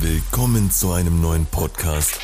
Willkommen 0.00 0.70
zu 0.70 0.92
einem 0.92 1.20
neuen 1.20 1.46
Podcast 1.46 2.16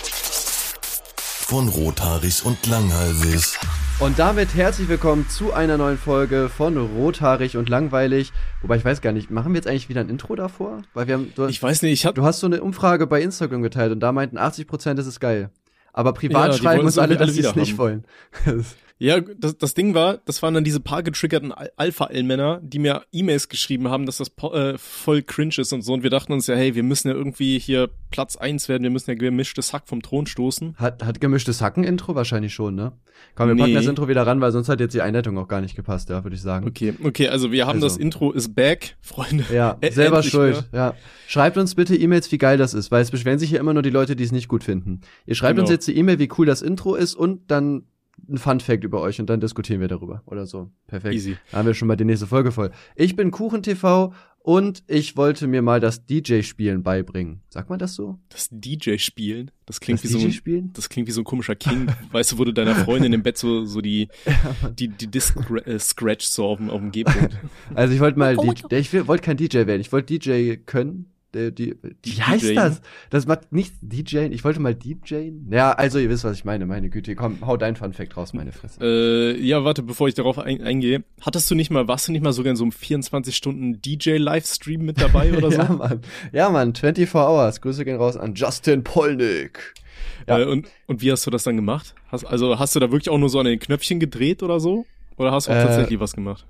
von 1.46 1.68
Rothaarig 1.68 2.44
und 2.44 2.66
Langhalsig. 2.66 3.58
Und 3.98 4.18
damit 4.18 4.54
herzlich 4.54 4.88
willkommen 4.88 5.28
zu 5.28 5.52
einer 5.52 5.78
neuen 5.78 5.98
Folge 5.98 6.48
von 6.48 6.76
Rothaarig 6.76 7.56
und 7.56 7.68
Langweilig. 7.68 8.32
Wobei 8.62 8.76
ich 8.76 8.84
weiß 8.84 9.00
gar 9.00 9.12
nicht, 9.12 9.30
machen 9.30 9.52
wir 9.52 9.56
jetzt 9.58 9.66
eigentlich 9.66 9.88
wieder 9.88 10.00
ein 10.02 10.08
Intro 10.08 10.34
davor? 10.36 10.82
Weil 10.94 11.06
wir 11.06 11.14
haben, 11.14 11.32
du, 11.34 11.46
Ich 11.46 11.62
weiß 11.62 11.82
nicht, 11.82 11.92
ich 11.92 12.06
hab. 12.06 12.14
du 12.14 12.24
hast 12.24 12.40
so 12.40 12.46
eine 12.46 12.62
Umfrage 12.62 13.06
bei 13.06 13.22
Instagram 13.22 13.62
geteilt 13.62 13.92
und 13.92 14.00
da 14.00 14.12
meinten 14.12 14.38
80% 14.38 14.94
das 14.94 15.06
ist 15.06 15.20
geil. 15.20 15.50
Aber 15.92 16.12
privat 16.12 16.52
Ja, 16.52 16.58
schreiben 16.58 16.84
uns 16.84 16.98
alle, 16.98 17.16
dass 17.16 17.32
sie 17.32 17.40
es 17.40 17.54
nicht 17.56 17.78
wollen. 17.78 18.04
Ja, 18.98 19.20
das, 19.20 19.58
das 19.58 19.74
Ding 19.74 19.92
war, 19.92 20.18
das 20.24 20.42
waren 20.42 20.54
dann 20.54 20.64
diese 20.64 20.80
paar 20.80 21.02
getriggerten 21.02 21.52
Al- 21.52 21.70
Alpha-L-Männer, 21.76 22.60
die 22.62 22.78
mir 22.78 23.02
E-Mails 23.12 23.50
geschrieben 23.50 23.88
haben, 23.88 24.06
dass 24.06 24.16
das 24.16 24.30
äh, 24.54 24.78
voll 24.78 25.22
cringe 25.22 25.52
ist 25.58 25.72
und 25.74 25.82
so. 25.82 25.92
Und 25.92 26.02
wir 26.02 26.08
dachten 26.08 26.32
uns 26.32 26.46
ja, 26.46 26.54
hey, 26.54 26.74
wir 26.74 26.82
müssen 26.82 27.08
ja 27.08 27.14
irgendwie 27.14 27.58
hier 27.58 27.90
Platz 28.10 28.36
eins 28.36 28.70
werden, 28.70 28.84
wir 28.84 28.90
müssen 28.90 29.10
ja 29.10 29.16
gemischtes 29.16 29.74
Hack 29.74 29.82
vom 29.86 30.00
Thron 30.00 30.26
stoßen. 30.26 30.76
hat, 30.78 31.04
hat 31.04 31.20
gemischtes 31.20 31.60
Hacken-Intro? 31.60 32.14
Wahrscheinlich 32.14 32.54
schon, 32.54 32.74
ne? 32.74 32.92
Komm, 33.34 33.48
wir 33.48 33.56
packen 33.56 33.70
Nee. 33.70 33.74
das 33.76 33.86
Intro 33.86 34.08
wieder 34.08 34.26
ran, 34.26 34.40
weil 34.40 34.52
sonst 34.52 34.68
hat 34.70 34.80
jetzt 34.80 34.94
die 34.94 35.02
Einleitung 35.02 35.36
auch 35.36 35.48
gar 35.48 35.60
nicht 35.60 35.76
gepasst, 35.76 36.08
ja, 36.08 36.24
würde 36.24 36.36
ich 36.36 36.42
sagen. 36.42 36.66
Okay, 36.66 36.94
okay, 37.04 37.28
also 37.28 37.52
wir 37.52 37.66
haben 37.66 37.76
Also. 37.82 37.88
das 37.88 37.96
Intro 37.98 38.32
ist 38.32 38.54
back, 38.54 38.96
Freunde. 39.02 39.44
Ja, 39.52 39.72
Ä- 39.82 39.92
selber 39.92 40.16
endlich 40.16 40.32
schuld. 40.32 40.56
wieder. 40.56 40.68
Ja. 40.72 40.94
Schreibt 41.26 41.58
uns 41.58 41.74
bitte 41.74 41.94
E-Mails, 41.96 42.32
wie 42.32 42.38
geil 42.38 42.56
das 42.56 42.72
ist, 42.72 42.90
weil 42.90 43.02
es 43.02 43.10
beschweren 43.10 43.38
sich 43.38 43.50
hier 43.50 43.60
immer 43.60 43.74
nur 43.74 43.82
die 43.82 43.90
Leute, 43.90 44.16
die 44.16 44.24
es 44.24 44.32
nicht 44.32 44.48
gut 44.48 44.64
finden. 44.64 45.02
Ihr 45.26 45.34
schreibt 45.34 45.56
Genau. 45.56 45.64
uns 45.64 45.70
jetzt 45.70 45.86
die 45.86 45.96
E-Mail, 45.98 46.18
wie 46.18 46.30
cool 46.38 46.46
das 46.46 46.62
Intro 46.62 46.94
ist 46.94 47.14
und 47.14 47.50
dann 47.50 47.82
ein 48.28 48.38
Fun 48.38 48.60
Fact 48.60 48.84
über 48.84 49.00
euch 49.00 49.20
und 49.20 49.30
dann 49.30 49.40
diskutieren 49.40 49.80
wir 49.80 49.88
darüber 49.88 50.22
oder 50.26 50.46
so. 50.46 50.70
Perfekt. 50.86 51.14
Easy. 51.14 51.36
Da 51.50 51.58
haben 51.58 51.66
wir 51.66 51.74
schon 51.74 51.88
mal 51.88 51.96
die 51.96 52.04
nächste 52.04 52.26
Folge 52.26 52.52
voll. 52.52 52.70
Ich 52.94 53.14
bin 53.14 53.30
KuchenTV 53.30 54.12
und 54.46 54.84
ich 54.86 55.16
wollte 55.16 55.48
mir 55.48 55.60
mal 55.60 55.80
das 55.80 56.06
DJ-Spielen 56.06 56.82
beibringen. 56.82 57.40
Sagt 57.48 57.68
man 57.68 57.78
das 57.78 57.94
so? 57.94 58.18
Das 58.28 58.48
DJ-Spielen, 58.50 59.50
das 59.66 59.80
klingt 59.80 60.02
das 60.02 60.04
wie 60.04 60.30
so 60.30 60.50
ein, 60.50 60.72
das 60.72 60.88
klingt 60.88 61.08
wie 61.08 61.12
so 61.12 61.22
ein 61.22 61.24
komischer 61.24 61.56
King. 61.56 61.88
weißt 62.12 62.32
du, 62.32 62.38
wo 62.38 62.44
du 62.44 62.52
deiner 62.52 62.76
Freundin 62.76 63.12
im 63.12 63.22
Bett 63.24 63.38
so, 63.38 63.64
so 63.64 63.80
die, 63.80 64.08
die, 64.78 64.88
die 64.88 65.08
Disc 65.08 65.36
äh, 65.64 65.78
scratch 65.78 66.26
so 66.26 66.46
auf 66.46 66.58
dem, 66.58 66.70
auf 66.70 66.80
dem 66.80 66.92
G-Punkt. 66.92 67.36
Also 67.74 67.92
ich 67.92 68.00
wollte 68.00 68.18
mal, 68.18 68.36
die, 68.36 68.76
ich 68.76 68.92
wollte 69.08 69.24
kein 69.24 69.36
DJ 69.36 69.66
werden. 69.66 69.80
Ich 69.80 69.90
wollte 69.90 70.16
DJ 70.16 70.56
können. 70.64 71.06
Der, 71.36 71.50
die, 71.50 71.76
wie 72.02 72.22
heißt 72.22 72.56
das? 72.56 72.80
Das 73.10 73.26
macht 73.26 73.52
nicht 73.52 73.74
DJ. 73.82 74.20
Ich 74.30 74.42
wollte 74.42 74.58
mal 74.58 74.74
DJen. 74.74 75.48
Ja, 75.50 75.72
also 75.72 75.98
ihr 75.98 76.08
wisst, 76.08 76.24
was 76.24 76.38
ich 76.38 76.46
meine. 76.46 76.64
Meine 76.64 76.88
Güte. 76.88 77.14
Komm, 77.14 77.46
hau 77.46 77.58
dein 77.58 77.76
Fun 77.76 77.92
Fact 77.92 78.16
raus, 78.16 78.32
meine 78.32 78.52
Fresse. 78.52 78.80
Äh, 78.80 79.38
ja, 79.42 79.62
warte, 79.62 79.82
bevor 79.82 80.08
ich 80.08 80.14
darauf 80.14 80.38
ein, 80.38 80.62
eingehe. 80.62 81.04
Hattest 81.20 81.50
du 81.50 81.54
nicht 81.54 81.70
mal, 81.70 81.88
warst 81.88 82.08
du 82.08 82.12
nicht 82.12 82.22
mal 82.22 82.32
sogar 82.32 82.52
in 82.52 82.56
so 82.56 82.64
einem 82.64 82.72
24-Stunden-DJ-Livestream 82.72 84.82
mit 84.82 85.00
dabei 85.00 85.36
oder 85.36 85.50
so? 85.56 85.58
Ja, 85.58 85.72
Mann. 85.72 86.00
Ja, 86.32 86.50
Mann. 86.50 86.74
24 86.74 87.14
Hours. 87.14 87.60
Grüße 87.60 87.84
gehen 87.84 87.96
raus 87.96 88.16
an 88.16 88.34
Justin 88.34 88.82
Polnick. 88.82 89.74
Ja. 90.26 90.40
Äh, 90.40 90.44
und, 90.46 90.68
und 90.86 91.02
wie 91.02 91.12
hast 91.12 91.26
du 91.26 91.30
das 91.30 91.44
dann 91.44 91.56
gemacht? 91.56 91.94
Hast, 92.08 92.24
also 92.24 92.58
hast 92.58 92.74
du 92.74 92.80
da 92.80 92.90
wirklich 92.90 93.10
auch 93.10 93.18
nur 93.18 93.28
so 93.28 93.38
an 93.38 93.46
den 93.46 93.58
Knöpfchen 93.58 94.00
gedreht 94.00 94.42
oder 94.42 94.60
so? 94.60 94.86
Oder 95.16 95.32
hast 95.32 95.48
du 95.48 95.52
auch 95.52 95.56
Äh, 95.56 95.64
tatsächlich 95.64 96.00
was 96.00 96.14
gemacht? 96.14 96.46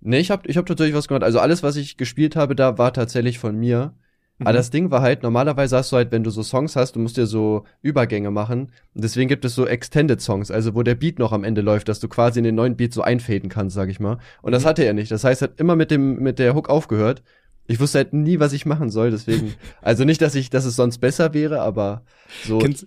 Nee, 0.00 0.20
ich 0.20 0.30
hab, 0.30 0.48
ich 0.48 0.56
hab 0.56 0.66
tatsächlich 0.66 0.94
was 0.94 1.08
gemacht. 1.08 1.24
Also 1.24 1.40
alles, 1.40 1.62
was 1.62 1.76
ich 1.76 1.96
gespielt 1.96 2.36
habe, 2.36 2.54
da 2.54 2.78
war 2.78 2.92
tatsächlich 2.92 3.38
von 3.38 3.56
mir. 3.56 3.94
Aber 4.40 4.52
Mhm. 4.52 4.56
das 4.56 4.70
Ding 4.70 4.90
war 4.90 5.02
halt, 5.02 5.22
normalerweise 5.22 5.76
hast 5.76 5.90
du 5.92 5.96
halt, 5.96 6.12
wenn 6.12 6.22
du 6.22 6.30
so 6.30 6.42
Songs 6.42 6.76
hast, 6.76 6.94
du 6.96 7.00
musst 7.00 7.16
dir 7.16 7.26
so 7.26 7.64
Übergänge 7.82 8.30
machen. 8.30 8.70
Und 8.94 9.02
deswegen 9.04 9.28
gibt 9.28 9.44
es 9.44 9.54
so 9.54 9.66
Extended 9.66 10.20
Songs, 10.20 10.50
also 10.50 10.74
wo 10.74 10.82
der 10.82 10.94
Beat 10.94 11.18
noch 11.18 11.32
am 11.32 11.42
Ende 11.44 11.60
läuft, 11.60 11.88
dass 11.88 11.98
du 12.00 12.08
quasi 12.08 12.38
in 12.38 12.44
den 12.44 12.54
neuen 12.54 12.76
Beat 12.76 12.92
so 12.92 13.02
einfaden 13.02 13.48
kannst, 13.48 13.74
sag 13.74 13.88
ich 13.88 13.98
mal. 14.00 14.18
Und 14.42 14.52
das 14.52 14.62
Mhm. 14.64 14.68
hatte 14.68 14.84
er 14.84 14.92
nicht. 14.92 15.10
Das 15.10 15.24
heißt, 15.24 15.42
er 15.42 15.48
hat 15.48 15.60
immer 15.60 15.74
mit 15.76 15.90
dem, 15.90 16.20
mit 16.22 16.38
der 16.38 16.54
Hook 16.54 16.68
aufgehört. 16.68 17.22
Ich 17.66 17.80
wusste 17.80 17.98
halt 17.98 18.12
nie, 18.12 18.38
was 18.40 18.52
ich 18.52 18.64
machen 18.64 18.90
soll, 18.90 19.10
deswegen. 19.10 19.54
also 19.82 20.04
nicht, 20.04 20.22
dass 20.22 20.34
ich, 20.34 20.50
dass 20.50 20.64
es 20.64 20.76
sonst 20.76 20.98
besser 20.98 21.34
wäre, 21.34 21.60
aber 21.60 22.02
so. 22.44 22.58
Kennst, 22.58 22.86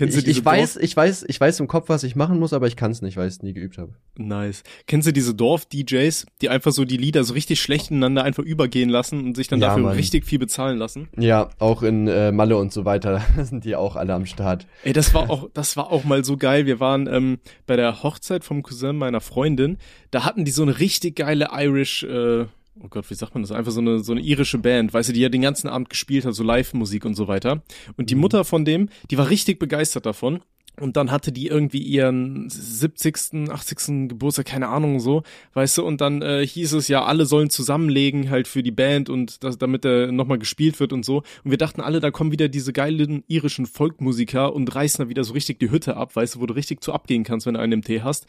kennst 0.00 0.16
ich, 0.16 0.24
du 0.24 0.28
diese 0.28 0.40
ich 0.40 0.44
weiß, 0.44 0.76
ich 0.76 0.96
weiß, 0.96 1.24
ich 1.28 1.40
weiß 1.40 1.60
im 1.60 1.68
Kopf, 1.68 1.88
was 1.88 2.02
ich 2.02 2.16
machen 2.16 2.38
muss, 2.38 2.52
aber 2.52 2.66
ich 2.66 2.76
kann 2.76 2.90
es 2.90 3.02
nicht, 3.02 3.16
weil 3.16 3.28
ich 3.28 3.34
es 3.34 3.42
nie 3.42 3.52
geübt 3.52 3.78
habe. 3.78 3.92
Dorf, 3.92 4.26
nice. 4.26 4.62
Kennst 4.86 5.06
du 5.06 5.12
diese 5.12 5.34
Dorf-DJs, 5.34 6.26
die 6.40 6.48
einfach 6.48 6.72
so 6.72 6.84
die 6.84 6.96
Lieder 6.96 7.24
so 7.24 7.34
richtig 7.34 7.60
schlecht 7.60 7.90
ineinander 7.90 8.24
einfach 8.24 8.42
übergehen 8.42 8.88
lassen 8.88 9.24
und 9.24 9.36
sich 9.36 9.48
dann 9.48 9.60
Ja, 9.60 9.68
dafür 9.68 9.84
Mann. 9.84 9.96
richtig 9.96 10.24
viel 10.26 10.38
bezahlen 10.38 10.78
lassen? 10.78 11.08
Ja, 11.18 11.50
auch 11.58 11.82
in 11.82 12.08
äh, 12.08 12.32
Malle 12.32 12.56
und 12.56 12.72
so 12.72 12.84
weiter 12.84 13.22
sind 13.44 13.64
die 13.64 13.76
auch 13.76 13.96
alle 13.96 14.14
am 14.14 14.26
Start. 14.26 14.66
Ey, 14.84 14.92
das 14.92 15.14
war 15.14 15.30
auch, 15.30 15.48
das 15.54 15.76
war 15.76 15.90
auch 15.92 16.04
mal 16.04 16.24
so 16.24 16.36
geil. 16.36 16.66
Wir 16.66 16.80
waren 16.80 17.06
ähm, 17.06 17.38
bei 17.66 17.76
der 17.76 18.02
Hochzeit 18.02 18.44
vom 18.44 18.62
Cousin 18.62 18.96
meiner 18.96 19.20
Freundin. 19.20 19.78
Da 20.10 20.24
hatten 20.24 20.44
die 20.44 20.50
so 20.50 20.62
eine 20.62 20.78
richtig 20.78 21.16
geile 21.16 21.48
Irish, 21.52 22.02
äh, 22.04 22.46
oh 22.78 22.88
Gott, 22.88 23.10
wie 23.10 23.14
sagt 23.14 23.34
man 23.34 23.42
das? 23.42 23.52
Einfach 23.52 23.72
so 23.72 23.80
eine 23.80 24.00
so 24.00 24.12
eine 24.12 24.20
irische 24.20 24.58
Band, 24.58 24.92
weißt 24.92 25.08
du, 25.08 25.12
die 25.12 25.20
ja 25.20 25.28
den 25.28 25.42
ganzen 25.42 25.68
Abend 25.68 25.90
gespielt 25.90 26.24
hat, 26.24 26.34
so 26.34 26.42
Live-Musik 26.42 27.04
und 27.04 27.14
so 27.14 27.28
weiter. 27.28 27.62
Und 27.96 28.10
die 28.10 28.14
Mutter 28.14 28.44
von 28.44 28.64
dem, 28.64 28.88
die 29.10 29.18
war 29.18 29.30
richtig 29.30 29.58
begeistert 29.58 30.06
davon. 30.06 30.40
Und 30.78 30.96
dann 30.96 31.10
hatte 31.10 31.30
die 31.30 31.48
irgendwie 31.48 31.82
ihren 31.82 32.48
70., 32.48 33.50
80. 33.50 34.08
Geburtstag, 34.08 34.46
keine 34.46 34.68
Ahnung 34.68 34.98
so, 34.98 35.24
weißt 35.52 35.78
du, 35.78 35.84
und 35.84 36.00
dann 36.00 36.22
äh, 36.22 36.46
hieß 36.46 36.72
es 36.72 36.88
ja, 36.88 37.04
alle 37.04 37.26
sollen 37.26 37.50
zusammenlegen 37.50 38.30
halt 38.30 38.48
für 38.48 38.62
die 38.62 38.70
Band 38.70 39.10
und 39.10 39.44
das, 39.44 39.58
damit 39.58 39.84
er 39.84 40.10
nochmal 40.10 40.38
gespielt 40.38 40.80
wird 40.80 40.94
und 40.94 41.04
so. 41.04 41.18
Und 41.44 41.50
wir 41.50 41.58
dachten 41.58 41.82
alle, 41.82 42.00
da 42.00 42.10
kommen 42.10 42.32
wieder 42.32 42.48
diese 42.48 42.72
geilen 42.72 43.24
irischen 43.28 43.66
Folkmusiker 43.66 44.54
und 44.54 44.74
reißen 44.74 45.04
da 45.04 45.08
wieder 45.10 45.24
so 45.24 45.34
richtig 45.34 45.58
die 45.58 45.70
Hütte 45.70 45.96
ab, 45.96 46.16
weißt 46.16 46.36
du, 46.36 46.40
wo 46.40 46.46
du 46.46 46.54
richtig 46.54 46.82
zu 46.82 46.94
abgehen 46.94 47.24
kannst, 47.24 47.46
wenn 47.46 47.54
du 47.54 47.60
einen 47.60 47.72
im 47.72 47.82
Tee 47.82 48.00
hast. 48.00 48.26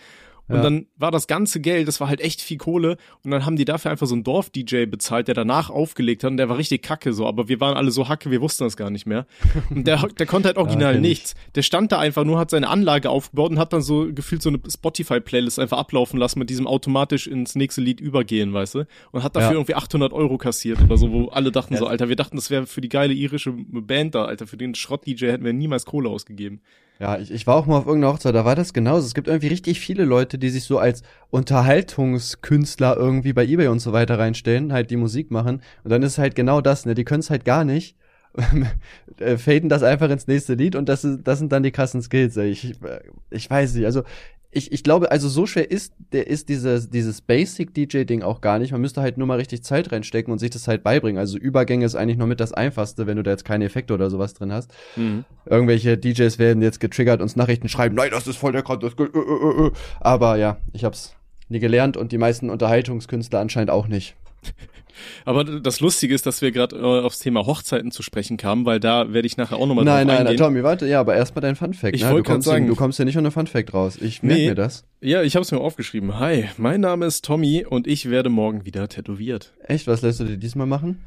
Und 0.52 0.58
Ja. 0.58 0.64
dann 0.64 0.86
war 0.98 1.12
das 1.12 1.28
ganze 1.28 1.60
Geld, 1.62 1.88
das 1.88 2.00
war 2.00 2.10
halt 2.10 2.22
echt 2.22 2.42
viel 2.42 2.58
Kohle. 2.58 2.98
Und 3.24 3.32
dann 3.32 3.46
haben 3.46 3.56
die 3.56 3.66
dafür 3.66 3.92
einfach 3.92 4.08
so 4.08 4.14
einen 4.16 4.24
Dorf-DJ 4.24 4.86
bezahlt, 4.86 5.28
der 5.28 5.36
danach 5.36 5.70
aufgelegt 5.70 6.24
hat. 6.24 6.32
Und 6.32 6.38
der 6.38 6.50
war 6.50 6.58
richtig 6.58 6.82
kacke 6.82 7.14
so. 7.14 7.26
Aber 7.28 7.48
wir 7.48 7.60
waren 7.60 7.78
alle 7.78 7.92
so 7.92 8.08
hacke, 8.10 8.32
wir 8.32 8.42
wussten 8.42 8.64
das 8.64 8.78
gar 8.78 8.90
nicht 8.90 9.06
mehr. 9.06 9.26
Und 9.70 9.88
der, 9.88 9.98
der 10.08 10.26
konnte 10.26 10.48
halt 10.48 10.58
original 10.58 10.96
ich. 10.96 11.02
nichts. 11.02 11.36
Der 11.56 11.62
stand 11.62 11.92
da 11.92 12.00
einfach 12.00 12.24
nur, 12.24 12.38
hat 12.40 12.50
seine 12.50 12.68
Anlage 12.70 13.10
aufgebaut 13.10 13.52
und 13.52 13.60
hat 13.60 13.74
dann 13.74 13.82
so 13.82 14.08
gefühlt 14.14 14.42
so 14.42 14.50
eine 14.50 14.60
Spotify-Playlist 14.70 15.60
einfach 15.60 15.78
ablaufen 15.78 16.20
lassen 16.20 16.40
mit 16.40 16.50
diesem 16.50 16.68
automatisch 16.68 17.28
ins 17.28 17.56
nächste 17.56 17.82
Lied 17.82 18.00
übergehen, 18.02 18.54
weißt 18.54 18.76
du? 18.76 18.88
Und 19.12 19.24
hat 19.24 19.36
dafür 19.36 19.50
Ja. 19.52 19.56
irgendwie 19.56 19.76
800 19.76 20.12
Euro 20.14 20.38
kassiert 20.38 20.82
oder 20.82 20.98
so, 20.98 21.12
wo 21.12 21.28
alle 21.30 21.52
dachten 21.52 21.74
Ja. 21.74 21.80
so, 21.80 21.88
Alter, 21.88 22.10
wir 22.10 22.16
dachten, 22.16 22.36
das 22.36 22.50
wäre 22.50 22.66
für 22.66 22.82
die 22.82 22.90
geile 22.90 23.14
irische 23.14 23.52
Band 23.54 24.16
da, 24.16 24.26
Alter. 24.26 24.48
Für 24.48 24.58
den 24.58 24.76
Schrott-DJ 24.76 25.28
hätten 25.28 25.46
wir 25.46 25.54
niemals 25.54 25.86
Kohle 25.86 26.10
ausgegeben. 26.10 26.62
Ja, 27.00 27.18
ich, 27.18 27.32
ich 27.32 27.48
war 27.48 27.56
auch 27.56 27.66
mal 27.66 27.78
auf 27.78 27.88
irgendeiner 27.88 28.14
Hochzeit, 28.14 28.36
da 28.36 28.46
war 28.46 28.56
das 28.56 28.74
genauso. 28.74 29.08
Es 29.08 29.16
gibt 29.16 29.28
irgendwie 29.28 29.48
richtig 29.48 29.80
viele 29.80 30.06
Leute, 30.06 30.38
die 30.38 30.50
sich 30.50 30.66
so 30.66 30.78
als 30.78 31.02
Unterhaltungskünstler 31.32 32.96
irgendwie 32.96 33.34
bei 33.34 33.46
Ebay 33.46 33.68
und 33.68 33.80
so 33.80 33.92
weiter 33.92 34.20
reinstellen, 34.20 34.72
halt 34.72 34.92
die 34.92 34.98
Musik 34.98 35.32
machen. 35.32 35.64
Und 35.84 35.90
dann 35.90 36.04
ist 36.04 36.20
halt 36.20 36.36
genau 36.36 36.62
das, 36.62 36.86
ne? 36.86 36.94
Die 36.94 37.04
können 37.04 37.22
es 37.22 37.32
halt 37.32 37.44
gar 37.44 37.66
nicht. 37.66 37.96
äh, 39.18 39.38
faden 39.38 39.68
das 39.68 39.84
einfach 39.84 40.10
ins 40.10 40.28
nächste 40.28 40.54
Lied 40.54 40.76
und 40.76 40.88
das, 40.88 41.04
ist, 41.04 41.22
das 41.24 41.40
sind 41.40 41.52
dann 41.52 41.64
die 41.64 41.72
krassen 41.72 42.02
Skills. 42.02 42.38
Ich, 42.38 42.82
äh, 42.84 43.02
ich 43.30 43.50
weiß 43.50 43.74
nicht, 43.76 43.86
also 43.86 44.04
ich, 44.54 44.72
ich 44.74 44.84
glaube, 44.84 45.12
also 45.12 45.30
so 45.30 45.46
schwer 45.46 45.72
ist, 45.72 45.94
der 46.12 46.28
ist 46.28 46.50
dieses, 46.50 46.90
dieses 46.90 47.22
Basic-DJ-Ding 47.22 48.22
auch 48.22 48.42
gar 48.42 48.60
nicht. 48.60 48.74
Man 48.74 48.82
müsste 48.82 49.02
halt 49.02 49.18
nur 49.18 49.26
mal 49.26 49.38
richtig 49.38 49.64
Zeit 49.64 49.92
reinstecken 49.92 50.32
und 50.32 50.40
sich 50.40 50.50
das 50.50 50.68
halt 50.68 50.84
beibringen. 50.84 51.18
Also 51.18 51.38
Übergänge 51.38 51.86
ist 51.86 51.96
eigentlich 51.96 52.18
noch 52.18 52.28
mit 52.28 52.42
das 52.42 52.52
Einfachste, 52.52 53.08
wenn 53.08 53.16
du 53.16 53.24
da 53.24 53.32
jetzt 53.32 53.46
keine 53.46 53.64
Effekte 53.64 53.94
oder 53.94 54.10
sowas 54.10 54.34
drin 54.34 54.52
hast. 54.52 54.74
Mhm. 54.98 55.24
Irgendwelche 55.46 55.98
DJs 55.98 56.38
werden 56.38 56.62
jetzt 56.62 56.82
getriggert, 56.82 57.22
uns 57.22 57.38
Nachrichten 57.38 57.70
schreiben, 57.70 57.96
nein, 57.96 58.12
das 58.12 58.28
ist 58.28 58.38
voll 58.38 58.52
der 58.52 58.64
Kant, 58.64 58.84
das 58.84 58.98
geht, 58.98 59.16
äh, 59.16 59.20
äh, 59.20 59.68
äh. 59.68 59.72
Aber 60.02 60.36
ja, 60.36 60.58
ich 60.74 60.84
hab's 60.84 61.16
nie 61.48 61.60
gelernt 61.60 61.96
und 61.96 62.12
die 62.12 62.18
meisten 62.18 62.50
Unterhaltungskünstler 62.50 63.40
anscheinend 63.40 63.72
auch 63.72 63.88
nicht. 63.88 64.16
Aber 65.26 65.44
das 65.44 65.80
Lustige 65.80 66.14
ist, 66.14 66.26
dass 66.26 66.42
wir 66.42 66.52
gerade 66.52 66.76
äh, 66.76 66.80
aufs 66.82 67.20
Thema 67.20 67.46
Hochzeiten 67.46 67.92
zu 67.92 68.04
sprechen 68.04 68.38
kamen, 68.38 68.66
weil 68.66 68.80
da 68.80 69.14
werde 69.14 69.26
ich 69.26 69.38
nachher 69.38 69.58
auch 69.58 69.68
nochmal 69.68 69.86
nein, 69.86 70.08
drauf 70.08 70.16
nein, 70.16 70.24
nein, 70.26 70.28
eingehen. 70.34 70.38
Tommy, 70.46 70.64
warte, 70.64 70.88
ja, 70.88 71.00
aber 71.00 71.16
erstmal 71.16 71.42
dein 71.42 71.56
Fun 71.56 71.74
Fact. 71.74 71.96
Ich 71.96 72.02
ne? 72.02 72.08
du, 72.10 72.14
wollt 72.16 72.26
grad 72.26 72.34
kommst 72.36 72.48
hier- 72.48 72.54
sagen- 72.54 72.68
du 72.68 72.76
kommst 72.76 73.00
ja 73.00 73.06
nicht 73.06 73.18
ohne 73.18 73.32
Fun 73.32 73.48
Fact 73.48 73.74
raus. 73.74 73.98
Ich 74.02 74.24
merke 74.24 74.42
Nee. 74.42 74.50
mir 74.50 74.56
das. 74.56 74.86
Ja, 75.02 75.22
ich 75.24 75.36
habe 75.36 75.44
es 75.44 75.52
mir 75.52 75.60
aufgeschrieben. 75.60 76.20
Hi, 76.20 76.46
mein 76.58 76.82
Name 76.82 77.06
ist 77.06 77.26
Tommy 77.26 77.66
und 77.68 77.88
ich 77.88 78.10
werde 78.10 78.30
morgen 78.30 78.66
wieder 78.66 78.88
tätowiert. 78.90 79.54
Echt, 79.66 79.88
was 79.88 80.02
lässt 80.02 80.20
du 80.20 80.26
dir 80.26 80.38
diesmal 80.38 80.68
machen? 80.68 81.00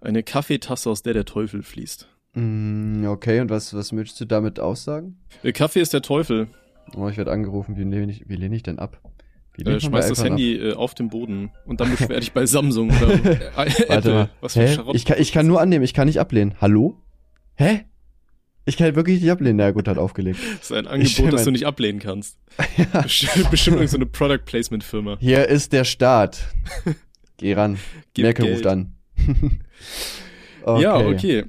Eine 0.00 0.22
Kaffeetasse, 0.22 0.90
aus 0.90 1.02
der 1.02 1.12
der 1.14 1.24
Teufel 1.24 1.62
fließt. 1.62 2.08
Mm, 2.34 3.04
okay, 3.06 3.40
und 3.40 3.50
was, 3.50 3.74
was 3.74 3.92
möchtest 3.92 4.20
du 4.20 4.24
damit 4.24 4.58
aussagen? 4.58 5.18
Der 5.44 5.52
Kaffee 5.52 5.80
ist 5.80 5.92
der 5.92 6.02
Teufel. 6.02 6.48
Oh, 6.96 7.06
ich 7.08 7.16
werde 7.16 7.30
angerufen, 7.30 7.76
wie 7.76 7.84
lehne 7.84 8.10
ich, 8.10 8.28
wie 8.28 8.36
lehne 8.36 8.56
ich 8.56 8.62
denn 8.62 8.78
ab? 8.78 8.98
Äh, 9.58 9.80
schmeiß 9.80 10.08
das 10.08 10.24
Handy 10.24 10.54
äh, 10.56 10.74
auf 10.74 10.94
den 10.94 11.08
Boden 11.08 11.50
und 11.66 11.80
dann 11.80 11.90
beschwer 11.90 12.20
dich 12.20 12.32
bei 12.32 12.46
Samsung 12.46 12.90
oder? 12.90 13.12
Apple. 13.56 13.88
Warte. 13.88 14.30
Was 14.40 14.54
für? 14.54 14.68
Schrott. 14.68 14.94
Ich 14.94 15.04
kann, 15.04 15.20
ich 15.20 15.32
kann 15.32 15.46
nur 15.46 15.60
annehmen, 15.60 15.84
ich 15.84 15.94
kann 15.94 16.06
nicht 16.06 16.18
ablehnen. 16.20 16.54
Hallo? 16.60 16.96
Hä? 17.56 17.84
Ich 18.64 18.76
kann 18.76 18.94
wirklich 18.94 19.20
nicht 19.20 19.30
ablehnen. 19.30 19.56
Na 19.56 19.70
gut, 19.72 19.88
hat 19.88 19.98
aufgelegt. 19.98 20.38
Das 20.58 20.70
ist 20.70 20.72
ein 20.72 20.86
Angebot, 20.86 21.32
das 21.32 21.44
du 21.44 21.50
nicht 21.50 21.66
ablehnen 21.66 21.98
kannst. 22.00 22.38
Bestimmt, 23.02 23.50
bestimmt 23.50 23.76
irgendeine 23.76 23.88
so 23.88 23.96
eine 23.96 24.06
Product 24.06 24.44
Placement 24.44 24.84
Firma. 24.84 25.16
Hier 25.20 25.48
ist 25.48 25.72
der 25.72 25.84
Start. 25.84 26.46
Geh 27.38 27.54
ran. 27.54 27.78
Gib 28.14 28.24
Merkel 28.24 28.44
Geld. 28.44 28.56
ruft 28.58 28.66
an. 28.66 28.94
Ja, 30.66 30.96
okay. 30.96 31.44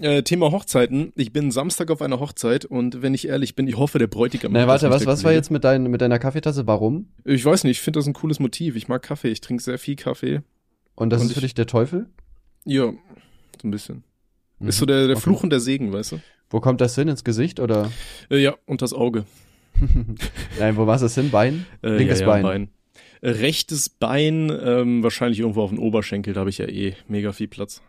Äh, 0.00 0.22
Thema 0.22 0.50
Hochzeiten. 0.52 1.12
Ich 1.16 1.32
bin 1.32 1.50
Samstag 1.50 1.90
auf 1.90 2.02
einer 2.02 2.20
Hochzeit 2.20 2.64
und 2.64 3.02
wenn 3.02 3.14
ich 3.14 3.28
ehrlich 3.28 3.54
bin, 3.54 3.66
ich 3.66 3.76
hoffe, 3.76 3.98
der 3.98 4.06
Bräutigam. 4.08 4.52
Na, 4.52 4.66
warte, 4.66 4.90
was, 4.90 5.06
was 5.06 5.24
war 5.24 5.32
jetzt 5.32 5.50
mit, 5.50 5.64
dein, 5.64 5.84
mit 5.84 6.00
deiner 6.00 6.18
Kaffeetasse? 6.18 6.66
Warum? 6.66 7.08
Ich 7.24 7.44
weiß 7.44 7.64
nicht, 7.64 7.78
ich 7.78 7.80
finde 7.80 7.98
das 8.00 8.06
ein 8.06 8.12
cooles 8.12 8.38
Motiv. 8.40 8.76
Ich 8.76 8.88
mag 8.88 9.02
Kaffee, 9.02 9.28
ich 9.30 9.40
trinke 9.40 9.62
sehr 9.62 9.78
viel 9.78 9.96
Kaffee. 9.96 10.42
Und 10.94 11.10
das 11.10 11.20
Und 11.22 11.28
ist 11.28 11.32
für 11.34 11.38
ich- 11.38 11.44
dich 11.44 11.54
der 11.54 11.66
Teufel? 11.66 12.06
Ja, 12.64 12.92
so 13.62 13.68
ein 13.68 13.70
bisschen. 13.70 14.02
Mhm. 14.58 14.68
Ist 14.68 14.78
so 14.78 14.86
der, 14.86 15.06
der 15.06 15.16
Okay. 15.16 15.20
Fluch 15.22 15.42
und 15.42 15.50
der 15.50 15.60
Segen, 15.60 15.92
weißt 15.92 16.12
du? 16.12 16.20
Wo 16.50 16.60
kommt 16.60 16.80
das 16.80 16.94
hin? 16.94 17.08
Ins 17.08 17.24
Gesicht 17.24 17.58
oder? 17.60 17.90
Äh, 18.30 18.38
ja, 18.38 18.54
und 18.66 18.82
das 18.82 18.92
Auge. 18.92 19.24
Nein, 20.58 20.76
wo 20.76 20.84
machst 20.84 21.02
du 21.02 21.06
das 21.06 21.14
hin? 21.14 21.30
Bein? 21.30 21.66
Äh, 21.82 21.96
Linkes 21.96 22.20
ja, 22.20 22.36
ja, 22.36 22.42
Bein. 22.42 22.68
Äh, 23.20 23.30
Rechtes 23.30 23.88
Bein, 23.88 24.50
ähm, 24.62 25.02
wahrscheinlich 25.02 25.40
irgendwo 25.40 25.62
auf 25.62 25.70
den 25.70 25.78
Oberschenkel, 25.78 26.34
da 26.34 26.40
habe 26.40 26.50
ich 26.50 26.58
ja 26.58 26.66
eh 26.66 26.94
mega 27.08 27.32
viel 27.32 27.48
Platz. 27.48 27.82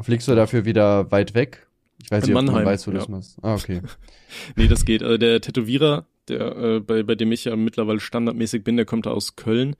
Fliegst 0.00 0.28
du 0.28 0.34
dafür 0.34 0.64
wieder 0.64 1.10
weit 1.10 1.34
weg? 1.34 1.66
Ich 2.02 2.10
weiß 2.10 2.24
In 2.24 2.30
nicht, 2.30 2.36
ob 2.38 2.44
Mannheim, 2.44 2.64
man 2.64 2.72
weiß, 2.72 2.86
wo 2.86 2.90
du 2.90 2.96
ja. 2.96 3.00
das 3.02 3.08
machst. 3.08 3.36
Ah, 3.42 3.54
okay. 3.54 3.80
Nee, 4.56 4.66
das 4.68 4.84
geht. 4.84 5.02
Also 5.02 5.16
der 5.16 5.40
Tätowierer, 5.40 6.06
der, 6.28 6.56
äh, 6.56 6.80
bei, 6.80 7.02
bei 7.04 7.14
dem 7.14 7.30
ich 7.32 7.44
ja 7.44 7.54
mittlerweile 7.56 8.00
standardmäßig 8.00 8.64
bin, 8.64 8.76
der 8.76 8.84
kommt 8.84 9.06
aus 9.06 9.36
Köln 9.36 9.76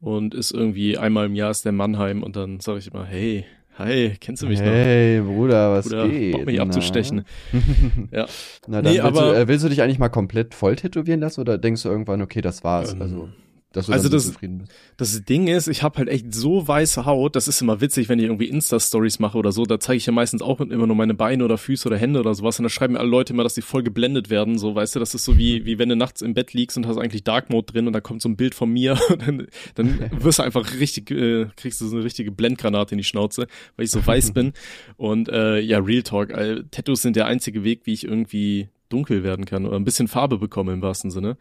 und 0.00 0.34
ist 0.34 0.50
irgendwie 0.50 0.98
einmal 0.98 1.26
im 1.26 1.34
Jahr 1.36 1.52
ist 1.52 1.64
der 1.64 1.70
Mannheim 1.72 2.22
und 2.24 2.34
dann 2.34 2.58
sage 2.60 2.80
ich 2.80 2.88
immer, 2.92 3.04
hey, 3.04 3.44
hi, 3.78 4.14
kennst 4.20 4.42
du 4.42 4.48
mich 4.48 4.60
hey, 4.60 5.20
Bruder, 5.20 5.68
noch? 5.70 5.76
was 5.76 5.86
Oder 5.86 6.08
geht? 6.08 6.32
Bock 6.32 6.46
mich 6.46 6.56
Na? 6.56 6.62
abzustechen. 6.64 7.24
Ja. 8.10 8.26
Na, 8.66 8.82
dann 8.82 8.92
Nee, 8.92 8.98
willst, 9.02 9.04
aber- 9.18 9.32
du, 9.34 9.38
äh, 9.40 9.48
willst 9.48 9.64
du 9.64 9.68
dich 9.68 9.80
eigentlich 9.82 10.00
mal 10.00 10.08
komplett 10.08 10.54
voll 10.54 10.74
tätowieren 10.74 11.20
lassen 11.20 11.40
oder 11.40 11.56
denkst 11.58 11.84
du 11.84 11.88
irgendwann, 11.88 12.20
okay, 12.22 12.40
das 12.40 12.64
war's? 12.64 12.92
Ähm, 12.94 13.02
also, 13.02 13.16
du 13.26 13.32
also 13.76 14.08
das-. 14.08 14.32
Das 14.96 15.24
Ding 15.24 15.48
ist, 15.48 15.68
ich 15.68 15.82
habe 15.82 15.98
halt 15.98 16.08
echt 16.08 16.34
so 16.34 16.66
weiße 16.66 17.04
Haut, 17.04 17.36
das 17.36 17.48
ist 17.48 17.60
immer 17.60 17.80
witzig, 17.80 18.08
wenn 18.08 18.18
ich 18.18 18.26
irgendwie 18.26 18.46
Insta-Stories 18.46 19.18
mache 19.18 19.38
oder 19.38 19.52
so, 19.52 19.64
da 19.64 19.80
zeige 19.80 19.96
ich 19.96 20.06
ja 20.06 20.12
meistens 20.12 20.42
auch 20.42 20.60
immer 20.60 20.86
nur 20.86 20.96
meine 20.96 21.14
Beine 21.14 21.44
oder 21.44 21.58
Füße 21.58 21.88
oder 21.88 21.96
Hände 21.96 22.20
oder 22.20 22.34
sowas 22.34 22.58
und 22.58 22.64
da 22.64 22.68
schreiben 22.68 22.94
mir 22.94 23.00
alle 23.00 23.08
Leute 23.08 23.32
immer, 23.32 23.42
dass 23.42 23.54
die 23.54 23.62
voll 23.62 23.82
geblendet 23.82 24.30
werden, 24.30 24.58
so, 24.58 24.74
weißt 24.74 24.94
du, 24.94 25.00
das 25.00 25.14
ist 25.14 25.24
so 25.24 25.38
wie, 25.38 25.64
wie 25.64 25.78
wenn 25.78 25.88
du 25.88 25.96
nachts 25.96 26.22
im 26.22 26.34
Bett 26.34 26.52
liegst 26.52 26.76
und 26.76 26.86
hast 26.86 26.98
eigentlich 26.98 27.24
Dark 27.24 27.50
Mode 27.50 27.72
drin 27.72 27.86
und 27.86 27.92
da 27.92 28.00
kommt 28.00 28.22
so 28.22 28.28
ein 28.28 28.36
Bild 28.36 28.54
von 28.54 28.70
mir 28.70 28.98
und 29.08 29.26
dann, 29.26 29.46
dann 29.74 30.10
wirst 30.22 30.38
du 30.38 30.42
einfach 30.42 30.74
richtig, 30.78 31.10
äh, 31.10 31.46
kriegst 31.56 31.80
du 31.80 31.86
so 31.86 31.96
eine 31.96 32.04
richtige 32.04 32.32
Blendgranate 32.32 32.92
in 32.92 32.98
die 32.98 33.04
Schnauze, 33.04 33.46
weil 33.76 33.84
ich 33.84 33.90
so 33.90 34.06
weiß 34.06 34.30
bin 34.34 34.52
und 34.96 35.28
äh, 35.28 35.58
ja, 35.60 35.78
Real 35.78 36.02
Talk, 36.02 36.30
äh, 36.30 36.62
Tattoos 36.70 37.02
sind 37.02 37.16
der 37.16 37.26
einzige 37.26 37.64
Weg, 37.64 37.82
wie 37.84 37.92
ich 37.92 38.04
irgendwie 38.04 38.68
dunkel 38.88 39.24
werden 39.24 39.44
kann 39.46 39.66
oder 39.66 39.76
ein 39.76 39.84
bisschen 39.84 40.08
Farbe 40.08 40.38
bekomme 40.38 40.72
im 40.72 40.82
wahrsten 40.82 41.10
Sinne. 41.10 41.36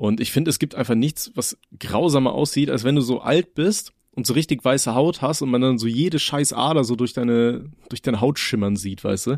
Und 0.00 0.18
ich 0.18 0.32
finde, 0.32 0.48
es 0.48 0.58
gibt 0.58 0.74
einfach 0.74 0.94
nichts, 0.94 1.30
was 1.34 1.58
grausamer 1.78 2.32
aussieht, 2.32 2.70
als 2.70 2.84
wenn 2.84 2.94
du 2.94 3.02
so 3.02 3.20
alt 3.20 3.54
bist 3.54 3.92
und 4.12 4.26
so 4.26 4.32
richtig 4.32 4.64
weiße 4.64 4.94
Haut 4.94 5.20
hast 5.20 5.42
und 5.42 5.50
man 5.50 5.60
dann 5.60 5.76
so 5.78 5.86
jede 5.86 6.18
scheiß 6.18 6.54
Ader 6.54 6.84
so 6.84 6.96
durch 6.96 7.12
deine, 7.12 7.66
durch 7.90 8.00
deine 8.00 8.22
Haut 8.22 8.38
schimmern 8.38 8.76
sieht, 8.76 9.04
weißt 9.04 9.26
du? 9.26 9.30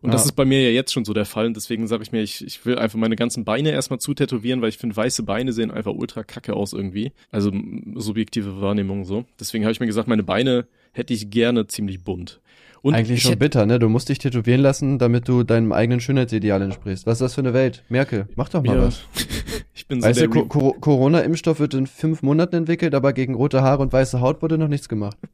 Und 0.00 0.12
das 0.12 0.22
Ja. 0.22 0.26
ist 0.30 0.32
bei 0.32 0.44
mir 0.44 0.60
ja 0.60 0.70
jetzt 0.70 0.92
schon 0.92 1.04
so 1.04 1.12
der 1.12 1.24
Fall. 1.24 1.46
Und 1.46 1.54
deswegen 1.56 1.86
sage 1.86 2.02
ich 2.02 2.10
mir, 2.10 2.20
ich, 2.22 2.44
ich 2.44 2.66
will 2.66 2.78
einfach 2.80 2.98
meine 2.98 3.14
ganzen 3.14 3.44
Beine 3.44 3.70
erstmal 3.70 4.00
zutätowieren, 4.00 4.60
weil 4.60 4.70
ich 4.70 4.78
finde, 4.78 4.96
weiße 4.96 5.22
Beine 5.22 5.52
sehen 5.52 5.70
einfach 5.70 5.92
ultra 5.92 6.24
kacke 6.24 6.54
aus 6.54 6.72
irgendwie. 6.72 7.12
Also 7.30 7.52
subjektive 7.94 8.60
Wahrnehmung 8.60 9.04
so. 9.04 9.24
Deswegen 9.38 9.62
habe 9.62 9.72
ich 9.72 9.78
mir 9.78 9.86
gesagt, 9.86 10.08
meine 10.08 10.24
Beine 10.24 10.66
hätte 10.90 11.14
ich 11.14 11.30
gerne 11.30 11.68
ziemlich 11.68 12.02
bunt. 12.02 12.40
Und 12.82 12.94
Eigentlich 12.94 13.18
ich 13.18 13.22
schon 13.24 13.38
bitter, 13.38 13.66
ne? 13.66 13.78
Du 13.78 13.88
musst 13.88 14.08
dich 14.08 14.18
tätowieren 14.18 14.60
lassen, 14.60 14.98
damit 14.98 15.28
du 15.28 15.42
deinem 15.44 15.72
eigenen 15.72 16.00
Schönheitsideal 16.00 16.62
entsprichst. 16.62 17.06
Was 17.06 17.14
ist 17.14 17.20
das 17.20 17.34
für 17.34 17.40
eine 17.40 17.52
Welt? 17.52 17.82
Merkel, 17.88 18.28
mach 18.36 18.48
doch 18.48 18.62
mal 18.62 18.76
ja, 18.76 18.82
was. 18.86 19.00
ich 19.78 19.86
bin 19.86 20.00
so 20.00 20.08
Weißt 20.08 20.20
der 20.20 20.28
du, 20.28 20.44
Co 20.46 20.48
Co 20.48 20.72
Corona-Impfstoff 20.80 21.60
wird 21.60 21.72
in 21.74 21.86
fünf 21.86 22.22
Monaten 22.22 22.56
entwickelt, 22.56 22.94
aber 22.94 23.12
gegen 23.12 23.34
rote 23.34 23.62
Haare 23.62 23.80
und 23.82 23.92
weiße 23.92 24.20
Haut 24.20 24.42
wurde 24.42 24.58
noch 24.58 24.68
nichts 24.68 24.88
gemacht. 24.88 25.16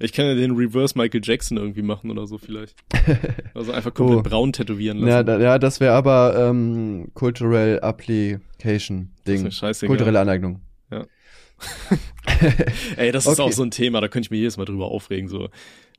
Ich 0.00 0.12
kann 0.12 0.26
ja 0.26 0.34
den 0.34 0.50
Reverse 0.54 0.98
Michael 0.98 1.22
Jackson 1.24 1.56
irgendwie 1.56 1.80
machen 1.80 2.10
oder 2.10 2.26
so 2.26 2.36
vielleicht. 2.36 2.76
Also 3.54 3.72
einfach 3.72 3.94
komplett 3.94 4.18
Oh. 4.18 4.22
braun 4.22 4.52
tätowieren 4.52 4.98
lassen. 4.98 5.08
Ja, 5.08 5.22
da, 5.22 5.38
ja 5.40 5.58
das 5.58 5.80
wäre 5.80 5.94
aber 5.94 6.34
ähm, 6.50 7.06
Cultural 7.14 7.80
Application 7.80 9.08
Das 9.24 9.34
ist 9.34 9.38
Ding. 9.38 9.42
mir 9.44 9.50
scheißegal. 9.50 9.88
Kulturelle 9.88 10.20
Aneignung. 10.20 10.60
Ey, 12.96 13.12
das 13.12 13.26
ist 13.26 13.38
Okay. 13.38 13.42
auch 13.42 13.52
so 13.52 13.62
ein 13.62 13.70
Thema, 13.70 14.00
da 14.00 14.08
könnte 14.08 14.26
ich 14.26 14.30
mir 14.30 14.38
jedes 14.38 14.56
Mal 14.56 14.64
drüber 14.64 14.86
aufregen. 14.86 15.28
So, 15.28 15.48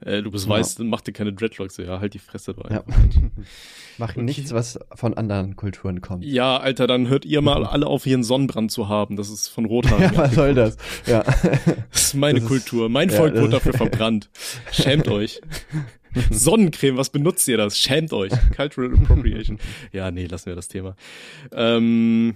äh, 0.02 0.22
du 0.22 0.32
bist 0.32 0.46
Ja. 0.46 0.52
weiß, 0.52 0.76
dann 0.76 0.88
mach 0.88 1.02
dir 1.02 1.12
keine 1.14 1.34
Dreadlocks. 1.34 1.76
So, 1.76 1.84
Ja, 1.84 2.00
halt 2.00 2.14
die 2.14 2.20
Fresse 2.20 2.54
da. 2.54 2.70
Ja. 2.74 2.84
Mach 4.00 4.10
Okay. 4.12 4.24
nichts, 4.24 4.52
was 4.54 4.80
von 4.96 5.14
anderen 5.14 5.56
Kulturen 5.56 6.02
kommt. 6.02 6.26
Ja, 6.26 6.58
Alter, 6.58 6.88
dann 6.88 7.10
hört 7.10 7.26
ihr 7.26 7.42
mal 7.42 7.64
alle 7.66 7.86
auf, 7.86 8.04
hier 8.06 8.16
einen 8.16 8.24
Sonnenbrand 8.24 8.72
zu 8.72 8.90
haben. 8.90 9.18
Das 9.18 9.30
ist 9.30 9.50
von 9.50 9.66
Rothaar. 9.66 10.00
Ja, 10.02 10.18
was 10.18 10.34
soll 10.34 10.56
das? 10.56 10.78
Ja. 11.06 11.22
Das 11.92 12.06
ist 12.06 12.14
meine 12.16 12.40
das 12.40 12.44
ist- 12.44 12.50
Kultur. 12.50 12.90
Mein 12.90 13.10
ja, 13.10 13.18
Volk 13.18 13.36
wurde 13.36 13.50
dafür 13.50 13.74
verbrannt. 13.74 14.30
Schämt 14.72 15.08
euch. 15.10 15.42
Sonnencreme, 16.32 16.98
was 16.98 17.10
benutzt 17.10 17.48
ihr 17.48 17.58
das? 17.58 17.78
Schämt 17.78 18.14
euch. 18.14 18.32
Cultural 18.56 18.94
Appropriation. 18.94 19.60
Ja, 19.92 20.10
nee, 20.12 20.26
lassen 20.26 20.48
wir 20.48 20.56
das 20.56 20.68
Thema. 20.68 20.96
Ähm, 21.52 22.36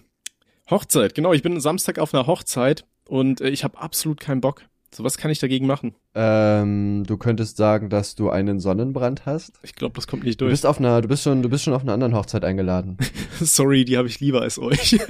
Hochzeit, 0.69 1.15
genau. 1.15 1.33
Ich 1.33 1.41
bin 1.43 1.59
Samstag 1.59 1.97
auf 1.99 2.13
einer 2.13 2.27
Hochzeit 2.27 2.85
und 3.07 3.41
äh, 3.41 3.49
ich 3.49 3.63
habe 3.63 3.77
absolut 3.79 4.19
keinen 4.19 4.41
Bock. 4.41 4.63
So 4.93 5.03
was 5.03 5.17
kann 5.17 5.29
ich 5.31 5.39
dagegen 5.39 5.67
machen? 5.67 5.95
ähm, 6.15 7.03
du 7.05 7.17
könntest 7.17 7.57
sagen, 7.57 7.89
dass 7.89 8.15
du 8.15 8.29
einen 8.29 8.59
Sonnenbrand 8.59 9.25
hast. 9.25 9.51
Ich 9.61 9.75
glaube, 9.75 9.93
das 9.95 10.07
kommt 10.07 10.23
nicht 10.23 10.39
Du 10.39 10.45
durch. 10.45 10.53
bist 10.53 10.65
auf 10.65 10.79
einer, 10.79 11.01
du 11.01 11.07
bist 11.09 11.23
schon, 11.23 11.41
du 11.43 11.49
bist 11.49 11.65
schon 11.65 11.73
auf 11.73 11.81
einer 11.83 11.93
anderen 11.93 12.15
Hochzeit 12.15 12.43
eingeladen. 12.45 12.97
Sorry, 13.39 13.83
die 13.85 13.97
habe 13.97 14.07
ich 14.07 14.19
lieber 14.21 14.41
als 14.41 14.57
euch. 14.57 14.97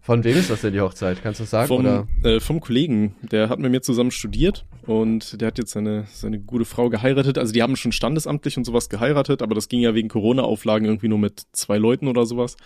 Von 0.00 0.24
wem 0.24 0.36
ist 0.36 0.50
das 0.50 0.62
denn 0.62 0.72
die 0.72 0.80
Hochzeit? 0.80 1.22
Kannst 1.22 1.38
du 1.38 1.44
das 1.44 1.50
sagen? 1.50 1.72
oder? 1.72 2.08
Vom, 2.22 2.30
äh, 2.30 2.40
vom 2.40 2.58
Kollegen, 2.60 3.14
der 3.22 3.48
hat 3.48 3.60
mit 3.60 3.70
mir 3.70 3.82
zusammen 3.82 4.10
studiert 4.10 4.64
und 4.84 5.40
der 5.40 5.46
hat 5.48 5.58
jetzt 5.58 5.70
seine, 5.70 6.06
seine 6.12 6.40
gute 6.40 6.64
Frau 6.64 6.88
geheiratet. 6.90 7.38
Also 7.38 7.52
die 7.52 7.62
haben 7.62 7.76
schon 7.76 7.92
standesamtlich 7.92 8.56
und 8.56 8.64
sowas 8.64 8.88
geheiratet, 8.88 9.42
aber 9.42 9.54
das 9.54 9.68
ging 9.68 9.78
ja 9.80 9.94
wegen 9.94 10.08
Corona-Auflagen 10.08 10.86
irgendwie 10.86 11.08
nur 11.08 11.18
mit 11.20 11.42
zwei 11.52 11.78
Leuten 11.78 12.08
oder 12.08 12.26
sowas. 12.26 12.56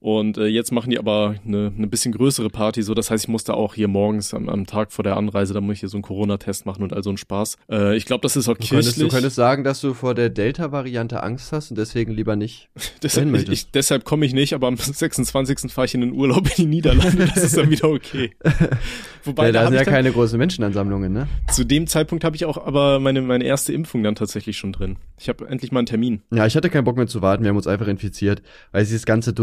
Und 0.00 0.38
äh, 0.38 0.46
jetzt 0.46 0.72
machen 0.72 0.88
die 0.90 0.98
aber 0.98 1.34
eine, 1.46 1.72
eine 1.76 1.86
bisschen 1.86 2.12
größere 2.12 2.48
Party, 2.48 2.82
so 2.82 2.94
das 2.94 3.10
heißt, 3.10 3.24
ich 3.24 3.28
musste 3.28 3.52
auch 3.52 3.74
hier 3.74 3.86
morgens 3.86 4.32
am, 4.32 4.48
am 4.48 4.66
Tag 4.66 4.92
vor 4.92 5.02
der 5.02 5.16
Anreise, 5.16 5.52
da 5.52 5.60
muss 5.60 5.74
ich 5.74 5.80
hier 5.80 5.90
so 5.90 5.98
einen 5.98 6.02
Corona-Test 6.02 6.64
machen 6.64 6.82
und 6.82 6.94
all 6.94 7.02
so 7.02 7.10
einen 7.10 7.18
Spaß. 7.18 7.58
Äh, 7.70 7.96
ich 7.96 8.06
glaube, 8.06 8.22
das 8.22 8.34
ist 8.34 8.48
auch 8.48 8.56
Du 8.56 8.66
könntest, 8.66 8.98
du 8.98 9.08
könntest 9.08 9.36
sagen, 9.36 9.62
dass 9.62 9.82
du 9.82 9.92
vor 9.92 10.14
der 10.14 10.30
Delta-Variante 10.30 11.22
Angst 11.22 11.52
hast 11.52 11.70
und 11.70 11.76
deswegen 11.76 12.12
lieber 12.12 12.34
nicht. 12.34 12.70
deshalb, 13.02 13.34
ich, 13.34 13.48
ich, 13.50 13.70
deshalb 13.72 14.04
komme 14.04 14.24
ich 14.24 14.32
nicht, 14.32 14.54
aber 14.54 14.68
am 14.68 14.76
26. 14.78 15.70
fahre 15.70 15.84
ich 15.84 15.94
in 15.94 16.00
den 16.00 16.12
Urlaub 16.12 16.48
in 16.48 16.54
die 16.56 16.66
Niederlande, 16.66 17.26
das 17.26 17.44
ist 17.44 17.58
dann 17.58 17.70
wieder 17.70 17.90
okay. 17.90 18.30
Wobei, 19.24 19.46
ja, 19.46 19.52
da 19.52 19.60
da 19.60 19.66
sind 19.66 19.74
ja 19.74 19.84
dann, 19.84 19.92
keine 19.92 20.12
großen 20.12 20.38
Menschenansammlungen, 20.38 21.12
ne? 21.12 21.28
Zu 21.50 21.64
dem 21.64 21.86
Zeitpunkt 21.86 22.24
habe 22.24 22.36
ich 22.36 22.46
auch 22.46 22.56
aber 22.56 23.00
meine, 23.00 23.20
meine 23.20 23.44
erste 23.44 23.74
Impfung 23.74 24.02
dann 24.02 24.14
tatsächlich 24.14 24.56
schon 24.56 24.72
drin. 24.72 24.96
Ich 25.18 25.28
habe 25.28 25.46
endlich 25.46 25.72
mal 25.72 25.80
einen 25.80 25.86
Termin. 25.86 26.22
Ja, 26.32 26.46
ich 26.46 26.56
hatte 26.56 26.70
keinen 26.70 26.84
Bock 26.84 26.96
mehr 26.96 27.06
zu 27.06 27.20
warten, 27.20 27.44
wir 27.44 27.50
haben 27.50 27.56
uns 27.58 27.66
einfach 27.66 27.86
infiziert, 27.86 28.40
weil 28.72 28.82
dieses 28.82 29.04
ganze 29.04 29.34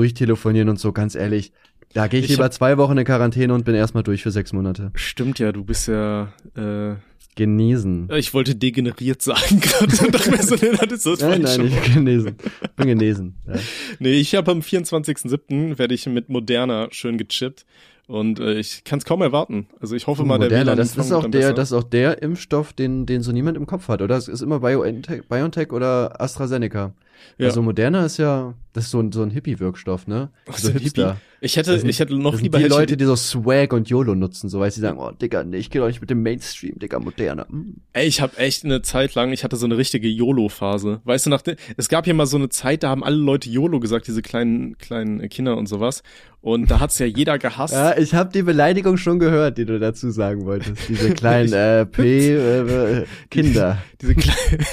Durchtelefonieren 0.48 0.70
und 0.70 0.80
so, 0.80 0.92
ganz 0.92 1.16
ehrlich, 1.16 1.52
da 1.94 2.08
gehe 2.08 2.20
ich, 2.20 2.26
Ich 2.26 2.32
lieber 2.32 2.50
zwei 2.52 2.78
Wochen 2.78 2.98
in 2.98 3.06
Quarantäne 3.06 3.54
und 3.54 3.66
bin 3.66 3.76
erstmal 3.76 4.04
durch 4.04 4.24
für 4.24 4.32
sechs 4.32 4.54
Monate. 4.54 4.92
Stimmt 4.96 5.40
ja, 5.40 5.52
du 5.52 5.64
bist 5.64 5.88
ja, 5.88 6.34
äh, 6.56 6.96
Genesen. 7.36 8.10
ich 8.16 8.34
wollte 8.34 8.56
degeneriert 8.56 9.22
sagen 9.22 9.60
gerade 9.62 10.06
und 10.06 10.16
dachte 10.16 10.32
mir 10.32 10.42
so, 10.42 10.56
nee, 10.56 10.72
das 10.72 10.94
ist 10.94 11.06
das 11.06 11.20
Nein, 11.22 11.42
nein, 11.42 11.68
ich 11.68 11.82
bin 11.82 11.94
genesen. 11.94 12.36
Bin 12.76 12.88
genesen. 12.88 13.36
Ja. 13.46 13.54
Nee, 14.00 14.14
ich 14.14 14.36
habe 14.36 14.52
am 14.52 14.60
24.07. 14.60 15.78
werde 15.78 15.94
ich 15.94 16.06
mit 16.08 16.30
Moderna 16.30 16.88
schön 16.92 17.18
gechippt 17.18 17.66
und 18.08 18.40
äh, 18.40 18.54
ich 18.60 18.84
kann 18.84 19.00
es 19.00 19.06
kaum 19.06 19.22
erwarten. 19.22 19.68
Also 19.80 19.96
ich 19.96 20.08
hoffe 20.08 20.24
mal, 20.24 20.40
der 20.40 20.48
Moderna, 20.50 20.76
das, 20.76 20.96
ist 20.98 21.12
auch 21.12 21.24
der, 21.24 21.30
besser. 21.40 21.54
das 21.54 21.72
ist 21.72 21.78
auch 21.78 21.84
der 21.84 22.22
Impfstoff, 22.22 22.74
den, 22.74 23.06
den 23.06 23.22
so 23.22 23.32
niemand 23.32 23.58
im 23.58 23.66
Kopf 23.68 23.88
hat, 23.90 24.02
oder? 24.02 24.16
Es 24.18 24.28
ist 24.28 24.42
immer 24.42 24.62
BioNTech, 24.62 25.28
BioNTech 25.28 25.72
oder 25.72 26.20
AstraZeneca. 26.22 26.94
Ja. 27.40 27.48
Also 27.48 27.64
Moderna 27.64 28.06
ist 28.06 28.18
ja, 28.18 28.54
das 28.74 28.86
ist 28.86 28.92
so 28.92 29.00
ein, 29.00 29.12
so 29.12 29.24
ein 29.24 29.32
Hippie-Wirkstoff, 29.32 30.06
ne? 30.08 30.30
Ach, 30.48 30.58
so 30.58 30.70
ein 30.70 30.78
Hippie. 30.78 31.14
Ich 31.42 31.56
hätte, 31.58 31.78
sind- 31.78 31.90
ich 31.90 32.00
hätte 32.00 32.16
noch 32.16 32.40
lieber 32.40 32.58
die 32.60 32.66
hätte 32.66 32.74
Leute, 32.76 32.98
die 32.98 33.06
so 33.06 33.16
Swag 33.16 33.74
und 33.74 33.90
YOLO 33.90 34.14
nutzen, 34.16 34.50
so 34.50 34.60
weil 34.60 34.72
sie 34.72 34.82
sagen, 34.82 34.98
oh 35.00 35.12
Digga, 35.12 35.44
nee, 35.44 35.58
ich 35.58 35.70
geh 35.70 35.80
doch 35.80 35.88
nicht 35.88 36.00
mit 36.02 36.10
dem 36.12 36.22
Mainstream, 36.24 36.78
Digga, 36.80 37.00
Moderna. 37.00 37.46
Mm. 37.50 37.82
Ey, 37.94 38.08
ich 38.08 38.22
habe 38.22 38.38
echt 38.38 38.66
eine 38.66 38.82
Zeit 38.84 39.14
lang, 39.16 39.32
ich 39.34 39.44
hatte 39.44 39.56
so 39.56 39.66
eine 39.66 39.78
richtige 39.78 40.08
YOLO-Phase. 40.08 41.02
Weißt 41.04 41.26
du, 41.26 41.30
nach 41.32 41.42
de- 41.42 41.56
es 41.76 41.90
gab 41.90 42.06
ja 42.08 42.14
mal 42.14 42.26
so 42.28 42.38
eine 42.38 42.50
Zeit, 42.50 42.84
da 42.84 42.90
haben 42.90 43.04
alle 43.04 43.18
Leute 43.18 43.50
YOLO 43.50 43.80
gesagt, 43.80 44.08
diese 44.08 44.22
kleinen 44.22 44.78
kleinen 44.78 45.28
Kinder 45.30 45.58
und 45.58 45.68
sowas. 45.68 46.04
Und 46.42 46.70
da 46.70 46.80
hat's 46.80 47.00
ja 47.00 47.06
jeder 47.06 47.40
gehasst. 47.40 47.74
Ja, 47.74 47.98
ich 47.98 48.14
habe 48.14 48.32
die 48.32 48.44
Beleidigung 48.44 48.98
schon 48.98 49.20
gehört, 49.20 49.58
die 49.58 49.66
du 49.66 49.80
dazu 49.80 50.12
sagen 50.12 50.46
wolltest. 50.46 50.88
Diese 50.88 51.12
kleinen 51.14 51.52
äh, 51.54 51.86
P 51.86 52.30
äh, 52.36 53.00
äh, 53.02 53.06
Kinder. 53.30 53.80
Diese 54.02 54.14
kleinen, 54.14 54.66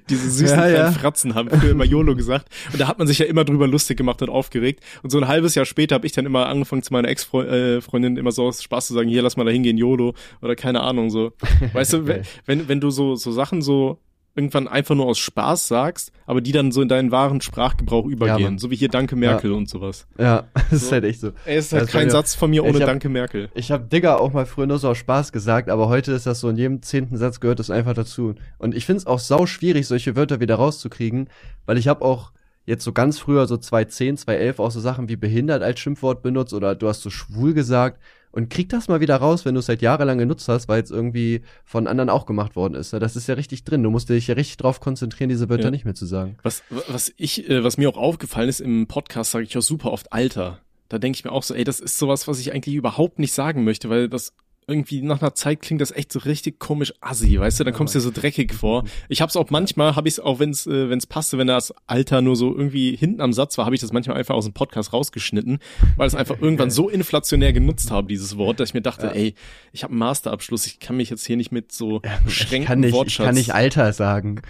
diese 0.09 0.31
süßen 0.31 0.47
Ja, 0.47 0.55
kleinen 0.55 0.75
ja. 0.77 0.93
Fratzen 0.93 1.35
haben 1.35 1.51
früher 1.51 1.73
immer 1.73 1.85
YOLO 1.85 2.17
gesagt. 2.17 2.47
Und 2.73 2.81
da 2.81 2.89
hat 2.89 2.99
man 2.99 3.07
sich 3.07 3.19
ja 3.19 3.27
immer 3.27 3.45
drüber 3.45 3.69
lustig 3.69 3.99
gemacht 3.99 4.23
und 4.23 4.31
aufgeregt. 4.31 4.83
Und 5.03 5.11
so 5.11 5.19
ein 5.19 5.29
halbes 5.29 5.55
Jahr 5.55 5.67
später 5.67 5.95
habe 5.95 6.07
ich 6.07 6.13
dann 6.13 6.25
immer 6.25 6.47
angefangen, 6.47 6.83
zu 6.83 6.95
meiner 6.95 7.09
Ex-Freundin 7.09 8.17
immer 8.17 8.33
so 8.33 8.47
aus 8.47 8.63
Spaß 8.63 8.87
zu 8.87 8.95
sagen, 8.95 9.11
hier, 9.11 9.21
lass 9.21 9.37
mal 9.37 9.45
da 9.45 9.51
hingehen, 9.51 9.77
YOLO. 9.77 10.15
Oder 10.41 10.57
keine 10.57 10.81
Ahnung, 10.81 11.11
so. 11.11 11.33
Weißt 11.75 11.93
du, 11.93 12.07
wenn, 12.07 12.23
wenn, 12.47 12.69
wenn 12.69 12.81
du 12.81 12.89
so, 12.89 13.15
so 13.15 13.31
Sachen 13.31 13.61
so 13.61 13.99
irgendwann 14.39 14.69
einfach 14.69 14.95
nur 14.95 15.07
aus 15.07 15.19
Spaß 15.19 15.69
sagst, 15.69 16.13
aber 16.25 16.41
die 16.41 16.53
dann 16.53 16.71
so 16.73 16.81
in 16.81 16.89
deinen 16.89 17.11
wahren 17.11 17.41
Sprachgebrauch 17.41 18.07
übergehen. 18.07 18.43
Mann. 18.43 18.59
so 18.59 18.71
wie 18.71 18.77
hier 18.77 18.89
Danke 18.89 19.17
Merkel 19.17 19.53
und 19.53 19.69
sowas. 19.69 20.07
Ja, 20.19 20.45
das 20.55 20.73
ist 20.73 20.87
So. 20.87 20.93
halt 20.93 21.05
echt 21.05 21.21
so. 21.21 21.33
Ey, 21.45 21.57
es 21.57 21.67
ist 21.67 21.73
halt 21.73 21.83
Das 21.83 21.91
kein 21.91 22.07
ja- 22.07 22.13
Satz 22.13 22.35
von 22.37 22.49
mir 22.51 22.65
ohne 22.65 22.79
hab- 22.79 22.87
Danke 22.87 23.09
Merkel. 23.09 23.51
Ich 23.55 23.71
habe 23.73 23.85
Digger 23.85 24.21
auch 24.21 24.33
mal 24.33 24.47
früher 24.47 24.67
nur 24.67 24.79
so 24.79 24.89
aus 24.89 24.99
Spaß 24.99 25.33
gesagt, 25.33 25.69
aber 25.69 25.89
heute 25.89 26.13
ist 26.13 26.27
das 26.27 26.41
so 26.41 26.49
in 26.49 26.57
jedem 26.57 26.81
zehnten 26.83 27.17
Satz 27.17 27.41
gehört 27.41 27.59
das 27.59 27.69
einfach 27.71 27.95
dazu. 27.95 28.35
Und 28.59 28.75
ich 28.75 28.87
find's 28.87 29.07
auch 29.07 29.19
sau 29.19 29.45
schwierig, 29.47 29.87
solche 29.87 30.15
Wörter 30.17 30.41
wieder 30.41 30.55
rauszukriegen, 30.55 31.29
weil 31.67 31.77
ich 31.77 31.89
habe 31.89 32.05
auch 32.05 32.33
jetzt 32.65 32.85
so 32.85 32.93
ganz 32.93 33.19
früher, 33.19 33.47
so 33.47 33.57
2010, 33.57 34.19
2011, 34.19 34.59
auch 34.61 34.71
so 34.71 34.79
Sachen 34.81 35.09
wie 35.09 35.17
behindert 35.17 35.63
als 35.63 35.81
Schimpfwort 35.81 36.23
benutzt 36.23 36.53
oder 36.53 36.75
du 36.75 36.87
hast 36.89 37.03
so 37.03 37.11
schwul 37.11 37.55
gesagt 37.55 37.99
und 38.33 38.51
krieg 38.51 38.69
das 38.69 38.89
mal 38.89 39.01
wieder 39.01 39.17
raus, 39.17 39.45
wenn 39.45 39.55
du 39.55 39.61
es 39.61 39.67
seit 39.67 39.83
jahrelang 39.83 40.19
genutzt 40.19 40.49
hast, 40.49 40.69
weil 40.69 40.83
es 40.83 40.91
irgendwie 40.91 41.43
von 41.65 41.87
anderen 41.87 42.11
auch 42.11 42.27
gemacht 42.27 42.57
worden 42.57 42.75
ist. 42.75 42.93
Das 42.93 43.17
ist 43.17 43.27
ja 43.29 43.35
richtig 43.35 43.65
drin. 43.65 43.83
Du 43.83 43.91
musst 43.91 44.09
dich 44.09 44.27
ja 44.27 44.35
richtig 44.35 44.57
drauf 44.59 44.81
konzentrieren, 44.81 45.29
diese 45.29 45.49
Wörter 45.49 45.65
Ja. 45.65 45.71
nicht 45.71 45.85
mehr 45.85 45.95
zu 45.95 46.07
sagen. 46.07 46.37
Was, 46.43 46.63
was 46.89 47.13
ich, 47.17 47.49
äh, 47.49 47.65
was 47.65 47.79
mir 47.79 47.89
auch 47.89 47.97
aufgefallen 47.97 48.49
ist 48.49 48.61
im 48.61 48.87
Podcast, 48.87 49.31
sage 49.33 49.45
ich 49.45 49.57
auch 49.57 49.63
super 49.63 49.93
oft 49.93 50.13
Alter. 50.13 50.61
Da 50.89 50.99
denke 50.99 51.17
ich 51.17 51.25
mir 51.25 51.33
auch 51.33 51.43
so, 51.43 51.55
ey, 51.55 51.65
das 51.65 51.81
ist 51.81 51.99
sowas, 51.99 52.27
was 52.29 52.39
ich 52.41 52.53
eigentlich 52.55 52.75
überhaupt 52.75 53.19
nicht 53.19 53.33
sagen 53.33 53.65
möchte, 53.65 53.91
weil 53.91 54.09
das 54.09 54.33
irgendwie 54.69 55.03
nach 55.03 55.23
einer 55.23 55.35
Zeit 55.35 55.63
klingt 55.63 55.81
das 55.81 55.91
echt 55.91 56.13
so 56.13 56.21
richtig 56.21 56.59
komisch 56.59 56.93
assi, 57.01 57.41
weißt 57.41 57.61
du, 57.61 57.65
dann 57.65 57.75
kommst 57.75 57.95
du 57.95 57.99
dir 57.99 58.03
so 58.03 58.11
dreckig 58.11 58.53
vor. 58.53 58.85
Ich 59.09 59.23
hab's 59.23 59.35
auch 59.35 59.51
manchmal, 59.51 59.97
habe 59.97 60.09
ich 60.09 60.15
es 60.15 60.21
auch, 60.21 60.39
wenn 60.39 60.51
es 60.51 60.67
äh, 60.67 60.91
wenn's 60.91 61.07
passte, 61.07 61.39
wenn 61.39 61.47
das 61.47 61.75
Alter 61.87 62.21
nur 62.21 62.37
so 62.37 62.55
irgendwie 62.55 62.95
hinten 62.95 63.23
am 63.23 63.33
Satz 63.33 63.57
war, 63.57 63.65
habe 63.65 63.75
ich 63.75 63.81
das 63.81 63.93
manchmal 63.93 64.19
einfach 64.19 64.35
aus 64.35 64.45
dem 64.45 64.53
Podcast 64.53 64.93
rausgeschnitten, 64.93 65.59
weil 65.97 66.07
es 66.07 66.15
einfach 66.15 66.39
irgendwann 66.41 66.71
so 66.71 66.89
inflationär 66.89 67.53
genutzt 67.53 67.91
habe, 67.91 68.09
dieses 68.09 68.37
Wort, 68.37 68.61
dass 68.61 68.71
ich 68.71 68.75
mir 68.75 68.83
dachte, 68.83 69.15
ey, 69.15 69.35
ich 69.73 69.83
habe 69.83 69.93
einen 69.93 70.01
Masterabschluss, 70.01 70.67
ich 70.67 70.79
kann 70.79 70.97
mich 70.97 71.09
jetzt 71.11 71.27
hier 71.27 71.37
nicht 71.37 71.51
mit 71.51 71.73
so 71.73 72.03
Ich 72.05 72.25
beschränkten 72.25 72.67
kann 72.67 72.81
nicht, 72.81 72.95
ich 73.07 73.17
kann 73.17 73.35
nicht 73.35 73.55
Alter 73.55 73.93
sagen. 73.93 74.43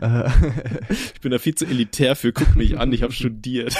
Ich 1.14 1.20
bin 1.20 1.30
da 1.30 1.38
viel 1.38 1.54
zu 1.54 1.64
elitär 1.64 2.16
für, 2.16 2.32
guck 2.32 2.56
mich 2.56 2.78
an, 2.78 2.92
ich 2.92 3.02
habe 3.02 3.12
studiert. 3.24 3.74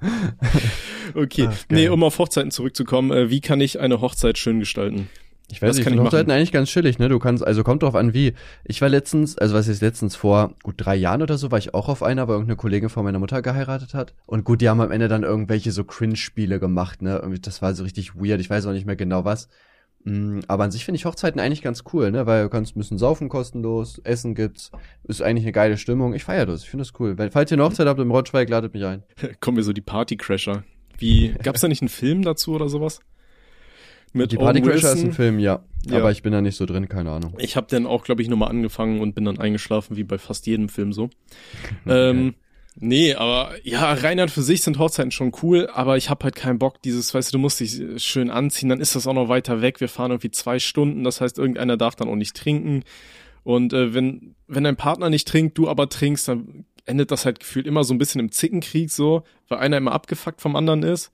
okay, 1.14 1.48
Ach, 1.50 1.64
nee, 1.70 1.88
um 1.88 2.02
auf 2.02 2.18
Hochzeiten 2.18 2.50
zurückzukommen, 2.50 3.10
äh, 3.10 3.30
wie 3.30 3.40
kann 3.40 3.60
ich 3.60 3.80
eine 3.80 4.00
Hochzeit 4.00 4.38
schön 4.38 4.60
gestalten? 4.60 5.08
Ich 5.48 5.62
weiß 5.62 5.78
Was 5.78 5.86
nicht, 5.86 5.98
Hochzeiten 5.98 6.32
eigentlich 6.32 6.50
ganz 6.50 6.68
chillig, 6.70 6.98
ne? 6.98 7.08
Du 7.08 7.20
kannst, 7.20 7.46
also 7.46 7.62
kommt 7.62 7.84
drauf 7.84 7.94
an, 7.94 8.12
wie. 8.14 8.34
Ich 8.64 8.82
war 8.82 8.88
letztens, 8.88 9.38
also 9.38 9.54
was 9.54 9.68
ist 9.68 9.80
letztens 9.80 10.16
vor 10.16 10.54
gut 10.64 10.74
drei 10.78 10.96
Jahren 10.96 11.22
oder 11.22 11.38
so, 11.38 11.52
war 11.52 11.58
ich 11.58 11.72
auch 11.72 11.88
auf 11.88 12.02
einer, 12.02 12.26
weil 12.26 12.34
irgendeine 12.34 12.56
Kollegin 12.56 12.88
von 12.88 13.04
meiner 13.04 13.20
Mutter 13.20 13.42
geheiratet 13.42 13.94
hat. 13.94 14.12
Und 14.26 14.44
gut, 14.44 14.60
die 14.60 14.68
haben 14.68 14.80
am 14.80 14.90
Ende 14.90 15.06
dann 15.06 15.22
irgendwelche 15.22 15.70
so 15.70 15.84
Cringe-Spiele 15.84 16.58
gemacht, 16.58 17.00
ne? 17.00 17.18
Irgendwie, 17.18 17.40
das 17.40 17.62
war 17.62 17.74
so 17.74 17.84
richtig 17.84 18.16
weird, 18.16 18.40
ich 18.40 18.50
weiß 18.50 18.66
auch 18.66 18.72
nicht 18.72 18.86
mehr 18.86 18.96
genau 18.96 19.24
was. 19.24 19.48
Mm, 20.06 20.40
Aber 20.46 20.62
an 20.62 20.70
sich 20.70 20.84
finde 20.84 20.96
ich 20.96 21.04
Hochzeiten 21.04 21.40
eigentlich 21.40 21.62
ganz 21.62 21.82
cool, 21.92 22.12
ne? 22.12 22.26
Weil 22.26 22.44
du 22.44 22.48
kannst 22.48 22.76
ein 22.76 22.78
bisschen 22.78 22.96
saufen 22.96 23.28
kostenlos, 23.28 23.98
Essen 24.04 24.36
gibt's, 24.36 24.70
ist 25.02 25.20
eigentlich 25.20 25.44
eine 25.44 25.52
geile 25.52 25.76
Stimmung. 25.76 26.14
Ich 26.14 26.22
feiere 26.22 26.46
das, 26.46 26.62
ich 26.62 26.70
finde 26.70 26.84
das 26.84 26.98
cool. 27.00 27.18
Wenn, 27.18 27.32
falls 27.32 27.50
ihr 27.50 27.56
eine 27.56 27.64
Hochzeit 27.64 27.88
habt 27.88 28.00
im 28.00 28.12
Rottschweig, 28.12 28.48
ladet 28.48 28.72
mich 28.72 28.84
ein. 28.84 29.02
Kommen 29.40 29.56
wir 29.56 29.64
so 29.64 29.72
die 29.72 29.80
Partycrasher. 29.80 30.62
Wie, 30.96 31.34
gab's 31.42 31.60
da 31.60 31.68
nicht 31.68 31.82
einen 31.82 31.88
Film 31.88 32.22
dazu 32.22 32.54
oder 32.54 32.68
sowas? 32.68 33.00
Mit 34.12 34.30
Die 34.30 34.38
Owen 34.38 34.44
Party 34.44 34.62
Crasher 34.62 34.92
ist 34.92 35.04
ein 35.04 35.12
Film, 35.12 35.40
ja. 35.40 35.64
Ja. 35.86 35.98
Aber 35.98 36.10
ich 36.12 36.22
bin 36.22 36.32
da 36.32 36.40
nicht 36.40 36.56
so 36.56 36.66
drin, 36.66 36.88
keine 36.88 37.10
Ahnung. 37.10 37.34
Ich 37.38 37.56
habe 37.56 37.66
dann 37.68 37.84
auch, 37.84 38.04
glaube 38.04 38.22
ich, 38.22 38.28
nur 38.28 38.38
mal 38.38 38.46
angefangen 38.46 39.00
und 39.00 39.14
bin 39.14 39.24
dann 39.24 39.38
eingeschlafen, 39.38 39.96
wie 39.96 40.04
bei 40.04 40.18
fast 40.18 40.46
jedem 40.46 40.68
Film 40.68 40.92
so. 40.92 41.10
Ähm, 41.86 42.34
nee, 42.76 43.14
aber 43.14 43.54
ja, 43.62 43.92
rein 43.92 44.20
an 44.20 44.28
für 44.28 44.42
sich 44.42 44.62
sind 44.62 44.78
Hochzeiten 44.78 45.10
schon 45.10 45.32
cool, 45.42 45.68
aber 45.72 45.96
ich 45.96 46.10
habe 46.10 46.24
halt 46.24 46.36
keinen 46.36 46.58
Bock, 46.58 46.80
dieses, 46.82 47.12
weißt 47.12 47.32
du, 47.32 47.38
du 47.38 47.40
musst 47.40 47.60
dich 47.60 47.80
äh, 47.80 47.98
schön 47.98 48.30
anziehen, 48.30 48.68
dann 48.68 48.80
ist 48.80 48.94
das 48.94 49.06
auch 49.06 49.14
noch 49.14 49.28
weiter 49.28 49.62
weg. 49.62 49.80
Wir 49.80 49.88
fahren 49.88 50.10
irgendwie 50.10 50.30
zwei 50.30 50.58
Stunden, 50.58 51.04
das 51.04 51.20
heißt, 51.20 51.38
irgendeiner 51.38 51.76
darf 51.76 51.96
dann 51.96 52.08
auch 52.08 52.16
nicht 52.16 52.36
trinken. 52.36 52.84
Und 53.42 53.72
äh, 53.72 53.94
wenn, 53.94 54.34
wenn 54.48 54.64
dein 54.64 54.76
Partner 54.76 55.10
nicht 55.10 55.28
trinkt, 55.28 55.56
du 55.58 55.68
aber 55.68 55.88
trinkst, 55.88 56.28
dann 56.28 56.64
endet 56.84 57.10
das 57.10 57.24
halt 57.24 57.40
gefühlt 57.40 57.66
immer 57.66 57.84
so 57.84 57.94
ein 57.94 57.98
bisschen 57.98 58.20
im 58.20 58.32
Zickenkrieg 58.32 58.90
so, 58.90 59.22
weil 59.48 59.58
einer 59.58 59.76
immer 59.76 59.92
abgefuckt 59.92 60.40
vom 60.40 60.56
anderen 60.56 60.82
ist. 60.82 61.12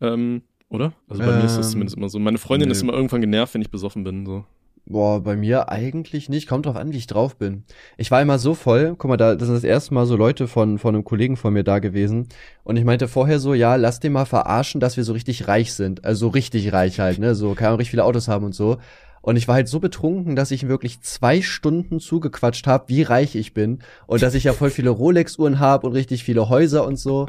Ähm, 0.00 0.42
oder? 0.68 0.92
Also 1.08 1.22
bei 1.22 1.36
mir 1.36 1.44
ist 1.44 1.56
das 1.56 1.66
Ähm, 1.66 1.72
zumindest 1.72 1.96
immer 1.96 2.08
so. 2.08 2.18
Meine 2.18 2.38
Freundin 2.38 2.68
nö. 2.68 2.72
ist 2.72 2.82
immer 2.82 2.92
irgendwann 2.92 3.20
genervt, 3.20 3.54
wenn 3.54 3.62
ich 3.62 3.70
besoffen 3.70 4.04
bin. 4.04 4.26
So. 4.26 4.44
Boah, 4.88 5.20
bei 5.20 5.34
mir 5.34 5.68
eigentlich 5.68 6.28
nicht. 6.28 6.46
Kommt 6.48 6.66
drauf 6.66 6.76
an, 6.76 6.92
wie 6.92 6.96
ich 6.98 7.08
drauf 7.08 7.36
bin. 7.36 7.64
Ich 7.96 8.12
war 8.12 8.22
immer 8.22 8.38
so 8.38 8.54
voll. 8.54 8.94
Guck 8.96 9.08
mal, 9.08 9.16
da 9.16 9.34
das 9.34 9.46
sind 9.46 9.56
das 9.56 9.64
erste 9.64 9.92
Mal 9.92 10.06
so 10.06 10.14
Leute 10.14 10.46
von, 10.46 10.78
von 10.78 10.94
einem 10.94 11.02
Kollegen 11.02 11.36
von 11.36 11.52
mir 11.52 11.64
da 11.64 11.80
gewesen. 11.80 12.28
Und 12.62 12.76
ich 12.76 12.84
meinte 12.84 13.08
vorher 13.08 13.40
so, 13.40 13.52
ja, 13.52 13.74
lass 13.74 13.98
den 13.98 14.12
mal 14.12 14.26
verarschen, 14.26 14.80
dass 14.80 14.96
wir 14.96 15.02
so 15.02 15.12
richtig 15.12 15.48
reich 15.48 15.72
sind. 15.72 16.04
Also 16.04 16.26
so 16.26 16.28
richtig 16.28 16.72
reich 16.72 17.00
halt, 17.00 17.18
ne? 17.18 17.34
So, 17.34 17.54
kann 17.54 17.70
man 17.70 17.76
richtig 17.76 17.90
viele 17.90 18.04
Autos 18.04 18.28
haben 18.28 18.44
und 18.44 18.54
so. 18.54 18.78
Und 19.26 19.34
ich 19.34 19.48
war 19.48 19.56
halt 19.56 19.66
so 19.66 19.80
betrunken, 19.80 20.36
dass 20.36 20.52
ich 20.52 20.68
wirklich 20.68 21.00
zwei 21.00 21.42
Stunden 21.42 21.98
zugequatscht 21.98 22.68
habe, 22.68 22.84
wie 22.86 23.02
reich 23.02 23.34
ich 23.34 23.54
bin. 23.54 23.80
Und 24.06 24.22
dass 24.22 24.34
ich 24.34 24.44
ja 24.44 24.52
voll 24.52 24.70
viele 24.70 24.90
Rolex-Uhren 24.90 25.58
habe 25.58 25.88
und 25.88 25.94
richtig 25.94 26.22
viele 26.22 26.48
Häuser 26.48 26.86
und 26.86 26.96
so. 26.96 27.26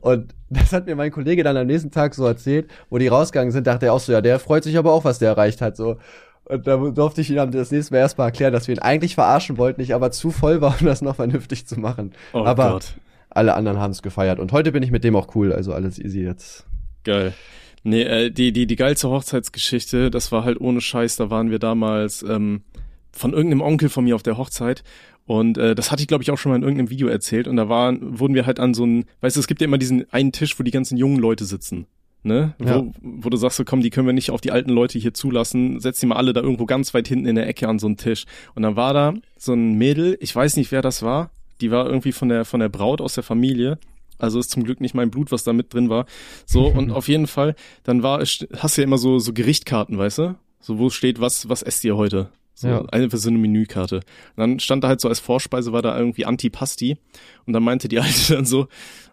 Und 0.00 0.34
das 0.50 0.72
hat 0.72 0.86
mir 0.86 0.96
mein 0.96 1.12
Kollege 1.12 1.44
dann 1.44 1.56
am 1.56 1.68
nächsten 1.68 1.92
Tag 1.92 2.16
so 2.16 2.26
erzählt, 2.26 2.68
wo 2.90 2.98
die 2.98 3.06
rausgegangen 3.06 3.52
sind, 3.52 3.68
dachte 3.68 3.86
er 3.86 3.92
auch 3.92 4.00
so, 4.00 4.10
ja, 4.10 4.20
der 4.20 4.40
freut 4.40 4.64
sich 4.64 4.76
aber 4.76 4.92
auch, 4.92 5.04
was 5.04 5.20
der 5.20 5.28
erreicht 5.28 5.60
hat. 5.60 5.76
So. 5.76 5.98
Und 6.48 6.66
da 6.66 6.76
durfte 6.76 7.20
ich 7.20 7.30
ihm 7.30 7.50
das 7.50 7.70
nächste 7.70 7.92
Mal 7.92 8.00
erstmal 8.00 8.28
erklären, 8.28 8.52
dass 8.52 8.68
wir 8.68 8.74
ihn 8.74 8.80
eigentlich 8.80 9.14
verarschen 9.14 9.58
wollten, 9.58 9.80
ich 9.80 9.94
aber 9.94 10.10
zu 10.10 10.30
voll 10.30 10.60
war, 10.60 10.76
um 10.80 10.86
das 10.86 11.02
noch 11.02 11.16
vernünftig 11.16 11.66
zu 11.66 11.78
machen. 11.78 12.12
Oh 12.32 12.44
aber 12.44 12.70
Gott. 12.70 12.94
alle 13.30 13.54
anderen 13.54 13.78
haben 13.78 13.90
es 13.90 14.02
gefeiert. 14.02 14.38
Und 14.38 14.52
heute 14.52 14.72
bin 14.72 14.82
ich 14.82 14.90
mit 14.90 15.04
dem 15.04 15.14
auch 15.16 15.34
cool, 15.34 15.52
also 15.52 15.72
alles 15.72 15.98
easy 15.98 16.22
jetzt. 16.22 16.66
Geil. 17.04 17.34
Nee, 17.84 18.02
äh, 18.02 18.30
die, 18.30 18.52
die, 18.52 18.66
die 18.66 18.76
geilste 18.76 19.08
Hochzeitsgeschichte, 19.08 20.10
das 20.10 20.32
war 20.32 20.44
halt 20.44 20.60
ohne 20.60 20.80
Scheiß, 20.80 21.16
da 21.16 21.30
waren 21.30 21.50
wir 21.50 21.58
damals 21.58 22.22
ähm, 22.22 22.62
von 23.12 23.32
irgendeinem 23.32 23.60
Onkel 23.62 23.88
von 23.88 24.04
mir 24.04 24.14
auf 24.14 24.22
der 24.22 24.38
Hochzeit. 24.38 24.82
Und 25.26 25.58
äh, 25.58 25.74
das 25.74 25.92
hatte 25.92 26.00
ich, 26.00 26.08
glaube 26.08 26.22
ich, 26.22 26.30
auch 26.30 26.38
schon 26.38 26.50
mal 26.50 26.56
in 26.56 26.62
irgendeinem 26.62 26.88
Video 26.88 27.08
erzählt. 27.08 27.46
Und 27.46 27.56
da 27.56 27.68
waren, 27.68 28.18
wurden 28.18 28.34
wir 28.34 28.46
halt 28.46 28.58
an 28.58 28.72
so 28.72 28.84
einen, 28.84 29.04
weißt 29.20 29.36
du, 29.36 29.40
es 29.40 29.46
gibt 29.46 29.60
ja 29.60 29.66
immer 29.66 29.76
diesen 29.76 30.10
einen 30.10 30.32
Tisch, 30.32 30.58
wo 30.58 30.62
die 30.62 30.70
ganzen 30.70 30.96
jungen 30.96 31.18
Leute 31.18 31.44
sitzen. 31.44 31.86
Ne? 32.28 32.54
Ja. 32.64 32.76
Wo, 32.76 32.92
wo 33.00 33.30
du 33.30 33.36
sagst, 33.36 33.56
so 33.56 33.64
komm, 33.64 33.80
die 33.80 33.90
können 33.90 34.06
wir 34.06 34.12
nicht 34.12 34.30
auf 34.30 34.40
die 34.40 34.52
alten 34.52 34.70
Leute 34.70 34.98
hier 34.98 35.12
zulassen, 35.12 35.80
setz 35.80 35.98
die 35.98 36.06
mal 36.06 36.16
alle 36.16 36.32
da 36.32 36.40
irgendwo 36.40 36.66
ganz 36.66 36.94
weit 36.94 37.08
hinten 37.08 37.26
in 37.26 37.34
der 37.34 37.48
Ecke 37.48 37.66
an 37.66 37.80
so 37.80 37.88
einen 37.88 37.96
Tisch. 37.96 38.26
Und 38.54 38.62
dann 38.62 38.76
war 38.76 38.94
da 38.94 39.14
so 39.36 39.54
ein 39.54 39.74
Mädel, 39.74 40.16
ich 40.20 40.34
weiß 40.34 40.56
nicht, 40.56 40.70
wer 40.70 40.82
das 40.82 41.02
war, 41.02 41.30
die 41.60 41.72
war 41.72 41.86
irgendwie 41.86 42.12
von 42.12 42.28
der, 42.28 42.44
von 42.44 42.60
der 42.60 42.68
Braut 42.68 43.00
aus 43.00 43.14
der 43.14 43.24
Familie. 43.24 43.78
Also 44.18 44.38
ist 44.38 44.50
zum 44.50 44.64
Glück 44.64 44.80
nicht 44.80 44.94
mein 44.94 45.10
Blut, 45.10 45.32
was 45.32 45.44
da 45.44 45.52
mit 45.52 45.72
drin 45.74 45.88
war. 45.88 46.06
So, 46.46 46.66
und 46.76 46.92
auf 46.92 47.08
jeden 47.08 47.26
Fall, 47.26 47.56
dann 47.82 48.02
war, 48.02 48.20
hast 48.20 48.76
du 48.76 48.80
ja 48.80 48.84
immer 48.84 48.98
so, 48.98 49.18
so 49.18 49.32
Gerichtkarten, 49.32 49.98
weißt 49.98 50.18
du? 50.18 50.34
So, 50.60 50.78
wo 50.78 50.90
steht, 50.90 51.20
was, 51.20 51.48
was 51.48 51.62
esst 51.62 51.84
ihr 51.84 51.96
heute? 51.96 52.30
So, 52.60 52.66
Ja. 52.68 52.84
eine 52.90 53.08
so 53.08 53.28
eine 53.28 53.38
Menükarte. 53.38 53.96
Und 53.96 54.02
dann 54.36 54.58
stand 54.58 54.82
da 54.82 54.88
halt 54.88 55.00
so 55.00 55.08
als 55.08 55.20
Vorspeise 55.20 55.72
war 55.72 55.80
da 55.80 55.96
irgendwie 55.96 56.26
Antipasti. 56.26 56.96
Und 57.46 57.52
dann 57.52 57.62
meinte 57.62 57.86
die 57.86 58.00
Alte 58.00 58.34
dann 58.34 58.44
so, 58.44 58.66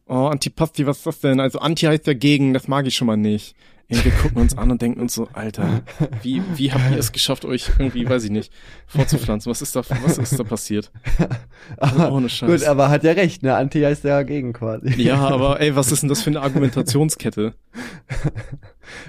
oh, 0.07 0.25
Antipasti, 0.27 0.87
was 0.87 0.97
ist 0.97 1.05
das 1.05 1.19
denn? 1.19 1.39
Also 1.39 1.59
Anti 1.59 1.85
heißt 1.85 2.07
dagegen, 2.07 2.53
das 2.55 2.67
mag 2.67 2.87
ich 2.87 2.95
schon 2.95 3.05
mal 3.05 3.17
nicht. 3.17 3.55
Und 3.87 4.03
wir 4.03 4.11
gucken 4.13 4.41
uns 4.41 4.57
an 4.57 4.71
und 4.71 4.81
denken 4.81 4.99
uns 4.99 5.13
so, 5.13 5.27
Alter, 5.33 5.83
wie, 6.23 6.41
wie 6.55 6.71
habt 6.71 6.89
ihr 6.89 6.97
es 6.97 7.11
geschafft, 7.11 7.45
euch 7.45 7.69
irgendwie, 7.77 8.09
weiß 8.09 8.23
ich 8.23 8.31
nicht, 8.31 8.51
vorzupflanzen? 8.87 9.47
Was 9.51 9.61
ist 9.61 9.75
da, 9.75 9.83
was 10.03 10.17
ist 10.17 10.39
da 10.39 10.43
passiert? 10.43 10.91
Aber, 11.77 12.11
Ohne 12.11 12.27
Scheiß. 12.27 12.49
Gut, 12.49 12.63
aber 12.67 12.89
hat 12.89 13.03
ja 13.03 13.11
recht, 13.11 13.43
ne? 13.43 13.55
Anti 13.55 13.81
heißt 13.81 14.03
ja 14.03 14.17
dagegen 14.17 14.53
quasi. 14.53 14.89
Ja, 14.99 15.27
aber 15.27 15.61
ey, 15.61 15.75
was 15.75 15.91
ist 15.91 16.01
denn 16.01 16.09
das 16.09 16.23
für 16.23 16.31
eine 16.31 16.41
Argumentationskette? 16.41 17.53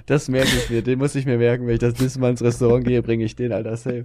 Das 0.06 0.28
merke 0.28 0.48
ich 0.56 0.70
mir, 0.70 0.82
den 0.82 0.98
muss 0.98 1.14
ich 1.14 1.26
mir 1.26 1.38
merken, 1.38 1.66
wenn 1.66 1.74
ich 1.74 1.80
das 1.80 1.98
nächste 1.98 2.20
Mal 2.20 2.30
ins 2.30 2.42
Restaurant 2.42 2.84
gehe, 2.84 3.02
bringe 3.02 3.24
ich 3.24 3.36
den, 3.36 3.52
Alter, 3.52 3.76
safe. 3.76 4.04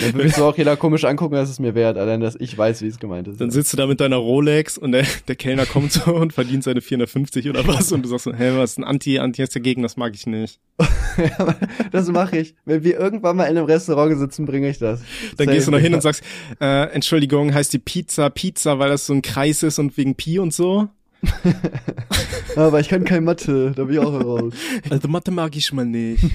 Dann 0.00 0.14
will 0.14 0.24
mich 0.24 0.34
so 0.34 0.44
auch 0.44 0.56
jeder 0.56 0.76
komisch 0.76 1.04
angucken, 1.04 1.34
das 1.34 1.50
ist 1.50 1.60
mir 1.60 1.74
wert, 1.74 1.96
allein, 1.96 2.20
dass 2.20 2.36
ich 2.38 2.56
weiß, 2.56 2.82
wie 2.82 2.88
es 2.88 2.98
gemeint 2.98 3.28
ist. 3.28 3.40
Dann 3.40 3.50
sitzt 3.50 3.72
du 3.72 3.76
da 3.76 3.86
mit 3.86 4.00
deiner 4.00 4.16
Rolex 4.16 4.78
und 4.78 4.92
der, 4.92 5.04
der 5.26 5.36
Kellner 5.36 5.66
kommt 5.66 5.92
so 5.92 6.14
und 6.14 6.32
verdient 6.32 6.64
seine 6.64 6.80
450 6.80 7.48
oder 7.48 7.66
was 7.66 7.92
und 7.92 8.04
du 8.04 8.08
sagst 8.08 8.24
so, 8.24 8.34
hä, 8.34 8.52
was 8.56 8.72
ist 8.72 8.78
ein 8.78 8.84
Anti, 8.84 9.18
Anti 9.18 9.42
ist 9.42 9.54
dagegen, 9.54 9.82
das 9.82 9.96
mag 9.96 10.14
ich 10.14 10.26
nicht. 10.26 10.60
Ja, 11.18 11.30
aber 11.38 11.56
das 11.90 12.06
mache 12.12 12.38
ich. 12.38 12.54
Wenn 12.64 12.84
wir 12.84 12.96
irgendwann 12.96 13.34
mal 13.36 13.46
in 13.46 13.56
einem 13.56 13.66
Restaurant 13.66 14.16
sitzen, 14.16 14.46
bringe 14.46 14.68
ich 14.68 14.78
das. 14.78 15.00
Dann 15.36 15.46
Safe. 15.46 15.56
gehst 15.56 15.66
du 15.66 15.72
noch 15.72 15.80
hin 15.80 15.92
und 15.92 16.00
sagst, 16.00 16.22
äh, 16.60 16.84
Entschuldigung, 16.92 17.52
heißt 17.52 17.72
die 17.72 17.80
Pizza 17.80 18.30
Pizza, 18.30 18.78
weil 18.78 18.88
das 18.90 19.06
so 19.06 19.14
ein 19.14 19.22
Kreis 19.22 19.64
ist 19.64 19.80
und 19.80 19.96
wegen 19.96 20.14
Pi 20.14 20.38
und 20.38 20.54
so? 20.54 20.88
Aber 22.56 22.80
ich 22.80 22.88
kann 22.88 23.04
kein 23.04 23.24
Mathe, 23.24 23.72
da 23.74 23.84
bin 23.84 23.94
ich 23.94 24.00
auch 24.00 24.12
raus. 24.12 24.54
Also 24.90 25.08
Mathe 25.08 25.30
mag 25.30 25.56
ich 25.56 25.72
mal 25.72 25.84
nicht. 25.84 26.24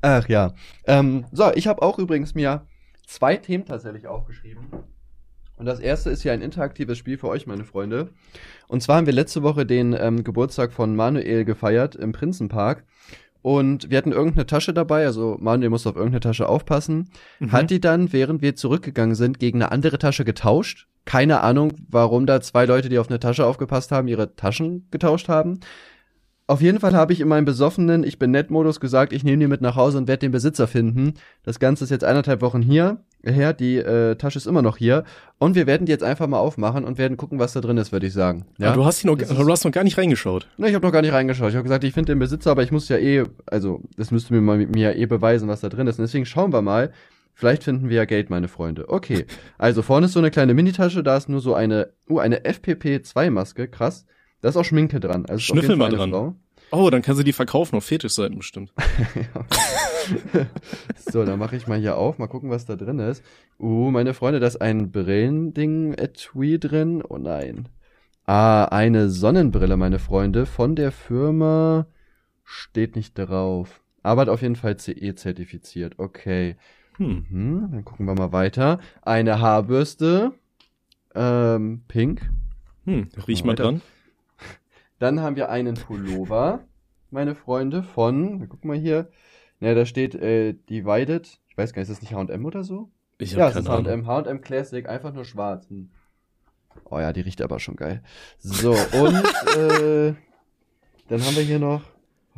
Ach 0.00 0.28
ja. 0.28 0.54
Ähm, 0.86 1.24
so, 1.32 1.52
ich 1.54 1.66
habe 1.66 1.82
auch 1.82 1.98
übrigens 1.98 2.34
mir 2.34 2.66
zwei 3.06 3.36
Themen 3.36 3.64
tatsächlich 3.64 4.06
aufgeschrieben. 4.06 4.66
Und 5.56 5.66
das 5.66 5.80
erste 5.80 6.10
ist 6.10 6.22
ja 6.22 6.32
ein 6.32 6.40
interaktives 6.40 6.98
Spiel 6.98 7.18
für 7.18 7.28
euch, 7.28 7.46
meine 7.46 7.64
Freunde. 7.64 8.10
Und 8.68 8.82
zwar 8.82 8.96
haben 8.96 9.06
wir 9.06 9.12
letzte 9.12 9.42
Woche 9.42 9.66
den 9.66 9.94
ähm, 9.98 10.22
Geburtstag 10.22 10.72
von 10.72 10.94
Manuel 10.94 11.44
gefeiert 11.44 11.96
im 11.96 12.12
Prinzenpark. 12.12 12.84
Und 13.42 13.90
wir 13.90 13.98
hatten 13.98 14.12
irgendeine 14.12 14.46
Tasche 14.46 14.72
dabei, 14.72 15.06
also 15.06 15.36
Manuel 15.40 15.70
musste 15.70 15.90
auf 15.90 15.96
irgendeine 15.96 16.20
Tasche 16.20 16.48
aufpassen. 16.48 17.10
Mhm. 17.38 17.52
Hat 17.52 17.70
die 17.70 17.80
dann, 17.80 18.12
während 18.12 18.42
wir 18.42 18.56
zurückgegangen 18.56 19.14
sind, 19.14 19.38
gegen 19.38 19.62
eine 19.62 19.72
andere 19.72 19.98
Tasche 19.98 20.24
getauscht. 20.24 20.88
Keine 21.08 21.40
Ahnung, 21.40 21.72
warum 21.88 22.26
da 22.26 22.42
zwei 22.42 22.66
Leute, 22.66 22.90
die 22.90 22.98
auf 22.98 23.08
eine 23.08 23.18
Tasche 23.18 23.46
aufgepasst 23.46 23.92
haben, 23.92 24.08
ihre 24.08 24.36
Taschen 24.36 24.88
getauscht 24.90 25.30
haben. 25.30 25.60
Auf 26.46 26.60
jeden 26.60 26.80
Fall 26.80 26.92
habe 26.92 27.14
ich 27.14 27.22
in 27.22 27.28
meinem 27.28 27.46
besoffenen 27.46 28.04
Ich 28.04 28.18
bin 28.18 28.30
nett 28.30 28.50
Modus 28.50 28.78
gesagt, 28.78 29.14
ich 29.14 29.24
nehme 29.24 29.38
die 29.38 29.46
mit 29.46 29.62
nach 29.62 29.74
Hause 29.74 29.96
und 29.96 30.06
werde 30.06 30.20
den 30.20 30.32
Besitzer 30.32 30.66
finden. 30.66 31.14
Das 31.44 31.60
Ganze 31.60 31.84
ist 31.84 31.90
jetzt 31.90 32.04
eineinhalb 32.04 32.42
Wochen 32.42 32.60
hier 32.60 32.98
her, 33.24 33.54
die 33.54 33.78
äh, 33.78 34.16
Tasche 34.16 34.36
ist 34.36 34.46
immer 34.46 34.60
noch 34.60 34.76
hier 34.76 35.04
und 35.38 35.54
wir 35.54 35.66
werden 35.66 35.86
die 35.86 35.92
jetzt 35.92 36.04
einfach 36.04 36.26
mal 36.26 36.40
aufmachen 36.40 36.84
und 36.84 36.98
werden 36.98 37.16
gucken, 37.16 37.38
was 37.38 37.54
da 37.54 37.62
drin 37.62 37.78
ist, 37.78 37.90
würde 37.90 38.06
ich 38.06 38.12
sagen. 38.12 38.44
Ja, 38.58 38.74
du 38.74 38.84
hast, 38.84 39.02
ihn 39.02 39.06
noch, 39.06 39.16
du 39.16 39.50
hast 39.50 39.64
noch 39.64 39.72
gar 39.72 39.84
nicht 39.84 39.96
reingeschaut. 39.96 40.46
Na, 40.58 40.66
ich 40.66 40.74
habe 40.74 40.86
noch 40.86 40.92
gar 40.92 41.00
nicht 41.00 41.14
reingeschaut. 41.14 41.48
Ich 41.48 41.54
habe 41.54 41.64
gesagt, 41.64 41.84
ich 41.84 41.94
finde 41.94 42.12
den 42.12 42.18
Besitzer, 42.18 42.50
aber 42.50 42.64
ich 42.64 42.70
muss 42.70 42.90
ja 42.90 42.98
eh, 42.98 43.24
also 43.46 43.80
das 43.96 44.10
müsste 44.10 44.34
mir 44.34 44.42
mal 44.42 44.58
mit 44.58 44.74
mir 44.74 44.94
eh 44.94 45.06
beweisen, 45.06 45.48
was 45.48 45.62
da 45.62 45.70
drin 45.70 45.86
ist. 45.86 45.98
Und 45.98 46.02
deswegen 46.02 46.26
schauen 46.26 46.52
wir 46.52 46.60
mal. 46.60 46.92
Vielleicht 47.38 47.62
finden 47.62 47.88
wir 47.88 47.98
ja 47.98 48.04
Geld, 48.04 48.30
meine 48.30 48.48
Freunde. 48.48 48.88
Okay. 48.88 49.24
Also 49.58 49.82
vorne 49.82 50.06
ist 50.06 50.12
so 50.14 50.18
eine 50.18 50.32
kleine 50.32 50.54
Minitasche, 50.54 51.04
da 51.04 51.16
ist 51.16 51.28
nur 51.28 51.40
so 51.40 51.54
eine, 51.54 51.92
uh, 52.10 52.18
eine 52.18 52.40
FPP2-Maske, 52.40 53.68
krass. 53.68 54.06
Da 54.40 54.48
ist 54.48 54.56
auch 54.56 54.64
Schminke 54.64 54.98
dran. 54.98 55.24
Also 55.24 55.38
Schnüffel 55.38 55.76
mal 55.76 55.92
dran. 55.92 56.10
Frau. 56.10 56.34
Oh, 56.72 56.90
dann 56.90 57.00
kannst 57.00 57.20
du 57.20 57.24
die 57.24 57.32
verkaufen 57.32 57.76
auf 57.76 57.84
Fetischseiten 57.84 58.38
bestimmt. 58.38 58.72
so, 60.96 61.24
dann 61.24 61.38
mache 61.38 61.54
ich 61.54 61.68
mal 61.68 61.78
hier 61.78 61.96
auf, 61.96 62.18
mal 62.18 62.26
gucken, 62.26 62.50
was 62.50 62.66
da 62.66 62.74
drin 62.74 62.98
ist. 62.98 63.22
Uh, 63.60 63.92
meine 63.92 64.14
Freunde, 64.14 64.40
da 64.40 64.48
ist 64.48 64.60
ein 64.60 64.90
Brillending-Etui 64.90 66.58
drin. 66.58 67.04
Oh 67.08 67.18
nein. 67.18 67.68
Ah, 68.26 68.64
eine 68.64 69.10
Sonnenbrille, 69.10 69.76
meine 69.76 70.00
Freunde, 70.00 70.44
von 70.44 70.74
der 70.74 70.90
Firma 70.90 71.86
steht 72.42 72.96
nicht 72.96 73.16
drauf. 73.16 73.80
Aber 74.02 74.22
hat 74.22 74.28
auf 74.28 74.42
jeden 74.42 74.56
Fall 74.56 74.76
CE 74.76 75.14
zertifiziert. 75.14 76.00
Okay. 76.00 76.56
Hm. 76.98 77.26
Mhm, 77.30 77.68
dann 77.72 77.84
gucken 77.84 78.06
wir 78.06 78.14
mal 78.14 78.32
weiter. 78.32 78.78
Eine 79.02 79.40
Haarbürste. 79.40 80.32
Ähm, 81.14 81.82
pink. 81.88 82.28
Hm, 82.84 83.08
riech 83.26 83.44
mal 83.44 83.54
dran. 83.54 83.80
Dann 84.98 85.20
haben 85.20 85.36
wir 85.36 85.48
einen 85.48 85.74
Pullover, 85.74 86.60
meine 87.10 87.34
Freunde, 87.36 87.82
von, 87.84 88.48
guck 88.48 88.64
mal 88.64 88.76
hier. 88.76 89.10
Ja, 89.60 89.74
da 89.74 89.84
steht 89.86 90.14
äh, 90.16 90.54
Divided. 90.54 91.38
Ich 91.48 91.56
weiß 91.58 91.72
gar 91.72 91.80
nicht, 91.82 91.88
ist 91.90 91.96
das 91.96 92.02
nicht 92.02 92.14
H&M 92.14 92.44
oder 92.44 92.64
so? 92.64 92.90
Ich 93.18 93.32
Ja, 93.32 93.44
hab 93.44 93.50
es 93.50 93.56
ist 93.56 93.66
keine. 93.66 93.88
H&M, 93.88 94.06
H&M 94.06 94.40
Classic, 94.40 94.88
einfach 94.88 95.12
nur 95.12 95.24
schwarz. 95.24 95.68
Oh 96.84 96.98
ja, 96.98 97.12
die 97.12 97.20
riecht 97.20 97.42
aber 97.42 97.58
schon 97.60 97.76
geil. 97.76 98.02
So, 98.38 98.70
und 98.72 99.14
äh, 99.56 100.14
dann 101.08 101.22
haben 101.24 101.36
wir 101.36 101.42
hier 101.42 101.58
noch, 101.58 101.82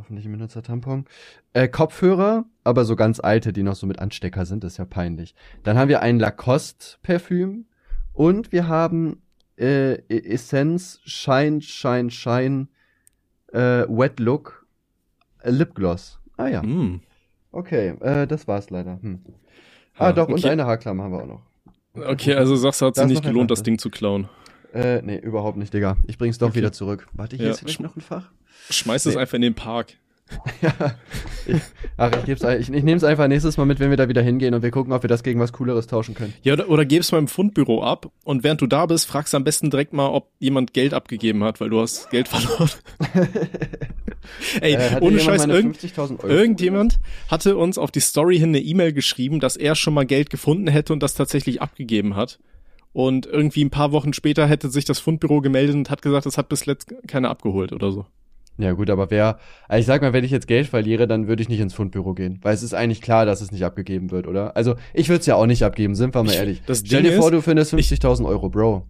hoffentlich 0.00 0.26
ein 0.26 0.32
Benutzer-Tampon, 0.32 1.04
äh, 1.52 1.68
Kopfhörer, 1.68 2.44
aber 2.64 2.84
so 2.84 2.96
ganz 2.96 3.20
alte, 3.20 3.52
die 3.52 3.62
noch 3.62 3.76
so 3.76 3.86
mit 3.86 3.98
Anstecker 4.00 4.44
sind, 4.46 4.64
ist 4.64 4.78
ja 4.78 4.84
peinlich. 4.84 5.34
Dann 5.62 5.78
haben 5.78 5.88
wir 5.88 6.00
ein 6.02 6.18
Lacoste-Parfüm 6.18 7.66
und 8.12 8.50
wir 8.52 8.66
haben 8.68 9.22
äh, 9.56 9.98
Essence 10.08 11.00
Shine, 11.04 11.60
Shine, 11.60 12.10
Shine 12.10 12.68
äh, 13.52 13.84
Wet 13.88 14.18
Look 14.20 14.66
äh, 15.42 15.50
Lipgloss. 15.50 16.18
Ah 16.36 16.48
ja, 16.48 16.62
Hm. 16.62 17.00
okay, 17.52 17.90
äh, 18.00 18.26
das 18.26 18.48
war's 18.48 18.70
leider. 18.70 18.98
Hm. 19.02 19.20
Ah, 19.96 20.06
Ha, 20.06 20.12
doch, 20.12 20.28
und 20.28 20.34
okay. 20.34 20.48
eine 20.48 20.64
Haarklammer 20.64 21.04
haben 21.04 21.12
wir 21.12 21.22
auch 21.22 21.26
noch. 21.26 21.42
Okay, 21.94 22.34
also 22.34 22.56
sagst 22.56 22.80
du, 22.80 22.86
hat 22.86 22.94
sich 22.94 23.06
nicht 23.06 23.22
gelohnt, 23.22 23.50
das 23.50 23.62
Ding 23.62 23.78
zu 23.78 23.90
klauen. 23.90 24.28
Äh, 24.72 25.02
nee, 25.02 25.18
überhaupt 25.18 25.56
nicht, 25.58 25.74
Digga. 25.74 25.96
Ich 26.06 26.16
bring's 26.16 26.38
doch 26.38 26.48
Okay. 26.50 26.58
wieder 26.58 26.72
zurück. 26.72 27.06
Warte, 27.12 27.36
hier 27.36 27.46
Ja. 27.46 27.50
ist 27.50 27.58
vielleicht 27.60 27.80
noch 27.80 27.96
ein 27.96 28.00
Fach. 28.00 28.30
Schmeiß 28.70 29.06
es 29.06 29.14
Nee. 29.14 29.20
einfach 29.20 29.34
in 29.34 29.42
den 29.42 29.54
Park. 29.54 29.94
ja. 30.62 30.94
Ich, 31.44 31.60
ach, 31.96 32.12
ich, 32.18 32.24
geb's, 32.24 32.44
ich, 32.44 32.70
ich 32.72 32.84
nehm's 32.84 33.02
einfach 33.02 33.26
nächstes 33.26 33.56
Mal 33.56 33.64
mit, 33.64 33.80
wenn 33.80 33.90
wir 33.90 33.96
da 33.96 34.08
wieder 34.08 34.22
hingehen 34.22 34.54
und 34.54 34.62
wir 34.62 34.70
gucken, 34.70 34.92
ob 34.92 35.02
wir 35.02 35.08
das 35.08 35.24
gegen 35.24 35.40
was 35.40 35.52
Cooleres 35.52 35.88
tauschen 35.88 36.14
können. 36.14 36.32
Ja, 36.42 36.52
oder, 36.52 36.68
oder 36.68 36.84
gib's 36.84 37.10
mal 37.10 37.18
im 37.18 37.26
Fundbüro 37.26 37.82
ab 37.82 38.12
und 38.22 38.44
während 38.44 38.60
du 38.60 38.68
da 38.68 38.86
bist, 38.86 39.06
fragst 39.08 39.32
du 39.32 39.38
am 39.38 39.42
besten 39.42 39.70
direkt 39.70 39.92
mal, 39.92 40.06
ob 40.06 40.30
jemand 40.38 40.72
Geld 40.72 40.94
abgegeben 40.94 41.42
hat, 41.42 41.60
weil 41.60 41.68
du 41.70 41.80
hast 41.80 42.10
Geld 42.10 42.28
verloren. 42.28 42.70
Ey, 44.60 44.74
Äh, 44.74 44.98
ohne 45.00 45.18
Scheiß, 45.18 45.46
irgend, 45.46 45.76
50.000 45.78 46.20
Euro? 46.22 46.28
irgendjemand 46.28 47.00
hatte 47.28 47.56
uns 47.56 47.78
auf 47.78 47.90
die 47.90 48.00
Story 48.00 48.38
hin 48.38 48.50
eine 48.50 48.60
E-Mail 48.60 48.92
geschrieben, 48.92 49.40
dass 49.40 49.56
er 49.56 49.74
schon 49.74 49.94
mal 49.94 50.06
Geld 50.06 50.30
gefunden 50.30 50.68
hätte 50.68 50.92
und 50.92 51.02
das 51.02 51.14
tatsächlich 51.14 51.60
abgegeben 51.62 52.16
hat. 52.16 52.38
Und 52.92 53.26
irgendwie 53.26 53.64
ein 53.64 53.70
paar 53.70 53.92
Wochen 53.92 54.12
später 54.12 54.46
hätte 54.46 54.68
sich 54.70 54.84
das 54.84 54.98
Fundbüro 54.98 55.40
gemeldet 55.40 55.74
und 55.76 55.90
hat 55.90 56.02
gesagt, 56.02 56.26
es 56.26 56.38
hat 56.38 56.48
bis 56.48 56.66
letzt 56.66 56.92
keiner 57.06 57.30
abgeholt 57.30 57.72
oder 57.72 57.92
so. 57.92 58.06
Ja 58.60 58.72
gut, 58.72 58.90
aber 58.90 59.10
wer, 59.10 59.38
also 59.68 59.80
ich 59.80 59.86
sag 59.86 60.02
mal, 60.02 60.12
wenn 60.12 60.24
ich 60.24 60.30
jetzt 60.30 60.46
Geld 60.46 60.66
verliere, 60.66 61.06
dann 61.06 61.26
würde 61.28 61.42
ich 61.42 61.48
nicht 61.48 61.60
ins 61.60 61.74
Fundbüro 61.74 62.14
gehen, 62.14 62.38
weil 62.42 62.54
es 62.54 62.62
ist 62.62 62.74
eigentlich 62.74 63.00
klar, 63.00 63.26
dass 63.26 63.40
es 63.40 63.50
nicht 63.52 63.64
abgegeben 63.64 64.10
wird, 64.10 64.26
oder? 64.26 64.56
Also 64.56 64.74
ich 64.94 65.08
würde 65.08 65.20
es 65.20 65.26
ja 65.26 65.34
auch 65.36 65.46
nicht 65.46 65.64
abgeben, 65.64 65.94
sind 65.94 66.14
wir 66.14 66.22
mal 66.22 66.30
Ich- 66.32 66.36
ehrlich. 66.38 66.62
das 66.66 66.80
Stell 66.84 67.02
Ding 67.02 67.12
dir 67.12 67.16
vor, 67.18 67.26
ist, 67.28 67.32
du 67.32 67.42
findest 67.42 67.72
50.000 67.74 68.26
Euro, 68.26 68.48
Bro. 68.50 68.86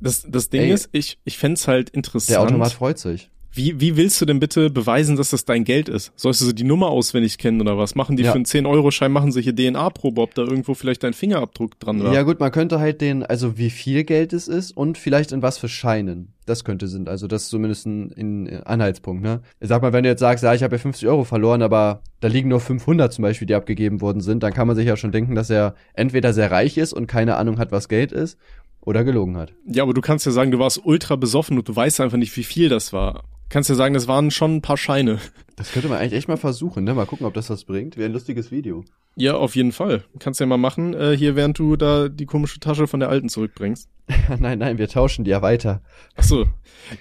Das, 0.00 0.26
das 0.28 0.50
Ding 0.50 0.62
Ey. 0.62 0.72
ist, 0.72 0.88
ich, 0.92 1.18
ich 1.24 1.38
fänd's 1.38 1.66
halt 1.68 1.88
Der 1.90 1.94
interessant. 1.94 2.38
Automat 2.38 2.72
freut 2.72 2.98
sich. 2.98 3.30
Wie, 3.56 3.80
wie 3.80 3.96
willst 3.96 4.20
du 4.20 4.24
denn 4.26 4.40
bitte 4.40 4.68
beweisen, 4.68 5.14
dass 5.14 5.30
das 5.30 5.44
dein 5.44 5.62
Geld 5.62 5.88
ist? 5.88 6.12
Sollst 6.16 6.40
du 6.40 6.46
so 6.46 6.52
die 6.52 6.64
Nummer 6.64 6.88
auswendig 6.88 7.38
kennen 7.38 7.60
oder 7.60 7.78
was? 7.78 7.94
Machen 7.94 8.16
die 8.16 8.24
Ja. 8.24 8.32
für 8.32 8.36
einen 8.36 8.46
10-Euro-Schein, 8.46 9.12
machen 9.12 9.30
sie 9.30 9.42
hier 9.42 9.54
DNA-Probe, 9.54 10.20
ob 10.20 10.34
da 10.34 10.42
irgendwo 10.42 10.74
vielleicht 10.74 11.04
dein 11.04 11.12
Fingerabdruck 11.12 11.78
dran 11.78 12.02
war? 12.02 12.12
Ja 12.12 12.22
gut, 12.22 12.40
man 12.40 12.50
könnte 12.50 12.80
halt 12.80 13.00
den, 13.00 13.22
also 13.22 13.56
wie 13.56 13.70
viel 13.70 14.02
Geld 14.02 14.32
es 14.32 14.48
ist 14.48 14.72
und 14.76 14.98
vielleicht 14.98 15.30
in 15.30 15.40
was 15.40 15.58
für 15.58 15.68
Scheinen. 15.68 16.33
Das 16.46 16.64
könnte 16.64 16.88
sind, 16.88 17.08
also 17.08 17.26
das 17.26 17.44
ist 17.44 17.48
zumindest 17.48 17.86
ein, 17.86 18.62
Anhaltspunkt, 18.64 19.22
ne? 19.22 19.40
Sag 19.60 19.82
mal, 19.82 19.92
wenn 19.92 20.02
du 20.02 20.10
jetzt 20.10 20.20
sagst, 20.20 20.44
ja, 20.44 20.52
ich 20.52 20.62
habe 20.62 20.76
ja 20.76 20.78
50 20.78 21.08
Euro 21.08 21.24
verloren, 21.24 21.62
aber 21.62 22.02
da 22.20 22.28
liegen 22.28 22.48
nur 22.48 22.60
500 22.60 23.12
zum 23.12 23.22
Beispiel, 23.22 23.46
die 23.46 23.54
abgegeben 23.54 24.00
worden 24.00 24.20
sind, 24.20 24.42
dann 24.42 24.52
kann 24.52 24.66
man 24.66 24.76
sich 24.76 24.86
ja 24.86 24.96
schon 24.96 25.12
denken, 25.12 25.34
dass 25.34 25.48
er 25.48 25.74
entweder 25.94 26.32
sehr 26.32 26.50
reich 26.50 26.76
ist 26.76 26.92
und 26.92 27.06
keine 27.06 27.36
Ahnung 27.36 27.58
hat, 27.58 27.72
was 27.72 27.88
Geld 27.88 28.12
ist, 28.12 28.38
oder 28.84 29.04
gelogen 29.04 29.36
hat. 29.36 29.52
Ja, 29.66 29.82
aber 29.82 29.94
du 29.94 30.00
kannst 30.00 30.26
ja 30.26 30.32
sagen, 30.32 30.50
du 30.50 30.58
warst 30.58 30.80
ultra 30.84 31.16
besoffen 31.16 31.58
und 31.58 31.68
du 31.68 31.74
weißt 31.74 32.00
einfach 32.00 32.18
nicht, 32.18 32.36
wie 32.36 32.44
viel 32.44 32.68
das 32.68 32.92
war. 32.92 33.24
Kannst 33.50 33.68
ja 33.68 33.76
sagen, 33.76 33.94
das 33.94 34.08
waren 34.08 34.30
schon 34.30 34.56
ein 34.56 34.62
paar 34.62 34.76
Scheine. 34.76 35.18
Das 35.56 35.70
könnte 35.72 35.88
man 35.88 35.98
eigentlich 35.98 36.14
echt 36.14 36.28
mal 36.28 36.36
versuchen, 36.36 36.82
ne? 36.82 36.94
Mal 36.94 37.06
gucken, 37.06 37.26
ob 37.26 37.34
das 37.34 37.48
was 37.50 37.64
bringt. 37.64 37.96
Wäre 37.96 38.08
ein 38.08 38.12
lustiges 38.12 38.50
Video. 38.50 38.84
Ja, 39.16 39.34
auf 39.36 39.54
jeden 39.54 39.70
Fall. 39.70 40.02
Kannst 40.18 40.40
ja 40.40 40.46
mal 40.46 40.56
machen, 40.56 40.92
äh, 40.94 41.16
hier 41.16 41.36
während 41.36 41.56
du 41.58 41.76
da 41.76 42.08
die 42.08 42.26
komische 42.26 42.58
Tasche 42.58 42.88
von 42.88 42.98
der 42.98 43.10
alten 43.10 43.28
zurückbringst. 43.28 43.88
nein, 44.40 44.58
nein, 44.58 44.78
wir 44.78 44.88
tauschen 44.88 45.24
die 45.24 45.30
ja 45.30 45.40
weiter. 45.42 45.82
Ach 46.16 46.24
so. 46.24 46.46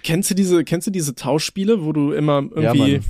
Kennst 0.03 0.29
du 0.29 0.35
diese, 0.35 0.63
kennst 0.63 0.85
du 0.85 0.91
diese 0.91 1.15
Tauschspiele, 1.15 1.83
wo 1.83 1.91
du 1.91 2.11
immer 2.11 2.43
Ja, 2.55 2.73
irgendwie, 2.73 2.97
Mann. 2.99 3.05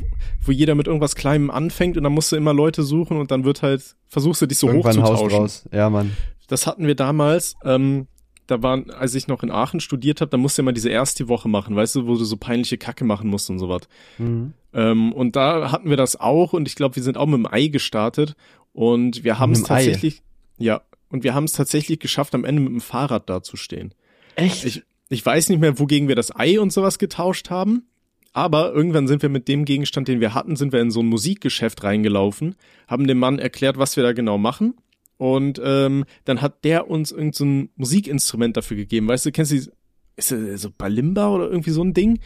wo 0.46 0.52
jeder 0.54 0.76
mit 0.76 0.88
irgendwas 0.88 1.16
Kleinem 1.16 1.52
anfängt 1.52 1.98
und 1.98 2.04
dann 2.04 2.14
musst 2.14 2.32
du 2.32 2.38
immer 2.38 2.54
Leute 2.54 2.84
suchen 2.84 3.18
und 3.18 3.30
dann 3.32 3.44
wird 3.44 3.62
halt, 3.62 3.96
versuchst 4.08 4.42
du 4.42 4.46
dich 4.46 4.58
so 4.58 4.68
Irgendwann 4.68 5.02
Haus 5.02 5.10
hochzutauschen. 5.20 5.38
draus. 5.40 5.66
Ja, 5.74 5.90
Mann. 5.90 6.16
Das 6.48 6.66
hatten 6.68 6.88
wir 6.88 6.96
damals, 6.96 7.56
ähm, 7.66 8.08
da 8.48 8.62
waren, 8.62 8.92
als 8.92 9.16
ich 9.16 9.28
noch 9.28 9.44
in 9.44 9.52
Aachen 9.52 9.80
studiert 9.80 10.22
habe, 10.22 10.30
da 10.30 10.38
musste 10.38 10.62
immer 10.62 10.74
diese 10.74 10.90
erste 10.90 11.28
Woche 11.28 11.48
machen, 11.48 11.76
weißt 11.76 11.96
du, 11.96 12.08
wo 12.08 12.16
du 12.16 12.26
so 12.26 12.38
peinliche 12.38 12.78
Kacke 12.78 13.06
machen 13.06 13.30
musst 13.30 13.50
und 13.50 13.60
sowas. 13.60 13.84
Mhm. 14.18 14.54
Ähm, 14.74 15.14
und 15.14 15.36
da 15.36 15.72
hatten 15.72 15.90
wir 15.90 15.98
das 15.98 16.20
auch 16.20 16.54
und 16.54 16.68
ich 16.68 16.76
glaube, 16.76 16.96
wir 16.96 17.04
sind 17.04 17.18
auch 17.18 17.26
mit 17.26 17.38
dem 17.38 17.48
Ei 17.52 17.68
gestartet 17.68 18.36
und 18.74 19.24
wir 19.24 19.40
haben 19.40 19.54
es 19.54 19.64
dem 19.64 19.72
Ei? 19.72 19.86
tatsächlich, 19.86 20.22
ja, 20.58 20.82
und 21.10 21.24
wir 21.24 21.34
haben 21.34 21.46
es 21.46 21.54
tatsächlich 21.54 22.00
geschafft, 22.00 22.36
am 22.36 22.44
Ende 22.44 22.62
mit 22.62 22.72
dem 22.72 22.82
Fahrrad 22.82 23.30
dazustehen. 23.30 23.94
Echt? 24.36 24.66
Ich, 24.66 24.84
ich 25.10 25.26
weiß 25.26 25.50
nicht 25.50 25.60
mehr, 25.60 25.80
wogegen 25.80 26.08
wir 26.08 26.16
das 26.16 26.36
Ei 26.36 26.60
und 26.60 26.74
sowas 26.74 26.98
getauscht 26.98 27.50
haben. 27.50 27.84
Aber 28.34 28.74
irgendwann 28.74 29.08
sind 29.08 29.22
wir 29.22 29.30
mit 29.30 29.48
dem 29.48 29.64
Gegenstand, 29.64 30.08
den 30.08 30.20
wir 30.20 30.34
hatten, 30.34 30.56
sind 30.56 30.74
wir 30.74 30.82
in 30.82 30.90
so 30.90 31.02
ein 31.02 31.06
Musikgeschäft 31.06 31.84
reingelaufen, 31.84 32.56
haben 32.88 33.06
dem 33.06 33.20
Mann 33.20 33.38
erklärt, 33.38 33.78
was 33.78 33.96
wir 33.96 34.04
da 34.04 34.12
genau 34.12 34.40
machen. 34.40 34.74
Und 35.24 35.62
ähm, 35.64 36.04
dann 36.26 36.42
hat 36.42 36.66
der 36.66 36.90
uns 36.90 37.14
irgend 37.14 37.34
so 37.36 37.46
ein 37.46 37.70
Musikinstrument 37.78 38.58
dafür 38.58 38.76
gegeben. 38.76 39.08
Weißt 39.08 39.26
du, 39.26 39.32
kennst 39.32 39.54
du, 39.54 39.56
die- 39.56 39.70
ist 40.18 40.32
das 40.32 40.62
so 40.62 40.70
Balimba 40.78 41.30
oder 41.30 41.50
irgendwie 41.50 41.72
so 41.72 41.82
ein 41.82 41.94
Ding? 41.94 42.20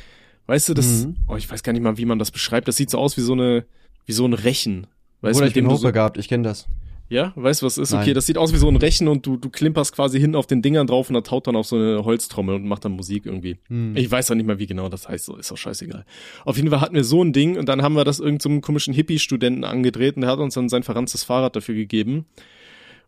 Weißt 0.48 0.68
du, 0.68 0.74
das, 0.74 1.06
Mhm. 1.06 1.16
oh, 1.28 1.36
ich 1.36 1.48
weiß 1.48 1.62
gar 1.62 1.74
nicht 1.74 1.84
mal, 1.84 1.98
wie 2.00 2.06
man 2.06 2.18
das 2.18 2.32
beschreibt. 2.32 2.68
Das 2.68 2.76
sieht 2.76 2.90
so 2.90 2.98
aus 2.98 3.16
wie 3.16 3.22
so 3.22 3.34
eine, 3.34 3.66
wie 4.08 4.14
so 4.14 4.26
ein 4.26 4.34
Rechen. 4.34 4.88
Weißt 5.22 5.40
du, 5.40 5.46
ich 5.46 5.54
bin 5.54 5.66
so, 5.66 5.72
hochbegabt, 5.76 6.18
ich 6.18 6.28
kenne 6.28 6.44
das. 6.44 6.68
ja, 7.10 7.34
weißt 7.36 7.62
du, 7.62 7.66
was 7.68 7.78
ist? 7.78 7.92
Nein. 7.92 8.02
Okay, 8.02 8.14
das 8.14 8.26
sieht 8.26 8.38
aus 8.40 8.52
wie 8.52 8.58
so 8.58 8.68
ein 8.68 8.76
Rechen 8.78 9.08
und 9.08 9.26
du, 9.28 9.38
du 9.38 9.50
klimperst 9.50 9.94
quasi 9.94 10.20
hinten 10.20 10.36
auf 10.36 10.48
den 10.48 10.62
Dingern 10.64 10.88
drauf 10.88 11.10
und 11.10 11.16
er 11.16 11.24
taut 11.24 11.46
dann 11.48 11.56
auf 11.56 11.68
so 11.68 11.76
eine 11.76 12.04
Holztrommel 12.04 12.56
und 12.56 12.66
macht 12.66 12.84
dann 12.84 12.94
Musik 12.94 13.26
irgendwie. 13.28 13.58
Hm. 13.68 13.96
Ich 13.96 14.10
weiß 14.10 14.32
auch 14.32 14.36
nicht 14.36 14.46
mehr, 14.48 14.58
wie 14.60 14.66
genau 14.68 14.90
das 14.90 15.08
heißt, 15.08 15.26
so 15.26 15.36
ist 15.36 15.52
auch 15.52 15.58
scheißegal. 15.58 16.04
Auf 16.46 16.58
jeden 16.58 16.70
Fall 16.72 16.82
hatten 16.82 16.96
wir 16.96 17.04
so 17.04 17.24
ein 17.24 17.32
Ding 17.32 17.58
und 17.58 17.70
dann 17.70 17.82
haben 17.84 17.94
wir 17.96 18.04
das 18.06 18.20
irgendeinem 18.20 18.56
so 18.56 18.62
komischen 18.62 18.94
Hippie-Studenten 18.94 19.64
angedreht 19.64 20.16
und 20.16 20.22
der 20.24 20.32
hat 20.32 20.40
uns 20.40 20.56
dann 20.56 20.68
sein 20.70 20.82
verranztes 20.84 21.24
Fahrrad 21.24 21.56
dafür 21.56 21.76
gegeben. 21.76 22.26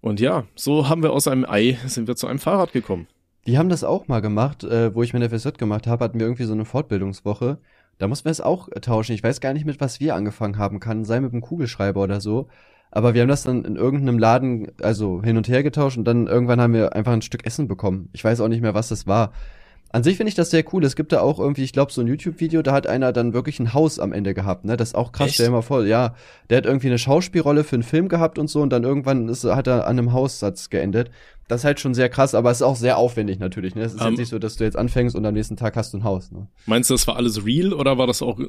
Und 0.01 0.19
ja, 0.19 0.45
so 0.55 0.87
haben 0.87 1.03
wir 1.03 1.11
aus 1.11 1.27
einem 1.27 1.45
Ei, 1.45 1.77
sind 1.85 2.07
wir 2.07 2.15
zu 2.15 2.27
einem 2.27 2.39
Fahrrad 2.39 2.71
gekommen. 2.71 3.07
Die 3.47 3.57
haben 3.57 3.69
das 3.69 3.83
auch 3.83 4.07
mal 4.07 4.21
gemacht, 4.21 4.63
äh, 4.63 4.93
wo 4.93 5.03
ich 5.03 5.13
meine 5.13 5.29
FSJ 5.29 5.49
gemacht 5.57 5.87
habe, 5.87 6.03
hatten 6.03 6.19
wir 6.19 6.25
irgendwie 6.25 6.43
so 6.43 6.53
eine 6.53 6.65
Fortbildungswoche. 6.65 7.57
Da 7.97 8.07
mussten 8.07 8.25
wir 8.25 8.31
es 8.31 8.41
auch 8.41 8.69
äh, 8.69 8.79
tauschen. 8.79 9.13
Ich 9.13 9.23
weiß 9.23 9.41
gar 9.41 9.53
nicht, 9.53 9.65
mit 9.65 9.81
was 9.81 9.99
wir 9.99 10.15
angefangen 10.15 10.57
haben. 10.57 10.79
Kann 10.79 11.05
sein 11.05 11.23
mit 11.23 11.33
einem 11.33 11.41
Kugelschreiber 11.41 12.01
oder 12.01 12.21
so. 12.21 12.47
Aber 12.91 13.13
wir 13.13 13.21
haben 13.21 13.29
das 13.29 13.43
dann 13.43 13.65
in 13.65 13.75
irgendeinem 13.75 14.17
Laden, 14.17 14.71
also 14.81 15.21
hin 15.21 15.37
und 15.37 15.47
her 15.47 15.63
getauscht 15.63 15.97
und 15.97 16.05
dann 16.05 16.27
irgendwann 16.27 16.59
haben 16.59 16.73
wir 16.73 16.95
einfach 16.95 17.13
ein 17.13 17.21
Stück 17.21 17.45
Essen 17.45 17.67
bekommen. 17.67 18.09
Ich 18.13 18.23
weiß 18.23 18.39
auch 18.41 18.47
nicht 18.47 18.61
mehr, 18.61 18.73
was 18.73 18.89
das 18.89 19.05
war. 19.05 19.31
An 19.91 20.03
sich 20.03 20.17
finde 20.17 20.29
ich 20.29 20.35
das 20.35 20.51
sehr 20.51 20.63
cool. 20.71 20.83
Es 20.83 20.95
gibt 20.95 21.11
da 21.11 21.21
auch 21.21 21.39
irgendwie, 21.39 21.63
ich 21.63 21.73
glaube, 21.73 21.91
so 21.91 22.01
ein 22.01 22.07
YouTube-Video, 22.07 22.61
da 22.61 22.73
hat 22.73 22.85
einer 22.85 23.11
dann 23.11 23.33
wirklich 23.33 23.59
ein 23.59 23.73
Haus 23.73 23.97
am 23.97 24.13
Ende 24.13 24.35
gehabt, 24.35 24.63
ne? 24.63 24.77
Das 24.77 24.89
ist 24.89 24.95
auch 24.95 25.11
krass, 25.11 25.27
Echt? 25.27 25.35
stell 25.35 25.47
dir 25.47 25.51
mal 25.51 25.61
vor, 25.63 25.83
ja. 25.83 26.13
Der 26.49 26.57
hat 26.57 26.65
irgendwie 26.65 26.87
eine 26.87 26.99
Schauspielrolle 26.99 27.63
für 27.63 27.75
einen 27.75 27.83
Film 27.83 28.07
gehabt 28.07 28.37
und 28.37 28.49
so 28.49 28.61
und 28.61 28.69
dann 28.69 28.83
irgendwann 28.83 29.27
ist, 29.29 29.43
hat 29.43 29.65
er 29.65 29.87
an 29.87 29.97
einem 29.97 30.13
Haussatz 30.13 30.69
geendet. 30.69 31.09
Das 31.49 31.61
ist 31.61 31.65
halt 31.65 31.79
schon 31.81 31.93
sehr 31.93 32.07
krass, 32.09 32.33
aber 32.35 32.51
es 32.51 32.57
ist 32.59 32.61
auch 32.61 32.75
sehr 32.77 32.97
aufwendig 32.97 33.39
natürlich, 33.39 33.75
ne? 33.75 33.81
Es 33.81 33.93
ist 33.93 33.99
Ähm. 34.01 34.09
jetzt 34.11 34.19
nicht 34.19 34.29
so, 34.29 34.39
dass 34.39 34.55
du 34.55 34.63
jetzt 34.63 34.77
anfängst 34.77 35.15
und 35.15 35.25
am 35.25 35.33
nächsten 35.33 35.57
Tag 35.57 35.75
hast 35.75 35.91
du 35.93 35.97
ein 35.97 36.03
Haus, 36.05 36.31
ne? 36.31 36.47
Meinst 36.67 36.89
du, 36.89 36.93
das 36.93 37.05
war 37.07 37.17
alles 37.17 37.43
real 37.45 37.73
oder 37.73 37.97
war 37.97 38.07
das 38.07 38.21
auch, 38.21 38.39
äh, 38.39 38.45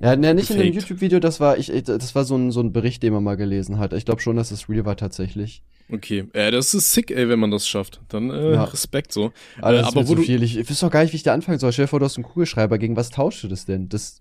Ja, 0.00 0.16
ne, 0.16 0.34
nicht 0.34 0.50
in 0.50 0.58
dem 0.58 0.66
Gefaked. 0.72 0.74
YouTube-Video, 0.90 1.20
das 1.20 1.40
war, 1.40 1.56
ich, 1.56 1.72
das 1.84 2.14
war 2.14 2.24
so 2.24 2.36
ein, 2.36 2.50
so 2.50 2.60
ein 2.60 2.72
Bericht, 2.72 3.02
den 3.02 3.12
man 3.14 3.22
mal 3.24 3.36
gelesen 3.36 3.78
hat. 3.78 3.92
Ich 3.94 4.04
glaube 4.04 4.20
schon, 4.20 4.36
dass 4.36 4.50
es 4.50 4.68
real 4.68 4.84
war 4.84 4.96
tatsächlich. 4.96 5.62
okay, 5.90 6.24
äh, 6.32 6.50
das 6.50 6.74
ist 6.74 6.92
sick, 6.92 7.10
ey, 7.12 7.28
wenn 7.28 7.38
man 7.38 7.50
das 7.52 7.66
schafft. 7.68 8.00
Dann 8.08 8.28
äh, 8.30 8.52
Ja. 8.54 8.64
Respekt 8.64 9.12
so. 9.12 9.32
Äh, 9.62 9.80
ist 9.80 9.86
aber 9.86 10.02
wo 10.02 10.10
zu 10.10 10.14
du, 10.16 10.22
viel. 10.22 10.42
Ich, 10.42 10.58
ich 10.58 10.68
wüsste 10.68 10.86
doch 10.86 10.92
gar 10.92 11.02
nicht, 11.04 11.12
wie 11.12 11.16
ich 11.18 11.22
da 11.22 11.32
anfangen 11.32 11.58
soll. 11.60 11.72
Stell 11.72 11.84
dir 11.84 11.88
vor, 11.88 12.00
du 12.00 12.06
hast 12.06 12.16
einen 12.16 12.24
Kugelschreiber. 12.24 12.76
Gegen 12.78 12.96
was 12.96 13.10
tauschst 13.10 13.44
du 13.44 13.48
das 13.48 13.66
denn? 13.66 13.88
Das, 13.88 14.20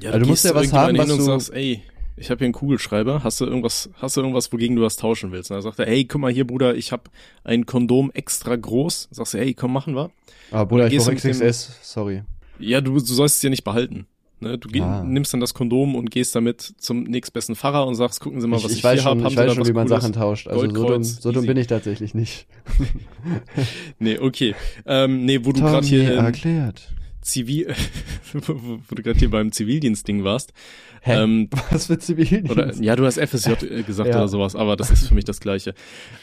Ja, 0.00 0.12
Also 0.12 0.20
du 0.24 0.28
musst 0.30 0.44
ja 0.46 0.54
was 0.54 0.72
haben, 0.72 0.96
was 0.96 1.08
du- 1.08 1.20
sagst, 1.20 1.52
ey, 1.52 1.82
ich 2.20 2.30
habe 2.30 2.38
hier 2.38 2.44
einen 2.46 2.52
Kugelschreiber, 2.52 3.24
hast 3.24 3.40
du 3.40 3.46
irgendwas, 3.46 3.90
hast 3.96 4.16
du 4.16 4.20
irgendwas, 4.20 4.52
wogegen 4.52 4.76
du 4.76 4.82
was 4.82 4.96
tauschen 4.96 5.32
willst? 5.32 5.50
Und 5.50 5.56
dann 5.56 5.62
sagt 5.62 5.78
er, 5.80 5.86
hey, 5.86 6.04
guck 6.04 6.20
mal 6.20 6.30
hier, 6.32 6.46
Bruder, 6.46 6.74
ich 6.76 6.92
habe 6.92 7.04
ein 7.44 7.66
Kondom 7.66 8.10
extra 8.12 8.54
groß. 8.54 9.08
Sagst 9.10 9.34
du, 9.34 9.38
hey, 9.38 9.54
komm, 9.54 9.72
machen 9.72 9.94
wir. 9.96 10.10
ah, 10.52 10.64
Bruder, 10.64 10.86
ich 10.86 10.98
brauche 10.98 11.12
mit 11.12 11.24
dem- 11.24 11.30
XXS. 11.32 11.78
Sorry. 11.82 12.22
Ja, 12.58 12.80
du, 12.80 12.92
du 12.92 13.00
sollst 13.00 13.36
es 13.36 13.42
ja 13.42 13.50
nicht 13.50 13.64
behalten. 13.64 14.06
Ne? 14.42 14.56
Du 14.56 14.68
Ah. 14.82 15.02
nimmst 15.04 15.34
dann 15.34 15.40
das 15.40 15.52
Kondom 15.52 15.94
und 15.94 16.10
gehst 16.10 16.34
damit 16.34 16.62
zum 16.78 17.02
nächstbesten 17.04 17.56
Pfarrer 17.56 17.86
und 17.86 17.94
sagst, 17.94 18.20
gucken 18.20 18.40
Sie 18.40 18.46
mal, 18.46 18.56
Ich, 18.56 18.64
was 18.64 18.72
ich, 18.72 18.78
ich 18.78 18.84
weiß 18.84 19.00
hier 19.02 19.10
habe. 19.10 19.20
Ich 19.28 19.36
weiß 19.36 19.54
schon 19.54 19.66
wie 19.66 19.72
man 19.72 19.86
Cooles? 19.86 20.02
Sachen 20.02 20.14
tauscht. 20.14 20.48
Also 20.48 20.60
so 20.62 20.66
dumm, 20.66 20.74
Goldkreuz, 20.76 21.20
so 21.20 21.30
dumm 21.32 21.44
bin 21.46 21.56
ich 21.58 21.66
tatsächlich 21.66 22.14
nicht. 22.14 22.46
Nee, 23.98 24.18
okay. 24.18 24.54
Ähm, 24.86 25.24
nee, 25.26 25.40
wo 25.44 25.52
du 25.52 25.60
gerade 25.60 25.86
hier 25.86 26.10
ähm, 26.12 26.24
erklärt. 26.24 26.88
Zivil, 27.30 27.74
wo 28.32 28.94
du 28.94 29.02
gerade 29.02 29.18
hier 29.18 29.30
beim 29.30 29.52
Zivildienstding 29.52 30.24
warst. 30.24 30.52
Hä? 31.02 31.22
Ähm, 31.22 31.48
Was 31.70 31.86
für 31.86 31.98
Zivildienst? 31.98 32.50
oder, 32.50 32.74
ja, 32.74 32.96
du 32.96 33.06
hast 33.06 33.18
FSJ 33.18 33.52
äh, 33.64 33.82
gesagt 33.82 34.10
Ja. 34.10 34.16
oder 34.16 34.28
sowas, 34.28 34.54
aber 34.56 34.76
das 34.76 34.90
ist 34.90 35.08
für 35.08 35.14
mich 35.14 35.24
das 35.24 35.40
Gleiche. 35.40 35.74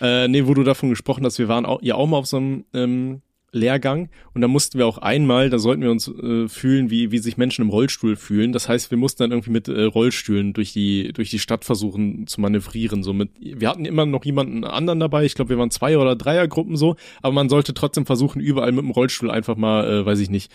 Äh, 0.02 0.28
nee, 0.28 0.46
wo 0.46 0.54
du 0.54 0.63
davon 0.63 0.89
gesprochen 0.89 1.26
hast, 1.26 1.39
wir 1.39 1.48
waren 1.48 1.65
auch, 1.65 1.82
ja 1.82 1.96
auch 1.96 2.08
mal 2.08 2.17
auf 2.17 2.28
so 2.28 2.38
einem 2.38 2.65
ähm, 2.74 3.22
Lehrgang 3.54 4.10
und 4.34 4.41
da 4.41 4.48
mussten 4.50 4.78
wir 4.78 4.86
auch 4.86 4.98
einmal, 4.98 5.50
da 5.50 5.58
sollten 5.58 5.82
wir 5.82 5.89
uns 5.89 6.10
äh, 6.10 6.48
fühlen, 6.50 6.91
wie, 6.91 7.12
wie 7.12 7.17
sich 7.17 7.38
Menschen 7.38 7.62
im 7.63 7.70
Rollstuhl 7.70 8.17
fühlen. 8.17 8.52
Das 8.52 8.67
heißt, 8.67 8.91
wir 8.91 8.98
mussten 8.98 9.24
dann 9.24 9.32
irgendwie 9.32 9.52
mit 9.52 9.67
äh, 9.70 9.84
Rollstühlen 9.84 10.54
durch 10.54 10.74
die, 10.74 11.13
durch 11.13 11.30
die 11.30 11.39
Stadt 11.39 11.63
versuchen 11.63 12.28
zu 12.28 12.41
manövrieren. 12.41 13.04
So 13.04 13.13
mit, 13.13 13.32
wir 13.39 13.70
hatten 13.70 13.86
immer 13.86 14.06
noch 14.06 14.26
jemanden 14.26 14.65
anderen 14.65 15.00
dabei. 15.00 15.24
Ich 15.24 15.34
glaube, 15.34 15.50
wir 15.50 15.58
waren 15.58 15.72
zwei 15.72 15.98
oder 15.98 16.15
Dreiergruppen 16.17 16.76
so, 16.76 16.98
aber 17.22 17.34
man 17.34 17.48
sollte 17.50 17.74
trotzdem 17.74 18.06
versuchen, 18.06 18.41
überall 18.41 18.74
mit 18.74 18.84
dem 18.84 18.91
Rollstuhl 18.91 19.32
einfach 19.32 19.56
mal, 19.56 19.88
äh, 19.89 20.06
weiß 20.06 20.20
ich 20.20 20.30
nicht, 20.30 20.52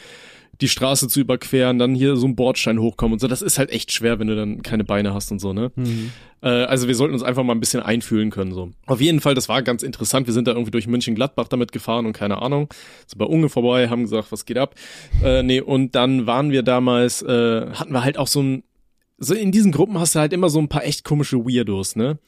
die 0.61 0.69
Straße 0.69 1.09
zu 1.09 1.21
überqueren, 1.21 1.79
dann 1.79 1.95
hier 1.95 2.17
so 2.17 2.27
ein 2.27 2.37
Bordstein 2.37 2.79
hochkommen 2.79 3.15
und 3.15 3.19
so. 3.21 3.27
Das 3.27 3.43
ist 3.43 3.59
halt 3.59 3.71
echt 3.71 3.91
schwer, 3.91 4.19
wenn 4.19 4.29
du 4.29 4.37
dann 4.37 4.63
keine 4.63 4.85
Beine 4.85 5.15
hast 5.15 5.33
und 5.33 5.41
so, 5.41 5.53
ne? 5.53 5.73
Mhm. 5.75 6.13
Äh, 6.43 6.49
also 6.49 6.89
wir 6.89 6.95
sollten 6.95 7.15
uns 7.15 7.23
einfach 7.23 7.43
mal 7.43 7.55
ein 7.55 7.61
bisschen 7.61 7.81
einfühlen 7.81 8.31
können, 8.31 8.53
so. 8.53 8.71
Auf 8.87 9.01
jeden 9.01 9.21
Fall, 9.21 9.35
das 9.35 9.49
war 9.49 9.63
ganz 9.63 9.83
interessant. 9.83 10.27
Wir 10.27 10.35
sind 10.35 10.47
da 10.47 10.53
irgendwie 10.53 10.71
durch 10.71 10.87
München-Gladbach 10.87 11.49
damit 11.49 11.73
gefahren 11.73 12.07
und 12.07 12.13
keine 12.13 12.43
Ahnung. 12.43 12.69
Sind 13.07 13.19
bei 13.19 13.25
Unge 13.25 13.49
vorbei, 13.49 13.89
haben 13.89 14.03
gesagt, 14.03 14.31
was 14.31 14.45
geht 14.45 14.59
ab? 14.59 14.75
Äh, 15.25 15.43
nee, 15.43 15.61
und 15.61 15.95
dann 15.95 16.27
waren 16.27 16.51
wir 16.51 16.63
damals, 16.63 17.23
äh, 17.23 17.71
hatten 17.73 17.93
wir 17.93 18.05
halt 18.05 18.19
auch 18.19 18.29
so 18.29 18.43
ein, 18.43 18.63
so 19.19 19.35
in 19.35 19.53
diesen 19.53 19.73
Gruppen 19.73 19.99
hast 19.99 20.15
du 20.15 20.21
halt 20.21 20.33
immer 20.33 20.51
so 20.51 20.59
ein 20.59 20.69
paar 20.69 20.85
echt 20.85 21.05
komische 21.05 21.45
Weirdos, 21.45 21.97
ne? 21.97 22.19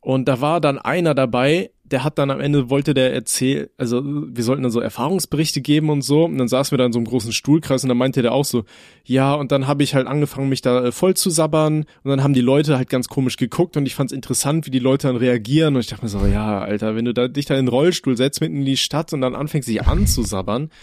Und 0.00 0.28
da 0.28 0.40
war 0.40 0.60
dann 0.60 0.78
einer 0.78 1.14
dabei, 1.14 1.70
der 1.90 2.04
hat 2.04 2.18
dann 2.18 2.30
am 2.30 2.40
Ende 2.40 2.70
wollte 2.70 2.94
der 2.94 3.12
erzählen, 3.12 3.68
also 3.76 4.02
wir 4.04 4.44
sollten 4.44 4.62
dann 4.62 4.72
so 4.72 4.80
Erfahrungsberichte 4.80 5.60
geben 5.60 5.90
und 5.90 6.02
so. 6.02 6.24
Und 6.24 6.38
dann 6.38 6.48
saßen 6.48 6.72
wir 6.72 6.78
da 6.78 6.86
in 6.86 6.92
so 6.92 6.98
einem 6.98 7.06
großen 7.06 7.32
Stuhlkreis 7.32 7.82
und 7.82 7.88
dann 7.88 7.98
meinte 7.98 8.22
der 8.22 8.32
auch 8.32 8.44
so, 8.44 8.64
ja, 9.04 9.34
und 9.34 9.52
dann 9.52 9.66
habe 9.66 9.82
ich 9.82 9.94
halt 9.94 10.06
angefangen, 10.06 10.48
mich 10.48 10.62
da 10.62 10.84
äh, 10.84 10.92
voll 10.92 11.14
zu 11.14 11.30
sabbern. 11.30 11.84
Und 12.02 12.10
dann 12.10 12.22
haben 12.22 12.34
die 12.34 12.40
Leute 12.40 12.76
halt 12.76 12.88
ganz 12.88 13.08
komisch 13.08 13.36
geguckt 13.36 13.76
und 13.76 13.86
ich 13.86 13.94
fand's 13.94 14.12
interessant, 14.12 14.66
wie 14.66 14.70
die 14.70 14.78
Leute 14.78 15.08
dann 15.08 15.16
reagieren. 15.16 15.74
Und 15.74 15.80
ich 15.80 15.88
dachte 15.88 16.04
mir 16.04 16.08
so, 16.08 16.24
ja, 16.26 16.60
Alter, 16.60 16.96
wenn 16.96 17.04
du 17.04 17.14
da 17.14 17.28
dich 17.28 17.46
da 17.46 17.54
in 17.54 17.66
den 17.66 17.68
Rollstuhl 17.68 18.16
setzt, 18.16 18.40
mitten 18.40 18.56
in 18.56 18.64
die 18.64 18.76
Stadt 18.76 19.12
und 19.12 19.20
dann 19.20 19.34
anfängst, 19.34 19.68
dich 19.68 19.86
anzusabbern, 19.86 20.70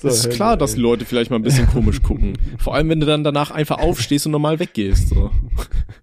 So, 0.00 0.06
ist 0.06 0.30
klar, 0.30 0.56
dass 0.56 0.74
die 0.74 0.80
Leute 0.80 1.04
vielleicht 1.04 1.30
mal 1.30 1.36
ein 1.36 1.42
bisschen 1.42 1.66
komisch 1.66 2.02
gucken. 2.04 2.38
Vor 2.58 2.72
allem, 2.72 2.88
wenn 2.88 3.00
du 3.00 3.06
dann 3.06 3.24
danach 3.24 3.50
einfach 3.50 3.78
aufstehst 3.78 4.26
und 4.26 4.32
normal 4.32 4.60
weggehst. 4.60 5.08
So. 5.08 5.32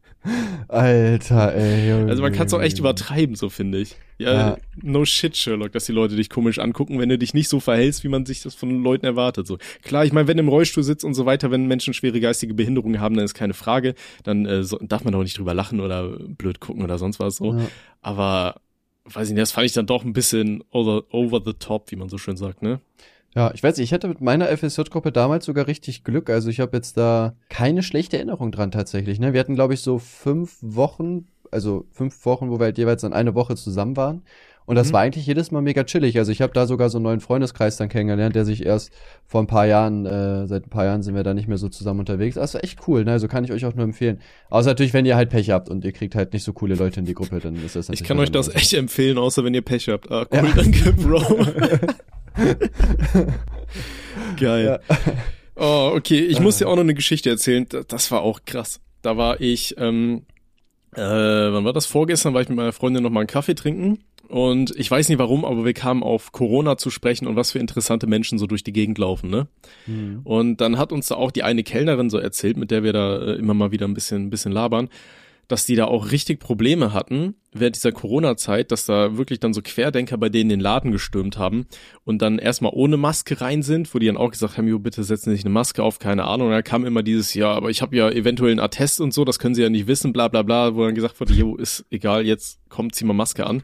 Alter, 0.67 1.55
ey. 1.55 1.89
Junge. 1.89 2.09
Also 2.09 2.21
man 2.21 2.33
kann 2.33 2.47
es 2.47 2.53
auch 2.53 2.61
echt 2.61 2.79
übertreiben, 2.79 3.35
so 3.35 3.49
finde 3.49 3.79
ich. 3.79 3.95
Ja, 4.17 4.33
Ja. 4.33 4.57
no 4.81 5.05
shit, 5.05 5.35
Sherlock, 5.35 5.71
dass 5.73 5.85
die 5.85 5.91
Leute 5.91 6.15
dich 6.15 6.29
komisch 6.29 6.59
angucken, 6.59 6.99
wenn 6.99 7.09
du 7.09 7.17
dich 7.17 7.33
nicht 7.33 7.49
so 7.49 7.59
verhältst, 7.59 8.03
wie 8.03 8.07
man 8.07 8.25
sich 8.25 8.41
das 8.41 8.55
von 8.55 8.83
Leuten 8.83 9.05
erwartet. 9.05 9.45
So 9.47 9.57
klar, 9.83 10.05
ich 10.05 10.13
meine, 10.13 10.27
wenn 10.27 10.37
du 10.37 10.43
im 10.43 10.49
Rollstuhl 10.49 10.83
sitzt 10.83 11.03
und 11.03 11.13
so 11.13 11.25
weiter, 11.25 11.51
wenn 11.51 11.67
Menschen 11.67 11.93
schwere 11.93 12.19
geistige 12.19 12.53
Behinderungen 12.53 12.99
haben, 12.99 13.15
dann 13.15 13.25
ist 13.25 13.33
keine 13.33 13.53
Frage. 13.53 13.93
Dann 14.23 14.45
äh, 14.45 14.63
so, 14.63 14.77
darf 14.81 15.03
man 15.03 15.13
doch 15.13 15.23
nicht 15.23 15.37
drüber 15.37 15.53
lachen 15.53 15.79
oder 15.79 16.17
blöd 16.19 16.59
gucken 16.59 16.83
oder 16.83 16.97
sonst 16.97 17.19
was 17.19 17.35
so. 17.37 17.53
Ja. 17.53 17.67
Aber 18.01 18.61
weiß 19.05 19.27
ich 19.27 19.33
nicht, 19.33 19.41
das 19.41 19.51
fand 19.51 19.65
ich 19.67 19.73
dann 19.73 19.85
doch 19.85 20.03
ein 20.03 20.13
bisschen 20.13 20.63
over, 20.71 21.03
over 21.11 21.41
the 21.45 21.53
top, 21.53 21.91
wie 21.91 21.95
man 21.95 22.09
so 22.09 22.17
schön 22.17 22.37
sagt, 22.37 22.61
ne? 22.61 22.79
Ja, 23.35 23.51
ich 23.53 23.61
weiß 23.61 23.75
nicht, 23.77 23.85
ich 23.89 23.93
hatte 23.93 24.07
mit 24.07 24.21
meiner 24.21 24.47
FSJ-Gruppe 24.55 25.11
damals 25.11 25.43
sogar 25.45 25.67
richtig 25.67 26.03
Glück. 26.05 26.29
Also 26.29 26.49
ich 26.49 26.61
habe 26.61 26.77
jetzt 26.77 26.95
da 26.97 27.35
keine 27.49 27.83
schlechte 27.83 28.15
Erinnerung 28.17 28.51
dran 28.51 28.71
tatsächlich. 28.71 29.19
Ne? 29.19 29.33
Wir 29.33 29.41
hatten, 29.41 29.55
glaube 29.55 29.73
ich, 29.73 29.81
so 29.81 29.99
fünf 29.99 30.57
Wochen, 30.61 31.27
also 31.51 31.85
fünf 31.91 32.25
Wochen, 32.25 32.49
wo 32.49 32.59
wir 32.59 32.65
halt 32.65 32.77
jeweils 32.77 33.01
dann 33.01 33.11
eine 33.13 33.35
Woche 33.35 33.55
zusammen 33.57 33.97
waren. 33.97 34.21
Und 34.67 34.75
das 34.77 34.87
Mhm. 34.89 34.93
war 34.93 35.01
eigentlich 35.01 35.27
jedes 35.27 35.51
Mal 35.51 35.61
mega 35.61 35.83
chillig. 35.83 36.17
Also 36.17 36.31
ich 36.31 36.41
habe 36.41 36.53
da 36.53 36.65
sogar 36.65 36.89
so 36.89 36.97
einen 36.97 37.03
neuen 37.03 37.19
Freundeskreis 37.19 37.75
dann 37.77 37.89
kennengelernt, 37.89 38.35
der 38.35 38.45
sich 38.45 38.65
erst 38.65 38.91
vor 39.25 39.41
ein 39.43 39.47
paar 39.47 39.67
Jahren, 39.67 40.05
äh, 40.05 40.47
seit 40.47 40.65
ein 40.65 40.69
paar 40.69 40.85
Jahren 40.85 41.03
sind 41.03 41.13
wir 41.13 41.21
da 41.23 41.33
nicht 41.35 41.47
mehr 41.49 41.57
so 41.57 41.67
zusammen 41.67 41.99
unterwegs. 41.99 42.37
War 42.37 42.63
echt 42.63 42.79
cool, 42.87 43.03
ne? 43.03 43.11
Also 43.11 43.27
kann 43.27 43.43
ich 43.43 43.51
euch 43.51 43.65
auch 43.65 43.75
nur 43.75 43.83
empfehlen. 43.83 44.21
Außer 44.49 44.69
natürlich, 44.69 44.93
wenn 44.93 45.05
ihr 45.05 45.17
halt 45.17 45.29
Pech 45.29 45.51
habt 45.51 45.69
und 45.69 45.83
ihr 45.85 45.91
kriegt 45.91 46.15
halt 46.15 46.31
nicht 46.33 46.43
so 46.43 46.53
coole 46.53 46.75
Leute 46.75 47.01
in 47.01 47.05
die 47.05 47.13
Gruppe, 47.13 47.39
dann 47.41 47.55
ist 47.55 47.75
das 47.75 47.89
natürlich 47.89 48.01
Ich 48.01 48.07
kann 48.07 48.17
euch 48.17 48.31
das 48.31 48.47
echt 48.55 48.73
empfehlen, 48.73 49.17
außer 49.19 49.43
wenn 49.43 49.53
ihr 49.53 49.61
Pech 49.61 49.87
habt. 49.89 50.09
Ah, 50.09 50.25
cool, 50.31 50.47
Ja. 50.47 50.53
danke, 50.55 50.93
Bro. 50.93 51.21
Geil. 54.39 54.65
Ja. 54.65 54.79
Oh, 55.55 55.91
okay. 55.95 56.19
Ich 56.19 56.39
muss 56.39 56.57
dir 56.57 56.67
auch 56.67 56.75
noch 56.75 56.83
eine 56.83 56.93
Geschichte 56.93 57.29
erzählen. 57.29 57.65
Da- 57.69 57.83
Das 57.87 58.11
war 58.11 58.21
auch 58.21 58.41
krass. 58.45 58.79
Da 59.01 59.17
war 59.17 59.39
ich, 59.41 59.75
ähm, 59.77 60.23
äh, 60.95 61.01
wann 61.01 61.65
war 61.65 61.73
das? 61.73 61.85
Vorgestern 61.85 62.33
war 62.33 62.41
ich 62.41 62.49
mit 62.49 62.57
meiner 62.57 62.73
Freundin 62.73 63.03
noch 63.03 63.09
mal 63.09 63.21
einen 63.21 63.27
Kaffee 63.27 63.55
trinken. 63.55 63.99
Und 64.27 64.73
ich 64.75 64.89
weiß 64.89 65.07
nicht 65.09 65.19
warum, 65.19 65.45
aber 65.45 65.65
wir 65.65 65.73
kamen 65.73 66.01
auf 66.01 66.31
Corona 66.31 66.77
zu 66.77 66.89
sprechen 66.89 67.27
und 67.27 67.35
was 67.35 67.51
für 67.51 67.59
interessante 67.59 68.07
Menschen 68.07 68.39
so 68.39 68.47
durch 68.47 68.63
die 68.63 68.73
Gegend 68.73 68.97
laufen, 68.97 69.29
ne? 69.29 69.47
Hm. 69.85 70.21
Und 70.23 70.61
dann 70.61 70.79
hat 70.79 70.91
uns 70.91 71.09
da 71.09 71.15
auch 71.15 71.29
die 71.29 71.43
eine 71.43 71.61
Kellnerin 71.61 72.09
so 72.09 72.17
erzählt, 72.17 72.57
mit 72.57 72.71
der 72.71 72.81
wir 72.81 72.91
da 72.91 73.17
äh, 73.21 73.35
immer 73.35 73.53
mal 73.53 73.69
wieder 73.71 73.87
ein 73.87 73.93
bisschen, 73.93 74.23
ein 74.23 74.29
bisschen 74.31 74.51
labern, 74.51 74.89
dass 75.47 75.65
die 75.65 75.75
da 75.75 75.85
auch 75.85 76.11
richtig 76.11 76.39
Probleme 76.39 76.93
hatten 76.93 77.35
während 77.53 77.75
dieser 77.75 77.91
Corona-Zeit, 77.91 78.71
dass 78.71 78.85
da 78.85 79.17
wirklich 79.17 79.39
dann 79.39 79.53
so 79.53 79.61
Querdenker 79.61 80.17
bei 80.17 80.29
denen 80.29 80.49
den 80.49 80.59
Laden 80.59 80.91
gestürmt 80.91 81.37
haben 81.37 81.67
und 82.03 82.21
dann 82.21 82.37
erstmal 82.37 82.71
ohne 82.73 82.97
Maske 82.97 83.39
rein 83.39 83.63
sind, 83.63 83.93
wo 83.93 83.99
die 83.99 84.07
dann 84.07 84.17
auch 84.17 84.31
gesagt 84.31 84.57
haben, 84.57 84.67
jo, 84.67 84.79
bitte 84.79 85.03
setzen 85.03 85.29
Sie 85.29 85.37
sich 85.37 85.45
eine 85.45 85.53
Maske 85.53 85.81
auf, 85.83 85.99
keine 85.99 86.25
Ahnung. 86.25 86.47
Und 86.47 86.53
dann 86.53 86.63
kam 86.63 86.85
immer 86.85 87.03
dieses, 87.03 87.33
ja, 87.33 87.51
aber 87.51 87.69
ich 87.69 87.81
habe 87.81 87.95
ja 87.95 88.09
eventuell 88.09 88.51
einen 88.51 88.59
Attest 88.59 88.99
und 89.01 89.13
so, 89.13 89.23
das 89.25 89.39
können 89.39 89.55
Sie 89.55 89.61
ja 89.61 89.69
nicht 89.69 89.87
wissen, 89.87 90.13
bla 90.13 90.27
bla 90.27 90.41
bla, 90.41 90.75
wo 90.75 90.85
dann 90.85 90.95
gesagt 90.95 91.19
wurde, 91.19 91.33
jo, 91.33 91.55
ist 91.55 91.85
egal, 91.89 92.25
jetzt 92.25 92.59
kommt, 92.69 92.95
zieh 92.95 93.05
mal 93.05 93.13
Maske 93.13 93.45
an. 93.45 93.63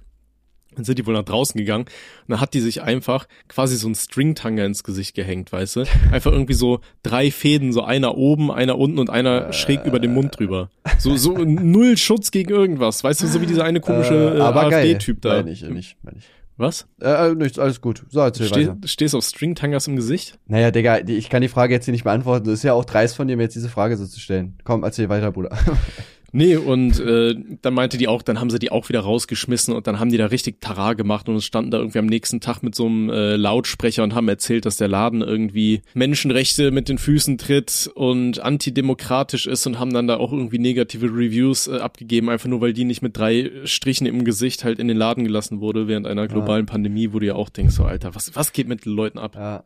Dann 0.75 0.85
sind 0.85 0.99
die 0.99 1.05
wohl 1.05 1.13
nach 1.13 1.23
draußen 1.23 1.57
gegangen 1.57 1.85
und 1.85 2.29
dann 2.29 2.39
hat 2.39 2.53
die 2.53 2.61
sich 2.61 2.81
einfach 2.81 3.27
quasi 3.47 3.75
so 3.75 3.89
ein 3.89 3.95
Stringtanger 3.95 4.65
ins 4.65 4.83
Gesicht 4.83 5.15
gehängt, 5.15 5.51
weißt 5.51 5.75
du? 5.77 5.83
Einfach 6.11 6.31
irgendwie 6.31 6.53
so 6.53 6.79
drei 7.03 7.29
Fäden, 7.29 7.73
so 7.73 7.83
einer 7.83 8.17
oben, 8.17 8.51
einer 8.51 8.77
unten 8.77 8.99
und 8.99 9.09
einer 9.09 9.51
schräg 9.53 9.85
über 9.85 9.99
dem 9.99 10.13
Mund 10.13 10.39
drüber. 10.39 10.69
So, 10.97 11.17
so 11.17 11.37
null 11.37 11.97
Schutz 11.97 12.31
gegen 12.31 12.51
irgendwas, 12.51 13.03
weißt 13.03 13.21
du, 13.23 13.27
so 13.27 13.41
wie 13.41 13.45
dieser 13.45 13.65
eine 13.65 13.81
komische 13.81 14.37
äh, 14.37 14.41
aber 14.41 14.69
geil. 14.69 14.85
AfD-Typ 14.85 15.21
da. 15.21 15.35
Nein, 15.35 15.45
nicht, 15.45 15.69
nicht, 15.69 15.97
nicht. 16.03 16.27
Was? 16.57 16.87
Äh, 17.01 17.31
äh, 17.31 17.33
nichts, 17.33 17.57
alles 17.57 17.81
gut. 17.81 18.03
So, 18.09 18.19
erzähl 18.19 18.45
Steh, 18.45 18.67
weiter. 18.67 18.77
stehst 18.85 19.15
auf 19.15 19.23
Stringtangers 19.23 19.87
im 19.87 19.95
Gesicht? 19.95 20.37
Naja, 20.47 20.69
Digga, 20.69 20.99
ich 20.99 21.29
kann 21.29 21.41
die 21.41 21.47
Frage 21.47 21.73
jetzt 21.73 21.85
hier 21.85 21.91
nicht 21.91 22.03
beantworten. 22.03 22.45
Das 22.45 22.55
ist 22.55 22.63
ja 22.63 22.73
auch 22.73 22.85
dreist 22.85 23.15
von 23.15 23.27
dir, 23.27 23.35
mir 23.35 23.43
jetzt 23.43 23.55
diese 23.55 23.69
Frage 23.69 23.97
so 23.97 24.05
zu 24.05 24.19
stellen. 24.19 24.59
Komm, 24.63 24.83
erzähl 24.83 25.09
weiter, 25.09 25.31
Bruder. 25.31 25.57
Nee, 26.33 26.55
und 26.55 26.99
äh, 26.99 27.35
dann 27.61 27.73
meinte 27.73 27.97
die 27.97 28.07
auch, 28.07 28.21
dann 28.21 28.39
haben 28.39 28.49
sie 28.49 28.59
die 28.59 28.71
auch 28.71 28.87
wieder 28.89 29.01
rausgeschmissen 29.01 29.73
und 29.73 29.87
dann 29.87 29.99
haben 29.99 30.09
die 30.09 30.17
da 30.17 30.27
richtig 30.27 30.61
Tara 30.61 30.93
gemacht 30.93 31.27
und 31.27 31.41
standen 31.41 31.71
da 31.71 31.79
irgendwie 31.79 31.99
am 31.99 32.05
nächsten 32.05 32.39
Tag 32.39 32.63
mit 32.63 32.73
so 32.73 32.85
einem 32.85 33.09
äh, 33.09 33.35
Lautsprecher 33.35 34.03
und 34.03 34.15
haben 34.15 34.29
erzählt, 34.29 34.65
dass 34.65 34.77
der 34.77 34.87
Laden 34.87 35.21
irgendwie 35.21 35.81
Menschenrechte 35.93 36.71
mit 36.71 36.87
den 36.87 36.97
Füßen 36.97 37.37
tritt 37.37 37.89
und 37.95 38.39
antidemokratisch 38.39 39.45
ist 39.45 39.67
und 39.67 39.77
haben 39.77 39.93
dann 39.93 40.07
da 40.07 40.17
auch 40.17 40.31
irgendwie 40.31 40.59
negative 40.59 41.07
Reviews 41.07 41.67
äh, 41.67 41.79
abgegeben, 41.79 42.29
einfach 42.29 42.47
nur 42.47 42.61
weil 42.61 42.73
die 42.73 42.85
nicht 42.85 43.01
mit 43.01 43.17
drei 43.17 43.51
Strichen 43.65 44.07
im 44.07 44.23
Gesicht 44.23 44.63
halt 44.63 44.79
in 44.79 44.87
den 44.87 44.97
Laden 44.97 45.25
gelassen 45.25 45.59
wurde 45.59 45.87
während 45.87 46.07
einer 46.07 46.27
globalen 46.27 46.65
Pandemie, 46.65 47.11
wo 47.11 47.19
du 47.19 47.25
ja 47.25 47.35
auch 47.35 47.49
denkst, 47.49 47.75
so 47.75 47.83
Alter, 47.83 48.15
was, 48.15 48.35
was 48.35 48.53
geht 48.53 48.67
mit 48.67 48.85
den 48.85 48.93
Leuten 48.93 49.19
ab? 49.19 49.35
ja. 49.35 49.63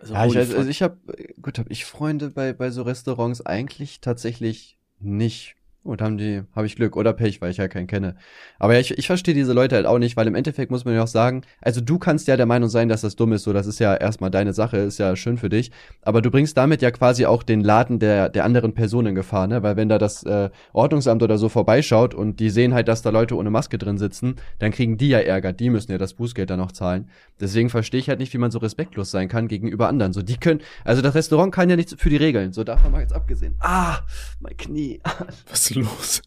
Also, 0.00 0.14
Ja, 0.14 0.26
ich, 0.26 0.32
fuck. 0.32 0.58
also 0.58 0.68
ich 0.68 0.82
habe, 0.82 0.96
gut, 1.40 1.60
habe 1.60 1.70
ich 1.70 1.84
Freunde 1.84 2.30
bei, 2.30 2.52
bei 2.52 2.70
so 2.70 2.82
Restaurants 2.82 3.44
eigentlich 3.46 4.00
tatsächlich 4.00 4.76
nicht. 4.98 5.54
Gut, 5.84 6.00
haben 6.00 6.16
die, 6.16 6.42
habe 6.54 6.66
ich 6.66 6.76
Glück 6.76 6.96
oder 6.96 7.12
Pech, 7.12 7.40
weil 7.40 7.50
ich 7.50 7.56
ja 7.56 7.66
keinen 7.66 7.88
kenne. 7.88 8.14
Aber 8.60 8.74
ja, 8.74 8.78
ich, 8.78 8.96
ich 8.96 9.08
verstehe 9.08 9.34
diese 9.34 9.52
Leute 9.52 9.74
halt 9.74 9.84
auch 9.84 9.98
nicht, 9.98 10.16
weil 10.16 10.28
im 10.28 10.36
Endeffekt 10.36 10.70
muss 10.70 10.84
man 10.84 10.94
ja 10.94 11.02
auch 11.02 11.08
sagen, 11.08 11.42
also 11.60 11.80
du 11.80 11.98
kannst 11.98 12.28
ja 12.28 12.36
der 12.36 12.46
Meinung 12.46 12.68
sein, 12.68 12.88
dass 12.88 13.00
das 13.00 13.16
dumm 13.16 13.32
ist, 13.32 13.42
so 13.42 13.52
das 13.52 13.66
ist 13.66 13.80
ja 13.80 13.96
erstmal 13.96 14.30
deine 14.30 14.52
Sache, 14.52 14.76
ist 14.76 14.98
ja 14.98 15.16
schön 15.16 15.38
für 15.38 15.48
dich. 15.48 15.72
Aber 16.02 16.22
du 16.22 16.30
bringst 16.30 16.56
damit 16.56 16.82
ja 16.82 16.92
quasi 16.92 17.26
auch 17.26 17.42
den 17.42 17.64
Laden 17.64 17.98
der, 17.98 18.28
der 18.28 18.44
anderen 18.44 18.74
Person 18.74 19.06
in 19.06 19.16
Gefahr, 19.16 19.48
ne? 19.48 19.64
Weil 19.64 19.74
wenn 19.74 19.88
da 19.88 19.98
das 19.98 20.22
äh, 20.22 20.50
Ordnungsamt 20.72 21.20
oder 21.20 21.36
so 21.36 21.48
vorbeischaut 21.48 22.14
und 22.14 22.38
die 22.38 22.50
sehen 22.50 22.74
halt, 22.74 22.86
dass 22.86 23.02
da 23.02 23.10
Leute 23.10 23.36
ohne 23.36 23.50
Maske 23.50 23.76
drin 23.76 23.98
sitzen, 23.98 24.36
dann 24.60 24.70
kriegen 24.70 24.98
die 24.98 25.08
ja 25.08 25.18
Ärger, 25.18 25.52
die 25.52 25.68
müssen 25.68 25.90
ja 25.90 25.98
das 25.98 26.14
Bußgeld 26.14 26.48
dann 26.48 26.60
noch 26.60 26.70
zahlen. 26.70 27.08
Deswegen 27.40 27.70
verstehe 27.70 27.98
ich 27.98 28.08
halt 28.08 28.20
nicht, 28.20 28.32
wie 28.32 28.38
man 28.38 28.52
so 28.52 28.60
respektlos 28.60 29.10
sein 29.10 29.26
kann 29.26 29.48
gegenüber 29.48 29.88
anderen. 29.88 30.12
So, 30.12 30.22
die 30.22 30.36
können, 30.36 30.60
also 30.84 31.02
das 31.02 31.16
Restaurant 31.16 31.52
kann 31.52 31.68
ja 31.68 31.74
nichts 31.74 31.96
für 31.98 32.08
die 32.08 32.18
Regeln. 32.18 32.52
So, 32.52 32.62
davon 32.62 32.92
mal 32.92 33.00
jetzt 33.00 33.14
abgesehen. 33.14 33.56
Ah, 33.58 33.98
mein 34.38 34.56
Knie. 34.56 35.00
was 35.50 35.71
ist 35.76 35.84
los? 35.84 36.22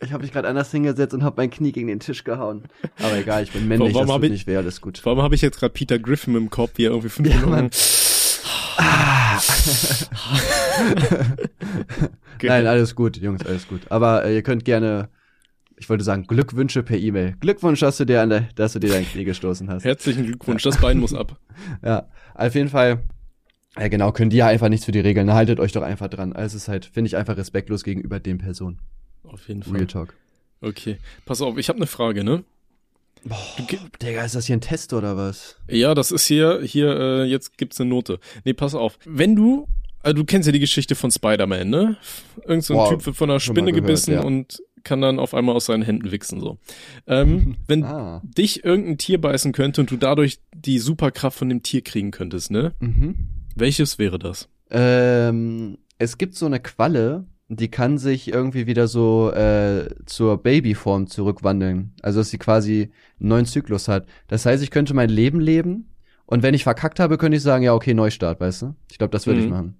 Ich 0.00 0.12
habe 0.12 0.22
mich 0.24 0.32
gerade 0.32 0.48
anders 0.48 0.70
hingesetzt 0.70 1.14
und 1.14 1.22
habe 1.22 1.40
mein 1.40 1.50
Knie 1.50 1.72
gegen 1.72 1.86
den 1.88 2.00
Tisch 2.00 2.24
gehauen. 2.24 2.64
Aber 2.98 3.16
egal, 3.16 3.44
ich 3.44 3.52
bin 3.52 3.68
männlich, 3.68 3.94
Warum 3.94 4.06
das 4.08 4.14
hab 4.14 4.20
tut 4.20 4.24
ich- 4.26 4.32
nicht 4.32 4.46
weh, 4.46 4.56
alles 4.56 4.80
gut. 4.80 5.06
Allem 5.06 5.22
habe 5.22 5.34
ich 5.34 5.42
jetzt 5.42 5.58
gerade 5.60 5.72
Peter 5.72 5.98
Griffin 5.98 6.34
im 6.36 6.50
Kopf, 6.50 6.72
wie 6.76 6.84
er 6.86 6.90
irgendwie 6.90 7.08
fünf 7.08 7.28
Ja, 7.28 7.34
Minuten 7.36 7.50
Mann. 7.52 7.70
Nein, 12.42 12.66
alles 12.66 12.94
gut, 12.94 13.16
Jungs, 13.16 13.44
alles 13.46 13.66
gut. 13.68 13.80
Aber 13.90 14.24
äh, 14.24 14.34
ihr 14.34 14.42
könnt 14.42 14.64
gerne, 14.64 15.08
ich 15.76 15.88
wollte 15.88 16.04
sagen, 16.04 16.26
Glückwünsche 16.26 16.82
per 16.82 16.96
E-Mail. 16.98 17.36
Glückwunsch, 17.40 17.80
dass 17.80 17.96
du 17.98 18.04
dir 18.04 18.22
an 18.22 18.30
der, 18.30 18.40
dass 18.54 18.72
du 18.72 18.78
dir 18.80 18.90
dein 18.90 19.06
Knie 19.06 19.24
gestoßen 19.24 19.70
hast. 19.70 19.84
Herzlichen 19.84 20.24
Glückwunsch, 20.26 20.62
das 20.62 20.78
Bein 20.78 20.98
muss 20.98 21.14
ab. 21.14 21.38
Ja, 21.84 22.08
auf 22.34 22.54
jeden 22.54 22.68
Fall. 22.70 23.02
Ja, 23.78 23.88
genau, 23.88 24.12
können 24.12 24.30
die 24.30 24.36
ja 24.36 24.46
einfach 24.48 24.68
nichts 24.68 24.84
für 24.84 24.92
die 24.92 25.00
Regeln. 25.00 25.32
Haltet 25.32 25.58
euch 25.60 25.72
doch 25.72 25.82
einfach 25.82 26.08
dran. 26.08 26.32
Also 26.34 26.56
es 26.56 26.64
ist 26.64 26.68
halt, 26.68 26.84
finde 26.84 27.08
ich, 27.08 27.16
einfach 27.16 27.36
respektlos 27.36 27.84
gegenüber 27.84 28.20
den 28.20 28.38
Personen. 28.38 28.78
Auf 29.24 29.48
jeden 29.48 29.62
Fall. 29.62 29.74
Real 29.76 29.86
Talk. 29.86 30.14
Okay, 30.60 30.98
pass 31.24 31.40
auf, 31.40 31.56
ich 31.58 31.68
habe 31.68 31.78
eine 31.78 31.86
Frage, 31.86 32.22
ne? 32.22 32.44
Boah, 33.24 33.36
Digga, 34.02 34.24
ist 34.24 34.34
das 34.34 34.46
hier 34.46 34.56
ein 34.56 34.60
Test 34.60 34.92
oder 34.92 35.16
was? 35.16 35.56
Ja, 35.68 35.94
das 35.94 36.10
ist 36.10 36.26
hier, 36.26 36.60
hier, 36.62 36.88
äh, 36.98 37.24
jetzt 37.24 37.56
gibt's 37.56 37.80
eine 37.80 37.88
Note. 37.90 38.18
Nee, 38.44 38.52
pass 38.52 38.74
auf. 38.74 38.98
Wenn 39.04 39.36
du, 39.36 39.66
also 40.00 40.14
du 40.16 40.24
kennst 40.24 40.46
ja 40.46 40.52
die 40.52 40.58
Geschichte 40.60 40.94
von 40.94 41.10
Spider-Man, 41.10 41.70
ne? 41.70 41.96
Irgend 42.46 42.64
so 42.64 42.74
ein 42.74 42.78
Boah, 42.78 42.90
Typ 42.90 43.06
wird 43.06 43.16
von 43.16 43.30
einer 43.30 43.40
Spinne 43.40 43.70
gehört, 43.72 43.86
gebissen 43.86 44.14
ja. 44.14 44.22
und 44.22 44.62
kann 44.84 45.00
dann 45.00 45.18
auf 45.20 45.34
einmal 45.34 45.54
aus 45.54 45.66
seinen 45.66 45.82
Händen 45.84 46.10
wichsen, 46.10 46.40
so. 46.40 46.58
Ähm, 47.06 47.56
wenn 47.68 47.84
Ah. 47.84 48.20
dich 48.24 48.64
irgendein 48.64 48.98
Tier 48.98 49.20
beißen 49.20 49.52
könnte 49.52 49.80
und 49.80 49.90
du 49.90 49.96
dadurch 49.96 50.40
die 50.54 50.78
Superkraft 50.80 51.38
von 51.38 51.48
dem 51.48 51.62
Tier 51.62 51.82
kriegen 51.82 52.10
könntest, 52.10 52.50
ne? 52.50 52.72
Mhm. 52.80 53.28
Welches 53.56 53.98
wäre 53.98 54.18
das? 54.18 54.48
Ähm, 54.70 55.78
es 55.98 56.18
gibt 56.18 56.34
so 56.34 56.46
eine 56.46 56.60
Qualle, 56.60 57.26
die 57.48 57.70
kann 57.70 57.98
sich 57.98 58.32
irgendwie 58.32 58.66
wieder 58.66 58.88
so 58.88 59.30
äh, 59.32 59.88
zur 60.06 60.42
Babyform 60.42 61.06
zurückwandeln. 61.06 61.92
Also 62.02 62.20
dass 62.20 62.30
sie 62.30 62.38
quasi 62.38 62.90
einen 63.20 63.28
neuen 63.28 63.46
Zyklus 63.46 63.88
hat. 63.88 64.06
Das 64.28 64.46
heißt, 64.46 64.62
ich 64.62 64.70
könnte 64.70 64.94
mein 64.94 65.10
Leben 65.10 65.40
leben 65.40 65.90
und 66.26 66.42
wenn 66.42 66.54
ich 66.54 66.64
verkackt 66.64 66.98
habe, 67.00 67.18
könnte 67.18 67.36
ich 67.36 67.42
sagen, 67.42 67.62
ja, 67.64 67.74
okay, 67.74 67.92
Neustart, 67.94 68.40
weißt 68.40 68.62
du? 68.62 68.74
Ich 68.90 68.96
glaube, 68.98 69.10
das 69.12 69.26
würde 69.26 69.40
ich 69.40 69.46
Mhm. 69.46 69.52
machen. 69.52 69.76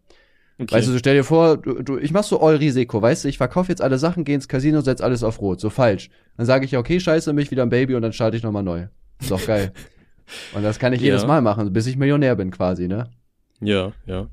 Okay. 0.59 0.75
Weißt 0.77 0.89
du, 0.89 0.99
stell 0.99 1.17
dir 1.17 1.25
vor, 1.25 1.57
du, 1.57 1.83
du, 1.83 1.97
ich 1.99 2.13
mach 2.13 2.25
so 2.25 2.41
All-Risiko, 2.43 3.01
weißt 3.01 3.25
du, 3.25 3.29
ich 3.29 3.39
verkaufe 3.39 3.73
jetzt 3.73 3.81
alle 3.81 3.99
Sachen, 3.99 4.23
geh 4.25 4.35
ins 4.35 4.49
Casino, 4.49 4.83
setz 4.83 5.01
alles 5.01 5.23
auf 5.25 5.41
Rot, 5.41 5.61
so 5.61 5.71
falsch. 5.71 6.11
Dann 6.37 6.45
sage 6.47 6.67
ich, 6.67 6.73
ja, 6.73 6.79
okay, 6.79 7.01
scheiße, 7.01 7.33
mich 7.33 7.51
wieder 7.51 7.63
ein 7.63 7.71
Baby 7.71 7.95
und 7.95 8.03
dann 8.03 8.13
starte 8.13 8.37
ich 8.37 8.43
nochmal 8.43 8.63
neu. 8.63 8.87
Ist 9.19 9.31
doch 9.31 9.45
geil. 9.45 9.73
und 10.55 10.63
das 10.63 10.79
kann 10.79 10.93
ich 10.93 11.01
Ja. 11.01 11.07
jedes 11.07 11.27
Mal 11.27 11.41
machen, 11.41 11.73
bis 11.73 11.87
ich 11.87 11.97
Millionär 11.97 12.37
bin 12.37 12.51
quasi, 12.51 12.87
ne? 12.87 13.09
Ja, 13.63 13.93
ja. 14.07 14.29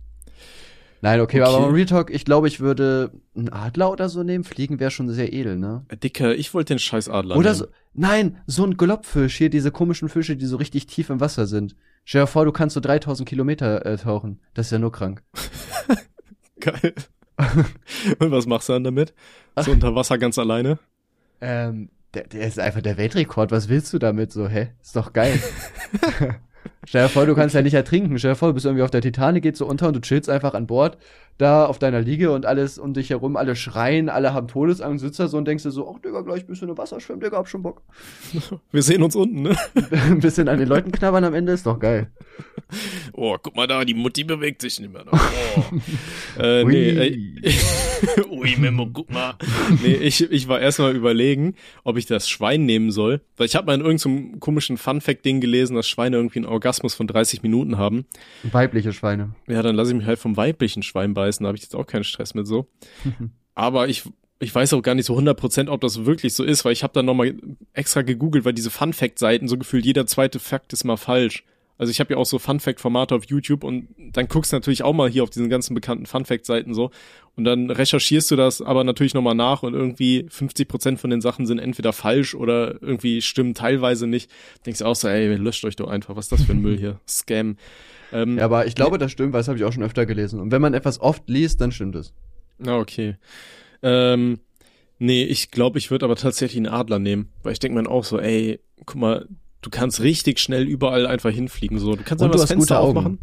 Nein, 1.02 1.22
okay, 1.22 1.42
Okay. 1.42 1.50
aber 1.56 1.74
Real 1.74 1.86
Talk, 1.86 2.10
ich 2.10 2.26
glaube, 2.26 2.50
ich 2.50 2.60
würde 2.60 3.12
einen 3.34 3.48
Adler 3.50 3.90
oder 3.90 4.10
so 4.10 4.22
nehmen. 4.24 4.44
Fliegen 4.44 4.82
wäre 4.82 4.92
schon 4.92 5.10
sehr 5.10 5.32
edel, 5.32 5.56
ne? 5.58 5.86
Dicker, 6.04 6.36
ich 6.36 6.54
wollte 6.54 6.74
den 6.74 6.80
scheiß 6.80 7.08
Adler 7.08 7.38
Oder 7.38 7.52
nehmen. 7.52 7.60
so, 7.60 7.68
nein, 7.94 8.38
so 8.48 8.66
ein 8.66 8.76
Globfisch, 8.76 9.38
hier 9.38 9.50
diese 9.50 9.72
komischen 9.72 10.10
Fische, 10.10 10.36
die 10.36 10.46
so 10.46 10.58
richtig 10.58 10.88
tief 10.88 11.10
im 11.10 11.22
Wasser 11.22 11.46
sind. 11.48 11.78
Stell 12.04 12.24
dir 12.24 12.28
vor, 12.28 12.44
du 12.44 12.52
kannst 12.52 12.74
so 12.74 12.82
3000 12.82 13.28
Kilometer 13.30 13.86
äh, 13.86 13.96
tauchen. 13.98 14.42
Das 14.54 14.66
ist 14.68 14.72
ja 14.74 14.80
nur 14.80 14.92
krank. 14.92 15.24
Geil. 16.60 16.94
und 18.20 18.32
was 18.32 18.46
machst 18.46 18.68
du 18.68 18.74
dann 18.74 18.84
damit? 18.84 19.14
So 19.58 19.72
unter 19.72 19.96
Wasser 19.96 20.18
ganz 20.18 20.38
alleine? 20.38 20.80
Ähm, 21.40 21.90
der, 22.14 22.28
der 22.28 22.46
ist 22.46 22.60
einfach 22.60 22.82
der 22.82 22.98
Weltrekord. 22.98 23.52
Was 23.52 23.70
willst 23.70 23.94
du 23.94 24.00
damit 24.00 24.34
so? 24.34 24.50
Hä? 24.50 24.74
Ist 24.82 24.98
doch 24.98 25.14
geil. 25.14 25.40
Stell 26.86 27.04
dir 27.04 27.10
vor, 27.10 27.26
du 27.26 27.36
kannst 27.36 27.56
ja 27.56 27.62
nicht 27.62 27.74
ertrinken. 27.74 28.18
Stell 28.18 28.32
dir 28.32 28.36
vor, 28.36 28.50
du 28.50 28.54
bist 28.54 28.66
irgendwie 28.66 28.84
auf 28.84 28.92
der 28.92 29.02
Titanic, 29.02 29.44
geht 29.44 29.58
so 29.58 29.66
unter 29.66 29.88
und 29.88 29.96
du 29.96 30.02
chillst 30.02 30.30
einfach 30.30 30.54
an 30.54 30.68
Bord, 30.68 30.98
da 31.40 31.66
auf 31.66 31.80
deiner 31.80 32.02
Liege 32.02 32.32
und 32.32 32.46
alles 32.46 32.78
um 32.78 32.94
dich 32.94 33.10
herum, 33.10 33.38
alle 33.38 33.56
schreien, 33.56 34.10
alle 34.10 34.34
haben 34.34 34.48
Todesangst, 34.48 35.04
sitzt 35.04 35.20
da 35.20 35.28
so 35.30 35.38
und 35.38 35.48
denkst 35.48 35.64
dir 35.64 35.72
so, 35.72 35.90
ach 35.90 36.00
Digga, 36.00 36.22
gleich 36.22 36.46
bist 36.46 36.62
du 36.62 36.68
in 36.68 36.78
Wasser 36.78 37.00
schwimmen, 37.00 37.22
Digga, 37.22 37.38
hab 37.38 37.48
schon 37.48 37.64
Bock. 37.64 37.82
Wir 38.72 38.84
sehen 38.84 39.02
uns 39.02 39.16
unten, 39.16 39.44
ne? 39.44 39.56
Ein 39.92 40.20
bisschen 40.20 40.50
an 40.50 40.60
den 40.60 40.68
Leuten 40.68 40.92
knabbern 40.92 41.24
am 41.24 41.34
Ende 41.34 41.54
ist 41.54 41.66
doch 41.66 41.80
geil. 41.80 42.12
Oh, 43.14 43.38
guck 43.42 43.56
mal 43.56 43.68
da, 43.68 43.86
die 43.86 43.94
Mutti 43.94 44.24
bewegt 44.24 44.62
sich 44.62 44.80
nicht 44.80 44.92
mehr. 44.92 45.06
Oh. 45.12 46.40
äh, 46.42 46.64
Ui. 46.64 46.72
nee, 46.72 46.90
äh, 47.42 47.54
Ui, 48.30 48.56
Memo, 48.58 48.88
guck 48.92 49.10
mal. 49.10 49.36
Nee, 49.82 49.96
ich, 49.96 50.30
ich 50.30 50.48
war 50.48 50.60
erstmal 50.60 50.96
überlegen, 50.96 51.56
ob 51.84 51.98
ich 51.98 52.06
das 52.06 52.30
Schwein 52.30 52.66
nehmen 52.66 52.92
soll. 52.92 53.22
Weil 53.38 53.48
ich 53.48 53.56
habe 53.56 53.68
mal 53.68 53.76
in 53.76 53.82
irgendeinem 53.82 54.40
komischen 54.40 54.78
Fun-Fact-Ding 54.78 55.42
gelesen, 55.42 55.76
dass 55.76 55.88
Schweine 55.88 56.18
irgendwie 56.18 56.40
einen 56.40 56.46
Orgasmus 56.46 56.94
von 56.94 57.08
30 57.08 57.42
Minuten 57.44 57.78
haben. 57.78 58.06
Weibliche 58.44 58.94
Schweine. 58.94 59.32
Ja, 59.48 59.62
dann 59.64 59.76
lasse 59.76 59.92
ich 59.92 59.98
mich 59.98 60.06
halt 60.06 60.20
vom 60.20 60.38
weiblichen 60.38 60.84
Schwein 60.84 61.14
beißen, 61.30 61.44
da 61.44 61.48
habe 61.48 61.58
ich 61.58 61.64
jetzt 61.64 61.76
auch 61.76 61.86
keinen 61.86 62.04
Stress 62.04 62.34
mit 62.34 62.48
so. 62.48 62.68
Aber 63.56 63.88
ich, 63.88 64.04
ich 64.40 64.54
weiß 64.54 64.74
auch 64.74 64.82
gar 64.82 64.96
nicht 64.96 65.06
so 65.06 65.18
100%, 65.18 65.70
ob 65.70 65.82
das 65.82 66.06
wirklich 66.06 66.34
so 66.34 66.44
ist, 66.44 66.66
weil 66.66 66.74
ich 66.74 66.84
habe 66.84 66.94
dann 66.94 67.06
nochmal 67.06 67.36
extra 67.74 68.02
gegoogelt, 68.02 68.46
weil 68.46 68.54
diese 68.54 68.70
Fun-Fact-Seiten, 68.70 69.48
so 69.48 69.58
gefühlt 69.58 69.86
jeder 69.86 70.08
zweite 70.08 70.40
Fakt 70.40 70.74
ist 70.74 70.84
mal 70.84 70.98
falsch. 70.98 71.44
Also 71.80 71.90
ich 71.92 72.00
habe 72.02 72.14
ja 72.14 72.18
auch 72.18 72.26
so 72.26 72.38
Fun-Fact-Formate 72.40 73.16
auf 73.16 73.24
YouTube 73.26 73.64
und 73.64 73.88
dann 73.98 74.28
guckst 74.28 74.52
du 74.52 74.58
natürlich 74.58 74.84
auch 74.84 74.94
mal 74.94 75.10
hier 75.10 75.24
auf 75.24 75.30
diesen 75.30 75.50
ganzen 75.50 75.74
bekannten 75.74 76.06
Fun-Fact-Seiten 76.06 76.74
so 76.74 76.92
und 77.36 77.46
dann 77.46 77.72
recherchierst 77.72 78.30
du 78.32 78.36
das 78.36 78.62
aber 78.62 78.84
natürlich 78.84 79.14
nochmal 79.14 79.34
nach 79.34 79.64
und 79.64 79.74
irgendwie 79.74 80.26
50% 80.30 80.98
von 80.98 81.10
den 81.10 81.22
Sachen 81.22 81.48
sind 81.48 81.58
entweder 81.58 81.94
falsch 81.94 82.36
oder 82.36 82.82
irgendwie 82.84 83.22
stimmen 83.22 83.54
teilweise 83.54 84.08
nicht. 84.08 84.30
Denkst 84.66 84.80
du 84.80 84.86
auch 84.86 84.96
so, 84.96 85.08
ey, 85.08 85.34
löscht 85.36 85.64
euch 85.64 85.78
doch 85.78 85.88
einfach, 85.88 86.18
was 86.18 86.26
ist 86.26 86.34
das 86.34 86.44
für 86.44 86.52
ein 86.52 86.62
Müll 86.62 86.78
hier? 86.78 87.00
Scam. 87.08 87.56
Ähm, 88.12 88.38
Ja, 88.38 88.46
aber 88.46 88.68
ich 88.68 88.76
glaube, 88.76 88.98
das 88.98 89.12
stimmt, 89.14 89.32
weil 89.32 89.40
das 89.40 89.48
habe 89.48 89.58
ich 89.58 89.64
auch 89.64 89.72
schon 89.72 89.84
öfter 89.84 90.06
gelesen. 90.06 90.42
Und 90.42 90.52
wenn 90.52 90.62
man 90.62 90.74
etwas 90.74 91.00
oft 91.00 91.30
liest, 91.30 91.62
dann 91.62 91.72
stimmt 91.72 91.96
es. 91.96 92.14
Ah, 92.66 92.78
okay. 92.78 93.16
Ähm, 93.82 94.40
nee, 94.98 95.24
ich 95.24 95.52
glaube, 95.52 95.80
ich 95.80 95.92
würde 95.92 96.04
aber 96.04 96.18
tatsächlich 96.18 96.58
einen 96.58 96.68
Adler 96.74 97.00
nehmen, 97.00 97.30
weil 97.44 97.54
ich 97.54 97.60
denke 97.60 97.82
mir 97.82 97.90
auch 97.90 98.04
so, 98.04 98.20
ey, 98.20 98.60
guck 98.86 99.00
mal, 99.00 99.28
du 99.62 99.70
kannst 99.70 100.02
richtig 100.02 100.40
schnell 100.40 100.64
überall 100.68 101.06
einfach 101.08 101.32
hinfliegen, 101.32 101.80
so. 101.80 101.96
Du 101.96 102.04
kannst 102.04 102.24
einfach 102.24 102.40
das 102.40 102.48
Fenster 102.50 102.80
aufmachen. 102.80 103.20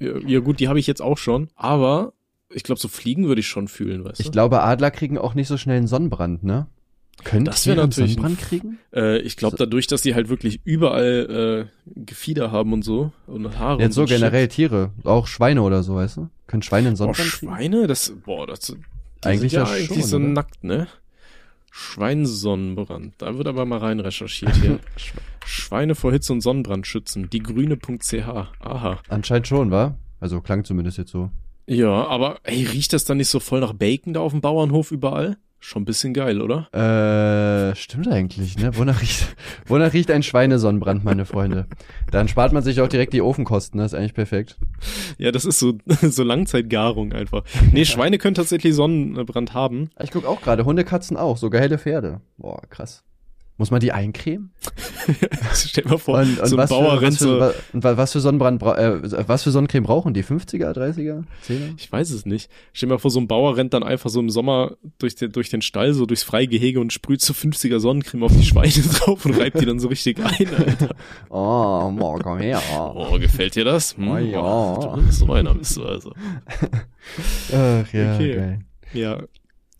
Ja, 0.00 0.40
gut, 0.40 0.60
die 0.60 0.68
habe 0.68 0.80
ich 0.80 0.86
jetzt 0.86 1.00
auch 1.02 1.18
schon, 1.18 1.48
aber 1.54 2.12
ich 2.52 2.64
glaube, 2.64 2.80
so 2.80 2.88
fliegen 2.88 3.26
würde 3.28 3.40
ich 3.40 3.46
schon 3.46 3.68
fühlen, 3.68 4.04
weißt 4.04 4.18
Ich 4.20 4.26
du? 4.26 4.32
glaube, 4.32 4.62
Adler 4.62 4.90
kriegen 4.90 5.16
auch 5.18 5.34
nicht 5.34 5.46
so 5.48 5.56
schnell 5.56 5.76
einen 5.76 5.86
Sonnenbrand, 5.86 6.42
ne? 6.42 6.66
Können 7.22 7.44
Das 7.44 7.68
einen 7.68 7.76
natürlich 7.76 8.14
Sonnenbrand 8.14 8.40
kriegen? 8.40 8.78
Äh, 8.94 9.18
ich 9.18 9.36
glaube, 9.36 9.56
dadurch, 9.56 9.86
dass 9.86 10.00
die 10.02 10.14
halt 10.14 10.28
wirklich 10.30 10.60
überall 10.64 11.68
äh, 11.68 11.90
Gefieder 12.04 12.50
haben 12.50 12.72
und 12.72 12.82
so 12.82 13.12
und 13.26 13.58
Haare 13.58 13.80
Jetzt 13.82 13.94
so 13.94 14.02
und 14.02 14.08
Shit. 14.08 14.18
generell 14.18 14.48
Tiere, 14.48 14.90
auch 15.04 15.26
Schweine 15.26 15.62
oder 15.62 15.82
so, 15.82 15.96
weißt 15.96 16.16
du? 16.16 16.30
Können 16.46 16.62
Schweine 16.62 16.88
einen 16.88 16.96
Boah, 16.96 17.14
Sonnenbrand 17.14 17.30
kriegen? 17.30 17.52
Schweine, 17.52 17.86
das, 17.86 18.12
boah, 18.24 18.46
das, 18.46 18.74
Eigentlich 19.22 19.52
ja 19.52 19.64
eigentlich 19.64 19.86
schon, 19.86 20.02
so 20.02 20.16
oder? 20.16 20.26
nackt, 20.26 20.64
ne? 20.64 20.88
Schweinsonnenbrand. 21.70 23.14
Da 23.18 23.36
wird 23.36 23.46
aber 23.46 23.64
mal 23.66 23.78
rein 23.78 24.00
recherchiert 24.00 24.56
hier. 24.56 24.80
Schweine 25.70 25.94
vor 25.94 26.10
Hitze 26.10 26.32
und 26.32 26.40
Sonnenbrand 26.40 26.84
schützen. 26.84 27.30
Die 27.30 27.38
grüne.ch. 27.38 28.12
Aha. 28.58 28.98
Anscheinend 29.08 29.46
schon, 29.46 29.70
wa? 29.70 29.94
Also 30.18 30.40
klang 30.40 30.64
zumindest 30.64 30.98
jetzt 30.98 31.12
so. 31.12 31.30
Ja, 31.68 32.08
aber 32.08 32.40
ey, 32.42 32.64
riecht 32.64 32.92
das 32.92 33.04
dann 33.04 33.18
nicht 33.18 33.28
so 33.28 33.38
voll 33.38 33.60
nach 33.60 33.72
Bacon 33.72 34.12
da 34.12 34.18
auf 34.18 34.32
dem 34.32 34.40
Bauernhof 34.40 34.90
überall? 34.90 35.36
Schon 35.60 35.82
ein 35.82 35.84
bisschen 35.84 36.12
geil, 36.12 36.42
oder? 36.42 36.66
Äh, 36.74 37.76
stimmt 37.76 38.08
eigentlich, 38.08 38.58
ne? 38.58 38.76
Wonach 38.76 39.00
riecht, 39.00 39.36
wonach 39.66 39.92
riecht 39.92 40.10
ein 40.10 40.24
Schweinesonnenbrand, 40.24 41.04
meine 41.04 41.24
Freunde? 41.24 41.68
Dann 42.10 42.26
spart 42.26 42.52
man 42.52 42.64
sich 42.64 42.80
auch 42.80 42.88
direkt 42.88 43.12
die 43.12 43.22
Ofenkosten, 43.22 43.78
das 43.78 43.92
ist 43.92 43.98
eigentlich 43.98 44.14
perfekt. 44.14 44.58
Ja, 45.18 45.30
das 45.30 45.44
ist 45.44 45.60
so, 45.60 45.74
so 46.02 46.24
Langzeitgarung 46.24 47.12
einfach. 47.12 47.44
Nee, 47.70 47.84
Schweine 47.84 48.18
können 48.18 48.34
tatsächlich 48.34 48.74
Sonnenbrand 48.74 49.54
haben. 49.54 49.90
Ich 50.02 50.10
guck 50.10 50.26
auch 50.26 50.42
gerade, 50.42 50.64
Hunde, 50.64 50.82
Katzen 50.82 51.16
auch, 51.16 51.36
sogar 51.36 51.60
helle 51.60 51.78
Pferde. 51.78 52.22
Boah, 52.38 52.60
krass. 52.68 53.04
Muss 53.60 53.70
man 53.70 53.80
die 53.80 53.92
eincremen? 53.92 54.52
Stell 55.54 55.84
dir 55.84 55.90
mal 55.90 55.98
vor, 55.98 56.18
Und, 56.18 56.40
und 56.40 56.46
so 56.48 56.56
ein 56.56 56.62
was, 56.62 56.70
Bauer 56.70 56.96
für, 56.96 57.02
rennt 57.02 57.12
was, 57.12 57.18
für, 57.18 57.54
so, 57.74 57.82
was 57.82 58.12
für 58.12 58.20
Sonnenbrand, 58.20 58.58
bra- 58.58 58.78
äh, 58.78 59.28
was 59.28 59.42
für 59.42 59.50
Sonnencreme 59.50 59.82
brauchen 59.84 60.14
die? 60.14 60.24
50er, 60.24 60.72
30er, 60.72 61.24
10er? 61.46 61.74
Ich 61.76 61.92
weiß 61.92 62.08
es 62.10 62.24
nicht. 62.24 62.50
Stell 62.72 62.88
dir 62.88 62.94
mal 62.94 62.98
vor, 62.98 63.10
so 63.10 63.20
ein 63.20 63.28
Bauer 63.28 63.58
rennt 63.58 63.74
dann 63.74 63.82
einfach 63.82 64.08
so 64.08 64.18
im 64.18 64.30
Sommer 64.30 64.76
durch 64.98 65.14
den, 65.14 65.30
durch 65.32 65.50
den 65.50 65.60
Stall, 65.60 65.92
so 65.92 66.06
durchs 66.06 66.22
Freigehege 66.22 66.80
und 66.80 66.90
sprüht 66.94 67.20
so 67.20 67.34
50er 67.34 67.80
Sonnencreme 67.80 68.22
auf 68.24 68.32
die 68.34 68.44
Schweine 68.46 68.72
drauf 68.98 69.26
und 69.26 69.38
reibt 69.38 69.60
die 69.60 69.66
dann 69.66 69.78
so 69.78 69.88
richtig 69.88 70.18
ein, 70.18 70.24
Alter. 70.48 70.94
Oh, 71.28 71.92
oh, 72.00 72.18
komm 72.22 72.38
her. 72.38 72.62
Oh, 72.72 73.18
gefällt 73.18 73.56
dir 73.56 73.64
das? 73.66 73.94
Hm? 73.98 74.08
Oh, 74.10 74.16
ja. 74.16 74.40
Oh, 74.42 74.96
du 74.96 75.02
bist 75.02 75.18
so 75.18 75.30
einer, 75.34 75.54
bist 75.54 75.76
du 75.76 75.84
also. 75.84 76.14
Ach 77.52 77.92
ja, 77.92 78.14
Okay. 78.14 78.34
geil. 78.34 78.58
Ja, 78.94 79.22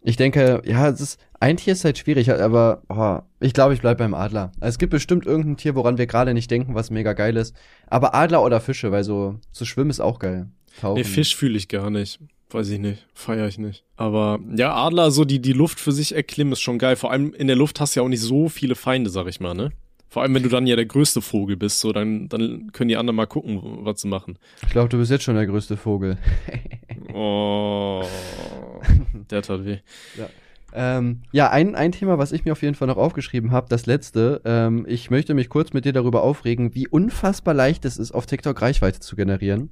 Ich 0.02 0.16
denke, 0.16 0.62
ja, 0.64 0.88
es 0.88 1.00
ist, 1.00 1.20
ein 1.40 1.58
Tier 1.58 1.74
ist 1.74 1.84
halt 1.84 1.98
schwierig, 1.98 2.32
aber 2.32 2.82
oh, 2.88 3.18
ich 3.40 3.52
glaube, 3.52 3.74
ich 3.74 3.80
bleib 3.80 3.98
beim 3.98 4.14
Adler. 4.14 4.52
Es 4.60 4.78
gibt 4.78 4.90
bestimmt 4.90 5.26
irgendein 5.26 5.58
Tier, 5.58 5.74
woran 5.74 5.98
wir 5.98 6.06
gerade 6.06 6.32
nicht 6.32 6.50
denken, 6.50 6.74
was 6.74 6.90
mega 6.90 7.12
geil 7.12 7.36
ist. 7.36 7.54
Aber 7.86 8.14
Adler 8.14 8.42
oder 8.42 8.60
Fische, 8.60 8.92
weil 8.92 9.04
so 9.04 9.38
zu 9.52 9.66
schwimmen 9.66 9.90
ist 9.90 10.00
auch 10.00 10.18
geil. 10.18 10.48
Tauchen. 10.80 10.94
nee, 10.94 11.04
Fisch 11.04 11.36
fühle 11.36 11.58
ich 11.58 11.68
gar 11.68 11.90
nicht. 11.90 12.20
Weiß 12.50 12.68
ich 12.70 12.78
nicht. 12.78 13.06
Feier 13.14 13.46
ich 13.46 13.58
nicht. 13.58 13.84
Aber 13.96 14.40
ja, 14.56 14.74
Adler, 14.74 15.10
so 15.10 15.24
die, 15.24 15.40
die 15.40 15.52
Luft 15.52 15.78
für 15.78 15.92
sich 15.92 16.14
erklimmen, 16.14 16.52
ist 16.52 16.60
schon 16.60 16.78
geil. 16.78 16.96
Vor 16.96 17.12
allem 17.12 17.32
in 17.32 17.46
der 17.46 17.56
Luft 17.56 17.80
hast 17.80 17.94
du 17.94 18.00
ja 18.00 18.04
auch 18.04 18.08
nicht 18.08 18.22
so 18.22 18.48
viele 18.48 18.74
Feinde, 18.74 19.10
sag 19.10 19.26
ich 19.28 19.40
mal, 19.40 19.54
ne? 19.54 19.70
Vor 20.08 20.22
allem, 20.22 20.34
wenn 20.34 20.42
du 20.42 20.48
dann 20.48 20.66
ja 20.66 20.74
der 20.74 20.86
größte 20.86 21.22
Vogel 21.22 21.56
bist, 21.56 21.78
so, 21.78 21.92
dann, 21.92 22.28
dann 22.28 22.72
können 22.72 22.88
die 22.88 22.96
anderen 22.96 23.14
mal 23.14 23.26
gucken, 23.26 23.60
was 23.84 24.00
sie 24.00 24.08
machen. 24.08 24.38
Ich 24.62 24.70
glaube, 24.70 24.88
du 24.88 24.98
bist 24.98 25.12
jetzt 25.12 25.22
schon 25.22 25.36
der 25.36 25.46
größte 25.46 25.76
Vogel. 25.76 26.18
Oh, 27.14 28.02
der 29.30 29.42
tat 29.42 29.64
weh. 29.64 29.78
Ähm, 30.72 31.22
ja, 31.32 31.50
ein, 31.50 31.74
ein 31.74 31.92
Thema, 31.92 32.18
was 32.18 32.32
ich 32.32 32.44
mir 32.44 32.52
auf 32.52 32.62
jeden 32.62 32.74
Fall 32.74 32.88
noch 32.88 32.96
aufgeschrieben 32.96 33.50
habe, 33.50 33.66
das 33.68 33.86
letzte. 33.86 34.40
Ähm, 34.44 34.84
ich 34.88 35.10
möchte 35.10 35.34
mich 35.34 35.48
kurz 35.48 35.72
mit 35.72 35.84
dir 35.84 35.92
darüber 35.92 36.22
aufregen, 36.22 36.74
wie 36.74 36.86
unfassbar 36.86 37.54
leicht 37.54 37.84
es 37.84 37.98
ist, 37.98 38.12
auf 38.12 38.26
TikTok 38.26 38.60
Reichweite 38.62 39.00
zu 39.00 39.16
generieren. 39.16 39.70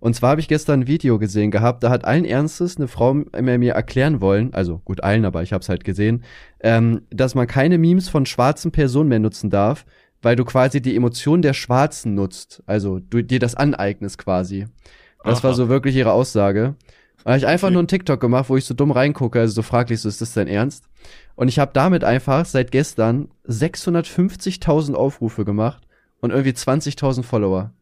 Und 0.00 0.14
zwar 0.14 0.30
habe 0.30 0.40
ich 0.42 0.48
gestern 0.48 0.80
ein 0.80 0.86
Video 0.86 1.18
gesehen 1.18 1.50
gehabt, 1.50 1.82
da 1.82 1.88
hat 1.88 2.04
allen 2.04 2.26
Ernstes 2.26 2.76
eine 2.76 2.88
Frau 2.88 3.14
mir 3.14 3.58
mir 3.58 3.72
erklären 3.72 4.20
wollen, 4.20 4.52
also 4.52 4.82
gut 4.84 5.02
allen, 5.02 5.24
aber 5.24 5.42
ich 5.42 5.54
habe 5.54 5.62
es 5.62 5.70
halt 5.70 5.82
gesehen, 5.82 6.24
ähm, 6.60 7.02
dass 7.08 7.34
man 7.34 7.46
keine 7.46 7.78
Memes 7.78 8.10
von 8.10 8.26
schwarzen 8.26 8.70
Personen 8.70 9.08
mehr 9.08 9.18
nutzen 9.18 9.48
darf, 9.48 9.86
weil 10.20 10.36
du 10.36 10.44
quasi 10.44 10.82
die 10.82 10.94
Emotionen 10.94 11.40
der 11.40 11.54
Schwarzen 11.54 12.14
nutzt, 12.14 12.62
also 12.66 12.98
du 12.98 13.22
dir 13.22 13.38
das 13.38 13.54
aneignest 13.54 14.18
quasi. 14.18 14.66
Das 15.24 15.38
Aha. 15.38 15.44
war 15.44 15.54
so 15.54 15.70
wirklich 15.70 15.96
ihre 15.96 16.12
Aussage. 16.12 16.74
Habe 17.24 17.38
ich 17.38 17.46
einfach 17.46 17.68
Okay. 17.68 17.72
nur 17.72 17.80
einen 17.80 17.88
TikTok 17.88 18.20
gemacht, 18.20 18.48
wo 18.50 18.56
ich 18.56 18.64
so 18.66 18.74
dumm 18.74 18.90
reingucke, 18.90 19.40
also 19.40 19.54
so 19.54 19.62
fraglich, 19.62 20.00
so 20.00 20.08
ist 20.08 20.20
das 20.20 20.34
dein 20.34 20.46
Ernst? 20.48 20.84
Und 21.36 21.48
ich 21.48 21.58
habe 21.58 21.70
damit 21.74 22.04
einfach 22.04 22.44
seit 22.46 22.70
gestern 22.70 23.28
650.000 23.48 24.94
Aufrufe 24.94 25.44
gemacht 25.44 25.82
und 26.20 26.30
irgendwie 26.30 26.50
20.000 26.52 27.22
Follower. 27.22 27.72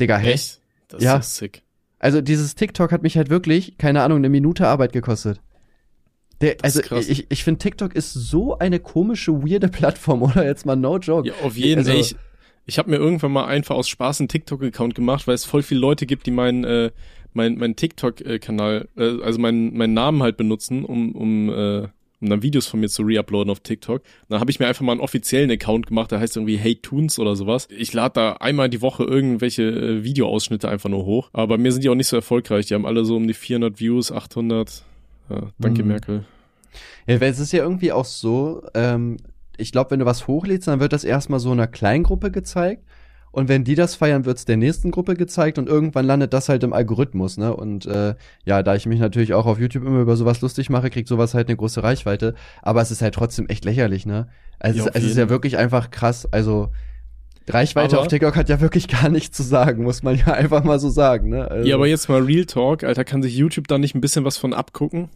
Digga, 0.00 0.18
hä? 0.18 0.32
Echt? 0.32 0.60
Das 0.88 1.02
Ja. 1.02 1.16
ist 1.16 1.36
sick. 1.36 1.62
Also 1.98 2.20
dieses 2.20 2.54
TikTok 2.54 2.92
hat 2.92 3.02
mich 3.02 3.16
halt 3.16 3.30
wirklich, 3.30 3.78
keine 3.78 4.02
Ahnung, 4.02 4.18
eine 4.18 4.28
Minute 4.28 4.66
Arbeit 4.68 4.92
gekostet. 4.92 5.40
Der, 6.42 6.56
also 6.62 6.82
ich, 6.96 7.26
ich 7.30 7.44
finde 7.44 7.58
TikTok 7.60 7.94
ist 7.96 8.12
so 8.12 8.58
eine 8.58 8.78
komische, 8.78 9.32
weirde 9.42 9.68
Plattform, 9.68 10.22
oder? 10.22 10.44
Jetzt 10.44 10.66
mal 10.66 10.76
no 10.76 10.98
joke. 10.98 11.26
Ja, 11.28 11.34
auf 11.42 11.56
jeden 11.56 11.78
Also- 11.78 11.92
Fall. 11.92 12.00
Ich, 12.00 12.16
ich 12.66 12.78
habe 12.78 12.90
mir 12.90 12.96
irgendwann 12.96 13.32
mal 13.32 13.46
einfach 13.46 13.74
aus 13.76 13.88
Spaß 13.88 14.20
einen 14.20 14.28
TikTok-Account 14.28 14.94
gemacht, 14.94 15.26
weil 15.26 15.34
es 15.34 15.44
voll 15.44 15.62
viele 15.62 15.80
Leute 15.80 16.04
gibt, 16.04 16.26
die 16.26 16.32
meinen 16.32 16.64
äh, 16.64 16.90
mein, 17.36 17.56
mein 17.56 17.76
TikTok-Kanal, 17.76 18.88
äh, 18.96 19.22
also 19.22 19.38
meinen 19.38 19.76
meinen 19.76 19.94
Namen 19.94 20.22
halt 20.22 20.36
benutzen, 20.36 20.84
um, 20.84 21.12
um, 21.12 21.48
äh, 21.48 21.88
um 22.20 22.28
dann 22.28 22.42
Videos 22.42 22.66
von 22.66 22.80
mir 22.80 22.88
zu 22.88 23.02
reuploaden 23.02 23.50
auf 23.50 23.60
TikTok. 23.60 24.02
Dann 24.28 24.40
habe 24.40 24.50
ich 24.50 24.58
mir 24.58 24.66
einfach 24.66 24.82
mal 24.82 24.92
einen 24.92 25.00
offiziellen 25.00 25.50
Account 25.50 25.86
gemacht, 25.86 26.10
der 26.10 26.18
heißt 26.18 26.36
irgendwie 26.36 26.56
Hey 26.56 26.80
oder 27.18 27.36
sowas. 27.36 27.68
Ich 27.70 27.92
lade 27.92 28.14
da 28.14 28.32
einmal 28.34 28.68
die 28.68 28.82
Woche 28.82 29.04
irgendwelche 29.04 29.62
äh, 29.62 30.02
Videoausschnitte 30.02 30.68
einfach 30.68 30.88
nur 30.88 31.04
hoch. 31.04 31.30
Aber 31.32 31.56
bei 31.56 31.58
mir 31.58 31.70
sind 31.70 31.84
die 31.84 31.88
auch 31.90 31.94
nicht 31.94 32.08
so 32.08 32.16
erfolgreich. 32.16 32.66
Die 32.66 32.74
haben 32.74 32.86
alle 32.86 33.04
so 33.04 33.16
um 33.16 33.28
die 33.28 33.34
400 33.34 33.78
Views, 33.78 34.10
800. 34.10 34.84
Ja, 35.28 35.52
danke 35.58 35.82
Mhm. 35.82 35.88
Merkel. 35.88 36.24
Ja, 37.06 37.16
es 37.16 37.38
ist 37.38 37.52
ja 37.52 37.62
irgendwie 37.62 37.92
auch 37.92 38.04
so, 38.04 38.62
ähm, 38.74 39.18
ich 39.56 39.72
glaube, 39.72 39.90
wenn 39.92 40.00
du 40.00 40.06
was 40.06 40.26
hochlädst, 40.26 40.68
dann 40.68 40.80
wird 40.80 40.92
das 40.92 41.04
erstmal 41.04 41.40
so 41.40 41.50
einer 41.50 41.66
Kleingruppe 41.66 42.30
gezeigt. 42.30 42.82
Und 43.36 43.48
wenn 43.50 43.64
die 43.64 43.74
das 43.74 43.94
feiern, 43.94 44.24
wird 44.24 44.38
es 44.38 44.46
der 44.46 44.56
nächsten 44.56 44.90
Gruppe 44.90 45.12
gezeigt 45.14 45.58
und 45.58 45.68
irgendwann 45.68 46.06
landet 46.06 46.32
das 46.32 46.48
halt 46.48 46.62
im 46.64 46.72
Algorithmus, 46.72 47.36
ne? 47.36 47.54
Und 47.54 47.84
äh, 47.84 48.14
ja, 48.46 48.62
da 48.62 48.74
ich 48.74 48.86
mich 48.86 48.98
natürlich 48.98 49.34
auch 49.34 49.44
auf 49.44 49.60
YouTube 49.60 49.84
immer 49.84 50.00
über 50.00 50.16
sowas 50.16 50.40
lustig 50.40 50.70
mache, 50.70 50.88
kriegt 50.88 51.06
sowas 51.06 51.34
halt 51.34 51.48
eine 51.48 51.56
große 51.58 51.82
Reichweite. 51.82 52.34
Aber 52.62 52.80
es 52.80 52.90
ist 52.90 53.02
halt 53.02 53.14
trotzdem 53.14 53.46
echt 53.48 53.66
lächerlich, 53.66 54.06
ne? 54.06 54.28
Also 54.58 54.78
Ja, 54.78 54.84
es, 54.84 54.88
auf 54.88 54.96
es 54.96 55.04
ist 55.04 55.18
ja 55.18 55.28
wirklich 55.28 55.58
einfach 55.58 55.90
krass. 55.90 56.26
Also 56.32 56.70
Reichweite 57.46 57.96
Aber- 57.96 58.02
auf 58.02 58.08
TikTok 58.08 58.36
hat 58.36 58.48
ja 58.48 58.60
wirklich 58.62 58.88
gar 59.02 59.10
nichts 59.10 59.36
zu 59.36 59.42
sagen, 59.42 59.82
muss 59.84 60.02
man 60.02 60.16
ja 60.16 60.26
einfach 60.32 60.64
mal 60.64 60.78
so 60.80 60.88
sagen, 60.88 61.28
ne? 61.28 61.50
Also, 61.50 61.68
Ja, 61.68 61.74
aber 61.76 61.86
jetzt 61.86 62.08
mal 62.08 62.22
Real 62.22 62.46
Talk, 62.46 62.84
Alter, 62.84 63.04
kann 63.04 63.22
sich 63.22 63.36
YouTube 63.36 63.68
da 63.68 63.76
nicht 63.76 63.94
ein 63.94 64.00
bisschen 64.00 64.24
was 64.24 64.38
von 64.38 64.54
abgucken? 64.54 65.10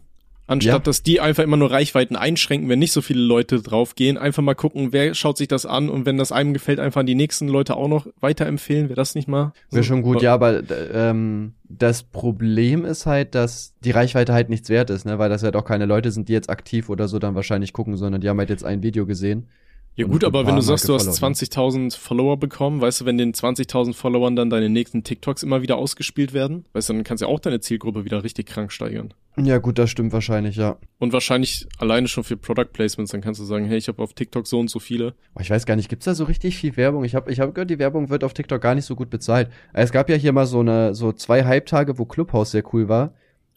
Anstatt 0.47 0.73
Ja. 0.73 0.79
dass 0.79 1.01
die 1.03 1.21
einfach 1.21 1.43
immer 1.43 1.55
nur 1.55 1.71
Reichweiten 1.71 2.15
einschränken, 2.17 2.67
wenn 2.67 2.79
nicht 2.79 2.91
so 2.91 3.01
viele 3.01 3.21
Leute 3.21 3.61
draufgehen, 3.61 4.17
einfach 4.17 4.43
mal 4.43 4.53
gucken, 4.55 4.91
wer 4.91 5.13
schaut 5.13 5.37
sich 5.37 5.47
das 5.47 5.65
an 5.65 5.87
und 5.89 6.05
wenn 6.05 6.17
das 6.17 6.33
einem 6.33 6.53
gefällt, 6.53 6.79
einfach 6.79 6.99
an 7.01 7.05
die 7.05 7.15
nächsten 7.15 7.47
Leute 7.47 7.77
auch 7.77 7.87
noch 7.87 8.07
weiterempfehlen, 8.19 8.89
wäre 8.89 8.95
das 8.97 9.15
nicht 9.15 9.29
mal? 9.29 9.53
Wäre 9.69 9.83
so- 9.83 9.87
schon 9.87 10.01
gut, 10.01 10.21
ja, 10.21 10.33
aber 10.33 10.61
ähm, 10.93 11.53
das 11.69 12.03
Problem 12.03 12.83
ist 12.83 13.05
halt, 13.05 13.33
dass 13.33 13.75
die 13.83 13.91
Reichweite 13.91 14.33
halt 14.33 14.49
nichts 14.49 14.67
wert 14.69 14.89
ist, 14.89 15.05
ne? 15.05 15.19
Weil 15.19 15.29
das 15.29 15.41
halt 15.43 15.55
auch 15.55 15.63
keine 15.63 15.85
Leute 15.85 16.11
sind, 16.11 16.27
die 16.27 16.33
jetzt 16.33 16.49
aktiv 16.49 16.89
oder 16.89 17.07
so 17.07 17.17
dann 17.17 17.35
wahrscheinlich 17.35 17.71
gucken, 17.71 17.95
sondern 17.95 18.19
die 18.19 18.27
haben 18.27 18.39
halt 18.39 18.49
jetzt 18.49 18.65
ein 18.65 18.83
Video 18.83 19.05
gesehen. 19.05 19.47
Ja 19.95 20.07
gut, 20.07 20.23
aber 20.23 20.47
wenn 20.47 20.55
du 20.55 20.61
sagst, 20.61 20.87
du 20.87 20.93
hast 20.93 21.05
gefollowt, 21.05 21.35
20.000 21.37 21.97
Follower 21.97 22.37
bekommen, 22.37 22.79
weißt 22.79 23.01
du, 23.01 23.05
wenn 23.05 23.17
den 23.17 23.33
20.000 23.33 23.93
Followern 23.93 24.35
dann 24.37 24.49
deine 24.49 24.69
nächsten 24.69 25.03
TikToks 25.03 25.43
immer 25.43 25.61
wieder 25.61 25.75
ausgespielt 25.77 26.33
werden, 26.33 26.65
weißt 26.73 26.89
du, 26.89 26.93
dann 26.93 27.03
kannst 27.03 27.21
du 27.21 27.25
ja 27.27 27.31
auch 27.31 27.39
deine 27.39 27.59
Zielgruppe 27.59 28.05
wieder 28.05 28.23
richtig 28.23 28.47
krank 28.47 28.71
steigern. 28.71 29.13
Ja, 29.37 29.57
gut, 29.59 29.77
das 29.77 29.89
stimmt 29.89 30.13
wahrscheinlich, 30.13 30.55
ja. 30.55 30.77
Und 30.99 31.11
wahrscheinlich 31.13 31.67
alleine 31.77 32.07
schon 32.07 32.23
für 32.23 32.37
Product 32.37 32.67
Placements, 32.71 33.11
dann 33.11 33.21
kannst 33.21 33.39
du 33.41 33.45
sagen, 33.45 33.65
hey, 33.65 33.77
ich 33.77 33.89
habe 33.89 34.01
auf 34.01 34.13
TikTok 34.13 34.47
so 34.47 34.59
und 34.59 34.69
so 34.69 34.79
viele. 34.79 35.13
Ich 35.39 35.49
weiß 35.49 35.65
gar 35.65 35.75
nicht, 35.75 35.89
gibt's 35.89 36.05
da 36.05 36.15
so 36.15 36.23
richtig 36.23 36.57
viel 36.57 36.77
Werbung? 36.77 37.03
Ich 37.03 37.13
habe 37.15 37.31
ich 37.31 37.39
hab 37.41 37.53
gehört, 37.53 37.69
die 37.69 37.79
Werbung 37.79 38.09
wird 38.09 38.23
auf 38.23 38.33
TikTok 38.33 38.61
gar 38.61 38.75
nicht 38.75 38.85
so 38.85 38.95
gut 38.95 39.09
bezahlt. 39.09 39.49
Es 39.73 39.91
gab 39.91 40.09
ja 40.09 40.15
hier 40.15 40.31
mal 40.33 40.45
so 40.45 40.59
eine 40.61 40.95
so 40.95 41.11
zwei 41.11 41.43
Hype-Tage, 41.45 41.97
wo 41.97 42.05
Clubhouse 42.05 42.51
sehr 42.51 42.63
cool 42.73 42.87
war. 42.89 43.13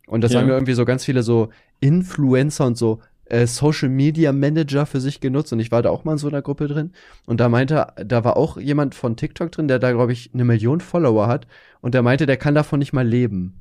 Und 0.07 0.23
das 0.23 0.33
Ja. 0.33 0.41
haben 0.41 0.49
ja 0.49 0.55
irgendwie 0.55 0.75
so 0.75 0.85
ganz 0.85 1.05
viele 1.05 1.23
so 1.23 1.49
Influencer 1.81 2.67
und 2.67 2.77
so 2.77 3.01
äh, 3.35 3.47
Social 3.47 3.89
Media 3.89 4.33
Manager 4.33 4.87
für 4.87 5.01
sich 5.01 5.21
genutzt 5.21 5.53
und 5.53 5.61
ich 5.61 5.71
war 5.73 5.83
da 5.83 5.91
auch 5.91 6.05
mal 6.05 6.13
in 6.13 6.19
so 6.19 6.29
einer 6.29 6.43
Gruppe 6.43 6.69
drin 6.69 6.93
und 7.27 7.41
da 7.41 7.49
meinte, 7.49 7.87
da 8.05 8.25
war 8.25 8.37
auch 8.37 8.57
jemand 8.59 8.95
von 8.95 9.17
TikTok 9.17 9.51
drin, 9.53 9.69
der 9.69 9.79
da 9.79 9.93
glaube 9.93 10.13
ich 10.13 10.31
eine 10.35 10.45
Million 10.45 10.81
Follower 10.81 11.27
hat 11.27 11.47
und 11.81 11.95
der 11.95 12.03
meinte, 12.03 12.27
der 12.27 12.37
kann 12.37 12.55
davon 12.55 12.79
nicht 12.79 12.93
mal 12.93 13.07
leben. 13.07 13.61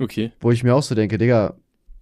Okay. 0.00 0.32
Wo 0.40 0.50
ich 0.50 0.62
mir 0.62 0.74
auch 0.74 0.82
so 0.82 0.94
denke, 0.94 1.18
Digga, 1.18 1.54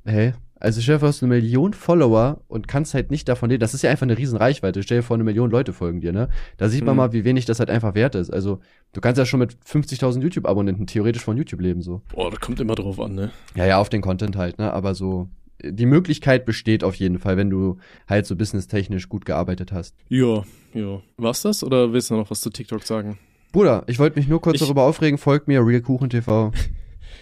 hä? 0.04 0.34
Also 0.58 0.80
Chef, 0.80 1.00
du 1.02 1.06
hast 1.06 1.22
eine 1.22 1.28
Million 1.34 1.74
Follower 1.74 2.40
und 2.48 2.66
kannst 2.66 2.94
halt 2.94 3.10
nicht 3.10 3.28
davon 3.28 3.50
leben. 3.50 3.60
Das 3.60 3.74
ist 3.74 3.82
ja 3.82 3.90
einfach 3.90 4.06
eine 4.06 4.16
riesen 4.16 4.38
Reichweite. 4.38 4.82
Stell 4.82 4.98
dir 4.98 5.02
vor, 5.02 5.14
eine 5.14 5.24
Million 5.24 5.50
Leute 5.50 5.74
folgen 5.74 6.00
dir, 6.00 6.12
ne? 6.12 6.28
Da 6.56 6.70
sieht 6.70 6.82
man 6.84 6.94
Mhm. 6.94 6.96
mal, 6.96 7.12
wie 7.12 7.24
wenig 7.24 7.44
das 7.44 7.58
halt 7.58 7.68
einfach 7.70 7.94
wert 7.94 8.14
ist. 8.14 8.30
Also, 8.32 8.60
du 8.94 9.02
kannst 9.02 9.18
ja 9.18 9.26
schon 9.26 9.40
mit 9.40 9.54
50.000 9.64 10.22
YouTube-Abonnenten 10.22 10.86
theoretisch 10.86 11.22
von 11.22 11.36
YouTube 11.36 11.60
leben, 11.60 11.82
so. 11.82 12.00
Boah, 12.10 12.30
das 12.30 12.40
kommt 12.40 12.58
immer 12.58 12.74
drauf 12.74 12.98
an, 13.00 13.14
ne? 13.14 13.30
Ja, 13.54 13.66
ja, 13.66 13.78
auf 13.78 13.90
den 13.90 14.00
Content 14.00 14.36
halt, 14.36 14.58
ne? 14.58 14.72
Aber 14.72 14.94
so, 14.94 15.28
die 15.72 15.86
Möglichkeit 15.86 16.44
besteht 16.46 16.84
auf 16.84 16.94
jeden 16.96 17.18
Fall, 17.18 17.36
wenn 17.36 17.50
du 17.50 17.78
halt 18.08 18.26
so 18.26 18.36
businesstechnisch 18.36 19.08
gut 19.08 19.24
gearbeitet 19.24 19.72
hast. 19.72 19.94
Ja, 20.08 20.44
ja. 20.74 21.00
War's 21.16 21.42
das 21.42 21.62
oder 21.64 21.92
willst 21.92 22.10
du 22.10 22.14
noch 22.16 22.30
was 22.30 22.40
zu 22.40 22.50
TikTok 22.50 22.82
sagen? 22.84 23.18
Bruder, 23.52 23.84
ich 23.86 23.98
wollte 23.98 24.18
mich 24.18 24.28
nur 24.28 24.40
kurz 24.40 24.56
Ich- 24.56 24.60
darüber 24.62 24.82
aufregen, 24.82 25.18
folgt 25.18 25.48
mir, 25.48 25.64
Real 25.64 25.80
Kuchen 25.82 26.10
TV. 26.10 26.52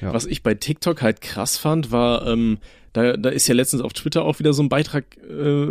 Ja. 0.01 0.13
Was 0.13 0.27
ich 0.27 0.43
bei 0.43 0.55
TikTok 0.55 1.03
halt 1.03 1.21
krass 1.21 1.57
fand, 1.57 1.93
war, 1.93 2.27
ähm, 2.27 2.59
da, 2.93 3.17
da 3.17 3.29
ist 3.29 3.47
ja 3.47 3.55
letztens 3.55 3.81
auf 3.81 3.93
Twitter 3.93 4.25
auch 4.25 4.41
wieder 4.41 4.53
so 4.53 4.61
ein 4.61 4.69
Beitrag 4.69 5.05
äh, 5.19 5.69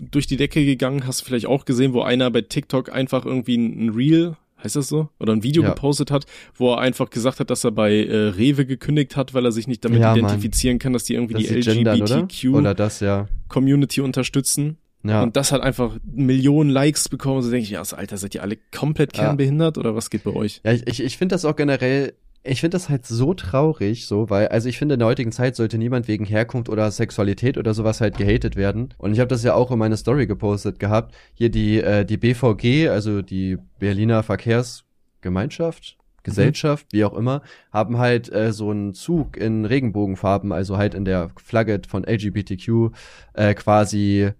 durch 0.00 0.26
die 0.26 0.36
Decke 0.36 0.64
gegangen, 0.64 1.06
hast 1.06 1.20
du 1.20 1.24
vielleicht 1.24 1.46
auch 1.46 1.64
gesehen, 1.64 1.92
wo 1.92 2.02
einer 2.02 2.32
bei 2.32 2.40
TikTok 2.40 2.92
einfach 2.92 3.24
irgendwie 3.24 3.56
ein, 3.56 3.86
ein 3.86 3.88
Reel, 3.90 4.36
heißt 4.64 4.76
das 4.76 4.88
so, 4.88 5.08
oder 5.20 5.32
ein 5.32 5.42
Video 5.42 5.62
Ja. 5.62 5.70
gepostet 5.70 6.10
hat, 6.10 6.26
wo 6.54 6.72
er 6.72 6.78
einfach 6.78 7.10
gesagt 7.10 7.40
hat, 7.40 7.50
dass 7.50 7.64
er 7.64 7.70
bei 7.70 8.04
äh, 8.04 8.16
Rewe 8.28 8.66
gekündigt 8.66 9.16
hat, 9.16 9.34
weil 9.34 9.44
er 9.44 9.52
sich 9.52 9.68
nicht 9.68 9.84
damit 9.84 10.00
Ja, 10.00 10.10
Mann. 10.10 10.18
identifizieren 10.20 10.78
kann, 10.78 10.92
dass 10.92 11.04
die 11.04 11.14
irgendwie 11.14 11.34
Das 11.34 11.44
die? 11.44 11.54
LGBTQ-Community 11.70 14.00
ja. 14.00 14.04
unterstützen. 14.04 14.78
Ja. 15.06 15.22
Und 15.22 15.36
das 15.36 15.52
hat 15.52 15.60
einfach 15.60 15.98
Millionen 16.02 16.70
Likes 16.70 17.10
bekommen. 17.10 17.42
So 17.42 17.50
denke 17.50 17.64
ich, 17.64 17.70
ja, 17.70 17.82
Alter, 17.82 18.16
seid 18.16 18.34
ihr 18.34 18.42
alle 18.42 18.56
komplett 18.74 19.12
kernbehindert 19.12 19.76
oder 19.76 19.94
was 19.94 20.08
geht 20.08 20.24
bei 20.24 20.32
euch? 20.32 20.62
Ja, 20.64 20.72
ich, 20.72 20.86
ich, 20.86 21.02
ich 21.02 21.18
finde 21.18 21.34
das 21.34 21.44
auch 21.44 21.56
generell, 21.56 22.14
ich 22.46 22.60
finde 22.60 22.74
das 22.74 22.90
halt 22.90 23.06
so 23.06 23.32
traurig, 23.32 24.06
so, 24.06 24.28
weil, 24.28 24.48
also 24.48 24.68
ich 24.68 24.78
finde, 24.78 24.94
in 24.94 24.98
der 24.98 25.08
heutigen 25.08 25.32
Zeit 25.32 25.56
sollte 25.56 25.78
niemand 25.78 26.08
wegen 26.08 26.26
Herkunft 26.26 26.68
oder 26.68 26.90
Sexualität 26.90 27.56
oder 27.56 27.72
sowas 27.72 28.02
halt 28.02 28.18
gehatet 28.18 28.54
werden. 28.54 28.92
Und 28.98 29.14
ich 29.14 29.20
habe 29.20 29.28
das 29.28 29.42
ja 29.42 29.54
auch 29.54 29.70
in 29.70 29.78
meine 29.78 29.96
Story 29.96 30.26
gepostet 30.26 30.78
gehabt. 30.78 31.14
Hier 31.32 31.48
die, 31.48 31.80
äh, 31.80 32.04
die 32.04 32.18
BVG, 32.18 32.88
also 32.90 33.22
die 33.22 33.56
Berliner 33.78 34.22
Verkehrsgemeinschaft, 34.22 35.96
Gesellschaft, 36.22 36.86
wie 36.92 37.04
auch 37.04 37.14
immer, 37.14 37.42
haben 37.72 37.96
halt 37.96 38.30
äh, 38.30 38.52
so 38.52 38.70
einen 38.70 38.92
Zug 38.92 39.38
in 39.38 39.64
Regenbogenfarben, 39.64 40.52
also 40.52 40.76
halt 40.76 40.94
in 40.94 41.06
der 41.06 41.30
Flagge 41.42 41.80
von 41.88 42.04
LGBTQ 42.04 42.90
äh, 43.32 43.54
quasi 43.54 44.32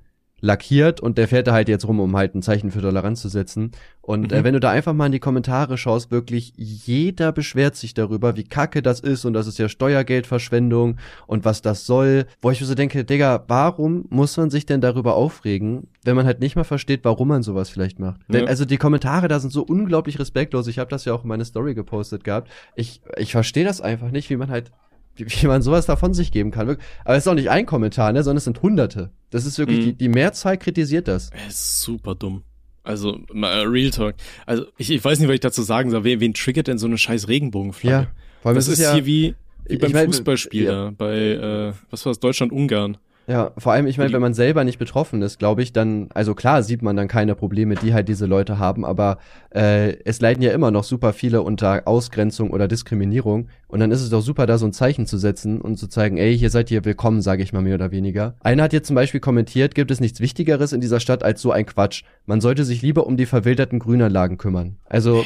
lackiert 0.44 1.00
und 1.00 1.16
der 1.18 1.26
fährt 1.28 1.46
da 1.46 1.52
halt 1.52 1.68
jetzt 1.68 1.88
rum, 1.88 2.00
um 2.00 2.14
halt 2.16 2.34
ein 2.34 2.42
Zeichen 2.42 2.70
für 2.70 2.80
Toleranz 2.82 3.22
zu 3.22 3.28
setzen. 3.28 3.70
Und 4.02 4.30
Mhm. 4.32 4.36
äh, 4.38 4.44
wenn 4.44 4.52
du 4.52 4.60
da 4.60 4.70
einfach 4.70 4.92
mal 4.92 5.06
in 5.06 5.12
die 5.12 5.18
Kommentare 5.18 5.78
schaust, 5.78 6.10
wirklich 6.10 6.52
jeder 6.56 7.32
beschwert 7.32 7.74
sich 7.76 7.94
darüber, 7.94 8.36
wie 8.36 8.44
kacke 8.44 8.82
das 8.82 9.00
ist 9.00 9.24
und 9.24 9.32
das 9.32 9.46
ist 9.46 9.58
ja 9.58 9.68
Steuergeldverschwendung 9.68 10.96
und 11.26 11.44
was 11.44 11.62
das 11.62 11.86
soll. 11.86 12.26
Wo 12.42 12.50
ich 12.50 12.60
mir 12.60 12.66
so 12.66 12.74
denke, 12.74 13.04
Digga, 13.04 13.44
warum 13.48 14.04
muss 14.10 14.36
man 14.36 14.50
sich 14.50 14.66
denn 14.66 14.80
darüber 14.80 15.14
aufregen, 15.14 15.88
wenn 16.04 16.16
man 16.16 16.26
halt 16.26 16.40
nicht 16.40 16.56
mal 16.56 16.64
versteht, 16.64 17.00
warum 17.04 17.28
man 17.28 17.42
sowas 17.42 17.70
vielleicht 17.70 17.98
macht? 17.98 18.20
Ja. 18.28 18.34
Denn, 18.40 18.48
also 18.48 18.64
die 18.64 18.76
Kommentare 18.76 19.28
da 19.28 19.40
sind 19.40 19.50
so 19.52 19.62
unglaublich 19.62 20.18
respektlos. 20.18 20.66
Ich 20.66 20.78
habe 20.78 20.90
das 20.90 21.04
ja 21.06 21.14
auch 21.14 21.22
in 21.22 21.28
meine 21.28 21.44
Story 21.44 21.74
gepostet 21.74 22.24
gehabt. 22.24 22.50
Ich, 22.76 23.00
ich 23.16 23.32
verstehe 23.32 23.64
das 23.64 23.80
einfach 23.80 24.10
nicht, 24.10 24.28
wie 24.30 24.36
man 24.36 24.50
halt 24.50 24.72
wie, 25.16 25.26
wie 25.42 25.46
man 25.46 25.62
sowas 25.62 25.86
davon 25.86 26.14
sich 26.14 26.32
geben 26.32 26.50
kann. 26.50 26.76
Aber 27.04 27.16
es 27.16 27.24
ist 27.24 27.28
auch 27.28 27.34
nicht 27.34 27.50
ein 27.50 27.66
Kommentar, 27.66 28.12
ne, 28.12 28.22
sondern 28.22 28.38
es 28.38 28.44
sind 28.44 28.62
Hunderte. 28.62 29.10
Das 29.30 29.46
ist 29.46 29.58
wirklich, 29.58 29.78
Mhm. 29.80 29.84
die, 29.84 29.92
die 29.94 30.08
Mehrzahl 30.08 30.58
kritisiert 30.58 31.08
das. 31.08 31.30
Es 31.48 31.54
ist 31.54 31.80
super 31.82 32.14
dumm. 32.14 32.42
Also, 32.82 33.18
mal 33.32 33.62
Real 33.66 33.90
Talk. 33.90 34.14
Also, 34.44 34.66
ich, 34.76 34.90
ich 34.90 35.02
weiß 35.02 35.18
nicht, 35.18 35.28
was 35.28 35.34
ich 35.34 35.40
dazu 35.40 35.62
sagen 35.62 35.90
soll. 35.90 36.04
Wen, 36.04 36.20
wen 36.20 36.34
triggert 36.34 36.66
denn 36.66 36.76
so 36.78 36.86
eine 36.86 36.98
scheiß 36.98 37.28
Regenbogenflagge? 37.28 38.08
Ja, 38.08 38.46
allem 38.46 38.56
das 38.56 38.68
ist, 38.68 38.78
ja, 38.78 38.92
hier 38.92 39.06
wie, 39.06 39.34
wie 39.64 39.74
ich 39.74 39.80
beim 39.80 39.92
mein, 39.92 40.06
Fußballspiel 40.06 40.64
ja. 40.64 40.70
da, 40.70 40.90
bei, 40.96 41.16
äh, 41.16 41.72
was 41.90 42.04
war 42.04 42.10
das, 42.10 42.20
Deutschland-Ungarn. 42.20 42.98
Ja, 43.26 43.52
vor 43.56 43.72
allem, 43.72 43.86
ich 43.86 43.96
meine, 43.96 44.12
wenn 44.12 44.20
man 44.20 44.34
selber 44.34 44.64
nicht 44.64 44.78
betroffen 44.78 45.22
ist, 45.22 45.38
glaube 45.38 45.62
ich, 45.62 45.72
dann, 45.72 46.08
also 46.12 46.34
klar 46.34 46.62
sieht 46.62 46.82
man 46.82 46.94
dann 46.94 47.08
keine 47.08 47.34
Probleme, 47.34 47.74
die 47.74 47.94
halt 47.94 48.08
diese 48.08 48.26
Leute 48.26 48.58
haben, 48.58 48.84
aber 48.84 49.18
äh, 49.54 49.96
es 50.04 50.20
leiden 50.20 50.42
ja 50.42 50.52
immer 50.52 50.70
noch 50.70 50.84
super 50.84 51.14
viele 51.14 51.40
unter 51.40 51.88
Ausgrenzung 51.88 52.50
oder 52.50 52.68
Diskriminierung 52.68 53.48
und 53.66 53.80
dann 53.80 53.90
ist 53.92 54.02
es 54.02 54.10
doch 54.10 54.20
super, 54.20 54.46
da 54.46 54.58
so 54.58 54.66
ein 54.66 54.74
Zeichen 54.74 55.06
zu 55.06 55.16
setzen 55.16 55.60
und 55.60 55.78
zu 55.78 55.88
zeigen, 55.88 56.18
ey, 56.18 56.36
hier 56.36 56.50
seid 56.50 56.70
ihr 56.70 56.84
willkommen, 56.84 57.22
sage 57.22 57.42
ich 57.42 57.54
mal 57.54 57.62
mehr 57.62 57.76
oder 57.76 57.90
weniger. 57.90 58.34
Einer 58.40 58.64
hat 58.64 58.74
jetzt 58.74 58.88
zum 58.88 58.96
Beispiel 58.96 59.20
kommentiert, 59.20 59.74
gibt 59.74 59.90
es 59.90 60.00
nichts 60.00 60.20
Wichtigeres 60.20 60.74
in 60.74 60.82
dieser 60.82 61.00
Stadt 61.00 61.22
als 61.22 61.40
so 61.40 61.50
ein 61.50 61.64
Quatsch. 61.64 62.02
Man 62.26 62.42
sollte 62.42 62.64
sich 62.64 62.82
lieber 62.82 63.06
um 63.06 63.16
die 63.16 63.26
verwilderten 63.26 63.78
Grünanlagen 63.78 64.36
kümmern. 64.36 64.76
Also, 64.84 65.24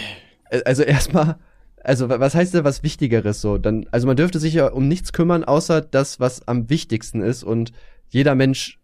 äh, 0.50 0.60
also 0.64 0.82
erstmal, 0.84 1.36
also 1.88 2.08
wa- 2.08 2.20
was 2.20 2.34
heißt 2.34 2.54
denn 2.54 2.64
was 2.64 2.82
Wichtigeres 2.82 3.40
so? 3.40 3.58
Dann, 3.58 3.86
also 3.90 4.06
man 4.06 4.16
dürfte 4.16 4.38
sich 4.38 4.54
ja 4.54 4.68
um 4.68 4.86
nichts 4.86 5.12
kümmern, 5.12 5.44
außer 5.44 5.80
das, 5.80 6.20
was 6.20 6.46
am 6.46 6.70
wichtigsten 6.70 7.22
ist 7.22 7.42
und 7.42 7.72
jeder 8.08 8.34
Mensch 8.34 8.78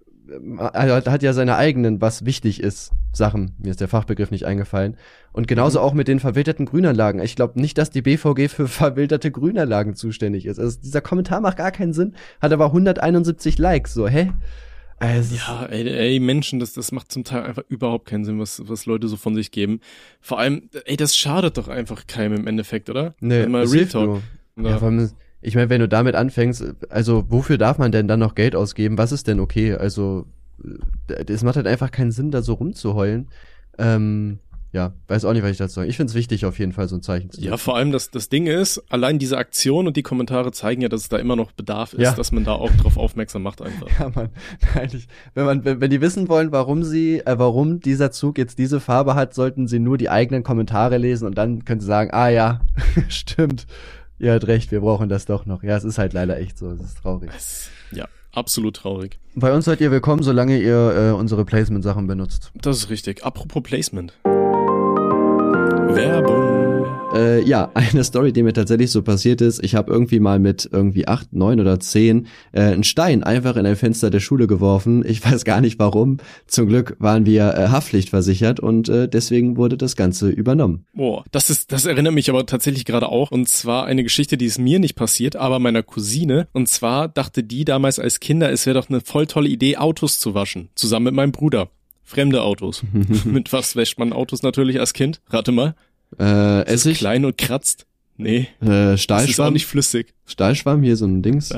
er 0.73 1.05
hat 1.05 1.23
ja 1.23 1.33
seine 1.33 1.57
eigenen, 1.57 2.01
was 2.01 2.25
wichtig 2.25 2.63
ist, 2.63 2.93
Sachen. 3.13 3.55
Mir 3.59 3.71
ist 3.71 3.81
der 3.81 3.89
Fachbegriff 3.89 4.31
nicht 4.31 4.47
eingefallen. 4.47 4.97
Und 5.33 5.49
genauso 5.49 5.81
mhm. 5.81 5.85
auch 5.85 5.93
mit 5.93 6.09
den 6.09 6.21
verwilderten 6.21 6.67
Grünanlagen. 6.67 7.21
Ich 7.21 7.37
glaube 7.37 7.61
nicht, 7.61 7.77
dass 7.77 7.91
die 7.91 8.03
BVG 8.03 8.49
für 8.49 8.69
verwilderte 8.69 9.31
Grünanlagen 9.31 9.95
zuständig 9.95 10.47
ist. 10.47 10.59
Also 10.59 10.79
dieser 10.81 11.03
Kommentar 11.03 11.41
macht 11.41 11.59
gar 11.59 11.73
keinen 11.73 11.93
Sinn, 11.93 12.15
hat 12.41 12.53
aber 12.53 12.67
171 12.67 13.59
Likes. 13.59 13.95
So, 13.95 14.09
hä? 14.09 14.33
Also 14.99 15.34
ja, 15.34 15.66
ey, 15.66 15.88
ey, 15.88 16.20
Menschen, 16.20 16.61
das, 16.61 16.72
das 16.72 16.92
macht 16.92 17.11
zum 17.11 17.24
Teil 17.24 17.42
einfach 17.42 17.64
überhaupt 17.68 18.07
keinen 18.07 18.24
Sinn, 18.24 18.38
was, 18.38 18.62
was 18.68 18.86
Leute 18.86 19.09
so 19.09 19.16
von 19.16 19.34
sich 19.34 19.51
geben. 19.51 19.80
Vor 20.20 20.38
allem, 20.38 20.70
ey, 20.84 20.97
das 20.97 21.16
schadet 21.16 21.59
doch 21.59 21.68
einfach 21.68 22.07
keinem 22.07 22.34
im 22.34 22.47
Endeffekt, 22.47 22.88
oder? 22.88 23.14
Nee, 23.20 23.47
mal 23.47 23.64
Real 23.64 23.86
Talk. 23.86 24.22
Ja, 24.57 24.78
allem, 24.78 25.11
ich 25.40 25.57
meine, 25.57 25.68
wenn 25.68 25.80
du 25.80 25.88
damit 25.88 26.14
anfängst, 26.14 26.64
also 26.88 27.24
wofür 27.28 27.59
darf 27.59 27.78
man 27.78 27.92
denn 27.92 28.09
dann 28.09 28.20
noch 28.20 28.34
Geld 28.34 28.55
ausgeben? 28.57 28.97
Was 28.97 29.12
ist 29.12 29.26
denn 29.26 29.40
okay? 29.40 29.74
Also, 29.74 30.26
es 31.09 31.42
macht 31.42 31.57
halt 31.57 31.66
einfach 31.66 31.90
keinen 31.90 32.12
Sinn, 32.12 32.30
da 32.30 32.40
so 32.40 32.55
rumzuheulen. 32.55 33.28
Ähm, 33.76 34.38
ja, 34.75 34.93
weiß 35.07 35.25
auch 35.25 35.33
nicht, 35.33 35.45
was 35.45 35.53
ich 35.53 35.57
dazu 35.57 35.75
sage. 35.75 35.89
Ich 35.89 35.97
finde 35.97 36.11
es 36.11 36.16
wichtig, 36.16 36.45
auf 36.47 36.59
jeden 36.59 36.72
Fall 36.72 36.89
so 36.89 36.97
ein 36.97 37.03
Zeichen 37.03 37.31
zu 37.31 37.37
setzen. 37.37 37.49
Ja, 37.49 37.57
vor 37.59 37.77
allem 37.77 37.93
das, 37.93 38.11
das 38.11 38.29
Ding 38.29 38.49
ist, 38.49 38.83
allein 38.89 39.20
diese 39.20 39.39
Aktion 39.39 39.87
und 39.87 39.97
die 39.97 40.03
Kommentare 40.03 40.51
zeigen 40.51 40.83
ja, 40.83 40.89
dass 40.89 41.03
es 41.03 41.09
da 41.09 41.16
immer 41.16 41.37
noch 41.37 41.53
Bedarf 41.53 41.93
ist, 41.93 42.01
ja. 42.01 42.12
dass 42.12 42.33
man 42.33 42.43
da 42.43 42.55
auch 42.55 42.72
drauf 42.72 42.97
aufmerksam 42.97 43.43
macht 43.43 43.62
einfach. 43.62 43.87
Ja, 44.01 44.11
man, 44.12 44.31
eigentlich, 44.75 45.07
wenn 45.35 45.45
man, 45.45 45.64
wenn, 45.64 45.81
wenn 45.81 45.91
die 45.91 46.01
wissen 46.01 46.29
wollen, 46.29 46.51
warum 46.51 46.83
sie, 46.83 47.20
äh, 47.20 47.39
warum 47.39 47.79
dieser 47.79 48.11
Zug 48.11 48.37
jetzt 48.39 48.59
diese 48.59 48.81
Farbe 48.81 49.14
hat, 49.14 49.33
sollten 49.33 49.68
sie 49.68 49.79
nur 49.79 49.97
die 49.97 50.11
eigenen 50.11 50.43
Kommentare 50.43 50.99
lesen 50.99 51.27
und 51.27 51.39
dann 51.39 51.64
können 51.64 51.81
sie 51.81 51.87
sagen, 51.87 52.11
ah 52.12 52.29
ja, 52.29 52.61
stimmt, 53.09 53.68
ihr 54.18 54.33
habt 54.33 54.49
recht, 54.49 54.72
wir 54.72 54.81
brauchen 54.81 55.09
das 55.09 55.27
doch 55.27 55.47
noch. 55.47 55.62
Ja, 55.62 55.77
es 55.77 55.85
ist 55.85 55.99
halt 55.99 56.12
leider 56.12 56.37
echt 56.39 56.59
so, 56.59 56.72
es 56.72 56.81
ist 56.81 56.99
traurig. 56.99 57.31
Ja, 57.93 58.09
absolut 58.33 58.75
traurig. 58.75 59.20
Bei 59.37 59.53
uns 59.53 59.66
seid 59.66 59.81
ihr 59.81 59.93
willkommen, 59.93 60.25
solange 60.25 60.59
ihr 60.59 60.97
äh, 60.97 61.11
unsere 61.12 61.45
Placement-Sachen 61.45 62.09
benutzt. 62.09 62.51
Das 62.55 62.79
ist 62.79 62.91
richtig. 62.91 63.25
Apropos 63.25 63.62
Placement. 63.62 64.12
Werbung. 65.95 66.86
Äh, 67.14 67.42
ja, 67.45 67.70
eine 67.74 68.03
Story, 68.03 68.32
die 68.32 68.42
mir 68.42 68.53
tatsächlich 68.53 68.90
so 68.90 69.03
passiert 69.03 69.40
ist. 69.40 69.62
Ich 69.62 69.74
habe 69.74 69.92
irgendwie 69.92 70.18
mal 70.18 70.38
mit 70.38 70.68
irgendwie 70.70 71.07
acht, 71.07 71.32
neun 71.32 71.61
oder 71.61 71.78
zehn 71.78 72.26
äh, 72.53 72.62
einen 72.62 72.84
Stein 72.84 73.22
einfach 73.22 73.57
in 73.57 73.66
ein 73.66 73.76
Fenster 73.76 74.11
der 74.11 74.20
Schule 74.20 74.47
geworfen. 74.47 75.05
Ich 75.07 75.24
weiß 75.30 75.45
gar 75.45 75.61
nicht 75.61 75.78
warum. 75.78 76.18
Zum 76.47 76.66
Glück 76.66 76.97
waren 76.99 77.26
wir 77.26 77.55
äh, 77.55 77.68
haftpflichtversichert 77.68 78.59
und 78.61 78.88
äh, 78.88 79.09
deswegen 79.09 79.57
wurde 79.57 79.76
das 79.76 79.95
Ganze 79.95 80.30
übernommen. 80.30 80.86
Boah, 80.95 81.24
das 81.30 81.51
ist, 81.51 81.70
das 81.70 81.86
erinnert 81.86 82.14
mich 82.14 82.28
aber 82.28 82.45
tatsächlich 82.47 82.84
gerade 82.84 83.09
auch. 83.09 83.30
Und 83.30 83.49
zwar 83.49 83.86
eine 83.86 84.03
Geschichte, 84.03 84.36
die 84.36 84.47
ist 84.47 84.59
mir 84.59 84.80
nicht 84.80 84.97
passiert, 84.97 85.36
aber 85.36 85.61
meiner 85.61 85.82
Cousine. 85.82 86.49
Und 86.53 86.68
zwar 86.68 87.09
dachte 87.09 87.45
die 87.45 87.64
damals 87.64 87.99
als 87.99 88.18
Kinder, 88.18 88.51
es 88.51 88.66
wäre 88.66 88.80
doch 88.80 88.90
eine 88.90 89.01
voll 89.01 89.26
tolle 89.26 89.49
Idee, 89.49 89.76
Autos 89.76 90.18
zu 90.18 90.34
waschen. 90.34 90.70
Zusammen 90.74 91.05
mit 91.05 91.14
meinem 91.14 91.32
Bruder. 91.32 91.68
Fremde 92.05 92.43
Autos. 92.43 92.83
Mit 93.25 93.53
was 93.53 93.77
wäscht 93.77 93.99
man 93.99 94.13
Autos 94.13 94.43
natürlich 94.43 94.79
als 94.79 94.93
Kind? 94.93 95.21
Rate 95.29 95.53
mal. 95.53 95.75
Äh, 96.19 96.67
Essig? 96.67 96.99
klein 96.99 97.25
und 97.25 97.39
kratzt. 97.39 97.87
Nee. 98.17 98.49
Äh, 98.61 98.97
Stahlschwamm? 98.97 99.27
Das 99.27 99.29
ist 99.31 99.41
auch 99.41 99.51
nicht 99.51 99.67
flüssig. 99.67 100.15
Stahlschwamm, 100.27 100.83
hier 100.83 100.97
so 100.97 101.07
ein 101.07 101.23
Dings. 101.23 101.53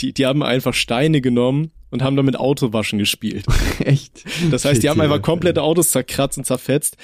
Die, 0.00 0.14
die 0.14 0.24
haben 0.24 0.42
einfach 0.42 0.72
Steine 0.72 1.20
genommen 1.20 1.72
und 1.90 2.02
haben 2.02 2.16
damit 2.16 2.36
Autowaschen 2.36 2.98
gespielt. 2.98 3.46
Echt? 3.84 4.24
Das 4.50 4.64
heißt, 4.64 4.82
die 4.82 4.88
haben 4.88 5.00
einfach 5.00 5.22
komplette 5.22 5.62
Autos 5.62 5.90
zerkratzt 5.90 6.38
und 6.38 6.44
zerfetzt. 6.44 6.96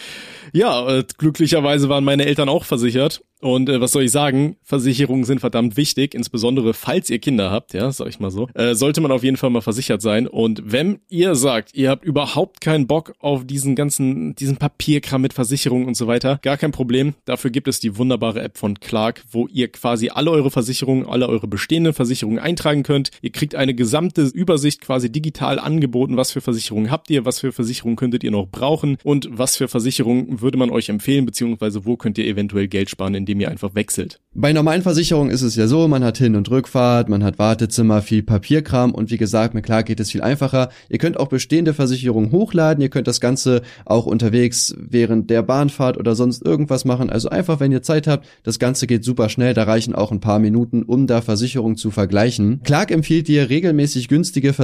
Ja, 0.53 0.89
äh, 0.89 1.05
glücklicherweise 1.19 1.89
waren 1.89 2.05
meine 2.05 2.27
Eltern 2.27 2.49
auch 2.49 2.65
versichert 2.65 3.23
und 3.45 3.69
äh, 3.69 3.79
was 3.79 3.93
soll 3.93 4.05
ich 4.05 4.11
sagen? 4.11 4.57
Versicherungen 4.63 5.25
sind 5.25 5.41
verdammt 5.41 5.77
wichtig, 5.77 6.15
insbesondere 6.15 6.73
falls 6.73 7.11
ihr 7.11 7.19
Kinder 7.19 7.51
habt, 7.51 7.75
ja, 7.75 7.93
sag 7.93 8.09
ich 8.09 8.19
mal 8.19 8.31
so. 8.31 8.49
Äh, 8.55 8.75
sollte 8.75 9.03
man 9.03 9.13
auf 9.13 9.23
jeden 9.23 9.37
Fall 9.37 9.51
mal 9.51 9.61
versichert 9.61 10.01
sein. 10.01 10.27
Und 10.27 10.63
wenn 10.65 11.01
ihr 11.11 11.35
sagt, 11.35 11.75
ihr 11.75 11.91
habt 11.91 12.07
überhaupt 12.07 12.63
keinen 12.63 12.87
Bock 12.87 13.13
auf 13.19 13.45
diesen 13.45 13.75
ganzen, 13.75 14.35
diesen 14.35 14.57
Papierkram 14.57 15.21
mit 15.21 15.35
Versicherungen 15.35 15.87
und 15.87 15.95
so 15.95 16.07
weiter, 16.07 16.39
gar 16.41 16.57
kein 16.57 16.73
Problem. 16.73 17.13
Dafür 17.27 17.51
gibt 17.51 17.69
es 17.69 17.81
die 17.81 17.99
wunderbare 17.99 18.41
App 18.41 18.57
von 18.57 18.81
Clark, 18.81 19.23
wo 19.31 19.47
ihr 19.47 19.69
quasi 19.69 20.09
alle 20.09 20.31
eure 20.31 20.51
Versicherungen, 20.51 21.07
alle 21.07 21.29
eure 21.29 21.47
bestehenden 21.47 21.93
Versicherungen 21.93 22.39
eintragen 22.39 22.83
könnt. 22.83 23.11
Ihr 23.21 23.31
kriegt 23.31 23.57
eine 23.57 23.75
gesamte 23.75 24.23
Übersicht 24.23 24.74
quasi 24.81 25.11
digital 25.11 25.59
angeboten, 25.59 26.17
was 26.17 26.33
für 26.33 26.41
Versicherungen 26.41 26.91
habt 26.91 27.11
ihr, 27.11 27.25
was 27.25 27.41
für 27.41 27.53
Versicherungen 27.53 27.97
könntet 27.97 28.25
ihr 28.25 28.31
noch 28.31 28.49
brauchen 28.49 28.99
und 29.03 29.29
was 29.31 29.57
für 29.57 29.69
Versicherungen 29.69 30.41
würde 30.41 30.59
man 30.59 30.71
euch 30.71 30.89
empfehlen, 30.89 31.27
beziehungsweise 31.27 31.85
wo 31.85 31.97
könnt 31.97 32.19
ihr 32.19 32.27
eventuell 32.27 32.69
Geld 32.69 32.91
sparen, 32.91 33.15
indem 33.15 33.41
ihr 33.41 33.51
einfach 33.51 33.75
wechselt. 33.75 34.21
Bei 34.35 34.53
normalen 34.53 34.83
Versicherungen 34.83 35.31
ist 35.31 35.43
es 35.43 35.55
ja 35.55 35.69
so, 35.69 35.87
man 35.87 36.03
hat 36.03 36.19
Hin- 36.19 36.35
und 36.35 36.51
Rückfahrt, 36.51 37.09
man 37.09 37.23
hat 37.23 37.39
Wartezimmer, 37.39 38.03
viel 38.03 38.23
Papierkram 38.23 38.93
und 38.93 39.11
wie 39.11 39.17
gesagt, 39.17 39.55
mit 39.55 39.65
klar 39.65 39.85
geht 39.85 40.01
es 40.01 40.11
viel 40.11 40.23
einfacher. 40.23 40.71
Ihr 40.89 40.99
könnt 40.99 41.19
auch 41.21 41.29
bestehende 41.29 41.73
Versicherungen 41.73 42.33
hochladen, 42.33 42.83
ihr 42.83 42.89
könnt 42.89 43.07
das 43.07 43.21
Ganze 43.21 43.63
auch 43.85 44.07
unterwegs 44.07 44.75
während 44.77 45.31
der 45.31 45.43
Bahnfahrt 45.43 45.99
oder 45.99 46.17
sonst 46.17 46.45
irgendwas 46.45 46.85
machen. 46.85 47.11
Also 47.11 47.29
einfach, 47.29 47.61
wenn 47.61 47.71
ihr 47.71 47.83
Zeit 47.83 48.09
habt, 48.09 48.27
das 48.43 48.59
Ganze 48.59 48.89
geht 48.89 49.05
super 49.05 49.29
schnell, 49.29 49.55
da 49.55 49.63
reichen 49.63 49.95
auch 49.95 50.11
ein 50.11 50.21
paar 50.21 50.41
Minuten, 50.41 50.83
um 50.83 51.07
da 51.07 51.23
Versicherungen 51.23 51.77
zu 51.77 51.93
vergleichen. 51.93 52.61
Clark 52.65 52.91
empfiehlt 52.91 53.29
dir 53.29 53.51
regelmäßig 53.51 54.09
günstige 54.09 54.53
Versicherungen 54.53 54.64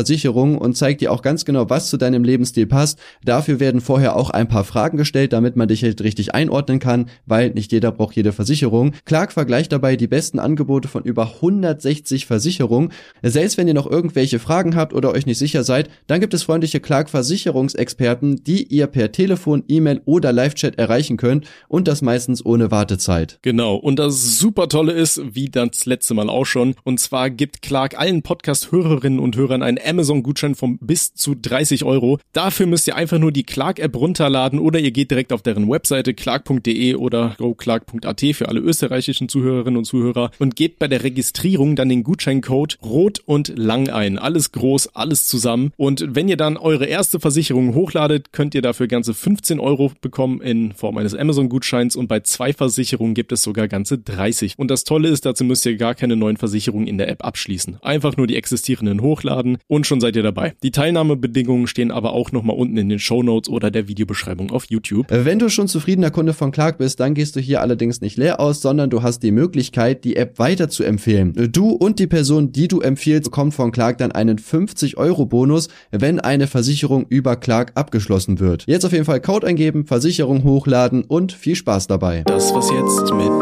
und 0.58 0.76
zeigt 0.76 1.00
dir 1.00 1.12
auch 1.12 1.22
ganz 1.22 1.44
genau, 1.44 1.70
was 1.70 1.90
zu 1.90 1.96
deinem 1.96 2.24
Lebensstil 2.24 2.66
passt. 2.66 2.98
Dafür 3.24 3.60
werden 3.60 3.80
vorher 3.80 4.16
auch 4.16 4.30
ein 4.30 4.48
paar 4.48 4.64
Fragen 4.64 4.96
gestellt, 4.96 5.32
damit 5.32 5.56
man 5.56 5.68
dich 5.68 5.82
halt 5.82 6.02
richtig 6.02 6.34
einordnen 6.34 6.78
kann, 6.78 7.06
weil 7.26 7.50
nicht 7.50 7.72
jeder 7.72 7.92
braucht 7.92 8.16
jede 8.16 8.32
Versicherung 8.32 8.50
Versicherung. 8.70 8.92
Clark 9.04 9.32
vergleicht 9.32 9.72
dabei 9.72 9.96
die 9.96 10.06
besten 10.06 10.38
Angebote 10.38 10.88
von 10.88 11.02
über 11.04 11.34
160 11.34 12.26
Versicherungen. 12.26 12.92
Selbst 13.22 13.58
wenn 13.58 13.68
ihr 13.68 13.74
noch 13.74 13.90
irgendwelche 13.90 14.38
Fragen 14.38 14.76
habt 14.76 14.92
oder 14.92 15.12
euch 15.12 15.26
nicht 15.26 15.38
sicher 15.38 15.64
seid, 15.64 15.90
dann 16.06 16.20
gibt 16.20 16.34
es 16.34 16.42
freundliche 16.42 16.80
Clark 16.80 17.10
Versicherungsexperten, 17.10 18.42
die 18.44 18.64
ihr 18.64 18.86
per 18.86 19.12
Telefon, 19.12 19.64
E-Mail 19.68 20.02
oder 20.04 20.32
Live-Chat 20.32 20.78
erreichen 20.78 21.16
könnt 21.16 21.46
und 21.68 21.88
das 21.88 22.02
meistens 22.02 22.44
ohne 22.44 22.70
Wartezeit. 22.70 23.38
Genau. 23.42 23.76
Und 23.76 23.98
das 23.98 24.38
super 24.38 24.68
tolle 24.68 24.92
ist, 24.92 25.20
wie 25.34 25.48
das 25.48 25.86
letzte 25.86 26.14
Mal 26.14 26.28
auch 26.28 26.46
schon, 26.46 26.74
und 26.84 27.00
zwar 27.00 27.30
gibt 27.30 27.62
Clark 27.62 27.98
allen 27.98 28.22
Podcast-Hörerinnen 28.22 29.18
und 29.18 29.36
Hörern 29.36 29.62
einen 29.62 29.76
Amazon-Gutschein 29.90 30.54
von 30.54 30.78
bis 30.78 31.14
zu 31.14 31.34
30 31.34 31.84
Euro. 31.84 32.18
Dafür 32.32 32.66
müsst 32.66 32.86
ihr 32.86 32.96
einfach 32.96 33.18
nur 33.18 33.32
die 33.32 33.42
Clark-App 33.42 33.96
runterladen 33.96 34.58
oder 34.58 34.78
ihr 34.78 34.92
geht 34.92 35.10
direkt 35.10 35.32
auf 35.32 35.42
deren 35.42 35.68
Webseite 35.68 36.14
clark.de 36.14 36.94
oder 36.94 37.34
goclark.at 37.38 38.20
für 38.34 38.48
alle 38.48 38.60
österreichischen 38.60 39.28
Zuhörerinnen 39.28 39.76
und 39.76 39.84
Zuhörer 39.84 40.30
und 40.38 40.56
gebt 40.56 40.78
bei 40.78 40.88
der 40.88 41.02
Registrierung 41.02 41.76
dann 41.76 41.88
den 41.88 42.04
Gutscheincode 42.04 42.78
Rot 42.82 43.20
und 43.26 43.52
Lang 43.56 43.88
ein. 43.88 44.18
Alles 44.18 44.52
groß, 44.52 44.94
alles 44.94 45.26
zusammen. 45.26 45.72
Und 45.76 46.14
wenn 46.14 46.28
ihr 46.28 46.36
dann 46.36 46.56
eure 46.56 46.86
erste 46.86 47.20
Versicherung 47.20 47.74
hochladet, 47.74 48.32
könnt 48.32 48.54
ihr 48.54 48.62
dafür 48.62 48.86
ganze 48.86 49.14
15 49.14 49.58
Euro 49.60 49.92
bekommen 50.00 50.40
in 50.40 50.72
Form 50.72 50.96
eines 50.98 51.14
Amazon-Gutscheins 51.14 51.96
und 51.96 52.08
bei 52.08 52.20
zwei 52.20 52.52
Versicherungen 52.52 53.14
gibt 53.14 53.32
es 53.32 53.42
sogar 53.42 53.68
ganze 53.68 53.98
30. 53.98 54.58
Und 54.58 54.70
das 54.70 54.84
Tolle 54.84 55.08
ist, 55.08 55.26
dazu 55.26 55.44
müsst 55.44 55.66
ihr 55.66 55.76
gar 55.76 55.94
keine 55.94 56.16
neuen 56.16 56.36
Versicherungen 56.36 56.86
in 56.86 56.98
der 56.98 57.08
App 57.08 57.24
abschließen. 57.24 57.78
Einfach 57.82 58.16
nur 58.16 58.26
die 58.26 58.36
existierenden 58.36 59.00
hochladen 59.00 59.58
und 59.66 59.79
schon 59.84 60.00
seid 60.00 60.16
ihr 60.16 60.22
dabei. 60.22 60.54
Die 60.62 60.70
Teilnahmebedingungen 60.70 61.66
stehen 61.66 61.90
aber 61.90 62.12
auch 62.12 62.32
nochmal 62.32 62.56
unten 62.56 62.76
in 62.76 62.88
den 62.88 62.98
Show 62.98 63.22
Notes 63.22 63.50
oder 63.50 63.70
der 63.70 63.88
Videobeschreibung 63.88 64.50
auf 64.50 64.66
YouTube. 64.68 65.06
Wenn 65.08 65.38
du 65.38 65.48
schon 65.48 65.68
zufriedener 65.68 66.10
Kunde 66.10 66.34
von 66.34 66.52
Clark 66.52 66.78
bist, 66.78 67.00
dann 67.00 67.14
gehst 67.14 67.36
du 67.36 67.40
hier 67.40 67.60
allerdings 67.60 68.00
nicht 68.00 68.16
leer 68.16 68.40
aus, 68.40 68.60
sondern 68.60 68.90
du 68.90 69.02
hast 69.02 69.22
die 69.22 69.30
Möglichkeit, 69.30 70.04
die 70.04 70.16
App 70.16 70.38
weiter 70.38 70.68
zu 70.68 70.84
empfehlen. 70.84 71.32
Du 71.52 71.70
und 71.70 71.98
die 71.98 72.06
Person, 72.06 72.52
die 72.52 72.68
du 72.68 72.80
empfiehlst, 72.80 73.24
bekommt 73.24 73.54
von 73.54 73.72
Clark 73.72 73.98
dann 73.98 74.12
einen 74.12 74.38
50 74.38 74.96
Euro 74.96 75.24
Bonus, 75.24 75.68
wenn 75.90 76.20
eine 76.20 76.46
Versicherung 76.46 77.06
über 77.08 77.36
Clark 77.36 77.72
abgeschlossen 77.74 78.40
wird. 78.40 78.64
Jetzt 78.66 78.84
auf 78.84 78.92
jeden 78.92 79.04
Fall 79.04 79.20
Code 79.20 79.46
eingeben, 79.46 79.86
Versicherung 79.86 80.44
hochladen 80.44 81.04
und 81.04 81.32
viel 81.32 81.54
Spaß 81.54 81.86
dabei. 81.86 82.22
Das 82.26 82.52
was 82.52 82.70
jetzt 82.70 83.14
mit. 83.14 83.39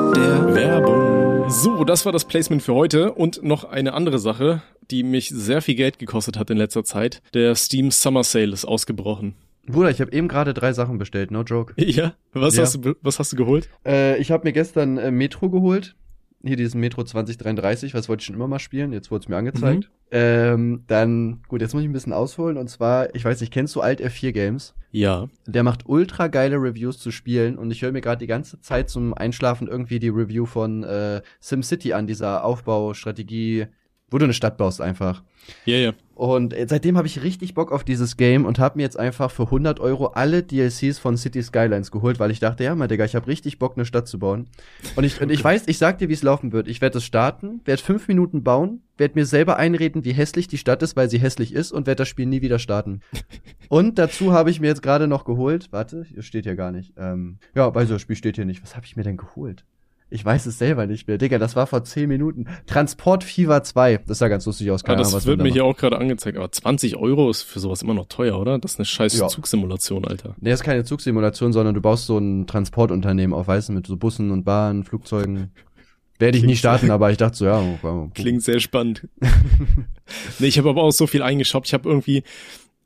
So, 1.50 1.82
das 1.82 2.04
war 2.04 2.12
das 2.12 2.26
Placement 2.26 2.62
für 2.62 2.74
heute 2.74 3.14
und 3.14 3.42
noch 3.42 3.64
eine 3.64 3.94
andere 3.94 4.18
Sache, 4.18 4.62
die 4.90 5.02
mich 5.02 5.30
sehr 5.30 5.62
viel 5.62 5.76
Geld 5.76 5.98
gekostet 5.98 6.38
hat 6.38 6.50
in 6.50 6.58
letzter 6.58 6.84
Zeit. 6.84 7.22
Der 7.32 7.54
Steam 7.54 7.90
Summer 7.90 8.22
Sale 8.22 8.52
ist 8.52 8.66
ausgebrochen. 8.66 9.34
Bruder, 9.66 9.90
ich 9.90 10.00
habe 10.02 10.12
eben 10.12 10.28
gerade 10.28 10.52
drei 10.52 10.74
Sachen 10.74 10.98
bestellt, 10.98 11.30
no 11.30 11.42
joke. 11.42 11.72
Ja? 11.82 12.12
Was, 12.34 12.56
ja. 12.56 12.62
Hast, 12.62 12.84
du, 12.84 12.94
was 13.00 13.18
hast 13.18 13.32
du 13.32 13.36
geholt? 13.36 13.70
Äh, 13.86 14.18
ich 14.18 14.30
habe 14.30 14.46
mir 14.46 14.52
gestern 14.52 14.98
äh, 14.98 15.10
Metro 15.10 15.48
geholt. 15.48 15.96
Hier 16.48 16.56
diesen 16.56 16.80
Metro 16.80 17.04
2033, 17.04 17.94
was 17.94 18.08
wollte 18.08 18.22
ich 18.22 18.26
schon 18.26 18.34
immer 18.34 18.48
mal 18.48 18.58
spielen, 18.58 18.92
jetzt 18.92 19.10
wurde 19.10 19.22
es 19.22 19.28
mir 19.28 19.36
angezeigt. 19.36 19.84
Mhm. 19.84 20.08
Ähm, 20.10 20.84
dann, 20.86 21.42
gut, 21.48 21.60
jetzt 21.60 21.74
muss 21.74 21.82
ich 21.82 21.88
ein 21.88 21.92
bisschen 21.92 22.12
ausholen 22.12 22.56
und 22.56 22.68
zwar, 22.68 23.14
ich 23.14 23.24
weiß 23.24 23.40
nicht, 23.40 23.52
kennst 23.52 23.76
du 23.76 23.80
Alt 23.80 24.00
F4 24.00 24.32
Games? 24.32 24.74
Ja. 24.90 25.28
Der 25.46 25.62
macht 25.62 25.82
ultra 25.86 26.28
geile 26.28 26.56
Reviews 26.56 26.98
zu 26.98 27.10
Spielen 27.10 27.58
und 27.58 27.70
ich 27.70 27.82
höre 27.82 27.92
mir 27.92 28.00
gerade 28.00 28.18
die 28.18 28.26
ganze 28.26 28.60
Zeit 28.60 28.88
zum 28.88 29.14
Einschlafen 29.14 29.68
irgendwie 29.68 29.98
die 29.98 30.08
Review 30.08 30.46
von 30.46 30.82
äh, 30.82 31.20
SimCity 31.40 31.92
an, 31.92 32.06
dieser 32.06 32.44
Aufbaustrategie 32.44 33.66
wo 34.10 34.18
du 34.18 34.24
eine 34.24 34.32
Stadt 34.32 34.56
baust 34.56 34.80
einfach. 34.80 35.22
Ja, 35.64 35.76
ja. 35.76 35.92
Und 36.18 36.52
äh, 36.52 36.66
seitdem 36.68 36.96
habe 36.96 37.06
ich 37.06 37.22
richtig 37.22 37.54
Bock 37.54 37.70
auf 37.70 37.84
dieses 37.84 38.16
Game 38.16 38.44
und 38.44 38.58
habe 38.58 38.78
mir 38.78 38.82
jetzt 38.82 38.98
einfach 38.98 39.30
für 39.30 39.44
100 39.44 39.78
Euro 39.78 40.06
alle 40.06 40.42
DLCs 40.42 40.98
von 40.98 41.16
City 41.16 41.40
Skylines 41.44 41.92
geholt, 41.92 42.18
weil 42.18 42.32
ich 42.32 42.40
dachte, 42.40 42.64
ja, 42.64 42.74
mein 42.74 42.88
Digga, 42.88 43.04
ich 43.04 43.14
habe 43.14 43.28
richtig 43.28 43.60
Bock, 43.60 43.74
eine 43.76 43.84
Stadt 43.84 44.08
zu 44.08 44.18
bauen. 44.18 44.48
Und 44.96 45.04
ich, 45.04 45.20
und 45.20 45.30
ich 45.30 45.44
weiß, 45.44 45.68
ich 45.68 45.78
sag 45.78 45.98
dir, 45.98 46.08
wie 46.08 46.14
es 46.14 46.24
laufen 46.24 46.50
wird. 46.50 46.66
Ich 46.66 46.80
werde 46.80 46.98
es 46.98 47.04
starten, 47.04 47.60
werde 47.64 47.80
fünf 47.80 48.08
Minuten 48.08 48.42
bauen, 48.42 48.82
werde 48.96 49.14
mir 49.14 49.26
selber 49.26 49.58
einreden, 49.58 50.04
wie 50.04 50.12
hässlich 50.12 50.48
die 50.48 50.58
Stadt 50.58 50.82
ist, 50.82 50.96
weil 50.96 51.08
sie 51.08 51.20
hässlich 51.20 51.54
ist 51.54 51.70
und 51.70 51.86
werde 51.86 52.00
das 52.00 52.08
Spiel 52.08 52.26
nie 52.26 52.42
wieder 52.42 52.58
starten. 52.58 53.00
und 53.68 53.96
dazu 54.00 54.32
habe 54.32 54.50
ich 54.50 54.58
mir 54.58 54.66
jetzt 54.66 54.82
gerade 54.82 55.06
noch 55.06 55.24
geholt, 55.24 55.68
warte, 55.70 56.02
hier 56.02 56.22
steht 56.22 56.46
ja 56.46 56.56
gar 56.56 56.72
nicht. 56.72 56.94
Ähm, 56.96 57.38
ja, 57.54 57.72
weil 57.76 57.86
so 57.86 57.92
das 57.92 58.02
Spiel 58.02 58.16
steht 58.16 58.34
hier 58.34 58.44
nicht. 58.44 58.60
Was 58.64 58.74
habe 58.74 58.86
ich 58.86 58.96
mir 58.96 59.04
denn 59.04 59.18
geholt? 59.18 59.64
Ich 60.10 60.24
weiß 60.24 60.46
es 60.46 60.58
selber 60.58 60.86
nicht 60.86 61.06
mehr. 61.06 61.18
Digga, 61.18 61.38
das 61.38 61.54
war 61.54 61.66
vor 61.66 61.84
10 61.84 62.08
Minuten. 62.08 62.46
Transport 62.66 63.24
Fever 63.24 63.62
2. 63.62 64.00
Das 64.06 64.18
sah 64.18 64.28
ganz 64.28 64.46
lustig 64.46 64.70
aus. 64.70 64.82
Ja, 64.86 64.94
das 64.94 65.12
Ahnung, 65.12 65.26
wird 65.26 65.42
mir 65.42 65.52
hier 65.52 65.64
auch 65.64 65.76
gerade 65.76 65.98
angezeigt. 65.98 66.38
Aber 66.38 66.50
20 66.50 66.96
Euro 66.96 67.28
ist 67.28 67.42
für 67.42 67.60
sowas 67.60 67.82
immer 67.82 67.92
noch 67.92 68.06
teuer, 68.06 68.38
oder? 68.38 68.58
Das 68.58 68.72
ist 68.72 68.78
eine 68.78 68.86
scheiß 68.86 69.18
ja. 69.18 69.28
Zugsimulation, 69.28 70.06
Alter. 70.06 70.34
Nee, 70.40 70.50
das 70.50 70.60
ist 70.60 70.64
keine 70.64 70.84
Zugsimulation, 70.84 71.52
sondern 71.52 71.74
du 71.74 71.82
baust 71.82 72.06
so 72.06 72.16
ein 72.16 72.46
Transportunternehmen 72.46 73.36
auf, 73.36 73.48
weißt 73.48 73.68
du, 73.68 73.74
mit 73.74 73.86
so 73.86 73.96
Bussen 73.96 74.30
und 74.30 74.44
Bahnen, 74.44 74.84
Flugzeugen. 74.84 75.50
Werde 76.18 76.38
ich 76.38 76.44
nie 76.44 76.56
starten, 76.56 76.90
aber 76.90 77.10
ich 77.10 77.16
dachte 77.16 77.36
so, 77.36 77.44
ja. 77.44 77.62
Klingt 78.14 78.42
sehr 78.42 78.60
spannend. 78.60 79.06
nee, 80.38 80.46
ich 80.46 80.58
habe 80.58 80.70
aber 80.70 80.82
auch 80.82 80.90
so 80.90 81.06
viel 81.06 81.22
eingeschoppt. 81.22 81.68
Ich 81.68 81.74
habe 81.74 81.88
irgendwie 81.88 82.24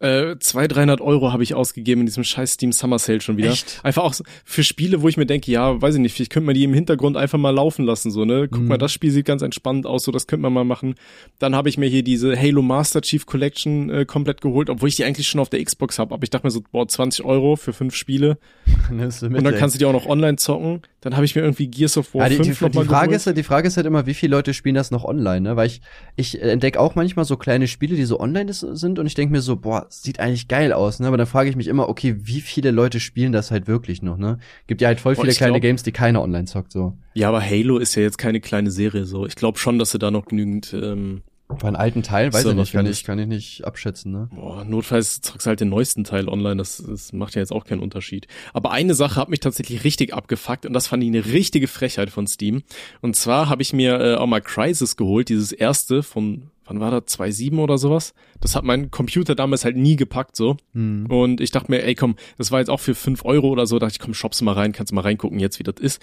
äh, 0.02 0.36
200, 0.38 0.76
300 0.76 1.00
Euro 1.00 1.32
habe 1.32 1.42
ich 1.42 1.54
ausgegeben 1.54 2.02
in 2.02 2.06
diesem 2.06 2.24
scheiß 2.24 2.54
Steam 2.54 2.72
Summer 2.72 2.98
Sale 2.98 3.20
schon 3.20 3.36
wieder. 3.36 3.50
Echt? 3.50 3.80
Einfach 3.82 4.02
auch 4.02 4.14
für 4.44 4.64
Spiele, 4.64 5.02
wo 5.02 5.08
ich 5.08 5.16
mir 5.16 5.26
denke, 5.26 5.50
ja, 5.50 5.80
weiß 5.80 5.94
ich 5.94 6.00
nicht, 6.00 6.14
vielleicht 6.14 6.32
könnte 6.32 6.46
man 6.46 6.54
die 6.54 6.64
im 6.64 6.74
Hintergrund 6.74 7.16
einfach 7.16 7.38
mal 7.38 7.50
laufen 7.50 7.84
lassen, 7.84 8.10
so, 8.10 8.24
ne? 8.24 8.48
Guck 8.50 8.62
mhm. 8.62 8.68
mal, 8.68 8.78
das 8.78 8.92
Spiel 8.92 9.10
sieht 9.10 9.26
ganz 9.26 9.42
entspannt 9.42 9.86
aus, 9.86 10.04
so, 10.04 10.12
das 10.12 10.26
könnte 10.26 10.42
man 10.42 10.52
mal 10.52 10.64
machen. 10.64 10.96
Dann 11.38 11.54
habe 11.54 11.68
ich 11.68 11.78
mir 11.78 11.88
hier 11.88 12.02
diese 12.02 12.38
Halo 12.38 12.62
Master 12.62 13.00
Chief 13.00 13.24
Collection 13.26 13.90
äh, 13.90 14.04
komplett 14.04 14.40
geholt, 14.40 14.70
obwohl 14.70 14.88
ich 14.88 14.96
die 14.96 15.04
eigentlich 15.04 15.28
schon 15.28 15.40
auf 15.40 15.48
der 15.48 15.64
Xbox 15.64 15.98
habe, 15.98 16.14
aber 16.14 16.24
ich 16.24 16.30
dachte 16.30 16.46
mir 16.46 16.50
so, 16.50 16.62
boah, 16.72 16.86
20 16.86 17.24
Euro 17.24 17.56
für 17.56 17.72
fünf 17.72 17.94
Spiele. 17.94 18.38
Und 18.90 19.44
dann 19.44 19.56
kannst 19.56 19.76
du 19.76 19.78
die 19.78 19.84
auch 19.84 19.92
noch 19.92 20.06
online 20.06 20.36
zocken. 20.36 20.82
Dann 21.02 21.16
habe 21.16 21.24
ich 21.24 21.34
mir 21.34 21.42
irgendwie 21.42 21.66
Gears 21.66 21.98
of 21.98 22.14
War 22.14 22.22
ja, 22.22 22.28
die, 22.28 22.36
5 22.36 22.70
die, 22.70 22.78
die 22.78 22.84
Frage 22.84 23.16
ist, 23.16 23.26
die 23.26 23.42
Frage 23.42 23.66
ist 23.66 23.76
halt 23.76 23.86
immer, 23.86 24.06
wie 24.06 24.14
viele 24.14 24.36
Leute 24.36 24.54
spielen 24.54 24.76
das 24.76 24.92
noch 24.92 25.04
online, 25.04 25.40
ne? 25.40 25.56
Weil 25.56 25.66
ich, 25.66 25.82
ich 26.14 26.40
entdecke 26.40 26.78
auch 26.78 26.94
manchmal 26.94 27.24
so 27.24 27.36
kleine 27.36 27.66
Spiele, 27.66 27.96
die 27.96 28.04
so 28.04 28.20
online 28.20 28.52
sind 28.52 29.00
und 29.00 29.06
ich 29.06 29.14
denke 29.14 29.32
mir 29.32 29.40
so, 29.40 29.56
boah, 29.56 29.86
sieht 29.88 30.20
eigentlich 30.20 30.46
geil 30.46 30.72
aus, 30.72 31.00
ne? 31.00 31.08
Aber 31.08 31.16
dann 31.16 31.26
frage 31.26 31.50
ich 31.50 31.56
mich 31.56 31.66
immer, 31.66 31.88
okay, 31.88 32.14
wie 32.20 32.40
viele 32.40 32.70
Leute 32.70 33.00
spielen 33.00 33.32
das 33.32 33.50
halt 33.50 33.66
wirklich 33.66 34.00
noch, 34.00 34.16
ne? 34.16 34.38
Gibt 34.68 34.80
ja 34.80 34.86
halt 34.86 35.00
voll 35.00 35.16
viele 35.16 35.32
kleine 35.32 35.54
glaub, 35.54 35.62
Games, 35.62 35.82
die 35.82 35.90
keiner 35.90 36.22
online 36.22 36.44
zockt, 36.44 36.70
so. 36.70 36.96
Ja, 37.14 37.28
aber 37.28 37.42
Halo 37.42 37.78
ist 37.78 37.96
ja 37.96 38.02
jetzt 38.02 38.18
keine 38.18 38.40
kleine 38.40 38.70
Serie, 38.70 39.04
so. 39.04 39.26
Ich 39.26 39.34
glaube 39.34 39.58
schon, 39.58 39.80
dass 39.80 39.90
sie 39.90 39.98
da 39.98 40.12
noch 40.12 40.26
genügend 40.26 40.72
ähm, 40.72 41.22
bei 41.58 41.68
einem 41.68 41.76
alten 41.76 42.02
Teil, 42.02 42.32
weiß 42.32 42.44
ich 42.44 42.54
nicht, 42.54 42.72
kann 42.72 42.86
ich, 42.86 43.04
kann 43.04 43.18
ich 43.18 43.26
nicht 43.26 43.64
abschätzen, 43.64 44.12
ne? 44.12 44.28
Boah, 44.34 44.64
notfalls 44.64 45.20
zockst 45.20 45.46
halt 45.46 45.60
den 45.60 45.68
neuesten 45.68 46.04
Teil 46.04 46.28
online, 46.28 46.56
das, 46.56 46.82
das 46.86 47.12
macht 47.12 47.34
ja 47.34 47.40
jetzt 47.40 47.52
auch 47.52 47.64
keinen 47.64 47.80
Unterschied. 47.80 48.26
Aber 48.52 48.72
eine 48.72 48.94
Sache 48.94 49.20
hat 49.20 49.28
mich 49.28 49.40
tatsächlich 49.40 49.84
richtig 49.84 50.14
abgefuckt 50.14 50.66
und 50.66 50.72
das 50.72 50.88
fand 50.88 51.02
ich 51.02 51.08
eine 51.08 51.24
richtige 51.24 51.68
Frechheit 51.68 52.10
von 52.10 52.26
Steam. 52.26 52.62
Und 53.00 53.16
zwar 53.16 53.48
habe 53.48 53.62
ich 53.62 53.72
mir 53.72 54.00
äh, 54.00 54.14
auch 54.14 54.26
mal 54.26 54.40
Crisis 54.40 54.96
geholt, 54.96 55.28
dieses 55.28 55.52
erste 55.52 56.02
von, 56.02 56.50
wann 56.64 56.80
war 56.80 56.90
das, 56.90 57.18
2.7 57.18 57.58
oder 57.58 57.78
sowas? 57.78 58.14
Das 58.40 58.56
hat 58.56 58.64
mein 58.64 58.90
Computer 58.90 59.34
damals 59.34 59.64
halt 59.64 59.76
nie 59.76 59.96
gepackt, 59.96 60.36
so. 60.36 60.56
Hm. 60.74 61.06
Und 61.06 61.40
ich 61.40 61.50
dachte 61.50 61.70
mir, 61.70 61.84
ey 61.84 61.94
komm, 61.94 62.16
das 62.38 62.50
war 62.50 62.58
jetzt 62.58 62.70
auch 62.70 62.80
für 62.80 62.94
5 62.94 63.24
Euro 63.24 63.48
oder 63.48 63.66
so, 63.66 63.78
dachte 63.78 63.92
ich, 63.92 63.98
komm, 63.98 64.14
shoppst 64.14 64.42
mal 64.42 64.52
rein, 64.52 64.72
kannst 64.72 64.92
mal 64.92 65.02
reingucken 65.02 65.38
jetzt, 65.38 65.58
wie 65.58 65.64
das 65.64 65.76
ist. 65.80 66.02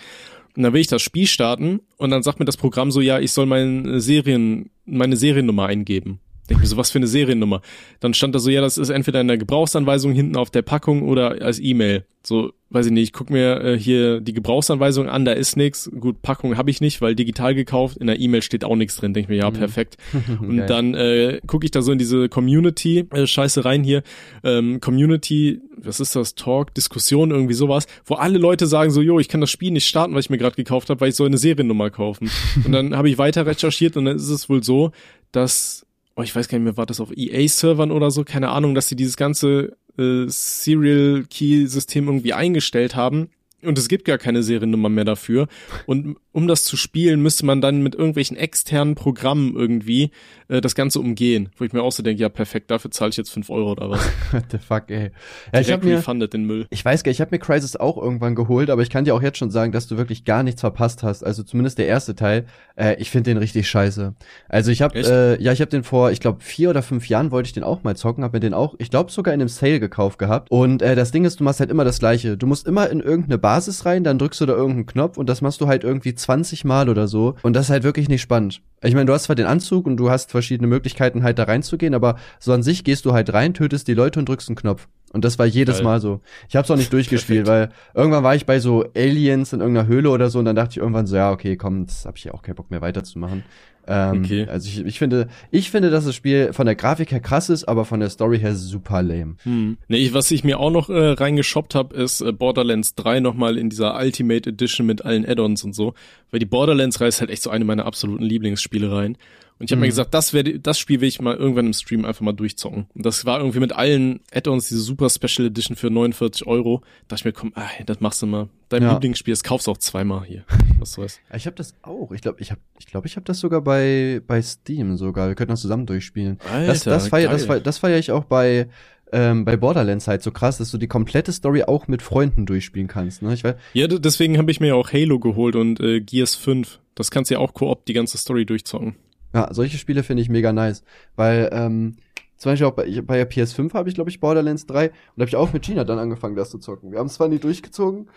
Und 0.55 0.63
dann 0.63 0.73
will 0.73 0.81
ich 0.81 0.87
das 0.87 1.01
Spiel 1.01 1.27
starten 1.27 1.81
und 1.97 2.09
dann 2.09 2.23
sagt 2.23 2.39
mir 2.39 2.45
das 2.45 2.57
Programm 2.57 2.91
so, 2.91 3.01
ja, 3.01 3.19
ich 3.19 3.31
soll 3.31 3.45
meine 3.45 4.01
Serien, 4.01 4.71
meine 4.85 5.15
Seriennummer 5.15 5.67
eingeben. 5.67 6.19
Denke 6.49 6.61
mir 6.61 6.67
so, 6.67 6.77
was 6.77 6.91
für 6.91 6.99
eine 6.99 7.07
Seriennummer? 7.07 7.61
Dann 7.99 8.13
stand 8.13 8.33
da 8.33 8.39
so, 8.39 8.49
ja, 8.49 8.61
das 8.61 8.77
ist 8.77 8.89
entweder 8.89 9.21
in 9.21 9.27
der 9.27 9.37
Gebrauchsanweisung 9.37 10.13
hinten 10.13 10.35
auf 10.35 10.49
der 10.49 10.61
Packung 10.61 11.03
oder 11.03 11.41
als 11.41 11.59
E-Mail. 11.59 12.05
So, 12.21 12.51
weiß 12.69 12.87
ich 12.87 12.91
nicht, 12.91 13.03
ich 13.03 13.13
guck 13.13 13.29
mir 13.29 13.61
äh, 13.61 13.79
hier 13.79 14.19
die 14.19 14.33
Gebrauchsanweisung 14.33 15.07
an, 15.07 15.23
da 15.23 15.31
ist 15.31 15.55
nix. 15.55 15.89
Gut, 15.99 16.21
Packung 16.21 16.57
habe 16.57 16.69
ich 16.69 16.81
nicht, 16.81 17.01
weil 17.01 17.15
digital 17.15 17.55
gekauft. 17.55 17.97
In 17.97 18.07
der 18.07 18.19
E-Mail 18.19 18.41
steht 18.41 18.65
auch 18.65 18.75
nichts 18.75 18.97
drin. 18.97 19.13
Denke 19.13 19.31
mir, 19.31 19.37
ja, 19.37 19.49
mhm. 19.49 19.55
perfekt. 19.55 19.97
Und 20.41 20.67
dann 20.67 20.95
äh, 20.95 21.39
gucke 21.47 21.65
ich 21.65 21.71
da 21.71 21.81
so 21.81 21.91
in 21.91 21.97
diese 21.97 22.27
Community-Scheiße 22.27 23.61
äh, 23.61 23.63
rein 23.63 23.83
hier. 23.83 24.03
Ähm, 24.43 24.81
Community, 24.81 25.61
was 25.77 25.99
ist 25.99 26.15
das? 26.15 26.35
Talk, 26.35 26.73
Diskussion, 26.73 27.31
irgendwie 27.31 27.53
sowas, 27.53 27.87
wo 28.05 28.15
alle 28.15 28.37
Leute 28.37 28.67
sagen 28.67 28.91
so, 28.91 29.01
jo, 29.01 29.19
ich 29.19 29.29
kann 29.29 29.41
das 29.41 29.49
Spiel 29.49 29.71
nicht 29.71 29.87
starten, 29.87 30.13
weil 30.13 30.19
ich 30.19 30.29
mir 30.29 30.37
gerade 30.37 30.55
gekauft 30.55 30.89
habe, 30.89 30.99
weil 30.99 31.09
ich 31.09 31.15
soll 31.15 31.27
eine 31.27 31.37
Seriennummer 31.37 31.89
kaufen. 31.89 32.29
und 32.65 32.71
dann 32.71 32.97
habe 32.97 33.09
ich 33.09 33.17
weiter 33.17 33.45
recherchiert 33.45 33.95
und 33.95 34.05
dann 34.05 34.17
ist 34.17 34.29
es 34.29 34.49
wohl 34.49 34.61
so, 34.61 34.91
dass 35.31 35.85
oh, 36.19 36.23
ich 36.23 36.35
weiß 36.35 36.49
gar 36.49 36.57
nicht 36.57 36.65
mehr, 36.65 36.77
war 36.77 36.85
das 36.85 36.99
auf 36.99 37.15
EA-Servern 37.15 37.91
oder 37.91 38.11
so, 38.11 38.25
keine 38.25 38.49
Ahnung, 38.49 38.75
dass 38.75 38.89
sie 38.89 38.97
dieses 38.97 39.15
ganze 39.15 39.77
äh, 39.97 40.25
Serial 40.27 41.23
Key-System 41.29 42.07
irgendwie 42.07 42.33
eingestellt 42.33 42.95
haben 42.95 43.29
und 43.63 43.77
es 43.77 43.87
gibt 43.87 44.05
gar 44.05 44.17
keine 44.17 44.43
Seriennummer 44.43 44.89
mehr 44.89 45.05
dafür. 45.05 45.47
Und 45.85 46.17
um 46.31 46.47
das 46.47 46.63
zu 46.63 46.77
spielen, 46.77 47.21
müsste 47.21 47.45
man 47.45 47.61
dann 47.61 47.81
mit 47.81 47.95
irgendwelchen 47.95 48.37
externen 48.37 48.95
Programmen 48.95 49.55
irgendwie 49.55 50.11
äh, 50.47 50.61
das 50.61 50.75
Ganze 50.75 50.99
umgehen. 50.99 51.49
Wo 51.57 51.65
ich 51.65 51.73
mir 51.73 51.81
auch 51.81 51.91
so 51.91 52.03
denke, 52.03 52.21
ja 52.21 52.29
perfekt, 52.29 52.71
dafür 52.71 52.91
zahle 52.91 53.09
ich 53.09 53.17
jetzt 53.17 53.31
fünf 53.31 53.49
Euro 53.49 53.71
oder 53.71 53.89
was. 53.89 54.01
What 54.31 54.45
the 54.51 54.57
fuck, 54.57 54.83
ey. 54.89 55.11
Ja, 55.53 55.59
ich 55.59 55.71
hab 55.71 55.83
mir, 55.83 56.01
den 56.27 56.45
Müll. 56.45 56.67
Ich 56.69 56.83
weiß 56.83 57.03
gar 57.03 57.09
nicht, 57.09 57.17
ich 57.17 57.21
habe 57.21 57.35
mir 57.35 57.39
Crisis 57.39 57.75
auch 57.75 57.97
irgendwann 57.97 58.35
geholt, 58.35 58.69
aber 58.69 58.81
ich 58.81 58.89
kann 58.89 59.05
dir 59.05 59.15
auch 59.15 59.21
jetzt 59.21 59.37
schon 59.37 59.51
sagen, 59.51 59.71
dass 59.71 59.87
du 59.87 59.97
wirklich 59.97 60.25
gar 60.25 60.43
nichts 60.43 60.61
verpasst 60.61 61.03
hast. 61.03 61.23
Also 61.23 61.43
zumindest 61.43 61.77
der 61.77 61.87
erste 61.87 62.15
Teil. 62.15 62.45
Äh, 62.75 62.95
ich 62.99 63.09
finde 63.09 63.31
den 63.31 63.37
richtig 63.37 63.67
scheiße. 63.67 64.13
Also 64.47 64.71
ich 64.71 64.81
habe, 64.81 64.97
äh, 64.97 65.41
ja, 65.41 65.51
ich 65.51 65.61
habe 65.61 65.71
den 65.71 65.83
vor, 65.83 66.11
ich 66.11 66.19
glaube 66.19 66.41
vier 66.41 66.69
oder 66.69 66.81
fünf 66.81 67.09
Jahren 67.09 67.31
wollte 67.31 67.47
ich 67.47 67.53
den 67.53 67.63
auch 67.63 67.83
mal 67.83 67.95
zocken, 67.95 68.23
habe 68.23 68.37
mir 68.37 68.41
den 68.41 68.53
auch, 68.53 68.75
ich 68.77 68.89
glaube 68.89 69.11
sogar 69.11 69.33
in 69.33 69.41
einem 69.41 69.49
Sale 69.49 69.79
gekauft 69.79 70.19
gehabt. 70.19 70.51
Und 70.51 70.81
äh, 70.81 70.95
das 70.95 71.11
Ding 71.11 71.25
ist, 71.25 71.39
du 71.39 71.43
machst 71.43 71.59
halt 71.59 71.71
immer 71.71 71.83
das 71.83 71.99
Gleiche. 71.99 72.37
Du 72.37 72.47
musst 72.47 72.67
immer 72.67 72.89
in 72.89 72.99
irgendeine 72.99 73.37
Basis 73.49 73.83
rein, 73.83 74.03
dann 74.03 74.19
drückst 74.19 74.41
du 74.41 74.45
da 74.45 74.53
irgendeinen 74.53 74.85
Knopf 74.85 75.17
und 75.17 75.27
das 75.27 75.41
machst 75.41 75.59
du 75.59 75.67
halt 75.67 75.83
irgendwie 75.83 76.13
20 76.13 76.65
Mal 76.65 76.87
oder 76.87 77.07
so. 77.07 77.33
Und 77.41 77.53
das 77.55 77.65
ist 77.65 77.69
halt 77.71 77.81
wirklich 77.81 78.07
nicht 78.07 78.21
spannend. 78.21 78.61
Ich 78.83 78.93
meine, 78.93 79.07
du 79.07 79.13
hast 79.13 79.23
zwar 79.23 79.35
den 79.35 79.47
Anzug 79.47 79.87
und 79.87 79.97
du 79.97 80.11
hast 80.11 80.29
verschiedene 80.29 80.67
Möglichkeiten 80.67 81.23
halt 81.23 81.39
da 81.39 81.45
reinzugehen, 81.45 81.95
aber 81.95 82.17
so 82.39 82.53
an 82.53 82.61
sich 82.61 82.83
gehst 82.83 83.05
du 83.05 83.13
halt 83.13 83.33
rein, 83.33 83.55
tötest 83.55 83.87
die 83.87 83.95
Leute 83.95 84.19
und 84.19 84.29
drückst 84.29 84.49
einen 84.49 84.55
Knopf. 84.55 84.87
Und 85.13 85.25
das 85.25 85.39
war 85.39 85.47
jedes 85.47 85.77
Geil. 85.77 85.83
Mal 85.83 85.99
so. 85.99 86.21
Ich 86.47 86.55
hab's 86.55 86.69
auch 86.69 86.75
nicht 86.75 86.93
durchgespielt, 86.93 87.47
weil 87.47 87.71
irgendwann 87.95 88.23
war 88.23 88.35
ich 88.35 88.45
bei 88.45 88.59
so 88.59 88.85
Aliens 88.95 89.51
in 89.51 89.61
irgendeiner 89.61 89.87
Höhle 89.87 90.11
oder 90.11 90.29
so 90.29 90.37
und 90.37 90.45
dann 90.45 90.55
dachte 90.55 90.73
ich 90.73 90.77
irgendwann 90.77 91.07
so, 91.07 91.15
ja, 91.15 91.31
okay, 91.31 91.57
komm, 91.57 91.81
jetzt 91.81 92.05
hab 92.05 92.17
ich 92.17 92.25
ja 92.25 92.35
auch 92.35 92.43
keinen 92.43 92.53
Bock 92.53 92.69
mehr 92.69 92.81
weiterzumachen. 92.81 93.43
Ähm, 93.91 94.21
okay. 94.23 94.45
Also 94.47 94.67
ich, 94.67 94.85
ich 94.85 94.99
finde, 94.99 95.27
ich 95.49 95.71
finde, 95.71 95.89
dass 95.89 96.05
das 96.05 96.15
Spiel 96.15 96.53
von 96.53 96.67
der 96.67 96.75
Grafik 96.75 97.11
her 97.11 97.19
krass 97.19 97.49
ist, 97.49 97.63
aber 97.65 97.85
von 97.85 97.99
der 97.99 98.09
Story 98.09 98.39
her 98.39 98.53
super 98.53 99.01
lame. 99.01 99.35
Hm. 99.43 99.77
Nee, 99.87 100.11
was 100.13 100.29
ich 100.29 100.43
mir 100.43 100.59
auch 100.59 100.69
noch 100.69 100.89
äh, 100.89 101.11
reingeshoppt 101.13 101.73
habe, 101.73 101.95
ist 101.95 102.21
äh, 102.21 102.31
Borderlands 102.31 102.93
3 102.93 103.19
nochmal 103.19 103.57
in 103.57 103.71
dieser 103.71 103.99
Ultimate 103.99 104.47
Edition 104.47 104.85
mit 104.85 105.03
allen 105.03 105.25
Add-ons 105.25 105.63
und 105.63 105.73
so. 105.73 105.95
Weil 106.29 106.39
die 106.39 106.45
Borderlands-Reihe 106.45 107.09
ist 107.09 107.19
halt 107.19 107.31
echt 107.31 107.41
so 107.41 107.49
eine 107.49 107.65
meiner 107.65 107.87
absoluten 107.87 108.23
Lieblingsspiele 108.23 108.91
rein. 108.91 109.17
Und 109.59 109.65
ich 109.65 109.71
habe 109.71 109.77
mhm. 109.77 109.81
mir 109.81 109.87
gesagt, 109.87 110.13
das 110.13 110.33
werde, 110.33 110.57
das 110.57 110.79
Spiel 110.79 111.01
will 111.01 111.09
ich 111.09 111.19
mal 111.19 111.35
irgendwann 111.35 111.65
im 111.65 111.73
Stream 111.73 112.05
einfach 112.05 112.21
mal 112.21 112.31
durchzocken. 112.31 112.87
Und 112.93 113.05
das 113.05 113.25
war 113.25 113.39
irgendwie 113.39 113.59
mit 113.59 113.73
allen 113.73 114.21
Add-ons, 114.33 114.69
diese 114.69 114.79
super 114.79 115.09
Special 115.09 115.47
Edition 115.47 115.75
für 115.75 115.89
49 115.89 116.47
Euro. 116.47 116.79
Da 116.79 117.15
dachte 117.15 117.21
ich 117.21 117.25
mir, 117.25 117.33
komm, 117.33 117.51
ah, 117.55 117.67
das 117.85 117.99
machst 117.99 118.21
du 118.21 118.25
mal. 118.25 118.47
Dein 118.69 118.83
ja. 118.83 118.93
Lieblingsspiel, 118.93 119.33
das 119.33 119.43
kaufst 119.43 119.67
du 119.67 119.71
auch 119.71 119.77
zweimal 119.77 120.23
hier. 120.23 120.45
Was 120.79 120.93
du 120.93 121.01
weißt. 121.01 121.19
Ich 121.35 121.45
habe 121.45 121.57
das 121.57 121.73
auch. 121.81 122.11
Ich 122.13 122.21
glaube, 122.21 122.39
ich 122.39 122.51
habe, 122.51 122.61
ich 122.79 122.85
glaube, 122.85 123.07
ich 123.07 123.17
habe 123.17 123.25
das 123.25 123.39
sogar 123.39 123.61
bei 123.61 124.21
bei 124.25 124.41
Steam 124.41 124.95
sogar. 124.95 125.27
Wir 125.27 125.35
könnten 125.35 125.51
das 125.51 125.61
zusammen 125.61 125.85
durchspielen. 125.85 126.39
Alter, 126.49 126.67
das, 126.67 126.83
das 126.83 127.07
feier, 127.09 127.29
das 127.29 127.45
feier, 127.45 127.59
das 127.59 127.77
feier 127.79 127.99
ich 127.99 128.11
auch 128.11 128.23
bei 128.23 128.69
ähm, 129.11 129.43
bei 129.43 129.57
Borderlands 129.57 130.07
halt 130.07 130.23
so 130.23 130.31
krass, 130.31 130.59
dass 130.59 130.71
du 130.71 130.77
die 130.77 130.87
komplette 130.87 131.33
Story 131.33 131.63
auch 131.63 131.87
mit 131.87 132.01
Freunden 132.01 132.45
durchspielen 132.45 132.87
kannst. 132.87 133.21
Ne? 133.21 133.33
Ich 133.33 133.43
weiß, 133.43 133.55
ja, 133.73 133.87
deswegen 133.87 134.37
habe 134.37 134.51
ich 134.51 134.59
mir 134.59 134.67
ja 134.67 134.75
auch 134.75 134.93
Halo 134.93 135.19
geholt 135.19 135.55
und 135.55 135.79
äh, 135.79 135.99
Gears 135.99 136.35
5. 136.35 136.79
Das 136.95 137.11
kannst 137.11 137.31
du 137.31 137.35
ja 137.35 137.39
auch 137.39 137.53
Koop 137.53 137.85
die 137.85 137.93
ganze 137.93 138.17
Story 138.17 138.45
durchzocken. 138.45 138.95
Ja, 139.33 139.53
solche 139.53 139.77
Spiele 139.77 140.03
finde 140.03 140.23
ich 140.23 140.29
mega 140.29 140.51
nice, 140.51 140.83
weil 141.15 141.49
ähm, 141.51 141.97
zum 142.37 142.51
Beispiel 142.51 142.67
auch 142.67 142.73
bei, 142.73 143.01
bei 143.01 143.17
der 143.17 143.29
PS5 143.29 143.73
habe 143.73 143.89
ich, 143.89 143.95
glaube 143.95 144.09
ich, 144.09 144.19
Borderlands 144.19 144.65
3 144.65 144.87
und 144.87 144.93
da 145.17 145.21
habe 145.21 145.29
ich 145.29 145.35
auch 145.35 145.53
mit 145.53 145.63
Gina 145.63 145.83
dann 145.83 145.99
angefangen, 145.99 146.35
das 146.35 146.49
zu 146.49 146.57
zocken. 146.57 146.91
Wir 146.91 146.99
haben 146.99 147.07
es 147.07 147.15
zwar 147.15 147.27
nie 147.27 147.39
durchgezogen. 147.39 148.07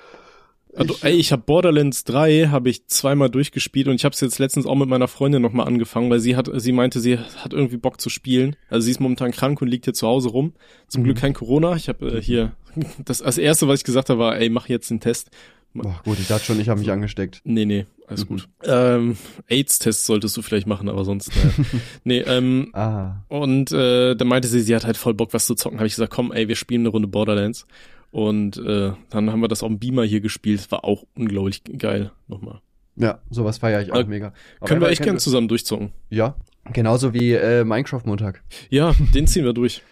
Also, 0.75 0.95
ich, 0.95 1.05
ey, 1.05 1.13
ich 1.13 1.33
habe 1.33 1.43
Borderlands 1.43 2.05
3 2.05 2.49
habe 2.49 2.71
ich 2.71 2.87
zweimal 2.87 3.29
durchgespielt 3.29 3.89
und 3.89 3.95
ich 3.95 4.05
habe 4.05 4.15
es 4.15 4.21
jetzt 4.21 4.39
letztens 4.39 4.65
auch 4.65 4.75
mit 4.75 4.89
meiner 4.89 5.09
Freundin 5.09 5.43
nochmal 5.43 5.67
angefangen, 5.67 6.09
weil 6.09 6.21
sie 6.21 6.35
hat, 6.35 6.49
sie 6.55 6.73
meinte, 6.73 7.01
sie 7.01 7.19
hat 7.19 7.53
irgendwie 7.53 7.77
Bock 7.77 8.01
zu 8.01 8.09
spielen. 8.09 8.57
Also 8.71 8.87
sie 8.87 8.93
ist 8.93 9.01
momentan 9.01 9.33
krank 9.33 9.61
und 9.61 9.69
liegt 9.69 9.85
hier 9.85 9.93
zu 9.93 10.07
Hause 10.07 10.31
rum. 10.31 10.55
Zum 10.89 11.03
mhm. 11.03 11.07
Glück 11.07 11.19
kein 11.19 11.35
Corona. 11.35 11.77
Ich 11.77 11.89
habe 11.89 12.19
äh, 12.19 12.23
hier 12.23 12.53
das 13.05 13.21
als 13.21 13.37
erste, 13.37 13.69
was 13.69 13.81
ich 13.81 13.85
gesagt 13.85 14.09
habe, 14.09 14.21
war, 14.21 14.39
ey, 14.39 14.49
mach 14.49 14.69
jetzt 14.69 14.91
den 14.91 15.01
Test. 15.01 15.31
Boah, 15.75 16.01
gut, 16.05 16.19
ich 16.19 16.29
dachte 16.29 16.45
schon, 16.45 16.61
ich 16.61 16.69
habe 16.69 16.81
mich 16.81 16.91
angesteckt. 16.91 17.41
Nee, 17.45 17.65
nee, 17.65 17.87
alles 18.07 18.25
mhm. 18.25 18.29
gut. 18.29 18.49
Ähm, 18.65 19.17
AIDS-Test 19.49 20.07
solltest 20.07 20.37
du 20.37 20.43
vielleicht 20.43 20.67
machen, 20.67 20.89
aber 20.89 21.05
sonst, 21.05 21.33
naja. 21.35 21.69
nee, 22.05 22.19
ähm, 22.21 22.71
ah. 22.73 23.23
und 23.29 23.73
äh, 23.73 24.15
dann 24.15 24.29
meinte 24.29 24.49
sie, 24.49 24.61
sie 24.61 24.75
hat 24.75 24.85
halt 24.85 24.97
voll 24.97 25.15
Bock, 25.15 25.33
was 25.33 25.47
zu 25.47 25.55
zocken. 25.55 25.79
Habe 25.79 25.87
ich 25.87 25.95
gesagt, 25.95 26.13
komm, 26.13 26.33
ey, 26.33 26.49
wir 26.49 26.57
spielen 26.57 26.83
eine 26.83 26.91
Runde 26.91 27.09
Borderlands. 27.09 27.67
Und 28.11 28.59
äh, 28.59 28.93
dann 29.09 29.33
haben 29.33 29.41
wir 29.41 29.49
das 29.49 29.63
auf 29.63 29.69
dem 29.69 29.79
Beamer 29.79 30.05
hier 30.05 30.21
gespielt. 30.21 30.71
War 30.71 30.85
auch 30.85 31.05
unglaublich 31.17 31.63
geil, 31.79 32.11
nochmal. 32.29 32.61
Ja, 32.97 33.21
sowas 33.31 33.57
feiere 33.57 33.81
ich 33.81 33.91
auch 33.91 34.01
aber 34.01 34.09
mega. 34.09 34.35
Aber 34.61 34.69
können 34.69 34.83
wir 34.83 34.89
echt 34.89 35.03
gern 35.03 35.19
zusammen 35.19 35.49
durchzocken. 35.49 35.93
Ja, 36.11 36.37
Genauso 36.71 37.13
wie 37.13 37.33
äh, 37.33 37.65
Minecraft-Montag. 37.65 38.43
Ja, 38.71 38.93
den 39.15 39.27
ziehen 39.27 39.45
wir 39.45 39.53
durch. 39.53 39.83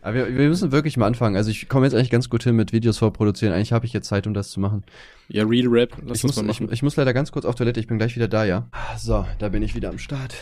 Aber 0.00 0.14
wir, 0.14 0.28
wir 0.36 0.48
müssen 0.48 0.70
wirklich 0.72 0.96
mal 0.96 1.06
anfangen. 1.06 1.36
Also 1.36 1.50
ich 1.50 1.68
komme 1.68 1.86
jetzt 1.86 1.94
eigentlich 1.94 2.10
ganz 2.10 2.30
gut 2.30 2.44
hin 2.44 2.54
mit 2.56 2.72
Videos 2.72 2.98
vorproduzieren. 2.98 3.54
Eigentlich 3.54 3.72
habe 3.72 3.84
ich 3.86 3.92
jetzt 3.92 4.08
Zeit, 4.08 4.26
um 4.26 4.34
das 4.34 4.50
zu 4.50 4.60
machen. 4.60 4.84
Ja, 5.28 5.44
Real 5.44 5.66
Rap, 5.68 5.90
lass 6.06 6.16
Ich 6.18 6.22
das 6.22 6.22
muss, 6.22 6.36
mal 6.36 6.50
ich, 6.50 6.60
machen. 6.60 6.72
ich 6.72 6.82
muss 6.82 6.96
leider 6.96 7.12
ganz 7.12 7.32
kurz 7.32 7.44
auf 7.44 7.54
Toilette. 7.56 7.80
Ich 7.80 7.86
bin 7.88 7.98
gleich 7.98 8.14
wieder 8.16 8.28
da, 8.28 8.44
ja. 8.44 8.68
So, 8.96 9.26
da 9.38 9.48
bin 9.48 9.62
ich 9.62 9.74
wieder 9.74 9.88
am 9.88 9.98
Start. 9.98 10.34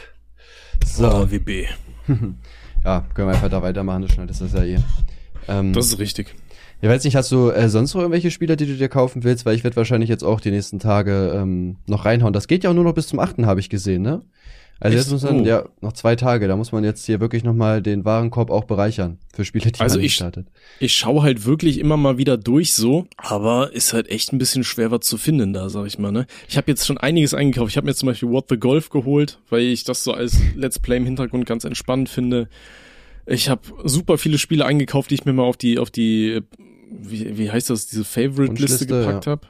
So, 0.85 1.09
Oh, 1.09 1.31
WB. 1.31 1.67
ja, 2.85 3.05
können 3.15 3.29
wir 3.29 3.35
einfach 3.35 3.49
da 3.49 3.63
weitermachen. 3.63 4.03
Du 4.03 4.09
schneidest 4.09 4.41
das 4.43 4.53
ja 4.53 4.63
eh. 4.63 4.79
Ähm, 5.49 5.73
Das 5.73 5.87
ist 5.87 5.99
richtig. 5.99 6.35
ich 6.83 6.89
weiß 6.89 7.03
nicht, 7.05 7.17
hast 7.17 7.33
du 7.33 7.51
äh, 7.51 7.69
sonst 7.69 7.95
noch 7.95 8.03
irgendwelche 8.03 8.31
Spiele, 8.31 8.57
die 8.57 8.67
du 8.67 8.75
dir 8.77 8.89
kaufen 8.89 9.25
willst? 9.25 9.47
Weil 9.47 9.57
ich 9.57 9.65
werde 9.65 9.77
wahrscheinlich 9.77 10.11
jetzt 10.11 10.23
auch 10.23 10.41
die 10.41 10.51
nächsten 10.51 10.79
Tage 10.79 11.33
ähm, 11.35 11.77
noch 11.87 12.05
reinhauen. 12.05 12.33
Das 12.33 12.47
geht 12.47 12.63
ja 12.65 12.71
auch 12.71 12.75
nur 12.75 12.85
noch 12.85 12.95
bis 12.95 13.07
zum 13.09 13.19
8. 13.21 13.39
habe 13.45 13.61
ich 13.61 13.71
gesehen, 13.71 14.03
ne? 14.03 14.23
Also 14.79 14.97
Echt? 14.99 15.07
jetzt 15.07 15.13
muss 15.13 15.23
man, 15.23 15.41
Oh. 15.41 15.45
ja, 15.47 15.65
noch 15.81 15.95
zwei 15.95 16.17
Tage. 16.17 16.49
Da 16.49 16.57
muss 16.57 16.71
man 16.71 16.85
jetzt 16.85 17.07
hier 17.07 17.19
wirklich 17.19 17.45
nochmal 17.45 17.81
den 17.81 18.05
Warenkorb 18.05 18.51
auch 18.51 18.65
bereichern. 18.65 19.19
Für 19.33 19.45
Spiele, 19.47 19.73
die 19.73 19.81
Also 19.81 19.95
man 19.95 20.03
nicht 20.03 20.11
ich- 20.13 20.17
startet. 20.17 20.49
Ich 20.81 20.95
schaue 20.95 21.23
halt 21.23 21.47
wirklich 21.47 21.79
immer 21.79 21.97
mal 21.97 22.19
wieder 22.19 22.37
durch 22.37 22.75
so, 22.75 23.07
aber 23.17 23.73
ist 23.73 23.95
halt 23.95 24.11
echt 24.11 24.35
ein 24.35 24.39
bisschen 24.39 24.65
schwer 24.65 24.91
was 24.91 25.01
zu 25.01 25.17
finden 25.17 25.55
da, 25.55 25.71
sag 25.71 25.87
ich 25.87 25.99
mal, 25.99 26.13
ne? 26.13 26.27
Ich 26.49 26.59
habe 26.59 26.71
jetzt 26.71 26.87
schon 26.87 26.99
einiges 26.99 27.33
eingekauft. 27.33 27.71
Ich 27.71 27.77
habe 27.79 27.87
mir 27.87 27.95
zum 27.95 28.07
Beispiel 28.09 28.29
What 28.29 28.47
the 28.51 28.59
Golf 28.59 28.91
geholt, 28.91 29.39
weil 29.49 29.63
ich 29.63 29.85
das 29.85 30.05
so 30.05 30.13
als 30.13 30.39
Let's 30.55 30.79
Play 30.79 30.99
im 30.99 31.07
Hintergrund 31.07 31.47
ganz 31.47 31.65
entspannt 31.65 32.11
finde. 32.11 32.49
Ich 33.25 33.49
habe 33.49 33.63
super 33.85 34.19
viele 34.19 34.37
Spiele 34.37 34.67
eingekauft, 34.67 35.11
die 35.11 35.15
ich 35.15 35.25
mir 35.25 35.33
mal 35.33 35.45
auf 35.45 35.57
die, 35.57 35.79
auf 35.79 35.91
die, 35.91 36.43
wie, 36.91 37.39
wie 37.39 37.51
heißt 37.51 37.71
das, 37.71 37.87
diese 37.87 38.05
Favorite-Liste 38.05 38.87
gepackt 38.87 39.25
ja. 39.27 39.33
hab. 39.33 39.49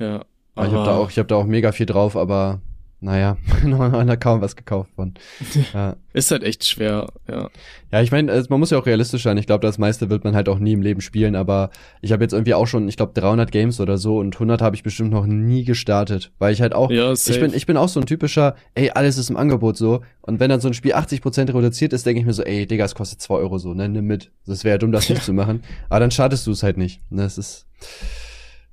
Ja. 0.00 0.24
Aber 0.56 0.66
ich 0.66 0.72
habe 0.72 0.84
da 0.84 0.96
auch, 0.96 1.10
ich 1.10 1.18
habe 1.18 1.28
da 1.28 1.36
auch 1.36 1.46
mega 1.46 1.70
viel 1.70 1.86
drauf, 1.86 2.16
aber 2.16 2.60
naja, 3.00 3.36
noch 3.64 3.92
hat 3.92 4.20
kaum 4.20 4.40
was 4.40 4.56
gekauft 4.56 4.90
von. 4.96 5.14
ja. 5.74 5.96
Ist 6.12 6.32
halt 6.32 6.42
echt 6.42 6.64
schwer, 6.64 7.06
ja. 7.28 7.48
ja, 7.92 8.02
ich 8.02 8.10
meine, 8.10 8.44
man 8.48 8.58
muss 8.58 8.70
ja 8.70 8.78
auch 8.78 8.86
realistisch 8.86 9.22
sein. 9.22 9.36
Ich 9.36 9.46
glaube, 9.46 9.64
das 9.64 9.78
meiste 9.78 10.10
wird 10.10 10.24
man 10.24 10.34
halt 10.34 10.48
auch 10.48 10.58
nie 10.58 10.72
im 10.72 10.82
Leben 10.82 11.00
spielen, 11.00 11.36
aber 11.36 11.70
ich 12.00 12.10
habe 12.10 12.24
jetzt 12.24 12.32
irgendwie 12.32 12.54
auch 12.54 12.66
schon, 12.66 12.88
ich 12.88 12.96
glaube, 12.96 13.12
300 13.14 13.52
Games 13.52 13.80
oder 13.80 13.98
so 13.98 14.18
und 14.18 14.34
100 14.34 14.60
habe 14.62 14.74
ich 14.74 14.82
bestimmt 14.82 15.12
noch 15.12 15.26
nie 15.26 15.64
gestartet, 15.64 16.32
weil 16.40 16.52
ich 16.52 16.60
halt 16.60 16.74
auch, 16.74 16.90
Ja, 16.90 17.12
ich 17.12 17.40
bin, 17.40 17.54
ich 17.54 17.66
bin 17.66 17.76
auch 17.76 17.88
so 17.88 18.00
ein 18.00 18.06
typischer, 18.06 18.56
ey, 18.74 18.90
alles 18.90 19.16
ist 19.16 19.30
im 19.30 19.36
Angebot 19.36 19.76
so 19.76 20.02
und 20.22 20.40
wenn 20.40 20.50
dann 20.50 20.60
so 20.60 20.68
ein 20.68 20.74
Spiel 20.74 20.94
80% 20.94 21.54
reduziert 21.54 21.92
ist, 21.92 22.04
denke 22.04 22.20
ich 22.20 22.26
mir 22.26 22.32
so, 22.32 22.42
ey, 22.42 22.66
Digga, 22.66 22.84
es 22.84 22.96
kostet 22.96 23.20
2 23.20 23.34
Euro 23.34 23.58
so, 23.58 23.74
ne, 23.74 23.88
nimm 23.88 24.06
mit. 24.06 24.32
Das 24.44 24.64
wäre 24.64 24.74
ja 24.74 24.78
dumm, 24.78 24.90
das 24.90 25.08
nicht 25.08 25.22
zu 25.24 25.32
machen, 25.32 25.62
aber 25.88 26.00
dann 26.00 26.10
schadest 26.10 26.46
du 26.48 26.50
es 26.50 26.64
halt 26.64 26.78
nicht. 26.78 27.00
Ne, 27.10 27.22
das 27.22 27.38
ist, 27.38 27.66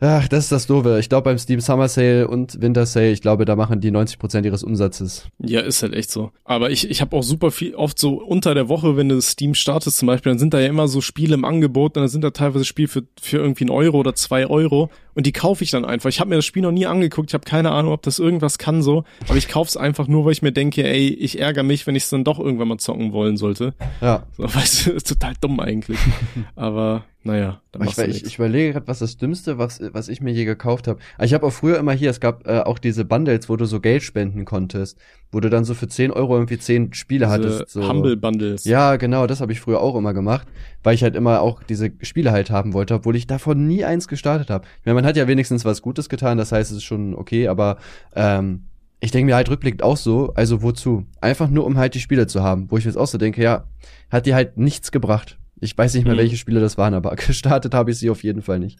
Ach, 0.01 0.27
das 0.27 0.45
ist 0.45 0.51
das 0.51 0.67
Doofe. 0.67 0.99
Ich 0.99 1.07
glaube 1.07 1.25
beim 1.25 1.37
Steam 1.37 1.61
Summer 1.61 1.87
Sale 1.87 2.27
und 2.27 2.61
Winter 2.61 2.85
Sale, 2.85 3.11
ich 3.11 3.21
glaube, 3.21 3.45
da 3.45 3.55
machen 3.55 3.79
die 3.79 3.91
90% 3.91 4.43
ihres 4.43 4.63
Umsatzes. 4.63 5.27
Ja, 5.39 5.61
ist 5.61 5.83
halt 5.83 5.93
echt 5.93 6.11
so. 6.11 6.31
Aber 6.43 6.69
ich, 6.69 6.89
ich 6.89 6.99
habe 6.99 7.15
auch 7.15 7.23
super 7.23 7.49
viel, 7.49 7.75
oft 7.75 7.97
so 7.97 8.21
unter 8.21 8.53
der 8.53 8.67
Woche, 8.67 8.97
wenn 8.97 9.07
du 9.07 9.21
Steam 9.21 9.53
startest 9.53 9.97
zum 9.97 10.07
Beispiel, 10.07 10.31
dann 10.31 10.39
sind 10.39 10.53
da 10.53 10.59
ja 10.59 10.67
immer 10.67 10.89
so 10.89 10.99
Spiele 10.99 11.33
im 11.33 11.45
Angebot 11.45 11.95
und 11.95 12.01
dann 12.03 12.09
sind 12.09 12.23
da 12.23 12.31
teilweise 12.31 12.65
Spiele 12.65 12.89
für, 12.89 13.03
für 13.21 13.37
irgendwie 13.37 13.63
einen 13.63 13.71
Euro 13.71 13.97
oder 13.97 14.15
zwei 14.15 14.47
Euro 14.47 14.89
und 15.13 15.25
die 15.25 15.31
kaufe 15.31 15.63
ich 15.63 15.71
dann 15.71 15.85
einfach. 15.85 16.09
Ich 16.09 16.19
habe 16.19 16.29
mir 16.29 16.35
das 16.35 16.45
Spiel 16.45 16.61
noch 16.61 16.71
nie 16.71 16.85
angeguckt, 16.85 17.29
ich 17.29 17.33
habe 17.33 17.45
keine 17.45 17.71
Ahnung, 17.71 17.93
ob 17.93 18.01
das 18.03 18.19
irgendwas 18.19 18.57
kann 18.57 18.83
so, 18.83 19.05
aber 19.29 19.37
ich 19.37 19.47
kauf's 19.47 19.77
einfach 19.77 20.07
nur, 20.07 20.25
weil 20.25 20.33
ich 20.33 20.41
mir 20.41 20.51
denke, 20.51 20.83
ey, 20.83 21.07
ich 21.07 21.39
ärgere 21.39 21.63
mich, 21.63 21.87
wenn 21.87 21.95
ich 21.95 22.03
es 22.03 22.09
dann 22.09 22.25
doch 22.25 22.39
irgendwann 22.39 22.67
mal 22.67 22.77
zocken 22.77 23.13
wollen 23.13 23.37
sollte. 23.37 23.73
Ja. 24.01 24.23
So, 24.35 24.43
weißt 24.53 24.87
du, 24.87 24.91
ist 24.91 25.07
total 25.07 25.33
dumm 25.39 25.59
eigentlich. 25.61 25.99
Aber 26.55 27.05
naja, 27.25 27.59
dann 27.71 27.81
Ich, 27.81 27.85
machst 27.87 27.97
du 27.97 28.01
ich, 28.03 28.07
nichts. 28.13 28.27
ich 28.29 28.35
überlege 28.35 28.73
gerade, 28.73 28.87
was 28.87 28.99
das 28.99 29.17
Dümmste, 29.17 29.57
was, 29.57 29.81
was 29.93 30.09
ich 30.09 30.21
mir 30.21 30.31
je 30.31 30.45
gekauft 30.45 30.87
habe. 30.87 30.99
Ich 31.19 31.33
habe 31.33 31.47
auch 31.47 31.51
früher 31.51 31.79
immer 31.79 31.91
hier, 31.91 32.11
es 32.11 32.19
gab 32.19 32.47
äh, 32.47 32.59
auch 32.59 32.77
diese 32.77 33.03
Bundles, 33.03 33.49
wo 33.49 33.55
du 33.57 33.65
so 33.65 33.79
Geld 33.79 34.03
spenden 34.03 34.45
konntest, 34.45 34.99
wo 35.31 35.39
du 35.39 35.49
dann 35.49 35.65
so 35.65 35.73
für 35.73 35.87
10 35.87 36.11
Euro 36.11 36.35
irgendwie 36.35 36.59
10 36.59 36.93
Spiele 36.93 37.25
Diese 37.25 37.31
hattest. 37.31 37.69
So. 37.71 37.89
Humble 37.89 38.15
Bundles. 38.15 38.65
Ja, 38.65 38.97
genau, 38.97 39.25
das 39.25 39.41
habe 39.41 39.51
ich 39.51 39.59
früher 39.59 39.81
auch 39.81 39.95
immer 39.95 40.13
gemacht, 40.13 40.47
weil 40.83 40.93
ich 40.93 41.01
halt 41.01 41.15
immer 41.15 41.41
auch 41.41 41.63
diese 41.63 41.91
Spiele 42.01 42.31
halt 42.31 42.51
haben 42.51 42.73
wollte, 42.73 42.93
obwohl 42.93 43.15
ich 43.15 43.25
davon 43.25 43.67
nie 43.67 43.83
eins 43.83 44.07
gestartet 44.07 44.51
habe. 44.51 44.67
Ich 44.81 44.85
meine, 44.85 44.95
man 44.95 45.05
hat 45.07 45.17
ja 45.17 45.27
wenigstens 45.27 45.65
was 45.65 45.81
Gutes 45.81 46.09
getan, 46.09 46.37
das 46.37 46.51
heißt, 46.51 46.69
es 46.69 46.77
ist 46.77 46.83
schon 46.83 47.15
okay, 47.15 47.47
aber 47.47 47.77
ähm, 48.15 48.65
ich 48.99 49.09
denke 49.09 49.25
mir 49.25 49.35
halt 49.35 49.49
rückblickend 49.49 49.81
auch 49.81 49.97
so, 49.97 50.31
also 50.35 50.61
wozu? 50.61 51.05
Einfach 51.21 51.49
nur, 51.49 51.65
um 51.65 51.77
halt 51.77 51.95
die 51.95 51.99
Spiele 51.99 52.27
zu 52.27 52.43
haben, 52.43 52.69
wo 52.69 52.77
ich 52.77 52.85
jetzt 52.85 52.97
auch 52.97 53.07
so 53.07 53.17
denke, 53.17 53.41
ja, 53.41 53.65
hat 54.11 54.27
dir 54.27 54.35
halt 54.35 54.57
nichts 54.57 54.91
gebracht. 54.91 55.39
Ich 55.61 55.77
weiß 55.77 55.93
nicht 55.95 56.05
mehr, 56.05 56.13
Mhm. 56.13 56.19
welche 56.19 56.37
Spiele 56.37 56.59
das 56.59 56.77
waren, 56.77 56.93
aber 56.93 57.15
gestartet 57.15 57.73
habe 57.73 57.91
ich 57.91 57.97
sie 57.97 58.09
auf 58.09 58.23
jeden 58.23 58.41
Fall 58.41 58.59
nicht. 58.59 58.79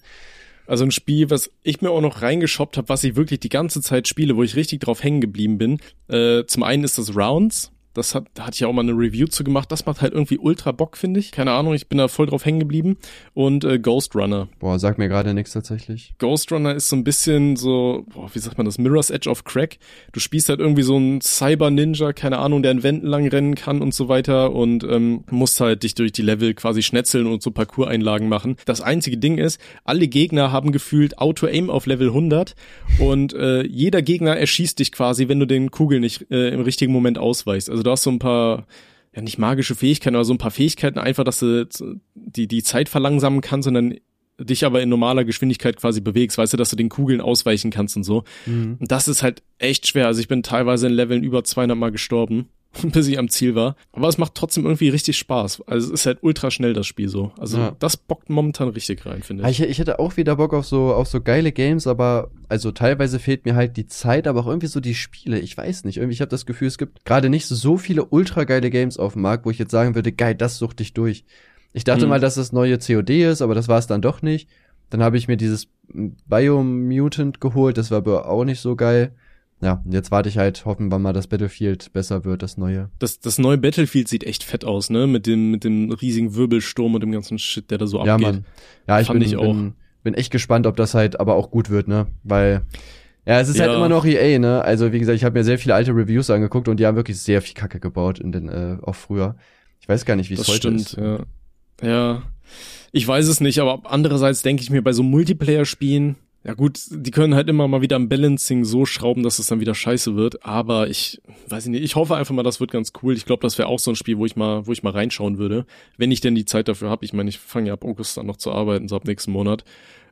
Also 0.67 0.84
ein 0.84 0.91
Spiel, 0.91 1.30
was 1.30 1.51
ich 1.61 1.82
mir 1.82 1.91
auch 1.91 2.01
noch 2.01 2.21
reingeshoppt 2.23 2.78
habe, 2.78 2.89
was 2.89 3.03
ich 3.03 3.15
wirklich 3.15 3.39
die 3.39 3.49
ganze 3.49 3.82
Zeit 3.82 4.07
spiele, 4.07 4.36
wo 4.36 4.41
ich 4.43 4.55
richtig 4.55 4.80
drauf 4.80 5.03
hängen 5.03 5.21
geblieben 5.21 5.57
bin. 5.59 5.80
Äh, 6.07 6.45
zum 6.45 6.63
einen 6.63 6.84
ist 6.84 6.97
das 6.97 7.15
Rounds. 7.15 7.71
Das 7.96 8.14
hat, 8.14 8.28
da 8.34 8.46
hatte 8.46 8.56
ich 8.56 8.66
auch 8.66 8.74
mal 8.74 8.82
eine 8.82 8.91
Review 8.91 9.28
zu 9.28 9.43
gemacht. 9.43 9.72
Das 9.72 9.86
macht 9.86 10.02
halt 10.02 10.14
irgendwie 10.14 10.38
ultra 10.38 10.72
Bock, 10.72 10.98
finde 10.98 11.20
ich. 11.20 11.32
Keine 11.32 11.52
Ahnung, 11.52 11.74
ich 11.74 11.88
bin 11.88 11.98
da 11.98 12.08
voll 12.08 12.28
drauf 12.28 12.46
hängen 12.46 12.60
geblieben. 12.60 12.98
Und 13.34 13.64
äh, 13.64 13.80
Ghost 13.80 14.16
Runner. 14.16 14.48
Boah, 14.60 14.78
sagt 14.78 14.98
mir 15.00 15.08
gerade 15.08 15.34
nichts 15.34 15.54
tatsächlich. 15.54 16.14
Ghost 16.20 16.52
Runner 16.52 16.76
ist 16.76 16.89
so 16.89 16.96
ein 16.96 17.04
bisschen 17.04 17.56
so, 17.56 18.06
boah, 18.14 18.30
wie 18.34 18.39
sagt 18.39 18.58
man 18.58 18.66
das, 18.66 18.78
Mirror's 18.78 19.10
Edge 19.10 19.30
of 19.30 19.46
Crack. 19.46 19.78
Du 20.12 20.20
spielst 20.20 20.50
halt 20.50 20.60
irgendwie 20.60 20.84
so 20.84 20.98
einen 20.98 21.22
Cyber-Ninja, 21.22 22.14
keine 22.14 22.38
Ahnung, 22.39 22.62
der 22.62 22.72
in 22.72 22.84
Wänden 22.84 23.08
lang 23.08 23.28
rennen 23.28 23.56
kann 23.56 23.82
und 23.82 23.93
so 23.93 24.10
weiter 24.10 24.54
und 24.54 24.84
ähm, 24.84 25.24
musst 25.32 25.60
halt 25.62 25.84
dich 25.84 25.96
durch 25.96 26.12
die 26.12 26.22
Level 26.22 26.54
quasi 26.54 26.84
schnetzeln 26.84 27.28
und 27.28 27.41
so 27.41 27.52
Parcours-Einlagen 27.52 28.28
machen. 28.28 28.58
Das 28.66 28.82
einzige 28.82 29.18
Ding 29.18 29.38
ist, 29.38 29.60
alle 29.86 30.08
Gegner 30.08 30.52
haben 30.52 30.72
gefühlt 30.72 31.18
Auto-Aim 31.18 31.70
auf 31.70 31.86
Level 31.86 32.10
100 32.10 32.56
und 33.00 33.34
äh, 33.34 33.66
jeder 33.66 34.02
Gegner 34.02 34.38
erschießt 34.38 34.80
dich 34.80 34.91
quasi, 34.91 35.30
wenn 35.30 35.39
du 35.39 35.48
den 35.48 35.72
Kugel 35.72 36.02
nicht 36.02 36.30
äh, 36.30 36.50
im 36.50 36.62
richtigen 36.62 36.91
Moment 36.91 37.18
ausweichst. 37.18 37.70
Also 37.70 37.85
du 37.86 37.92
hast 37.92 38.04
so 38.04 38.12
ein 38.12 38.20
paar 38.20 38.66
ja 39.16 39.22
nicht 39.22 39.38
magische 39.38 39.76
Fähigkeiten, 39.76 40.16
aber 40.16 40.26
so 40.26 40.34
ein 40.34 40.38
paar 40.38 40.52
Fähigkeiten 40.52 41.00
einfach, 41.00 41.24
dass 41.24 41.40
du 41.40 41.68
die, 42.16 42.48
die 42.48 42.64
Zeit 42.64 42.90
verlangsamen 42.90 43.42
kannst 43.42 43.68
und 43.68 43.74
dann 43.74 43.96
dich 44.38 44.66
aber 44.66 44.82
in 44.82 44.90
normaler 44.90 45.24
Geschwindigkeit 45.24 45.78
quasi 45.78 46.02
bewegst, 46.02 46.38
weißt 46.38 46.54
du, 46.54 46.58
dass 46.58 46.70
du 46.70 46.76
den 46.76 46.90
Kugeln 46.90 47.22
ausweichen 47.22 47.72
kannst 47.72 47.96
und 47.96 48.04
so. 48.04 48.26
Mhm. 48.46 48.76
Und 48.80 48.92
das 48.92 49.08
ist 49.08 49.24
halt 49.24 49.42
echt 49.60 49.88
schwer. 49.88 50.08
Also 50.08 50.20
ich 50.20 50.28
bin 50.28 50.44
teilweise 50.44 50.88
in 50.88 50.94
Leveln 50.94 51.24
über 51.24 51.44
200 51.46 51.78
Mal 51.78 51.92
gestorben, 51.92 52.50
bis 52.84 53.07
ich 53.07 53.17
am 53.19 53.30
Ziel 53.30 53.55
war. 53.55 53.76
Aber 53.93 54.07
es 54.07 54.17
macht 54.17 54.36
trotzdem 54.36 54.65
irgendwie 54.65 54.89
richtig 54.89 55.17
Spaß. 55.17 55.61
Also 55.67 55.88
es 55.88 56.01
ist 56.01 56.05
halt 56.05 56.19
ultra 56.21 56.51
schnell 56.51 56.73
das 56.73 56.86
Spiel 56.88 57.07
so. 57.09 57.32
Also 57.39 57.57
Ja. 57.57 57.76
das 57.80 57.97
bockt 57.97 58.30
momentan 58.30 58.69
richtig 58.69 59.05
rein, 59.05 59.23
finde 59.23 59.43
Ja, 59.43 59.49
ich. 59.49 59.61
Ich, 59.61 59.69
ich 59.69 59.80
hätte 59.80 59.99
auch 59.99 60.17
wieder 60.17 60.36
Bock 60.36 60.53
auf 60.53 60.65
so, 60.65 60.93
auf 60.93 61.07
so 61.07 61.21
geile 61.21 61.51
Games, 61.51 61.88
aber 61.88 62.30
also 62.49 62.71
teilweise 62.71 63.19
fehlt 63.19 63.45
mir 63.45 63.55
halt 63.55 63.78
die 63.78 63.88
Zeit, 63.88 64.28
aber 64.28 64.41
auch 64.41 64.47
irgendwie 64.47 64.67
so 64.67 64.80
die 64.80 64.95
Spiele. 64.95 65.39
Ich 65.39 65.57
weiß 65.57 65.84
nicht. 65.86 65.97
Irgendwie, 65.97 66.13
ich 66.13 66.21
habe 66.21 66.30
das 66.30 66.45
Gefühl, 66.45 66.67
es 66.67 66.78
gibt 66.78 67.05
gerade 67.05 67.30
nicht 67.30 67.47
so 67.47 67.78
viele 67.78 68.05
ultra 68.05 68.43
geile 68.43 68.69
Games 68.69 68.97
auf 68.97 69.13
dem 69.13 69.21
Markt, 69.21 69.45
wo 69.45 69.51
ich 69.51 69.59
jetzt 69.59 69.71
sagen 69.71 69.95
würde, 69.95 70.11
geil, 70.11 70.36
das 70.36 70.57
sucht 70.57 70.80
dich 70.80 70.93
durch. 70.93 71.23
Ich 71.73 71.84
dachte 71.84 72.05
Mhm. 72.05 72.09
mal, 72.09 72.19
dass 72.19 72.36
das 72.36 72.51
neue 72.51 72.78
COD 72.78 73.09
ist, 73.23 73.41
aber 73.41 73.55
das 73.55 73.67
war 73.67 73.80
es 73.80 73.88
dann 73.88 74.01
doch 74.01 74.21
nicht. 74.21 74.49
Dann 74.89 75.01
habe 75.01 75.17
ich 75.17 75.28
mir 75.28 75.36
dieses 75.38 75.67
Biomutant 76.39 77.39
geholt, 77.41 77.78
das 77.78 77.91
war 77.91 77.97
aber 77.99 78.28
auch 78.30 78.43
nicht 78.45 78.59
so 78.59 78.76
geil. 78.76 79.13
Ja, 79.62 79.82
jetzt 79.89 80.12
warte 80.12 80.28
ich 80.30 80.38
halt, 80.38 80.66
hoffen 80.66 80.91
wir 80.91 80.99
mal, 80.99 81.14
dass 81.14 81.28
Battlefield 81.28 81.93
besser 81.93 82.26
wird, 82.26 82.43
das 82.43 82.58
neue. 82.58 82.89
Das, 82.99 83.20
das 83.22 83.38
neue 83.38 83.58
Battlefield 83.58 84.08
sieht 84.10 84.24
echt 84.26 84.43
fett 84.43 84.66
aus, 84.66 84.89
ne? 84.89 85.08
Mit 85.08 85.26
dem, 85.28 85.49
mit 85.51 85.64
dem 85.64 85.91
riesigen 85.91 86.36
Wirbelsturm 86.36 86.93
und 86.93 87.01
dem 87.01 87.12
ganzen 87.12 87.39
Shit, 87.39 87.72
der 87.72 87.78
da 87.78 87.88
so 87.88 88.03
Ja, 88.06 88.16
abgeht. 88.16 88.28
Mann. 88.28 88.45
Ja, 88.88 88.99
ich, 88.99 89.08
Fand 89.08 89.20
bin, 89.20 89.28
ich 89.30 89.38
auch. 89.38 89.43
bin, 89.53 89.74
bin 90.03 90.14
echt 90.14 90.32
gespannt, 90.32 90.68
ob 90.68 90.76
das 90.76 90.93
halt 90.93 91.20
aber 91.20 91.36
auch 91.36 91.51
gut 91.51 91.70
wird, 91.70 91.88
ne? 91.88 92.08
Weil, 92.24 92.64
ja, 93.26 93.39
es 93.39 93.47
ist 93.47 93.60
halt 93.60 93.72
Ja. 93.72 93.78
immer 93.78 93.88
noch 93.89 94.06
EA, 94.06 94.38
ne? 94.39 94.62
Also, 94.62 94.91
wie 94.91 94.99
gesagt, 94.99 95.16
ich 95.16 95.24
habe 95.24 95.39
mir 95.39 95.45
sehr 95.45 95.58
viele 95.58 95.74
alte 95.74 95.91
Reviews 95.95 96.30
angeguckt 96.30 96.68
und 96.68 96.78
die 96.80 96.86
haben 96.86 96.97
wirklich 96.97 97.20
sehr 97.20 97.41
viel 97.41 97.56
Kacke 97.56 97.80
gebaut 97.80 98.20
in 98.20 98.32
den, 98.34 98.49
äh, 98.49 98.78
auch 98.84 98.95
früher. 98.95 99.36
Ich 99.80 99.88
weiß 99.88 100.03
gar 100.06 100.16
nicht, 100.18 100.30
wie 100.30 100.34
es 100.34 100.47
heute 100.47 100.58
stimmt, 100.58 100.82
ist. 100.82 100.97
ja. 100.97 101.20
Ja. 101.82 102.22
Ich 102.91 103.08
weiß 103.08 103.28
es 103.28 103.39
nicht, 103.41 103.60
aber 103.60 103.82
andererseits 103.91 104.41
denke 104.41 104.64
ich 104.64 104.70
mir 104.70 104.82
bei 104.82 104.93
so 104.93 105.01
Multiplayer-Spielen, 105.01 106.16
ja 106.46 106.54
gut, 106.54 106.80
die 106.91 107.10
können 107.10 107.34
halt 107.34 107.50
immer 107.50 107.68
mal 107.68 107.82
wieder 107.82 107.96
am 107.96 108.08
Balancing 108.08 108.66
so 108.66 108.86
schrauben, 108.86 109.24
dass 109.24 109.39
es 109.39 109.48
dann 109.48 109.60
wieder 109.60 109.74
scheiße 109.74 110.16
wird, 110.16 110.46
aber 110.46 110.88
ich 110.88 111.20
weiß 111.50 111.66
nicht, 111.66 111.84
ich 111.84 111.96
hoffe 111.96 112.16
einfach 112.16 112.36
mal, 112.36 112.43
das 112.43 112.60
wird 112.60 112.70
ganz 112.70 112.93
cool. 113.02 113.16
Ich 113.16 113.26
glaube, 113.26 113.41
das 113.41 113.58
wäre 113.58 113.68
auch 113.68 113.80
so 113.80 113.91
ein 113.91 113.96
Spiel, 113.96 114.20
wo 114.20 114.28
ich 114.28 114.36
mal, 114.36 114.68
wo 114.68 114.72
ich 114.72 114.84
mal 114.84 114.91
reinschauen 114.91 115.39
würde, 115.39 115.66
wenn 115.98 116.12
ich 116.12 116.22
denn 116.22 116.36
die 116.36 116.46
Zeit 116.46 116.68
dafür 116.68 116.91
habe. 116.91 117.04
Ich 117.04 117.14
meine, 117.14 117.30
ich 117.30 117.39
fange 117.39 117.70
ja 117.70 117.74
ab 117.74 117.84
August 117.84 118.20
an 118.20 118.28
noch 118.28 118.38
zu 118.38 118.52
arbeiten, 118.52 118.88
so 118.88 118.96
ab 118.96 119.06
nächsten 119.06 119.32
Monat. 119.32 119.64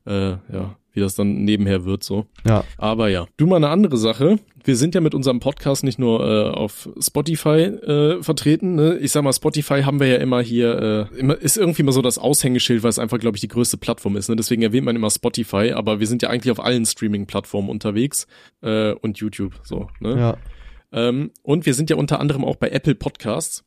Äh, 0.08 0.32
ja, 0.32 0.76
wie 0.94 1.00
das 1.00 1.16
dann 1.16 1.44
nebenher 1.44 1.86
wird 1.86 2.04
so. 2.04 2.26
Ja. 2.48 2.64
Aber 2.78 3.10
ja, 3.10 3.26
du 3.38 3.48
mal 3.48 3.58
eine 3.58 3.70
andere 3.70 3.98
Sache. 3.98 4.40
Wir 4.64 4.76
sind 4.78 4.96
ja 4.96 5.02
mit 5.02 5.14
unserem 5.14 5.40
Podcast 5.40 5.84
nicht 5.84 6.00
nur 6.00 6.26
äh, 6.26 6.50
auf 6.52 6.88
Spotify 7.00 7.60
äh, 7.60 8.24
vertreten. 8.24 8.76
Ne? 8.76 8.98
Ich 9.00 9.12
sag 9.12 9.24
mal, 9.24 9.34
Spotify 9.34 9.82
haben 9.82 10.00
wir 10.00 10.08
ja 10.08 10.18
immer 10.18 10.42
hier, 10.42 11.10
äh, 11.12 11.20
immer, 11.20 11.38
ist 11.38 11.58
irgendwie 11.58 11.82
immer 11.82 11.92
so 11.92 12.02
das 12.02 12.18
Aushängeschild, 12.18 12.84
weil 12.84 12.90
es 12.90 13.00
einfach, 13.00 13.20
glaube 13.20 13.36
ich, 13.36 13.42
die 13.42 13.48
größte 13.50 13.78
Plattform 13.78 14.16
ist. 14.16 14.30
Ne? 14.30 14.36
Deswegen 14.36 14.62
erwähnt 14.62 14.86
man 14.86 14.96
immer 14.96 15.10
Spotify, 15.10 15.74
aber 15.74 16.00
wir 16.00 16.08
sind 16.08 16.22
ja 16.22 16.30
eigentlich 16.30 16.52
auf 16.52 16.64
allen 16.64 16.86
Streaming-Plattformen 16.86 17.70
unterwegs 17.70 18.28
äh, 18.62 18.94
und 18.94 19.18
YouTube. 19.18 19.60
So, 19.64 19.88
ne? 20.00 20.18
Ja. 20.18 20.38
Ähm, 20.94 21.32
und 21.42 21.66
wir 21.66 21.74
sind 21.74 21.90
ja 21.90 21.96
unter 21.96 22.20
anderem 22.20 22.46
auch 22.46 22.56
bei 22.56 22.70
Apple 22.70 22.96
Podcasts. 22.96 23.66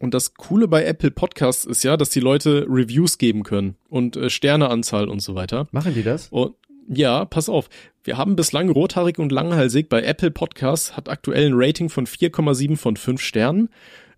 Und 0.00 0.14
das 0.14 0.34
Coole 0.34 0.66
bei 0.66 0.82
Apple 0.84 1.10
Podcasts 1.12 1.64
ist 1.64 1.84
ja, 1.84 1.96
dass 1.96 2.08
die 2.10 2.20
Leute 2.20 2.66
Reviews 2.68 3.18
geben 3.18 3.42
können 3.44 3.76
und 3.88 4.16
äh, 4.16 4.30
Sterneanzahl 4.30 5.08
und 5.08 5.20
so 5.20 5.34
weiter. 5.36 5.68
Machen 5.70 5.94
die 5.94 6.02
das? 6.02 6.28
Und 6.30 6.54
Ja, 6.88 7.24
pass 7.26 7.48
auf. 7.48 7.68
Wir 8.02 8.16
haben 8.16 8.34
bislang 8.34 8.70
rothaarig 8.70 9.18
und 9.18 9.30
langhalsig 9.30 9.88
bei 9.90 10.02
Apple 10.02 10.30
Podcasts, 10.30 10.96
hat 10.96 11.08
aktuell 11.08 11.46
ein 11.46 11.52
Rating 11.54 11.88
von 11.90 12.06
4,7 12.06 12.76
von 12.76 12.96
5 12.96 13.20
Sternen 13.20 13.68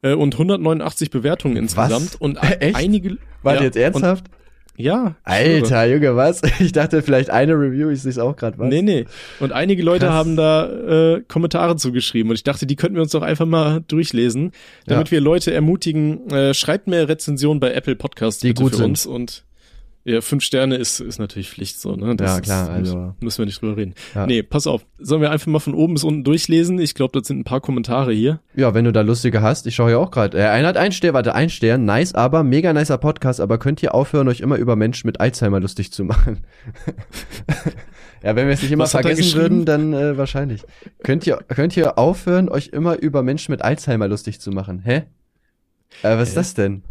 äh, 0.03 0.15
und 0.15 0.35
189 0.35 1.11
Bewertungen 1.11 1.57
insgesamt. 1.57 2.13
Was? 2.13 2.15
Und 2.15 2.39
ein- 2.39 2.53
Echt? 2.61 2.77
einige. 2.77 3.19
Warte 3.43 3.59
ja, 3.59 3.65
jetzt 3.65 3.77
ernsthaft? 3.77 4.27
Und, 4.29 4.37
ja. 4.77 5.17
ich 5.27 5.33
schwöre. 5.35 5.55
Alter, 5.63 5.85
Junge, 5.87 6.17
was? 6.17 6.43
Ich 6.61 6.73
dachte 6.73 7.03
vielleicht 7.03 7.31
eine 7.31 7.53
Review, 7.55 7.91
ich 7.91 8.03
sehe 8.03 8.11
es 8.11 8.19
auch 8.19 8.37
gerade. 8.37 8.65
Nee, 8.67 8.83
nee. 8.83 9.05
Und 9.41 9.53
einige 9.53 9.83
Leute 9.83 10.07
Krass. 10.07 10.15
haben 10.15 10.37
da 10.37 11.15
äh, 11.17 11.23
Kommentare 11.29 11.77
zugeschrieben 11.77 12.31
und 12.31 12.37
ich 12.37 12.45
dachte, 12.45 12.67
die 12.67 12.77
könnten 12.77 12.97
wir 12.97 13.03
uns 13.03 13.13
doch 13.13 13.23
einfach 13.23 13.47
mal 13.47 13.83
durchlesen, 13.89 14.53
damit 14.87 15.09
Ja. 15.09 15.13
wir 15.13 15.21
Leute 15.21 15.53
ermutigen, 15.53 16.31
äh, 16.31 16.55
schreibt 16.55 16.87
mehr 16.89 17.09
Rezensionen 17.09 17.61
bei 17.61 17.73
Apple 17.73 17.97
Podcasts 17.97 18.41
Die 18.41 18.49
bitte 18.49 18.63
gut 18.63 18.71
für 18.73 18.77
sind. 18.79 18.87
uns 18.87 19.07
und 19.07 19.45
ja, 20.05 20.21
fünf 20.21 20.43
Sterne 20.43 20.77
ist, 20.77 20.99
ist 20.99 21.19
natürlich 21.21 21.49
Pflicht 21.51 21.81
so, 21.81 21.95
ne? 21.95 22.17
Ja, 22.19 22.37
ist- 22.37 22.43
klar, 22.43 22.71
also- 22.71 23.15
Müssen 23.21 23.39
wir 23.39 23.47
nicht 23.47 23.63
drüber 23.63 23.77
reden. 23.77 23.95
Ja. 24.15 24.27
Nee, 24.27 24.43
pass 24.43 24.67
auf. 24.67 24.85
Sollen 24.99 25.23
wir 25.23 25.31
einfach 25.31 25.47
mal 25.47 25.61
von 25.61 25.75
oben 25.75 25.95
bis 25.95 26.03
unten 26.03 26.25
durchlesen? 26.25 26.81
Ich 26.81 26.95
glaube, 26.95 27.19
das 27.19 27.29
sind 27.29 27.39
ein 27.39 27.45
paar 27.45 27.61
Kommentare 27.61 28.13
hier. 28.13 28.41
Ja, 28.57 28.75
wenn 28.75 28.85
du 28.85 28.93
da 28.93 29.03
lustige 29.03 29.43
hast, 29.43 29.67
ich 29.67 29.77
schaue 29.77 29.93
ja 29.93 29.99
auch 29.99 30.11
gerade. 30.11 30.39
Äh, 30.39 30.47
einer 30.49 30.69
hat 30.69 30.77
ein 30.77 30.91
Stern, 30.91 31.15
warte, 31.15 31.35
ein 31.37 31.51
Stern, 31.51 31.85
nice, 31.85 32.15
aber 32.15 32.43
mega 32.43 32.73
nicer 32.73 32.99
Podcast, 32.99 33.41
aber 33.41 33.59
könnt 33.59 33.81
ihr 33.83 33.95
aufhören, 33.95 34.27
euch 34.29 34.41
immer 34.41 34.57
über 34.57 34.75
Menschen 34.75 35.07
mit 35.07 35.21
Alzheimer 35.21 35.61
lustig 35.61 35.93
zu 35.93 36.03
machen? 36.05 36.41
ja, 38.23 38.35
wenn 38.37 38.47
wir 38.47 38.55
es 38.55 38.63
nicht 38.63 38.73
immer 38.73 38.85
Was 38.85 38.95
er 38.95 39.03
vergessen 39.03 39.35
würden, 39.41 39.65
dann 39.65 39.93
äh, 39.93 40.17
wahrscheinlich. 40.19 40.63
Könnt 41.05 41.27
ihr, 41.27 41.39
könnt 41.49 41.77
ihr 41.77 41.99
aufhören, 41.99 42.49
euch 42.49 42.69
immer 42.69 42.99
über 42.99 43.23
Menschen 43.23 43.53
mit 43.53 43.63
Alzheimer 43.63 44.09
lustig 44.09 44.41
zu 44.41 44.51
machen? 44.51 44.81
Hä? 44.85 45.05
Äh, 46.03 46.17
was 46.17 46.31
ist 46.31 46.35
Hä? 46.35 46.41
das 46.41 46.55
denn? 46.55 46.83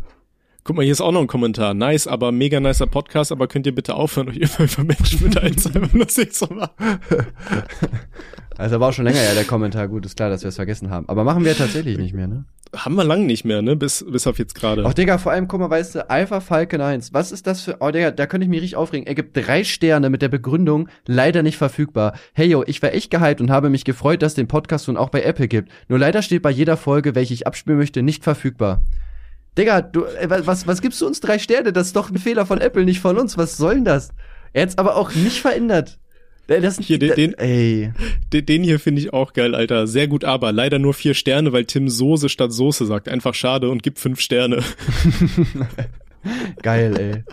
Guck 0.63 0.75
mal, 0.75 0.83
hier 0.83 0.91
ist 0.91 1.01
auch 1.01 1.11
noch 1.11 1.21
ein 1.21 1.27
Kommentar. 1.27 1.73
Nice, 1.73 2.05
aber 2.05 2.31
mega 2.31 2.59
nicer 2.59 2.85
Podcast, 2.85 3.31
aber 3.31 3.47
könnt 3.47 3.65
ihr 3.65 3.73
bitte 3.73 3.95
aufhören, 3.95 4.29
euch 4.29 4.37
immer 4.37 4.71
über 4.71 4.83
Menschen 4.83 5.23
mit 5.23 5.35
Alzheimer 5.35 5.89
lustig 5.93 6.33
zu 6.33 6.45
machen? 6.53 6.99
Also 8.57 8.79
war 8.79 8.89
auch 8.89 8.93
schon 8.93 9.05
länger 9.05 9.23
ja 9.23 9.33
der 9.33 9.45
Kommentar. 9.45 9.87
Gut, 9.87 10.05
ist 10.05 10.15
klar, 10.15 10.29
dass 10.29 10.43
wir 10.43 10.49
es 10.49 10.55
vergessen 10.55 10.91
haben. 10.91 11.09
Aber 11.09 11.23
machen 11.23 11.43
wir 11.45 11.57
tatsächlich 11.57 11.97
nicht 11.97 12.13
mehr, 12.13 12.27
ne? 12.27 12.45
Haben 12.75 12.93
wir 12.93 13.03
lang 13.03 13.25
nicht 13.25 13.43
mehr, 13.43 13.63
ne? 13.63 13.75
Bis, 13.75 14.05
bis 14.07 14.27
auf 14.27 14.37
jetzt 14.37 14.53
gerade. 14.53 14.85
Ach, 14.85 14.93
Digga, 14.93 15.17
vor 15.17 15.31
allem, 15.31 15.47
guck 15.47 15.61
mal, 15.61 15.69
weißt 15.71 15.95
du, 15.95 16.09
Alpha 16.11 16.39
Falcon 16.41 16.79
1, 16.79 17.11
was 17.11 17.31
ist 17.31 17.47
das 17.47 17.61
für, 17.61 17.77
oh, 17.79 17.89
Digga, 17.89 18.11
da 18.11 18.27
könnte 18.27 18.45
ich 18.45 18.49
mich 18.49 18.61
richtig 18.61 18.75
aufregen. 18.75 19.07
Er 19.07 19.15
gibt 19.15 19.35
drei 19.35 19.63
Sterne 19.63 20.11
mit 20.11 20.21
der 20.21 20.29
Begründung, 20.29 20.89
leider 21.07 21.41
nicht 21.41 21.57
verfügbar. 21.57 22.13
Hey, 22.33 22.47
yo, 22.47 22.63
ich 22.67 22.83
war 22.83 22.93
echt 22.93 23.09
gehypt 23.09 23.41
und 23.41 23.49
habe 23.49 23.71
mich 23.71 23.83
gefreut, 23.83 24.21
dass 24.21 24.33
es 24.33 24.35
den 24.35 24.47
Podcast 24.47 24.87
nun 24.87 24.97
auch 24.97 25.09
bei 25.09 25.23
Apple 25.23 25.47
gibt. 25.47 25.71
Nur 25.89 25.97
leider 25.97 26.21
steht 26.21 26.43
bei 26.43 26.51
jeder 26.51 26.77
Folge, 26.77 27.15
welche 27.15 27.33
ich 27.33 27.47
abspielen 27.47 27.79
möchte, 27.79 28.03
nicht 28.03 28.23
verfügbar. 28.23 28.83
Digga, 29.57 29.81
du, 29.81 30.05
äh, 30.05 30.29
was, 30.45 30.65
was, 30.67 30.81
gibst 30.81 31.01
du 31.01 31.07
uns 31.07 31.19
drei 31.19 31.37
Sterne? 31.39 31.73
Das 31.73 31.87
ist 31.87 31.95
doch 31.95 32.09
ein 32.09 32.17
Fehler 32.17 32.45
von 32.45 32.61
Apple, 32.61 32.85
nicht 32.85 33.01
von 33.01 33.17
uns. 33.17 33.37
Was 33.37 33.57
soll 33.57 33.75
denn 33.75 33.85
das? 33.85 34.09
Er 34.53 34.63
hat's 34.63 34.77
aber 34.77 34.95
auch 34.95 35.13
nicht 35.13 35.41
verändert. 35.41 35.97
Das, 36.47 36.79
Hier, 36.79 36.99
den- 36.99 37.15
den- 37.15 37.33
ey. 37.35 37.93
Den, 38.33 38.63
hier 38.63 38.79
finde 38.79 38.99
ich 39.01 39.13
auch 39.13 39.31
geil, 39.31 39.55
Alter. 39.55 39.87
Sehr 39.87 40.07
gut, 40.09 40.25
aber 40.25 40.51
leider 40.51 40.79
nur 40.79 40.93
vier 40.93 41.13
Sterne, 41.13 41.53
weil 41.53 41.63
Tim 41.65 41.87
Soße 41.87 42.27
statt 42.27 42.51
Soße 42.51 42.85
sagt. 42.85 43.07
Einfach 43.07 43.33
schade 43.35 43.69
und 43.69 43.83
gibt 43.83 43.99
fünf 43.99 44.19
Sterne. 44.19 44.61
Geil, 46.61 46.97
ey. 46.99 47.23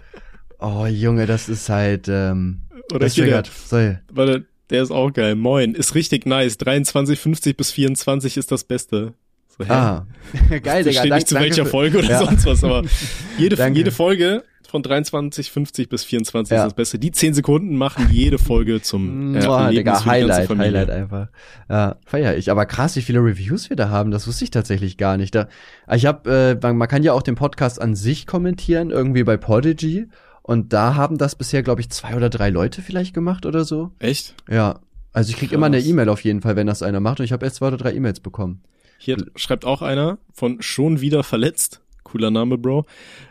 Oh, 0.61 0.87
Junge, 0.87 1.27
das 1.27 1.49
ist 1.49 1.69
halt, 1.69 2.07
ähm, 2.09 2.61
Oder 2.91 3.01
das 3.01 3.15
triggert. 3.15 3.51
Soll. 3.67 4.01
warte, 4.11 4.47
der 4.71 4.83
ist 4.83 4.91
auch 4.91 5.13
geil. 5.13 5.35
Moin, 5.35 5.75
ist 5.75 5.95
richtig 5.95 6.27
nice. 6.27 6.57
23, 6.59 7.19
50 7.19 7.57
bis 7.57 7.71
24 7.73 8.37
ist 8.37 8.51
das 8.53 8.65
Beste. 8.65 9.15
So, 9.59 9.65
hä? 9.65 9.73
Ah. 9.73 10.07
Geil, 10.63 10.85
Digga. 10.85 11.01
steht 11.01 11.13
nicht 11.15 11.29
zu 11.29 11.35
welcher 11.35 11.65
für- 11.65 11.71
Folge 11.71 11.99
oder 11.99 12.09
Ja. 12.11 12.19
sonst 12.25 12.47
was, 12.47 12.63
aber 12.65 12.83
jede, 13.39 13.57
Danke. 13.57 13.79
jede 13.79 13.91
Folge 13.91 14.45
von 14.69 14.83
23, 14.83 15.51
50 15.51 15.89
bis 15.89 16.05
24 16.05 16.51
Ja. 16.53 16.59
ist 16.59 16.67
das 16.67 16.75
Beste. 16.75 16.99
Die 16.99 17.11
10 17.11 17.33
Sekunden 17.33 17.75
machen 17.77 18.09
jede 18.11 18.39
Folge 18.39 18.83
zum 18.83 19.35
äh, 19.35 19.45
Boah, 19.45 19.71
Digga, 19.71 20.05
Highlight. 20.05 20.49
Highlight 20.51 20.91
einfach. 20.91 21.29
Ja, 21.71 21.97
feier 22.05 22.37
ich. 22.37 22.51
Aber 22.51 22.67
krass, 22.67 22.95
wie 22.97 23.01
viele 23.01 23.21
Reviews 23.21 23.71
wir 23.71 23.77
da 23.77 23.89
haben, 23.89 24.11
das 24.11 24.27
wusste 24.29 24.45
ich 24.45 24.51
tatsächlich 24.51 24.99
gar 24.99 25.17
nicht. 25.17 25.35
Da, 25.35 25.49
ich 25.93 26.05
habe, 26.05 26.31
äh, 26.61 26.67
man 26.67 26.77
man 26.77 26.87
kann 26.89 27.03
ja 27.03 27.15
auch 27.15 27.23
den 27.23 27.35
Podcast 27.35 27.81
an 27.81 27.97
sich 27.97 28.27
kommentieren, 28.27 28.91
irgendwie 28.91 29.25
bei 29.25 29.39
Podigy. 29.39 30.07
Und 30.43 30.73
da 30.75 30.95
haben 30.95 31.17
das 31.19 31.35
bisher, 31.35 31.63
glaube 31.63 31.81
ich, 31.81 31.89
zwei 31.91 32.15
oder 32.15 32.29
drei 32.31 32.51
Leute 32.51 32.83
vielleicht 32.83 33.15
gemacht 33.15 33.45
oder 33.47 33.65
so. 33.65 33.91
Echt? 33.99 34.35
Ja. 34.51 34.81
Also 35.15 35.31
ich 35.31 35.37
krieg 35.39 35.51
immer 35.53 35.67
eine 35.67 35.79
Krass. 35.79 35.87
E-Mail 35.89 36.09
auf 36.11 36.23
jeden 36.25 36.43
Fall, 36.43 36.57
wenn 36.57 36.67
das 36.67 36.83
einer 36.83 37.01
macht. 37.01 37.21
Und 37.21 37.25
ich 37.25 37.33
habe 37.33 37.45
erst 37.45 37.57
zwei 37.57 37.69
oder 37.69 37.77
drei 37.79 37.95
E-Mails 37.95 38.21
bekommen. 38.21 38.61
Hier 39.01 39.17
schreibt 39.37 39.65
auch 39.65 39.81
einer 39.81 40.19
von 40.33 40.61
schon 40.61 41.01
wieder 41.01 41.23
verletzt. 41.23 41.81
Cooler 42.03 42.31
Name, 42.31 42.59
Bro. 42.59 42.85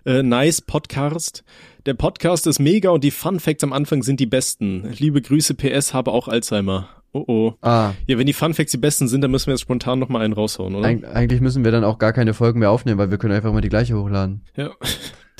Äh, 0.05 0.23
nice 0.23 0.61
Podcast. 0.61 1.43
Der 1.85 1.93
Podcast 1.93 2.47
ist 2.47 2.59
mega 2.59 2.89
und 2.91 3.03
die 3.03 3.11
Fun 3.11 3.39
Facts 3.39 3.63
am 3.63 3.73
Anfang 3.73 4.01
sind 4.01 4.19
die 4.19 4.25
besten. 4.27 4.89
Liebe 4.97 5.21
Grüße, 5.21 5.55
PS, 5.55 5.93
habe 5.93 6.11
auch 6.11 6.27
Alzheimer. 6.29 6.87
Oh 7.11 7.23
oh. 7.27 7.53
Ah, 7.61 7.91
Ja, 8.05 8.17
wenn 8.17 8.27
die 8.27 8.33
Fun 8.33 8.53
Facts 8.53 8.71
die 8.71 8.77
besten 8.77 9.07
sind, 9.09 9.21
dann 9.21 9.31
müssen 9.31 9.47
wir 9.47 9.53
jetzt 9.55 9.61
spontan 9.61 9.99
noch 9.99 10.09
mal 10.09 10.21
einen 10.21 10.33
raushauen, 10.33 10.75
oder? 10.75 10.87
eig 10.87 11.03
eigentlich 11.13 11.41
müssen 11.41 11.65
wir 11.65 11.71
dann 11.71 11.83
auch 11.83 11.97
gar 11.97 12.13
keine 12.13 12.33
Folgen 12.33 12.59
mehr 12.59 12.71
aufnehmen, 12.71 12.97
weil 12.97 13.11
wir 13.11 13.17
können 13.17 13.33
einfach 13.33 13.49
immer 13.49 13.61
die 13.61 13.69
gleiche 13.69 13.97
hochladen. 13.97 14.41
Ja. 14.55 14.71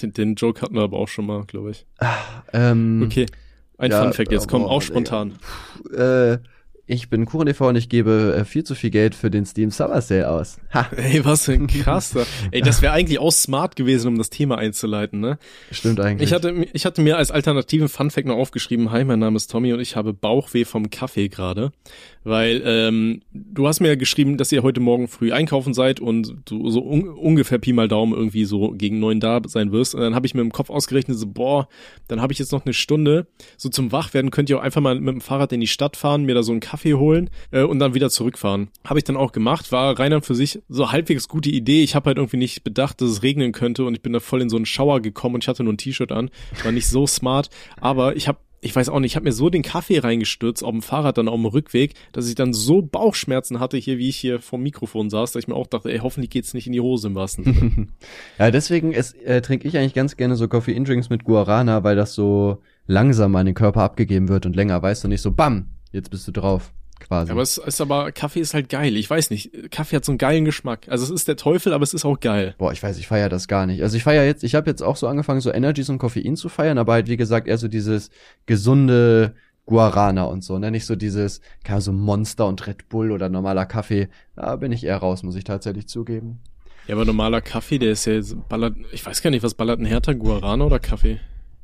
Den, 0.02 0.14
den 0.14 0.36
Joke 0.36 0.62
hatten 0.62 0.76
wir 0.76 0.84
aber 0.84 1.00
auch 1.00 1.08
schon 1.08 1.26
mal, 1.26 1.44
glaube 1.46 1.72
ich. 1.72 1.88
Ähm, 2.54 3.02
Okay. 3.04 3.26
Ein 3.80 3.90
Ja, 3.90 4.04
Fun 4.04 4.14
Fact 4.14 4.32
jetzt, 4.32 4.48
komm, 4.48 4.64
auch 4.64 4.84
spontan. 4.84 5.40
Äh, 5.92 6.38
ich 6.88 7.10
bin 7.10 7.26
KuchenTV 7.26 7.62
und 7.68 7.76
ich 7.76 7.90
gebe 7.90 8.34
äh, 8.38 8.46
viel 8.46 8.64
zu 8.64 8.74
viel 8.74 8.90
Geld 8.90 9.14
für 9.14 9.30
den 9.30 9.46
Steam 9.46 9.72
Summer 9.72 10.02
Sale 10.02 10.30
aus. 10.30 10.58
Ha, 10.74 10.90
Ey, 10.96 11.24
was 11.26 11.46
für 11.46 11.54
ein 11.54 11.68
krasser. 11.68 12.26
Ey, 12.52 12.62
das 12.62 12.82
wäre 12.82 12.94
eigentlich 12.94 13.20
auch 13.20 13.32
smart 13.32 13.76
gewesen, 13.76 14.10
um 14.10 14.18
das 14.18 14.30
Thema 14.30 14.58
einzuleiten, 14.58 15.20
ne? 15.20 15.40
stimmt 15.72 16.00
eigentlich. 16.00 16.28
Ich 16.28 16.34
hatte, 16.34 16.68
ich 16.74 16.86
hatte 16.86 17.02
mir 17.02 17.18
als 17.18 17.32
alternativen 17.32 17.88
Funfact 17.88 18.28
noch 18.28 18.36
aufgeschrieben, 18.36 18.92
hi, 18.92 19.04
mein 19.06 19.20
Name 19.20 19.38
ist 19.38 19.50
Tommy 19.50 19.74
und 19.74 19.80
ich 19.80 19.96
habe 19.96 20.14
Bauchweh 20.14 20.66
vom 20.66 20.90
Kaffee 20.90 21.30
gerade, 21.30 21.72
weil 22.24 22.62
ähm, 22.66 23.22
du 23.32 23.68
hast 23.68 23.80
mir 23.80 23.88
ja 23.88 23.96
geschrieben, 23.96 24.38
dass 24.38 24.52
ihr 24.52 24.62
heute 24.62 24.82
Morgen 24.82 25.08
früh 25.08 25.32
einkaufen 25.32 25.74
seid 25.74 26.00
und 26.00 26.36
du 26.46 26.70
so 26.70 26.86
un 26.86 27.08
ungefähr 27.10 27.58
Pi 27.58 27.74
mal 27.74 27.88
Daumen 27.88 28.14
irgendwie 28.14 28.46
so 28.46 28.72
gegen 28.72 29.00
neun 29.00 29.20
da 29.20 29.42
sein 29.48 29.72
wirst 29.72 29.96
und 29.96 30.02
dann 30.02 30.16
habe 30.16 30.26
ich 30.28 30.36
mir 30.36 30.42
im 30.42 30.52
Kopf 30.52 30.70
ausgerechnet, 30.70 31.18
so 31.18 31.28
boah, 31.28 31.70
dann 32.08 32.22
habe 32.22 32.34
ich 32.34 32.40
jetzt 32.40 32.52
noch 32.52 32.66
eine 32.66 32.74
Stunde, 32.74 33.28
so 33.58 33.70
zum 33.70 33.92
Wachwerden 33.92 34.32
könnt 34.32 34.50
ihr 34.50 34.60
auch 34.60 34.64
einfach 34.64 34.82
mal 34.82 35.00
mit 35.00 35.14
dem 35.14 35.22
Fahrrad 35.22 35.54
in 35.54 35.62
die 35.62 35.68
Stadt 35.68 35.98
fahren, 35.98 36.26
mir 36.26 36.36
da 36.36 36.44
so 36.44 36.52
einen 36.52 36.62
Kaffee 36.62 36.77
holen 36.86 37.30
äh, 37.52 37.64
und 37.64 37.80
dann 37.80 37.94
wieder 37.94 38.10
zurückfahren. 38.10 38.70
Habe 38.86 39.00
ich 39.00 39.06
dann 39.06 39.18
auch 39.18 39.32
gemacht, 39.32 39.72
war 39.72 39.98
rein 40.00 40.22
für 40.22 40.36
sich 40.36 40.62
so 40.70 40.92
halbwegs 40.92 41.28
gute 41.28 41.50
Idee. 41.50 41.84
Ich 41.84 41.96
habe 41.96 42.08
halt 42.08 42.18
irgendwie 42.18 42.38
nicht 42.38 42.64
bedacht, 42.64 43.02
dass 43.02 43.10
es 43.10 43.24
regnen 43.24 43.52
könnte 43.52 43.86
und 43.86 43.94
ich 43.94 44.02
bin 44.02 44.14
da 44.14 44.20
voll 44.20 44.42
in 44.42 44.50
so 44.50 44.56
einen 44.56 44.66
Schauer 44.66 45.02
gekommen 45.02 45.36
und 45.36 45.44
ich 45.44 45.48
hatte 45.48 45.64
nur 45.64 45.74
ein 45.74 45.78
T-Shirt 45.78 46.12
an. 46.12 46.30
War 46.64 46.72
nicht 46.72 46.88
so 46.88 47.06
smart, 47.06 47.50
aber 47.80 48.16
ich 48.16 48.28
habe 48.28 48.40
ich 48.60 48.76
weiß 48.76 48.90
auch 48.90 49.00
nicht, 49.00 49.12
ich 49.12 49.16
habe 49.16 49.26
mir 49.26 49.34
so 49.34 49.50
den 49.50 49.62
Kaffee 49.62 50.00
reingestürzt 50.00 50.64
auf 50.64 50.72
dem 50.72 50.82
Fahrrad 50.82 51.18
dann 51.18 51.28
auf 51.28 51.36
dem 51.36 51.46
Rückweg, 51.46 51.94
dass 52.12 52.28
ich 52.28 52.36
dann 52.36 52.54
so 52.54 52.82
Bauchschmerzen 52.82 53.60
hatte 53.60 53.78
hier, 53.78 53.98
wie 53.98 54.10
ich 54.10 54.18
hier 54.18 54.40
vom 54.40 54.64
Mikrofon 54.64 55.10
saß, 55.10 55.32
dass 55.32 55.44
ich 55.44 55.48
mir 55.48 55.56
auch 55.56 55.68
dachte, 55.68 55.92
ey, 55.92 56.00
hoffentlich 56.00 56.32
geht's 56.32 56.54
nicht 56.54 56.68
in 56.68 56.74
die 56.74 56.82
Hose 56.82 57.08
im 57.08 57.16
wahrsten 57.16 57.44
Sinne. 57.44 57.88
ja, 58.40 58.52
deswegen 58.52 58.94
es, 58.94 59.14
äh, 59.14 59.42
trinke 59.42 59.68
ich 59.68 59.78
eigentlich 59.78 59.94
ganz 59.94 60.18
gerne 60.18 60.36
so 60.36 60.48
Coffee-In-Drinks 60.48 61.10
mit 61.10 61.24
Guarana, 61.24 61.84
weil 61.84 61.96
das 61.96 62.14
so 62.14 62.62
langsamer 62.88 63.40
an 63.40 63.46
den 63.46 63.56
Körper 63.56 63.82
abgegeben 63.82 64.28
wird 64.28 64.46
und 64.46 64.56
länger, 64.56 64.82
weißt 64.82 65.04
du, 65.04 65.08
nicht 65.08 65.22
so 65.22 65.32
bam, 65.32 65.68
jetzt 65.92 66.12
bist 66.12 66.28
du 66.28 66.32
drauf, 66.32 66.72
quasi. 67.00 67.32
aber 67.32 67.42
es 67.42 67.58
ist 67.58 67.82
aber, 67.82 68.12
Kaffee 68.12 68.40
ist 68.40 68.54
halt 68.54 68.70
geil. 68.70 68.96
Ich 68.98 69.10
weiß 69.10 69.30
nicht, 69.30 69.72
Kaffee 69.72 69.96
hat 69.96 70.06
so 70.06 70.12
einen 70.12 70.18
geilen 70.18 70.46
Geschmack. 70.46 70.88
Also 70.90 71.04
es 71.06 71.10
ist 71.10 71.28
der 71.28 71.38
Teufel, 71.38 71.74
aber 71.74 71.84
es 71.84 71.94
ist 71.94 72.06
auch 72.06 72.20
geil. 72.20 72.56
Boah, 72.58 72.72
ich 72.72 72.82
weiß, 72.82 72.98
ich 72.98 73.08
feier 73.08 73.30
das 73.30 73.48
gar 73.48 73.66
nicht. 73.66 73.82
Also 73.84 73.98
ich 73.98 74.04
feier 74.04 74.26
jetzt, 74.26 74.44
ich 74.44 74.56
habe 74.56 74.70
jetzt 74.70 74.82
auch 74.82 74.96
so 74.96 75.08
angefangen, 75.08 75.42
so 75.42 75.52
Energies 75.52 75.90
und 75.90 75.98
Koffein 75.98 76.36
zu 76.36 76.50
feiern, 76.50 76.78
aber 76.78 76.94
halt 76.94 77.08
wie 77.08 77.18
gesagt 77.18 77.48
eher 77.48 77.58
so 77.58 77.68
dieses 77.68 78.10
gesunde 78.46 79.34
Guarana 79.68 80.24
und 80.24 80.44
so, 80.44 80.58
ne? 80.58 80.72
Nicht 80.72 80.86
so 80.86 80.96
dieses, 80.96 81.42
keine 81.64 81.82
so 81.82 81.92
Monster 81.92 82.48
und 82.48 82.66
Red 82.66 82.90
Bull 82.90 83.12
oder 83.12 83.30
normaler 83.30 83.66
Kaffee. 83.66 84.08
Da 84.36 84.56
bin 84.56 84.72
ich 84.72 84.84
eher 84.86 84.98
raus, 84.98 85.24
muss 85.24 85.36
ich 85.36 85.44
tatsächlich 85.44 85.88
zugeben. 85.88 86.40
Ja, 86.88 86.96
aber 86.96 87.04
normaler 87.04 87.42
Kaffee, 87.42 87.78
der 87.78 87.92
ist 87.92 88.06
ja 88.06 88.14
jetzt 88.14 88.36
ballert, 88.48 88.76
ich 88.94 89.06
weiß 89.06 89.22
gar 89.22 89.30
nicht, 89.30 89.44
was 89.44 89.54
ballert 89.54 89.80
ein 89.80 89.86
härter, 89.86 90.16
Guarana 90.16 90.64
oder 90.64 90.80
Kaffee? 90.80 91.20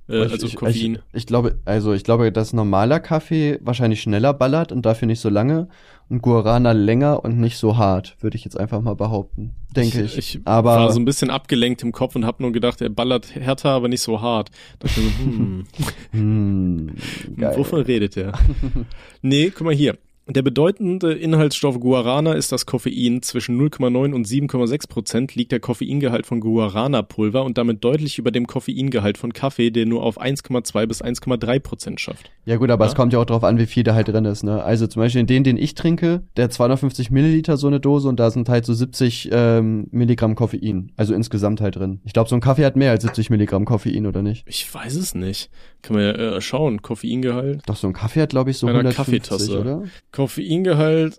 Äh, 0.09 0.25
Ich- 0.25 0.31
also 0.33 0.47
ich, 0.47 0.55
Koffein. 0.55 0.95
Ich, 1.11 1.19
ich 1.21 1.25
glaube, 1.27 1.59
also 1.65 1.93
ich 1.93 2.03
glaube, 2.03 2.31
dass 2.31 2.53
normaler 2.53 2.99
Kaffee 2.99 3.59
wahrscheinlich 3.61 4.01
schneller 4.01 4.33
ballert 4.33 4.71
und 4.71 4.85
dafür 4.85 5.05
nicht 5.07 5.19
so 5.21 5.29
lange 5.29 5.67
und 6.09 6.21
Guarana 6.21 6.73
länger 6.73 7.23
und 7.23 7.39
nicht 7.39 7.57
so 7.57 7.77
hart, 7.77 8.17
würde 8.19 8.35
ich 8.35 8.43
jetzt 8.43 8.59
einfach 8.59 8.81
mal 8.81 8.95
behaupten. 8.95 9.51
Denke 9.75 10.01
ich. 10.03 10.17
Ich 10.17 10.39
aber 10.45 10.75
war 10.75 10.91
so 10.91 10.99
ein 10.99 11.05
bisschen 11.05 11.29
abgelenkt 11.29 11.81
im 11.83 11.91
Kopf 11.93 12.15
und 12.15 12.25
hab 12.25 12.39
nur 12.41 12.51
gedacht, 12.51 12.81
er 12.81 12.89
ballert 12.89 13.33
härter, 13.35 13.69
aber 13.69 13.87
nicht 13.87 14.01
so 14.01 14.21
hart. 14.21 14.49
Da 14.79 14.87
dachte 14.87 14.99
ich 14.99 15.05
so, 15.07 15.23
hm, 15.23 15.65
hm, 16.11 16.91
geil. 17.37 17.57
wovon 17.57 17.81
redet 17.81 18.17
er? 18.17 18.33
nee, 19.21 19.49
guck 19.49 19.65
mal 19.65 19.73
hier. 19.73 19.97
Der 20.25 20.41
bedeutende 20.41 21.11
Inhaltsstoff 21.11 21.81
Guarana 21.81 22.31
ist 22.31 22.53
das 22.53 22.65
Koffein. 22.65 23.21
Zwischen 23.21 23.59
0,9 23.59 24.13
und 24.13 24.25
7,6 24.25 24.87
Prozent 24.87 25.35
liegt 25.35 25.51
der 25.51 25.59
Koffeingehalt 25.59 26.25
von 26.25 26.39
Guarana-Pulver 26.39 27.43
und 27.43 27.57
damit 27.57 27.83
deutlich 27.83 28.17
über 28.19 28.31
dem 28.31 28.47
Koffeingehalt 28.47 29.17
von 29.17 29.33
Kaffee, 29.33 29.69
der 29.69 29.85
nur 29.85 30.01
auf 30.01 30.21
1,2 30.21 30.85
bis 30.87 31.03
1,3 31.03 31.59
Prozent 31.59 31.99
schafft. 31.99 32.31
Ja 32.45 32.55
gut, 32.55 32.69
aber 32.69 32.85
Ja. 32.85 32.89
es 32.91 32.95
kommt 32.95 33.11
ja 33.11 33.19
auch 33.19 33.25
drauf 33.25 33.43
an, 33.43 33.57
wie 33.57 33.65
viel 33.65 33.83
da 33.83 33.95
halt 33.95 34.07
drin 34.07 34.23
ist. 34.23 34.43
Ne? 34.43 34.63
Also 34.63 34.87
zum 34.87 35.01
Beispiel 35.01 35.19
in 35.21 35.27
den, 35.27 35.43
den 35.43 35.57
ich 35.57 35.75
trinke, 35.75 36.23
der 36.37 36.45
hat 36.45 36.53
250 36.53 37.11
Milliliter 37.11 37.57
so 37.57 37.67
eine 37.67 37.81
Dose 37.81 38.07
und 38.07 38.17
da 38.17 38.31
sind 38.31 38.47
halt 38.47 38.65
so 38.65 38.73
70 38.73 39.29
ähm, 39.33 39.87
Milligramm 39.91 40.35
Koffein. 40.35 40.93
Also 40.95 41.13
insgesamt 41.13 41.59
halt 41.59 41.75
drin. 41.75 41.99
Ich 42.05 42.13
glaube, 42.13 42.29
so 42.29 42.35
ein 42.35 42.41
Kaffee 42.41 42.63
hat 42.65 42.77
mehr 42.77 42.91
als 42.91 43.03
70 43.03 43.29
Milligramm 43.29 43.65
Koffein, 43.65 44.05
oder 44.07 44.21
nicht? 44.21 44.45
Ich 44.47 44.73
weiß 44.73 44.95
es 44.95 45.15
nicht. 45.15 45.49
Kann 45.81 45.97
man 45.97 46.05
ja 46.05 46.11
äh, 46.37 46.41
schauen. 46.41 46.81
Koffeingehalt. 46.81 47.61
Doch, 47.65 47.75
so 47.75 47.87
ein 47.87 47.93
Kaffee 47.93 48.21
hat, 48.21 48.29
glaube 48.29 48.51
ich, 48.51 48.57
so 48.57 48.67
Einer 48.67 48.79
150, 48.79 49.21
Kaffeetasse. 49.21 49.59
oder? 49.59 49.83
Koffeingehalt, 50.13 51.17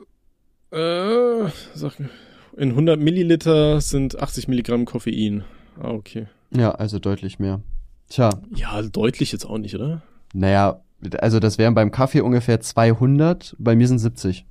äh, 0.72 1.44
in 2.56 2.70
100 2.70 2.98
Milliliter 2.98 3.80
sind 3.80 4.18
80 4.18 4.48
Milligramm 4.48 4.84
Koffein. 4.86 5.44
Ah, 5.80 5.90
okay. 5.90 6.28
Ja, 6.56 6.70
also 6.70 6.98
deutlich 6.98 7.38
mehr. 7.38 7.60
Tja, 8.08 8.30
Ja, 8.54 8.80
deutlich 8.82 9.32
jetzt 9.32 9.44
auch 9.44 9.58
nicht, 9.58 9.74
oder? 9.74 10.02
naja, 10.32 10.80
also 11.18 11.38
das 11.40 11.58
wären 11.58 11.74
beim 11.74 11.90
Kaffee 11.90 12.20
ungefähr 12.22 12.60
200, 12.60 13.56
bei 13.58 13.76
mir 13.76 13.86
sind 13.88 13.98
70. 13.98 14.46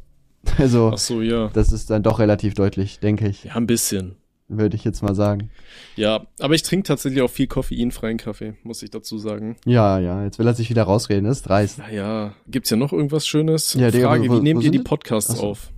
Also, 0.58 0.92
Ach 0.94 0.98
so, 0.98 1.22
ja. 1.22 1.50
das 1.54 1.72
ist 1.72 1.90
dann 1.90 2.04
doch 2.04 2.20
relativ 2.20 2.54
deutlich, 2.54 3.00
denke 3.00 3.28
ich, 3.30 3.46
Ja, 3.46 3.56
ein 3.56 3.66
bisschen. 3.66 4.16
Würde 4.48 4.76
ich 4.76 4.84
jetzt 4.84 5.02
mal 5.02 5.16
sagen. 5.16 5.50
Ja, 5.96 6.28
aber 6.40 6.54
ich 6.54 6.64
trinke 6.64 6.88
tatsächlich 6.88 7.22
auch 7.22 7.30
viel 7.30 7.48
koffeinfreien 7.48 8.18
Kaffee, 8.18 8.56
muss 8.64 8.84
ich 8.84 8.90
dazu 8.92 9.18
sagen. 9.18 9.56
Ja, 9.66 10.00
ja, 10.00 10.24
jetzt 10.24 10.38
will 10.40 10.48
er 10.48 10.54
sich 10.54 10.70
wieder 10.70 10.84
rausreden, 10.84 11.26
das 11.26 11.38
ist 11.38 11.44
dreist. 11.50 11.80
Naja, 11.80 12.34
gibt's 12.48 12.70
ja 12.70 12.78
noch 12.78 12.94
irgendwas 12.94 13.26
Schönes? 13.26 13.74
Ja, 13.74 13.90
Digga, 13.92 14.08
Frage, 14.10 14.30
wo- 14.30 14.38
wie 14.38 14.42
nehmt 14.42 14.64
ihr 14.64 14.72
die? 14.72 14.80
Podcasts 14.80 15.38
so. 15.38 15.44
auf? 15.44 15.72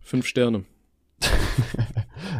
Fünf 0.00 0.26
Sterne. 0.26 0.64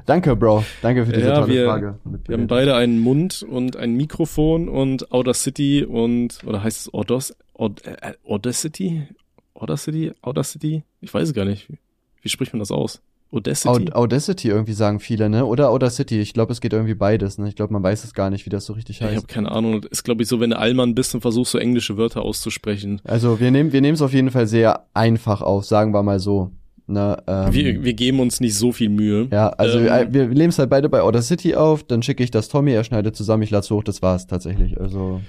Danke, 0.07 0.37
Bro. 0.37 0.65
Danke 0.83 1.07
für 1.07 1.13
diese 1.13 1.29
Ja, 1.29 1.41
tolle 1.41 1.53
wir- 1.53 1.65
Frage. 1.67 1.99
Wir 2.27 2.37
haben 2.37 2.47
beide 2.47 2.75
einen 2.77 2.99
Mund 3.01 3.43
und 3.43 3.77
ein 3.77 3.95
Mikrofon 3.95 4.69
und 4.69 5.13
Audacity 5.13 5.85
und, 5.85 6.41
oder 6.45 6.63
heißt 6.63 6.87
es 6.89 6.95
Audos, 6.95 7.35
Aud, 7.55 7.85
äh, 7.87 8.15
Audacity? 8.27 9.07
Audacity? 9.55 10.13
Audacity? 10.23 10.83
Ich 11.01 11.13
weiß 11.13 11.29
es 11.29 11.35
gar 11.35 11.45
nicht. 11.45 11.71
Wie, 11.71 11.79
wie 12.23 12.29
spricht 12.29 12.53
man 12.53 12.61
das 12.61 12.71
aus? 12.71 13.01
Audacity? 13.35 13.69
Aud 13.69 13.95
Audacity 13.95 14.49
irgendwie 14.49 14.73
sagen 14.73 15.01
viele, 15.01 15.29
ne? 15.29 15.45
Oder 15.45 15.71
Audacity. 15.71 16.21
Ich 16.21 16.33
glaube, 16.35 16.53
es 16.53 16.61
geht 16.61 16.73
irgendwie 16.73 16.95
beides, 16.95 17.39
ne? 17.39 17.49
Ich 17.49 17.57
glaube, 17.57 17.73
man 17.73 17.83
weiß 17.83 18.05
es 18.05 18.15
gar 18.15 18.31
nicht, 18.31 18.47
wie 18.47 18.51
das 18.51 18.65
so 18.67 18.73
richtig 18.75 19.01
Ja, 19.01 19.07
ich 19.07 19.13
heißt. 19.17 19.23
habe 19.25 19.33
keine 19.33 19.51
Ahnung. 19.53 19.81
Das 19.83 19.91
ist, 19.91 20.05
glaube 20.05 20.23
ich, 20.23 20.29
so, 20.29 20.41
wenn 20.41 20.51
du 20.51 20.59
Allmann 20.59 20.95
bist 20.95 21.15
und 21.15 21.21
versuchst, 21.21 21.53
so 21.53 21.59
englische 21.59 21.97
Wörter 21.97 22.23
auszusprechen. 22.23 23.01
Also 23.05 23.41
wir 23.41 23.51
nehmen 23.51 23.73
wir 23.73 23.81
nehmen 23.81 23.95
es 23.95 24.03
auf 24.03 24.13
jeden 24.13 24.31
Fall 24.31 24.47
sehr 24.47 24.87
einfach 24.95 25.43
auf, 25.43 25.65
sagen 25.65 25.93
wir 25.93 26.03
mal 26.03 26.19
so. 26.21 26.51
Ne, 26.87 27.17
ähm, 27.27 27.53
Wir, 27.55 27.83
wir 27.83 27.95
geben 27.95 28.21
uns 28.21 28.41
nicht 28.41 28.55
so 28.57 28.71
viel 28.71 28.91
Mühe. 28.91 29.27
ja, 29.33 29.49
also 29.49 29.79
ähm, 29.79 29.87
äh, 29.87 30.07
wir 30.13 30.27
nehmen 30.29 30.51
es 30.51 30.59
halt 30.59 30.69
beide 30.69 30.91
bei 30.91 31.01
Audacity 31.01 31.55
auf, 31.55 31.83
dann 31.83 32.03
schicke 32.03 32.23
ich 32.23 32.31
das 32.31 32.49
Tommy, 32.51 32.73
er 32.73 32.85
schneidet 32.85 33.17
zusammen, 33.17 33.43
ich 33.43 33.49
lade 33.51 33.67
hoch, 33.71 33.83
das 33.83 34.03
war's 34.03 34.27
tatsächlich. 34.27 34.79
Also 34.79 35.23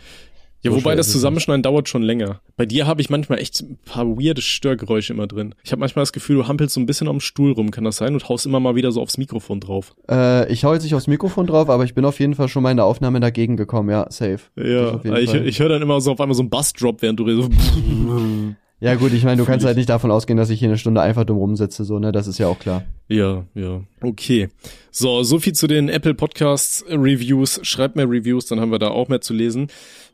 Ja, 0.64 0.72
so 0.72 0.78
wobei 0.78 0.96
das 0.96 1.12
Zusammenschneiden 1.12 1.62
dauert 1.62 1.88
schon 1.90 2.02
länger. 2.02 2.42
Bei 2.58 2.66
dir 2.66 2.88
habe 2.88 3.00
ich 3.00 3.10
manchmal 3.10 3.40
echt 3.40 3.62
ein 3.62 3.78
paar 3.86 4.06
weirde 4.08 4.42
Störgeräusche 4.42 5.14
immer 5.14 5.28
drin. 5.28 5.54
Ich 5.64 5.72
habe 5.72 5.80
manchmal 5.80 6.02
das 6.02 6.12
Gefühl, 6.12 6.38
du 6.38 6.48
hampelst 6.48 6.74
so 6.74 6.80
ein 6.80 6.88
bisschen 6.88 7.08
am 7.08 7.20
Stuhl 7.20 7.52
rum, 7.52 7.70
kann 7.70 7.84
das 7.84 7.98
sein? 7.98 8.14
Und 8.14 8.28
haust 8.30 8.46
immer 8.46 8.60
mal 8.60 8.76
wieder 8.76 8.92
so 8.92 9.02
aufs 9.02 9.18
Mikrofon 9.18 9.60
drauf. 9.60 9.94
Äh, 10.10 10.52
ich 10.52 10.64
hau 10.64 10.74
jetzt 10.74 10.84
nicht 10.84 10.96
aufs 10.96 11.08
Mikrofon 11.08 11.46
drauf, 11.46 11.70
aber 11.70 11.84
ich 11.84 11.94
bin 11.94 12.04
auf 12.04 12.20
jeden 12.20 12.34
Fall 12.34 12.48
schon 12.48 12.64
mal 12.64 12.72
in 12.72 12.78
der 12.78 12.86
Aufnahme 12.86 13.20
dagegen 13.20 13.58
gekommen, 13.58 13.90
ja, 13.90 14.08
safe. 14.10 14.40
Ja, 14.56 15.00
ich, 15.04 15.34
ich 15.34 15.60
höre 15.60 15.70
dann 15.70 15.82
immer 15.82 16.02
so 16.02 16.12
auf 16.12 16.20
einmal 16.20 16.36
so 16.36 16.42
einen 16.42 16.50
Bassdrop, 16.50 17.02
während 17.02 17.20
du 17.20 17.24
redest. 17.26 17.52
Ja 18.86 18.94
gut, 18.94 19.14
ich 19.14 19.24
meine, 19.24 19.38
du 19.38 19.46
kannst 19.46 19.64
ich. 19.64 19.66
halt 19.66 19.78
nicht 19.78 19.90
davon 19.90 20.12
ausgehen, 20.12 20.38
dass 20.38 20.52
ich 20.52 20.60
hier 20.60 20.68
eine 20.68 20.78
Stunde 20.78 21.02
einfach 21.02 21.24
dumm 21.24 21.38
rumsitze, 21.38 21.84
so, 21.84 21.98
ne, 21.98 22.12
das 22.12 22.28
ist 22.28 22.38
ja 22.38 22.46
auch 22.46 22.60
klar. 22.60 22.84
Ja, 23.08 23.44
ja. 23.56 23.82
Okay. 24.00 24.50
So, 24.92 25.24
so 25.24 25.40
viel 25.40 25.54
zu 25.54 25.66
den 25.66 25.90
Apple 25.90 26.14
Podcasts 26.14 26.86
Reviews. 26.88 27.60
Schreibt 27.64 27.96
mehr 27.96 28.08
Reviews, 28.08 28.46
dann 28.46 28.60
haben 28.60 28.72
wir 28.72 28.78
da 28.78 28.90
auch 28.90 29.08
mehr 29.08 29.22
zu 29.22 29.34
lesen. 29.34 29.70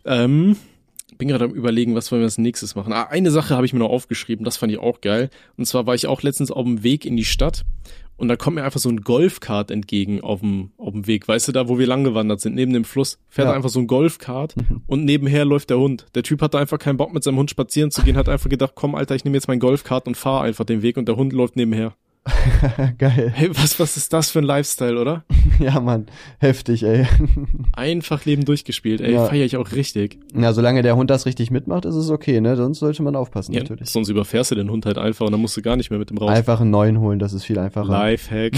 Ähm, 0.06 0.56
bin 1.18 1.28
gerade 1.28 1.44
am 1.44 1.52
überlegen, 1.52 1.96
was 1.96 2.14
wollen 2.14 2.22
wir 2.22 2.28
als 2.28 2.38
nächstes 2.38 2.76
machen. 2.76 2.94
Ah, 2.94 3.08
eine 3.10 3.30
Sache 3.30 3.56
habe 3.58 3.66
ich 3.66 3.74
mir 3.74 3.80
noch 3.80 3.90
aufgeschrieben, 3.90 4.46
das 4.46 4.56
fand 4.56 4.72
ich 4.72 4.80
auch 4.80 5.02
geil. 5.02 5.30
Und 5.58 5.66
zwar 5.66 5.86
war 5.86 5.94
ich 5.94 6.08
auch 6.08 6.22
letztens 6.22 6.50
auf 6.50 6.64
dem 6.64 6.82
Weg 6.82 7.06
in 7.06 7.18
die 7.18 7.26
Stadt 7.26 7.66
und 8.22 8.28
da 8.28 8.36
kommt 8.36 8.56
mir 8.56 8.64
einfach 8.64 8.80
so 8.80 8.88
ein 8.90 9.02
Golfkart 9.02 9.72
entgegen 9.72 10.22
auf 10.22 10.40
dem, 10.42 10.72
auf 10.78 10.94
dem 10.94 11.08
Weg. 11.08 11.28
Weißt 11.28 11.48
du, 11.48 11.52
da 11.52 11.68
wo 11.68 11.80
wir 11.80 11.88
lang 11.88 12.04
gewandert 12.04 12.40
sind, 12.40 12.56
neben 12.56 12.72
dem 12.72 12.86
Fluss, 12.86 13.18
fährt 13.30 13.48
Ja. 13.48 13.54
einfach 13.54 13.70
so 13.70 13.80
ein 13.80 13.88
Golfkart 13.88 14.56
und 14.88 15.04
nebenher 15.06 15.44
läuft 15.44 15.70
der 15.72 15.80
Hund. 15.80 16.06
Der 16.16 16.24
Typ 16.24 16.42
hatte 16.42 16.58
einfach 16.60 16.80
keinen 16.80 16.98
Bock 16.98 17.14
mit 17.14 17.24
seinem 17.24 17.38
Hund 17.38 17.50
spazieren 17.50 17.92
zu 17.92 18.04
gehen, 18.04 18.16
hat 18.16 18.30
einfach 18.30 18.50
gedacht, 18.50 18.74
komm 18.76 18.96
Alter, 18.96 19.16
ich 19.16 19.24
nehme 19.26 19.36
jetzt 19.36 19.48
mein 19.48 19.60
Golfkart 19.60 20.08
und 20.08 20.16
fahre 20.16 20.44
einfach 20.46 20.66
den 20.66 20.82
Weg 20.82 20.98
und 20.98 21.08
der 21.08 21.16
Hund 21.18 21.34
läuft 21.34 21.56
nebenher. 21.56 21.96
Geil. 23.00 23.32
Hey, 23.34 23.50
was, 23.52 23.80
was 23.80 23.98
ist 23.98 24.14
das 24.14 24.30
für 24.30 24.40
ein 24.40 24.46
Lifestyle, 24.46 25.00
oder? 25.00 25.24
Ja, 25.60 25.80
Mann, 25.80 26.08
heftig, 26.40 26.84
ey. 26.84 27.06
Einfach 27.74 28.26
Leben 28.26 28.46
durchgespielt, 28.46 29.00
ey, 29.02 29.14
Ja. 29.14 29.26
feiere 29.28 29.46
ich 29.46 29.58
auch 29.58 29.72
richtig. 29.74 30.18
Na, 30.34 30.54
solange 30.54 30.82
der 30.82 30.96
Hund 30.96 31.10
das 31.10 31.26
richtig 31.26 31.52
mitmacht, 31.52 31.86
ist 31.86 31.96
es 31.96 32.10
okay, 32.10 32.42
ne? 32.42 32.56
Sonst 32.56 32.80
sollte 32.80 33.04
man 33.04 33.16
aufpassen, 33.16 33.54
Ja, 33.54 33.62
natürlich. 33.62 33.90
sonst 33.90 34.10
überfährst 34.10 34.52
du 34.52 34.56
den 34.56 34.70
Hund 34.72 34.86
halt 34.86 34.98
einfach 34.98 35.26
und 35.26 35.32
dann 35.32 35.42
musst 35.42 35.58
du 35.58 35.62
gar 35.62 35.76
nicht 35.76 35.90
mehr 35.90 36.00
mit 36.00 36.10
dem 36.10 36.18
raus. 36.18 36.30
Einfach 36.32 36.62
einen 36.62 36.72
neuen 36.72 37.00
holen, 37.00 37.20
das 37.20 37.34
ist 37.34 37.44
viel 37.46 37.60
einfacher. 37.60 37.92
Lifehack. 37.92 38.54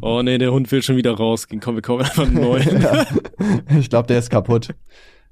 oh 0.00 0.22
nee, 0.22 0.38
der 0.38 0.52
Hund 0.52 0.70
will 0.70 0.82
schon 0.82 0.96
wieder 0.96 1.12
rausgehen. 1.12 1.60
Komm, 1.60 1.76
wir 1.76 1.82
kaufen 1.82 2.02
einfach 2.02 2.24
einen 2.26 2.34
neuen. 2.40 2.80
ja. 2.82 3.06
Ich 3.78 3.90
glaube, 3.90 4.06
der 4.08 4.18
ist 4.18 4.30
kaputt. 4.30 4.68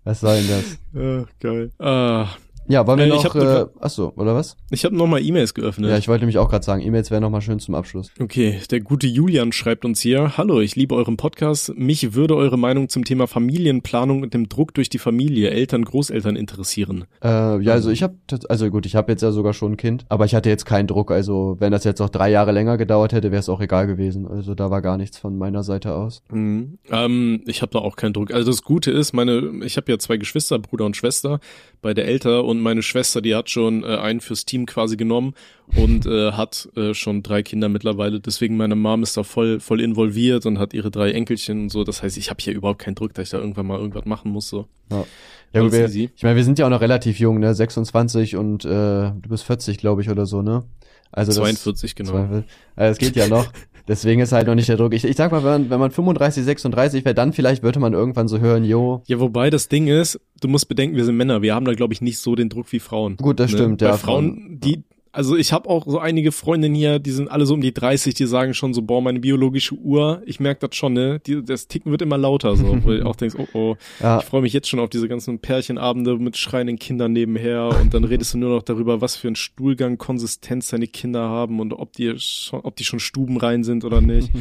Was 0.04 0.20
soll 0.20 0.36
denn 0.42 0.48
das? 0.48 0.78
ah, 1.02 1.26
geil. 1.40 1.70
Ah, 1.78 2.26
Ja, 2.70 2.86
wollen 2.86 3.00
wir 3.00 3.06
Äh, 3.06 3.16
ich 3.16 3.24
noch, 3.24 3.34
hab 3.34 3.42
äh, 3.42 3.66
achso, 3.80 4.12
oder 4.16 4.34
was? 4.36 4.56
ich 4.70 4.84
habe 4.84 4.94
nochmal 4.94 5.22
E-Mails 5.24 5.54
geöffnet. 5.54 5.90
Ja, 5.90 5.98
ich 5.98 6.06
wollte 6.06 6.22
nämlich 6.22 6.38
auch 6.38 6.48
gerade 6.48 6.64
sagen, 6.64 6.82
E-Mails 6.82 7.10
wären 7.10 7.22
noch 7.22 7.30
mal 7.30 7.40
schön 7.40 7.58
zum 7.58 7.74
Abschluss. 7.74 8.12
Okay, 8.20 8.60
der 8.70 8.78
gute 8.80 9.08
Julian 9.08 9.50
schreibt 9.50 9.84
uns 9.84 10.00
hier, 10.00 10.36
Hallo, 10.36 10.60
ich 10.60 10.76
liebe 10.76 10.94
euren 10.94 11.16
Podcast. 11.16 11.72
Mich 11.76 12.14
würde 12.14 12.36
eure 12.36 12.56
Meinung 12.56 12.88
zum 12.88 13.04
Thema 13.04 13.26
Familienplanung 13.26 14.22
und 14.22 14.34
dem 14.34 14.48
Druck 14.48 14.72
durch 14.74 14.88
die 14.88 14.98
Familie, 14.98 15.50
Eltern, 15.50 15.84
Großeltern 15.84 16.36
interessieren. 16.36 17.06
Äh, 17.24 17.60
ja, 17.60 17.72
also 17.72 17.90
ich 17.90 18.04
habe, 18.04 18.14
also 18.48 18.70
gut, 18.70 18.86
ich 18.86 18.94
habe 18.94 19.10
jetzt 19.10 19.22
ja 19.22 19.32
sogar 19.32 19.52
schon 19.52 19.72
ein 19.72 19.76
Kind, 19.76 20.04
aber 20.08 20.24
ich 20.24 20.36
hatte 20.36 20.48
jetzt 20.48 20.64
keinen 20.64 20.86
Druck. 20.86 21.10
Also 21.10 21.56
wenn 21.58 21.72
das 21.72 21.82
jetzt 21.82 21.98
noch 21.98 22.08
drei 22.08 22.30
Jahre 22.30 22.52
länger 22.52 22.76
gedauert 22.76 23.12
hätte, 23.12 23.32
wäre 23.32 23.40
es 23.40 23.48
auch 23.48 23.60
egal 23.60 23.88
gewesen. 23.88 24.28
Also 24.28 24.54
da 24.54 24.70
war 24.70 24.80
gar 24.80 24.96
nichts 24.96 25.18
von 25.18 25.36
meiner 25.36 25.64
Seite 25.64 25.94
aus. 25.94 26.22
Mhm. 26.30 26.78
Ähm, 26.90 27.42
ich 27.46 27.62
habe 27.62 27.72
da 27.72 27.80
auch 27.80 27.96
keinen 27.96 28.12
Druck. 28.12 28.32
Also 28.32 28.52
das 28.52 28.62
Gute 28.62 28.92
ist, 28.92 29.12
meine, 29.12 29.64
ich 29.64 29.76
habe 29.76 29.90
ja 29.90 29.98
zwei 29.98 30.18
Geschwister, 30.18 30.58
Bruder 30.60 30.84
und 30.84 30.96
Schwester, 30.96 31.40
beide 31.82 32.04
älter 32.04 32.44
und 32.44 32.59
meine 32.60 32.82
Schwester, 32.82 33.20
die 33.20 33.34
hat 33.34 33.50
schon 33.50 33.82
äh, 33.82 33.96
einen 33.96 34.20
fürs 34.20 34.44
Team 34.44 34.66
quasi 34.66 34.96
genommen 34.96 35.34
und 35.76 36.06
äh, 36.06 36.32
hat 36.32 36.68
äh, 36.76 36.94
schon 36.94 37.22
drei 37.22 37.42
Kinder 37.42 37.68
mittlerweile. 37.68 38.20
Deswegen 38.20 38.56
meine 38.56 38.76
Mom 38.76 39.02
ist 39.02 39.16
da 39.16 39.22
voll 39.22 39.60
voll 39.60 39.80
involviert 39.80 40.46
und 40.46 40.58
hat 40.58 40.74
ihre 40.74 40.90
drei 40.90 41.12
Enkelchen 41.12 41.62
und 41.62 41.68
so. 41.70 41.84
Das 41.84 42.02
heißt, 42.02 42.16
ich 42.16 42.30
habe 42.30 42.42
hier 42.42 42.54
überhaupt 42.54 42.80
keinen 42.80 42.94
Druck, 42.94 43.14
dass 43.14 43.24
ich 43.24 43.30
da 43.30 43.38
irgendwann 43.38 43.66
mal 43.66 43.78
irgendwas 43.78 44.04
machen 44.04 44.30
muss. 44.30 44.48
So. 44.48 44.66
Ja, 44.90 45.04
ja 45.52 45.60
gut, 45.62 45.72
wir, 45.72 45.86
ich 45.88 46.22
meine, 46.22 46.36
wir 46.36 46.44
sind 46.44 46.58
ja 46.58 46.66
auch 46.66 46.70
noch 46.70 46.80
relativ 46.80 47.18
jung, 47.18 47.40
ne? 47.40 47.54
26 47.54 48.36
und 48.36 48.64
äh, 48.64 48.68
du 48.68 49.28
bist 49.28 49.44
40, 49.44 49.78
glaube 49.78 50.02
ich, 50.02 50.10
oder 50.10 50.26
so, 50.26 50.42
ne? 50.42 50.64
Also 51.12 51.30
das, 51.30 51.36
42 51.36 51.94
genau. 51.96 52.10
42. 52.12 52.50
Also 52.76 52.92
es 52.92 52.98
geht 52.98 53.16
ja 53.16 53.26
noch. 53.28 53.46
Deswegen 53.88 54.20
ist 54.20 54.32
halt 54.32 54.46
noch 54.46 54.54
nicht 54.54 54.68
der 54.68 54.76
Druck. 54.76 54.94
Ich, 54.94 55.04
ich 55.04 55.16
sag 55.16 55.32
mal, 55.32 55.42
wenn 55.44 55.50
man, 55.62 55.70
wenn 55.70 55.80
man 55.80 55.90
35, 55.90 56.44
36 56.44 57.04
wäre, 57.04 57.14
dann 57.14 57.32
vielleicht 57.32 57.62
würde 57.62 57.80
man 57.80 57.92
irgendwann 57.92 58.28
so 58.28 58.38
hören, 58.38 58.64
jo, 58.64 59.02
Ja, 59.06 59.20
wobei 59.20 59.50
das 59.50 59.68
Ding 59.68 59.86
ist, 59.86 60.20
du 60.40 60.48
musst 60.48 60.68
bedenken, 60.68 60.96
wir 60.96 61.04
sind 61.04 61.16
Männer. 61.16 61.42
Wir 61.42 61.54
haben 61.54 61.64
da 61.64 61.72
glaube 61.74 61.92
ich 61.92 62.00
nicht 62.00 62.18
so 62.18 62.34
den 62.34 62.48
Druck 62.48 62.70
wie 62.72 62.80
Frauen. 62.80 63.16
Gut, 63.16 63.40
das 63.40 63.50
Ne? 63.52 63.58
stimmt, 63.58 63.78
Bei 63.80 63.86
ja. 63.86 63.96
Frauen, 63.96 64.58
die, 64.60 64.84
also 65.12 65.36
ich 65.36 65.52
habe 65.52 65.68
auch 65.68 65.86
so 65.86 65.98
einige 65.98 66.30
Freundinnen 66.32 66.74
hier, 66.74 66.98
die 66.98 67.10
sind 67.10 67.30
alle 67.30 67.44
so 67.46 67.54
um 67.54 67.60
die 67.60 67.74
30, 67.74 68.14
die 68.14 68.26
sagen 68.26 68.54
schon 68.54 68.74
so, 68.74 68.82
boah, 68.82 69.02
meine 69.02 69.18
biologische 69.20 69.74
Uhr, 69.74 70.22
ich 70.24 70.38
merk 70.40 70.60
das 70.60 70.76
schon, 70.76 70.92
ne? 70.92 71.20
Die, 71.26 71.42
das 71.44 71.66
Ticken 71.68 71.90
wird 71.90 72.02
immer 72.02 72.16
lauter, 72.18 72.56
so, 72.56 72.84
wo 72.84 72.90
du 72.90 73.04
auch 73.06 73.16
denkst, 73.16 73.36
oh, 73.38 73.46
oh, 73.54 73.76
Ja, 74.00 74.18
ich 74.18 74.24
freue 74.24 74.42
mich 74.42 74.52
jetzt 74.52 74.68
schon 74.68 74.78
auf 74.80 74.90
diese 74.90 75.08
ganzen 75.08 75.38
Pärchenabende 75.40 76.16
mit 76.16 76.36
schreienden 76.36 76.78
Kindern 76.78 77.12
nebenher 77.12 77.70
und 77.80 77.92
dann 77.92 78.04
redest 78.04 78.34
du 78.34 78.38
nur 78.38 78.50
noch 78.54 78.62
darüber, 78.62 79.00
was 79.00 79.16
für 79.16 79.28
ein 79.28 79.36
Stuhlgang, 79.36 79.98
Konsistenz 79.98 80.68
deine 80.68 80.86
Kinder 80.86 81.28
haben 81.28 81.60
und 81.60 81.72
ob 81.72 81.92
die 81.94 82.14
schon, 82.18 82.60
ob 82.60 82.76
die 82.76 82.84
schon 82.84 83.00
stubenrein 83.00 83.64
sind 83.64 83.84
oder 83.84 84.00
nicht. 84.00 84.30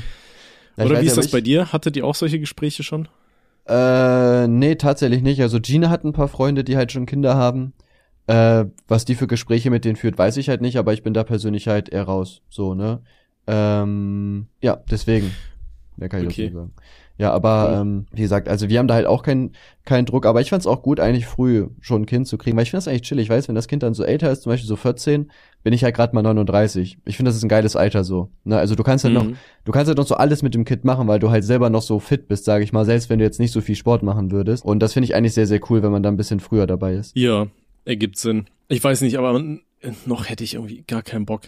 Ja, 0.78 0.86
ich 0.86 0.92
oder 0.92 1.02
wie 1.02 1.08
ist 1.08 1.18
das 1.18 1.32
bei 1.32 1.40
ich- 1.40 1.44
dir? 1.44 1.74
Hattet 1.74 1.98
ihr 1.98 2.06
auch 2.06 2.16
solche 2.16 2.40
Gespräche 2.40 2.84
schon? 2.84 3.10
Äh, 3.68 4.48
nee, 4.48 4.76
tatsächlich 4.76 5.22
nicht. 5.22 5.42
Also 5.42 5.60
Gina 5.60 5.90
hat 5.90 6.06
ein 6.06 6.14
paar 6.14 6.30
Freunde, 6.30 6.64
die 6.64 6.78
halt 6.78 6.92
schon 6.94 7.06
Kinder 7.06 7.36
haben. 7.36 7.74
Äh, 8.30 8.66
was 8.88 9.06
die 9.06 9.16
für 9.16 9.26
Gespräche 9.26 9.72
mit 9.72 9.86
denen 9.86 9.96
führt, 9.96 10.18
weiß 10.20 10.38
ich 10.38 10.50
halt 10.50 10.62
nicht, 10.62 10.78
aber 10.78 10.94
ich 10.94 11.02
bin 11.02 11.16
da 11.16 11.24
persönlich 11.24 11.68
halt 11.68 11.90
eher 11.90 12.04
raus. 12.04 12.42
So, 12.48 12.76
ne? 12.76 13.02
Ähm, 13.48 14.46
ja, 14.62 14.78
deswegen. 14.92 15.32
Mehr 15.98 16.10
kann 16.10 16.22
ich 16.22 16.28
Okay. 16.28 16.52
sagen. 16.54 16.74
Ja, 17.18 17.32
aber 17.32 17.80
ähm, 17.82 18.06
wie 18.14 18.22
gesagt, 18.22 18.48
also 18.48 18.70
wir 18.70 18.80
haben 18.80 18.88
da 18.88 18.94
halt 18.94 19.08
auch 19.08 19.24
keinen 19.24 19.52
keinen 19.84 20.06
Druck, 20.06 20.26
aber 20.26 20.40
ich 20.40 20.50
fand's 20.52 20.68
auch 20.68 20.84
gut, 20.84 21.00
eigentlich 21.02 21.26
früh 21.26 21.68
schon 21.82 22.04
ein 22.04 22.06
Kind 22.06 22.28
zu 22.28 22.38
kriegen, 22.38 22.56
weil 22.56 22.64
ich 22.64 22.70
finde 22.70 22.78
das 22.78 22.88
eigentlich 22.88 23.02
chillig, 23.02 23.24
ich 23.24 23.30
weiß, 23.30 23.50
wenn 23.50 23.56
das 23.56 23.68
Kind 23.68 23.84
dann 23.84 23.94
so 23.94 24.04
älter 24.04 24.32
ist, 24.32 24.44
zum 24.44 24.52
Beispiel 24.52 24.70
so 24.70 24.78
14, 24.78 25.30
bin 25.64 25.74
ich 25.74 25.84
halt 25.84 25.96
gerade 25.96 26.16
mal 26.16 26.22
39. 26.22 27.00
Ich 27.04 27.18
finde, 27.18 27.30
das 27.30 27.36
ist 27.36 27.44
ein 27.44 27.50
geiles 27.50 27.76
Alter 27.76 28.06
so. 28.06 28.30
Ne? 28.46 28.58
Also 28.58 28.76
du 28.76 28.84
kannst 28.84 29.04
halt 29.04 29.14
noch 29.16 29.26
Mhm. 29.26 29.36
Du 29.66 29.72
kannst 29.74 29.88
halt 29.90 29.98
noch 29.98 30.08
so 30.08 30.16
alles 30.16 30.44
mit 30.44 30.54
dem 30.54 30.64
Kind 30.64 30.86
machen, 30.86 31.08
weil 31.10 31.20
du 31.20 31.30
halt 31.30 31.44
selber 31.44 31.70
noch 31.70 31.82
so 31.82 32.00
fit 32.00 32.28
bist, 32.30 32.46
sage 32.46 32.64
ich 32.64 32.72
mal, 32.72 32.86
selbst 32.86 33.10
wenn 33.10 33.20
du 33.20 33.26
jetzt 33.26 33.40
nicht 33.40 33.52
so 33.52 33.60
viel 33.60 33.76
Sport 33.76 34.02
machen 34.02 34.32
würdest. 34.32 34.64
Und 34.64 34.80
das 34.80 34.94
finde 34.94 35.06
ich 35.06 35.16
eigentlich 35.16 35.34
sehr, 35.34 35.48
sehr 35.48 35.60
cool, 35.70 35.84
wenn 35.84 35.92
man 35.92 36.04
da 36.04 36.10
ein 36.10 36.18
bisschen 36.18 36.40
früher 36.40 36.68
dabei 36.68 36.94
ist. 36.94 37.18
Ja, 37.18 37.48
ergibt 37.90 38.18
Sinn. 38.18 38.46
Ich 38.68 38.84
weiß 38.84 39.02
nicht, 39.02 39.18
aber 39.18 39.44
noch 40.06 40.30
hätte 40.30 40.44
ich 40.44 40.54
irgendwie 40.54 40.84
gar 40.88 41.02
keinen 41.02 41.26
Bock. 41.26 41.42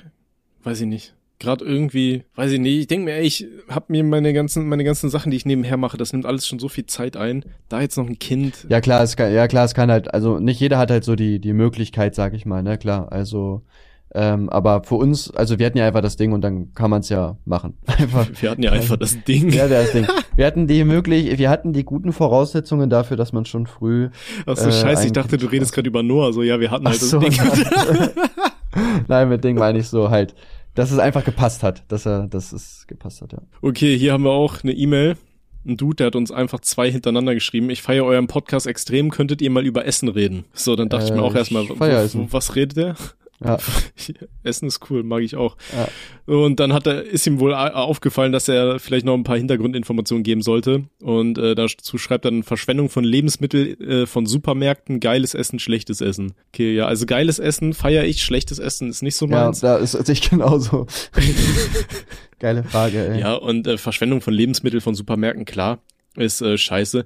Weiß 0.64 0.82
ich 0.82 0.88
nicht. 0.88 1.14
Gerade 1.40 1.66
irgendwie, 1.66 2.24
weiß 2.36 2.52
ich 2.52 2.60
nicht, 2.60 2.80
ich 2.82 2.88
denke 2.88 3.06
mir, 3.06 3.16
ey, 3.16 3.24
ich 3.24 3.48
hab 3.68 3.90
mir 3.90 4.04
meine 4.04 4.32
ganzen, 4.32 4.68
meine 4.68 4.84
ganzen 4.84 5.10
Sachen, 5.10 5.32
die 5.32 5.38
ich 5.38 5.46
nebenher 5.46 5.78
mache, 5.78 5.98
das 5.98 6.14
nimmt 6.14 6.28
alles 6.28 6.46
schon 6.46 6.60
so 6.60 6.70
viel 6.70 6.86
Zeit 6.86 7.18
ein. 7.18 7.46
Da 7.68 7.82
jetzt 7.82 7.98
noch 7.98 8.08
ein 8.08 8.20
Kind. 8.20 8.68
Ja 8.70 8.80
klar, 8.80 9.02
es 9.02 9.16
kann, 9.16 9.34
ja 9.34 9.48
klar, 9.48 9.66
es 9.66 9.74
kann 9.74 9.90
halt, 9.90 10.14
also 10.14 10.38
nicht 10.38 10.60
jeder 10.60 10.78
hat 10.78 10.92
halt 10.92 11.04
so 11.04 11.16
die, 11.16 11.40
die 11.40 11.54
Möglichkeit, 11.54 12.14
sag 12.14 12.34
ich 12.36 12.46
mal, 12.46 12.62
ne, 12.62 12.78
klar. 12.78 13.12
Also, 13.12 13.64
ähm, 14.14 14.50
aber 14.50 14.84
für 14.84 14.96
uns, 14.96 15.32
also 15.32 15.58
wir 15.58 15.66
hatten 15.66 15.78
ja 15.78 15.88
einfach 15.88 16.02
das 16.02 16.18
Ding 16.18 16.34
und 16.34 16.42
dann 16.42 16.74
kann 16.74 16.90
man 16.90 17.00
es 17.02 17.10
ja 17.10 17.38
machen. 17.46 17.78
Einfach. 17.86 18.28
Wir 18.42 18.52
hatten 18.52 18.62
ja 18.64 18.72
einfach 18.72 18.98
das 18.98 19.24
Ding. 19.24 19.50
Ja, 19.52 19.68
das 19.68 19.92
Ding. 19.94 20.06
Wir 20.36 20.46
hatten 20.46 20.66
die 20.66 20.86
möglich, 20.86 21.38
wir 21.38 21.50
hatten 21.50 21.74
die 21.74 21.84
guten 21.84 22.14
Voraussetzungen 22.14 22.90
dafür, 22.90 23.18
dass 23.18 23.34
man 23.34 23.44
schon 23.44 23.68
früh. 23.68 24.10
Ach 24.46 24.56
so, 24.56 24.70
äh, 24.70 24.72
scheiße, 24.72 25.06
ich 25.06 25.12
dachte, 25.12 25.38
du 25.38 25.46
redest 25.48 25.74
gerade 25.74 25.90
über 25.90 26.04
Noah. 26.04 26.32
So, 26.32 26.42
ja, 26.42 26.60
wir 26.62 26.72
hatten 26.72 26.88
Ach 26.88 26.92
halt 26.92 27.02
so, 27.02 27.20
das 27.20 27.36
Ding. 27.36 28.10
nein. 29.08 29.28
mit 29.30 29.44
Ding 29.44 29.58
meine 29.58 29.80
ich 29.80 29.90
so 29.90 30.10
halt, 30.10 30.34
dass 30.74 30.92
es 30.92 31.00
einfach 31.00 31.26
gepasst 31.26 31.64
hat, 31.64 31.84
dass 31.90 32.06
er, 32.06 32.28
dass 32.28 32.54
es 32.54 32.86
gepasst 32.88 33.22
hat, 33.22 33.34
ja. 33.34 33.40
Okay, 33.62 33.98
hier 33.98 34.14
haben 34.14 34.24
wir 34.24 34.32
auch 34.32 34.64
eine 34.64 34.72
E-Mail. 34.72 35.18
Ein 35.66 35.76
Dude, 35.78 35.98
der 35.98 36.08
hat 36.08 36.16
uns 36.16 36.32
einfach 36.32 36.62
zwei 36.62 36.90
hintereinander 36.90 37.34
geschrieben. 37.34 37.70
Ich 37.70 37.82
feiere 37.82 38.06
euren 38.06 38.28
Podcast 38.28 38.68
extrem, 38.68 39.12
könntet 39.12 39.42
ihr 39.42 39.52
mal 39.52 39.66
über 39.66 39.86
Essen 39.86 40.08
reden? 40.08 40.46
So, 40.54 40.76
dann 40.78 40.88
dachte 40.90 41.06
ich 41.06 41.12
mir 41.12 41.18
Äh, 41.18 41.22
auch 41.22 41.36
erstmal, 41.36 41.68
was 41.70 42.56
redet 42.56 42.78
der? 42.78 42.96
Ja, 43.44 43.58
Essen 44.44 44.68
ist 44.68 44.90
cool, 44.90 45.04
mag 45.04 45.22
ich 45.24 45.36
auch. 45.36 45.58
ja. 45.76 45.88
Und 46.32 46.60
dann 46.60 46.74
hat 46.74 46.88
er, 46.88 47.04
ist 47.04 47.26
ihm 47.28 47.40
wohl 47.40 47.54
aufgefallen, 47.54 48.32
dass 48.32 48.48
er 48.48 48.80
vielleicht 48.80 49.06
noch 49.06 49.16
ein 49.16 49.24
paar 49.24 49.38
Hintergrundinformationen 49.38 50.24
geben 50.24 50.42
sollte. 50.42 50.86
Und 51.02 51.38
äh, 51.38 51.56
dazu 51.56 51.98
schreibt 51.98 52.26
er 52.26 52.32
dann 52.32 52.44
Verschwendung 52.44 52.90
von 52.90 53.04
Lebensmitteln 53.04 53.82
äh, 53.82 54.06
von 54.06 54.26
Supermärkten, 54.26 55.00
geiles 55.00 55.34
Essen, 55.34 55.60
schlechtes 55.60 56.02
Essen. 56.02 56.34
Okay, 56.54 56.76
ja, 56.76 56.86
also 56.86 57.06
geiles 57.06 57.40
Essen 57.40 57.74
feiere 57.74 58.06
ich, 58.06 58.24
schlechtes 58.24 58.60
Essen 58.60 58.90
ist 58.90 59.02
nicht 59.02 59.16
so 59.16 59.28
ja, 59.28 59.46
meins. 59.46 59.60
da 59.60 59.78
ist 59.78 59.92
sich 60.06 60.30
genauso. 60.30 60.88
Geile 62.40 62.64
Frage, 62.64 63.10
ey. 63.10 63.20
Ja, 63.20 63.34
und 63.34 63.68
äh, 63.68 63.78
Verschwendung 63.78 64.22
von 64.22 64.34
Lebensmitteln 64.34 64.82
von 64.82 64.96
Supermärkten, 64.96 65.46
klar, 65.46 65.80
ist 66.16 66.42
äh, 66.42 66.58
scheiße. 66.58 67.06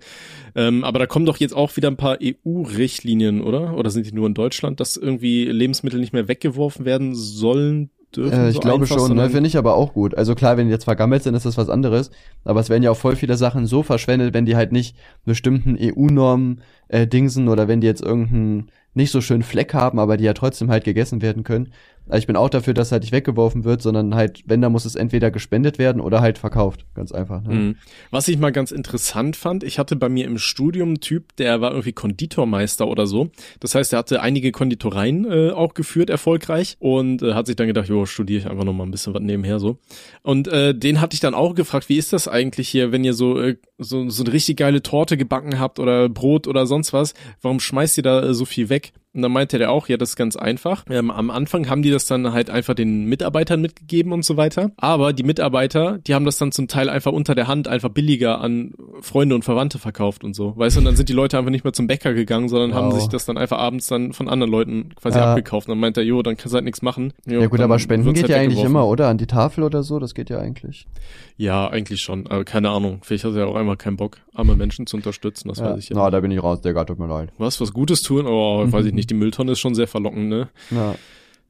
Ähm, 0.56 0.84
aber 0.84 0.99
da 0.99 1.06
kommen 1.06 1.26
doch 1.26 1.38
jetzt 1.38 1.56
auch 1.56 1.76
wieder 1.78 1.89
ein 1.89 1.97
paar 1.97 2.18
EU-Richtlinien, 2.22 3.41
oder? 3.41 3.78
Oder 3.78 3.89
sind 3.89 4.06
die 4.06 4.14
nur 4.14 4.28
in 4.28 4.34
Deutschland, 4.34 4.80
dass 4.80 4.97
irgendwie 4.97 5.45
Lebensmittel 5.45 5.99
nicht 5.99 6.14
mehr 6.14 6.28
weggeworfen 6.28 6.86
werden 6.86 7.14
sollen, 7.16 7.91
dürfen? 8.16 8.39
Äh, 8.39 8.49
ich 8.49 8.56
so 8.56 8.62
glaube 8.62 8.84
einfach, 8.84 8.97
schon, 8.97 9.16
ne? 9.16 9.30
finde 9.30 9.47
ich 9.47 9.58
aber 9.58 9.76
auch 9.76 9.93
gut. 9.93 10.16
Also 10.16 10.36
klar, 10.36 10.58
wenn 10.58 10.68
die 10.68 10.74
jetzt 10.74 10.86
vergammelt 10.86 11.24
sind, 11.24 11.36
ist 11.36 11.45
das 11.45 11.58
was 11.58 11.70
anderes. 11.70 12.12
Aber 12.43 12.60
es 12.60 12.70
werden 12.70 12.84
ja 12.84 12.91
auch 12.91 12.97
voll 12.97 13.16
viele 13.16 13.38
Sachen 13.38 13.66
so 13.66 13.84
verschwendet, 13.84 14.34
wenn 14.34 14.45
die 14.45 14.56
halt 14.56 14.72
nicht 14.72 14.95
bestimmten 15.26 15.78
EU-Normen 15.80 16.62
äh, 16.88 17.08
dingsen 17.08 17.47
oder 17.47 17.68
wenn 17.68 17.82
die 17.82 17.88
jetzt 17.88 18.03
irgendeinen 18.03 18.72
nicht 18.93 19.12
so 19.12 19.22
schönen 19.22 19.43
Fleck 19.43 19.74
haben, 19.74 19.99
aber 19.99 20.18
die 20.18 20.24
ja 20.24 20.34
trotzdem 20.34 20.72
halt 20.72 20.86
gegessen 20.86 21.22
werden 21.22 21.43
können. 21.43 21.72
Also 22.08 22.20
ich 22.20 22.28
bin 22.28 22.36
auch 22.36 22.49
dafür, 22.49 22.74
dass 22.74 22.91
halt 22.91 23.03
nicht 23.03 23.12
weggeworfen 23.12 23.64
wird, 23.64 23.82
sondern 23.82 24.16
halt, 24.16 24.43
wenn, 24.45 24.62
dann 24.62 24.72
muss 24.72 24.86
es 24.86 24.95
entweder 24.95 25.32
gespendet 25.32 25.80
werden 25.80 26.01
oder 26.01 26.22
halt 26.22 26.38
verkauft. 26.38 26.86
Ganz 26.93 27.12
einfach. 27.12 27.41
Ne? 27.41 27.53
Mhm. 27.53 27.76
Was 28.12 28.28
ich 28.28 28.38
mal 28.38 28.51
ganz 28.51 28.72
interessant 28.72 29.36
fand, 29.36 29.64
ich 29.64 29.80
hatte 29.80 29.95
bei 29.95 30.10
mir 30.10 30.26
im 30.26 30.38
Studium 30.38 30.89
einen 30.89 30.99
Typ, 30.99 31.36
der 31.38 31.62
war 31.62 31.72
irgendwie 31.72 31.93
Konditormeister 31.93 32.88
oder 32.88 33.08
so. 33.08 33.30
Das 33.60 33.76
heißt, 33.76 33.93
er 33.93 33.99
hatte 33.99 34.22
einige 34.22 34.51
Konditoreien 34.51 35.26
äh, 35.26 35.51
auch 35.51 35.74
geführt, 35.74 36.10
erfolgreich 36.10 36.78
und 36.80 37.22
äh, 37.22 37.34
hat 37.34 37.47
sich 37.47 37.56
dann 37.56 37.68
gedacht, 37.68 37.88
jo, 37.88 38.06
studiere 38.06 38.39
ich 38.39 38.49
einfach 38.49 38.66
noch 38.66 38.74
mal 38.74 38.84
ein 38.84 38.91
bisschen 38.91 39.14
was 39.14 39.22
nebenher 39.22 39.60
so. 39.60 39.78
Und 40.22 40.47
äh, 40.47 40.76
den 40.76 41.01
hatte 41.01 41.16
ich 41.16 41.20
dann 41.20 41.34
auch 41.34 41.56
gefragt, 41.56 41.89
wie 41.89 41.97
ist 41.97 42.14
das 42.14 42.28
eigentlich 42.28 42.70
hier, 42.70 42.91
wenn 42.91 43.03
ihr 43.03 43.14
so 43.14 43.39
äh, 43.39 43.58
so, 43.78 44.10
so 44.10 44.24
eine 44.24 44.34
richtig 44.34 44.58
geile 44.58 44.82
Torte 44.82 45.18
gebacken 45.18 45.60
habt 45.60 45.80
oder 45.80 46.08
Brot 46.10 46.47
oder 46.47 46.66
sonst 46.66 46.93
was, 46.93 47.14
warum 47.41 47.60
schmeißt 47.60 47.97
ihr 47.97 48.03
da 48.03 48.24
äh, 48.24 48.34
so 48.34 48.45
viel 48.45 48.70
weg? 48.70 48.93
Und 49.16 49.22
dann 49.22 49.32
meinte 49.32 49.57
der 49.57 49.72
auch, 49.72 49.88
ja, 49.88 49.97
das 49.97 50.09
ist 50.09 50.16
ganz 50.18 50.36
einfach. 50.36 50.84
Ähm, 50.89 51.09
am 51.09 51.30
Anfang 51.30 51.70
haben 51.70 51.82
die 51.82 51.89
das 51.91 52.05
dann 52.05 52.34
halt 52.34 52.49
einfach 52.49 52.74
den 52.74 53.05
Mitarbeitern 53.05 53.61
mitgegeben 53.61 54.11
und 54.11 54.26
so 54.26 54.36
weiter. 54.38 54.72
Aber 54.78 55.13
die 55.13 55.24
Mitarbeiter, 55.24 55.99
die 55.99 56.13
haben 56.13 56.26
das 56.26 56.38
dann 56.38 56.51
zum 56.51 56.68
Teil 56.68 56.89
einfach 56.89 57.11
unter 57.13 57.34
der 57.34 57.47
Hand 57.47 57.68
einfach 57.68 57.89
billiger 57.89 58.41
an 58.41 58.74
Freunde 59.01 59.36
und 59.36 59.43
Verwandte 59.45 59.80
verkauft 59.80 60.24
und 60.24 60.36
so. 60.36 60.53
Weißt 60.57 60.76
du, 60.76 60.80
und 60.80 60.86
dann 60.86 60.95
sind 60.97 61.07
die 61.09 61.13
Leute 61.13 61.38
einfach 61.38 61.49
nicht 61.51 61.63
mehr 61.63 61.74
zum 61.74 61.88
Bäcker 61.88 62.13
gegangen, 62.13 62.49
sondern 62.49 62.74
haben 62.74 62.91
Wow. 62.91 62.99
sich 62.99 63.07
das 63.09 63.26
dann 63.26 63.38
einfach 63.38 63.57
abends 63.57 63.88
dann 63.88 64.11
von 64.13 64.28
anderen 64.28 64.51
Leuten 64.51 64.89
quasi 64.95 65.18
Ja. 65.18 65.32
abgekauft. 65.32 65.68
Und 65.68 65.72
dann 65.74 65.80
meinte 65.80 66.01
er, 66.01 66.05
jo, 66.05 66.22
dann 66.22 66.36
kannst 66.36 66.53
du 66.53 66.55
halt 66.55 66.66
nichts 66.66 66.82
machen. 66.82 67.13
Jo, 67.26 67.39
Ja 67.41 67.47
gut, 67.47 67.61
aber 67.61 67.80
Spenden 67.80 68.13
geht 68.13 68.24
halt 68.24 68.30
ja 68.32 68.38
eigentlich 68.38 68.63
immer, 68.63 68.86
oder? 68.88 69.07
An 69.07 69.18
die 69.18 69.28
Tafel 69.28 69.63
oder 69.63 69.82
so, 69.84 69.97
das 69.99 70.13
geht 70.13 70.30
ja 70.30 70.39
eigentlich. 70.39 70.88
Ja, 71.38 71.68
eigentlich 71.70 72.01
schon. 72.01 72.28
Aber 72.28 72.43
keine 72.43 72.70
Ahnung. 72.70 72.99
Vielleicht 73.03 73.24
hat 73.24 73.34
er 73.34 73.39
ja 73.39 73.45
auch 73.45 73.55
einmal 73.55 73.78
keinen 73.78 73.97
Bock, 73.97 74.18
arme 74.34 74.55
Menschen 74.55 74.88
zu 74.88 74.97
unterstützen. 74.97 75.47
Das 75.49 75.59
ja. 75.59 75.72
weiß 75.72 75.80
ich 75.80 75.89
ja. 75.89 75.95
Na, 75.97 76.09
da 76.09 76.20
bin 76.20 76.32
ich 76.32 76.41
raus, 76.43 76.61
Digga, 76.61 76.84
tut 76.86 76.99
mir 76.99 77.07
leid. 77.07 77.30
Was, 77.38 77.59
was 77.61 77.72
Gutes 77.74 78.01
tun? 78.01 78.26
Oh, 78.28 78.63
weiß 78.72 78.86
ich 78.86 78.93
nicht. 78.93 79.05
Die 79.08 79.14
Mülltonne 79.14 79.53
ist 79.53 79.60
schon 79.60 79.76
sehr 79.76 79.88
verlockend, 79.88 80.30
ne? 80.30 80.49
Ja. 80.72 80.95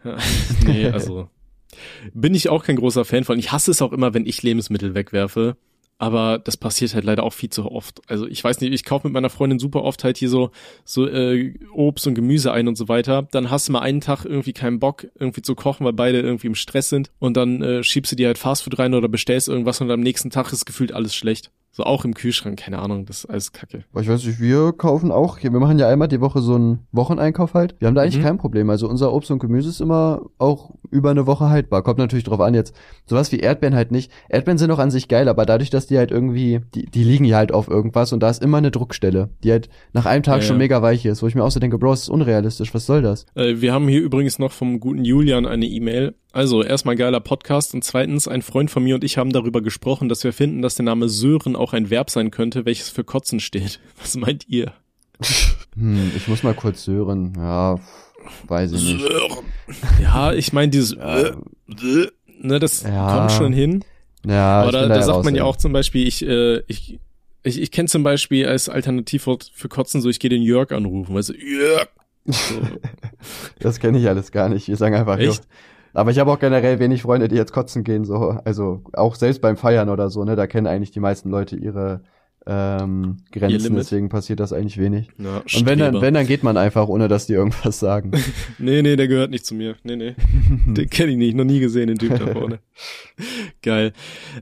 nee, 0.65 0.87
also 0.87 1.29
bin 2.13 2.35
ich 2.35 2.49
auch 2.49 2.63
kein 2.63 2.75
großer 2.75 3.05
Fan 3.05 3.23
von. 3.23 3.39
Ich 3.39 3.51
hasse 3.51 3.71
es 3.71 3.81
auch 3.81 3.91
immer, 3.91 4.13
wenn 4.13 4.25
ich 4.25 4.43
Lebensmittel 4.43 4.93
wegwerfe. 4.95 5.57
Aber 5.97 6.39
das 6.39 6.57
passiert 6.57 6.93
halt 6.93 7.05
leider 7.05 7.23
auch 7.23 7.31
viel 7.31 7.49
zu 7.49 7.71
oft. 7.71 8.01
Also 8.07 8.27
ich 8.27 8.43
weiß 8.43 8.59
nicht, 8.59 8.73
ich 8.73 8.83
kaufe 8.83 9.07
mit 9.07 9.13
meiner 9.13 9.29
Freundin 9.29 9.59
super 9.59 9.83
oft 9.83 10.03
halt 10.03 10.17
hier 10.17 10.27
so 10.27 10.51
so 10.83 11.07
äh, 11.07 11.53
Obst 11.71 12.05
und 12.05 12.15
Gemüse 12.15 12.51
ein 12.51 12.67
und 12.67 12.75
so 12.75 12.89
weiter. 12.89 13.29
Dann 13.31 13.49
hast 13.49 13.69
du 13.69 13.71
mal 13.71 13.79
einen 13.79 14.01
Tag 14.01 14.25
irgendwie 14.25 14.51
keinen 14.51 14.79
Bock 14.79 15.07
irgendwie 15.17 15.41
zu 15.41 15.55
kochen, 15.55 15.85
weil 15.85 15.93
beide 15.93 16.19
irgendwie 16.19 16.47
im 16.47 16.55
Stress 16.55 16.89
sind. 16.89 17.11
Und 17.19 17.37
dann 17.37 17.61
äh, 17.61 17.81
schiebst 17.81 18.11
du 18.11 18.17
dir 18.17 18.27
halt 18.27 18.37
Fastfood 18.37 18.77
rein 18.77 18.93
oder 18.93 19.07
bestellst 19.07 19.47
irgendwas 19.47 19.79
und 19.79 19.89
am 19.89 20.01
nächsten 20.01 20.29
Tag 20.29 20.51
ist 20.51 20.65
gefühlt 20.65 20.91
alles 20.91 21.15
schlecht. 21.15 21.51
So 21.77 21.83
auch 21.83 22.05
im 22.05 22.13
Kühlschrank, 22.13 22.57
keine 22.57 22.79
Ahnung, 22.79 23.05
das 23.05 23.25
ist 23.25 23.25
alles 23.25 23.51
kacke. 23.51 23.83
Aber 23.91 24.01
Ich 24.01 24.07
weiß 24.07 24.23
nicht, 24.25 24.39
wir 24.39 24.71
kaufen 24.71 25.11
auch, 25.11 25.43
wir 25.43 25.51
machen 25.51 25.77
ja 25.77 25.89
einmal 25.89 26.07
die 26.07 26.21
Woche 26.21 26.39
so 26.39 26.55
einen 26.55 26.87
Wocheneinkauf 26.93 27.53
halt. 27.53 27.75
Wir 27.79 27.89
haben 27.89 27.95
da 27.95 28.01
eigentlich 28.01 28.19
Mhm. 28.19 28.23
kein 28.23 28.37
Problem. 28.37 28.69
Also 28.69 28.87
unser 28.87 29.11
Obst 29.11 29.29
und 29.29 29.39
Gemüse 29.39 29.67
ist 29.67 29.81
immer 29.81 30.21
auch 30.37 30.71
über 30.89 31.09
eine 31.11 31.27
Woche 31.27 31.49
haltbar. 31.49 31.83
Kommt 31.83 31.97
natürlich 31.99 32.23
drauf 32.23 32.39
an 32.39 32.53
jetzt. 32.53 32.73
Sowas 33.05 33.29
wie 33.33 33.39
Erdbeeren 33.39 33.75
halt 33.75 33.91
nicht. 33.91 34.09
Erdbeeren 34.29 34.57
sind 34.57 34.71
auch 34.71 34.79
an 34.79 34.89
sich 34.89 35.09
geil, 35.09 35.27
aber 35.27 35.45
dadurch, 35.45 35.69
dass 35.69 35.85
die 35.85 35.97
halt 35.97 36.11
irgendwie, 36.11 36.61
die, 36.73 36.85
die 36.85 37.03
liegen 37.03 37.25
ja 37.25 37.35
halt 37.35 37.51
auf 37.51 37.67
irgendwas 37.67 38.13
und 38.13 38.21
da 38.23 38.29
ist 38.29 38.41
immer 38.41 38.57
eine 38.59 38.71
Druckstelle, 38.71 39.31
die 39.43 39.51
halt 39.51 39.67
nach 39.91 40.05
einem 40.05 40.23
Tag 40.23 40.37
Ja, 40.37 40.41
schon 40.43 40.55
ja. 40.55 40.59
mega 40.59 40.81
weich 40.81 41.05
ist, 41.05 41.21
wo 41.23 41.27
ich 41.27 41.35
mir 41.35 41.43
auch 41.43 41.51
so 41.51 41.59
denke, 41.59 41.77
Bro, 41.77 41.91
das 41.91 42.03
ist 42.03 42.09
unrealistisch, 42.09 42.73
was 42.73 42.85
soll 42.85 43.01
das? 43.01 43.25
Äh, 43.35 43.59
wir 43.59 43.73
haben 43.73 43.89
hier 43.89 43.99
übrigens 44.01 44.39
noch 44.39 44.53
vom 44.53 44.79
guten 44.79 45.03
Julian 45.03 45.45
eine 45.45 45.65
E-Mail. 45.65 46.15
Also 46.31 46.63
erstmal 46.63 46.97
geiler 46.97 47.21
Podcast 47.21 47.73
und 47.73 47.83
zweitens, 47.85 48.27
ein 48.27 48.41
Freund 48.41 48.69
von 48.69 48.83
mir 48.83 48.95
und 48.95 49.05
ich 49.05 49.17
haben 49.17 49.31
darüber 49.31 49.61
gesprochen, 49.61 50.09
dass 50.09 50.25
wir 50.25 50.33
finden, 50.33 50.61
dass 50.61 50.75
der 50.75 50.83
Name 50.83 51.07
Sören 51.07 51.55
auch 51.65 51.73
ein 51.73 51.89
Verb 51.89 52.09
sein 52.09 52.31
könnte, 52.31 52.65
welches 52.65 52.89
für 52.89 53.03
Kotzen 53.03 53.39
steht. 53.39 53.79
Was 54.01 54.15
meint 54.15 54.47
ihr? 54.47 54.73
Hm, 55.75 56.11
ich 56.15 56.27
muss 56.27 56.43
mal 56.43 56.53
kurz 56.53 56.87
hören. 56.87 57.33
Ja, 57.37 57.79
weiß 58.47 58.71
ich 58.73 58.83
nicht. 58.93 59.05
Ja, 60.01 60.33
ich 60.33 60.53
meine 60.53 60.69
dieses 60.69 60.91
Ja. 60.95 61.17
äh, 61.19 61.33
äh, 61.69 62.07
ne, 62.41 62.59
das 62.59 62.83
Ja. 62.83 63.17
kommt 63.17 63.31
schon 63.31 63.53
hin. 63.53 63.83
Ja, 64.25 64.61
Aber 64.61 64.67
ich 64.67 64.73
da, 64.73 64.87
da 64.87 65.01
sagt 65.01 65.17
raus, 65.17 65.25
man 65.25 65.35
ja 65.35 65.43
ey. 65.43 65.47
auch 65.47 65.55
zum 65.55 65.71
Beispiel, 65.71 66.07
ich, 66.07 66.25
äh, 66.25 66.61
ich, 66.67 66.99
ich, 67.43 67.61
ich 67.61 67.71
kenne 67.71 67.87
zum 67.87 68.03
Beispiel 68.03 68.47
als 68.47 68.69
Alternativwort 68.69 69.51
für 69.53 69.69
Kotzen 69.69 70.01
so, 70.01 70.09
ich 70.09 70.19
gehe 70.19 70.29
den 70.31 70.41
Jörg 70.41 70.71
anrufen, 70.71 71.13
weißt 71.15 71.29
du, 71.29 71.33
Jörg. 71.33 71.87
So, 72.25 72.55
Das 73.59 73.79
kenne 73.79 73.99
ich 73.99 74.07
alles 74.07 74.31
gar 74.31 74.49
nicht. 74.49 74.67
Wir 74.67 74.77
sagen 74.77 74.95
einfach, 74.95 75.19
jo. 75.19 75.29
Echt? 75.31 75.43
Aber 75.95 76.11
ich 76.11 76.19
habe 76.19 76.31
auch 76.31 76.39
generell 76.39 76.79
wenig 76.79 77.01
Freunde, 77.01 77.27
die 77.27 77.35
jetzt 77.35 77.53
kotzen 77.53 77.83
gehen, 77.83 78.05
so. 78.05 78.37
Also 78.45 78.83
auch 78.93 79.15
selbst 79.15 79.41
beim 79.41 79.57
Feiern 79.57 79.89
oder 79.89 80.09
so, 80.09 80.23
ne? 80.23 80.35
Da 80.35 80.45
kennen 80.45 80.67
eigentlich 80.67 80.91
die 80.91 80.99
meisten 80.99 81.29
Leute 81.29 81.55
ihre 81.55 82.01
ähm, 82.47 83.17
Grenzen, 83.31 83.75
deswegen 83.75 84.09
passiert 84.09 84.39
das 84.39 84.53
eigentlich 84.53 84.77
wenig. 84.77 85.09
na, 85.17 85.37
Und 85.37 85.65
wenn 85.65 85.79
dann, 85.79 85.89
Streber. 85.89 86.01
wenn, 86.01 86.13
dann 86.13 86.27
geht 86.27 86.43
man 86.43 86.57
einfach, 86.57 86.87
ohne 86.87 87.07
dass 87.07 87.25
die 87.25 87.33
irgendwas 87.33 87.79
sagen. 87.79 88.11
Nee, 88.59 88.81
nee, 88.81 88.95
der 88.95 89.07
gehört 89.07 89.31
nicht 89.31 89.45
zu 89.45 89.55
mir. 89.55 89.75
Nee, 89.83 89.95
nee. 89.95 90.15
Den 90.67 90.89
kenne 90.89 91.11
ich 91.11 91.17
nicht, 91.17 91.35
noch 91.35 91.43
nie 91.43 91.59
gesehen, 91.59 91.87
den 91.87 91.97
Typ 91.97 92.17
da 92.19 92.27
vorne. 92.27 92.59
Geil. 93.61 93.93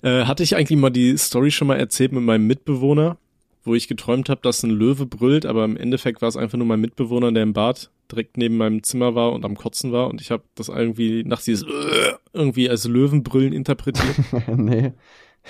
Äh, 0.02 0.26
hatte 0.26 0.44
ich 0.44 0.56
eigentlich 0.56 0.78
mal 0.78 0.90
die 0.90 1.18
Story 1.18 1.52
schon 1.52 1.68
mal 1.68 1.78
erzählt 1.80 2.12
mit 2.12 2.24
meinem 2.24 2.46
Mitbewohner, 2.46 3.18
wo 3.64 3.76
ich 3.76 3.88
geträumt 3.88 4.30
habe, 4.30 4.42
dass 4.42 4.64
ein 4.64 4.70
Löwe 4.72 5.06
brüllt, 5.06 5.46
aber 5.46 5.64
im 5.66 5.78
Endeffekt 5.78 6.22
war 6.22 6.30
es 6.30 6.38
einfach 6.38 6.58
nur 6.58 6.68
mein 6.68 6.82
Mitbewohner, 6.82 7.32
der 7.32 7.44
im 7.44 7.54
Bad 7.54 7.90
direkt 8.12 8.38
neben 8.38 8.58
meinem 8.58 8.84
Zimmer 8.84 9.16
war 9.16 9.32
und 9.32 9.46
am 9.46 9.56
Kotzen 9.56 9.92
war 9.92 10.08
und 10.10 10.22
ich 10.22 10.32
habe 10.32 10.44
das 10.56 10.68
irgendwie 10.70 11.24
nach 11.24 11.42
dieses 11.42 11.64
äh, 11.64 12.14
irgendwie 12.34 12.70
als 12.70 12.86
Löwenbrüllen 12.86 13.54
interpretiert. 13.54 14.16
nee, 14.56 14.94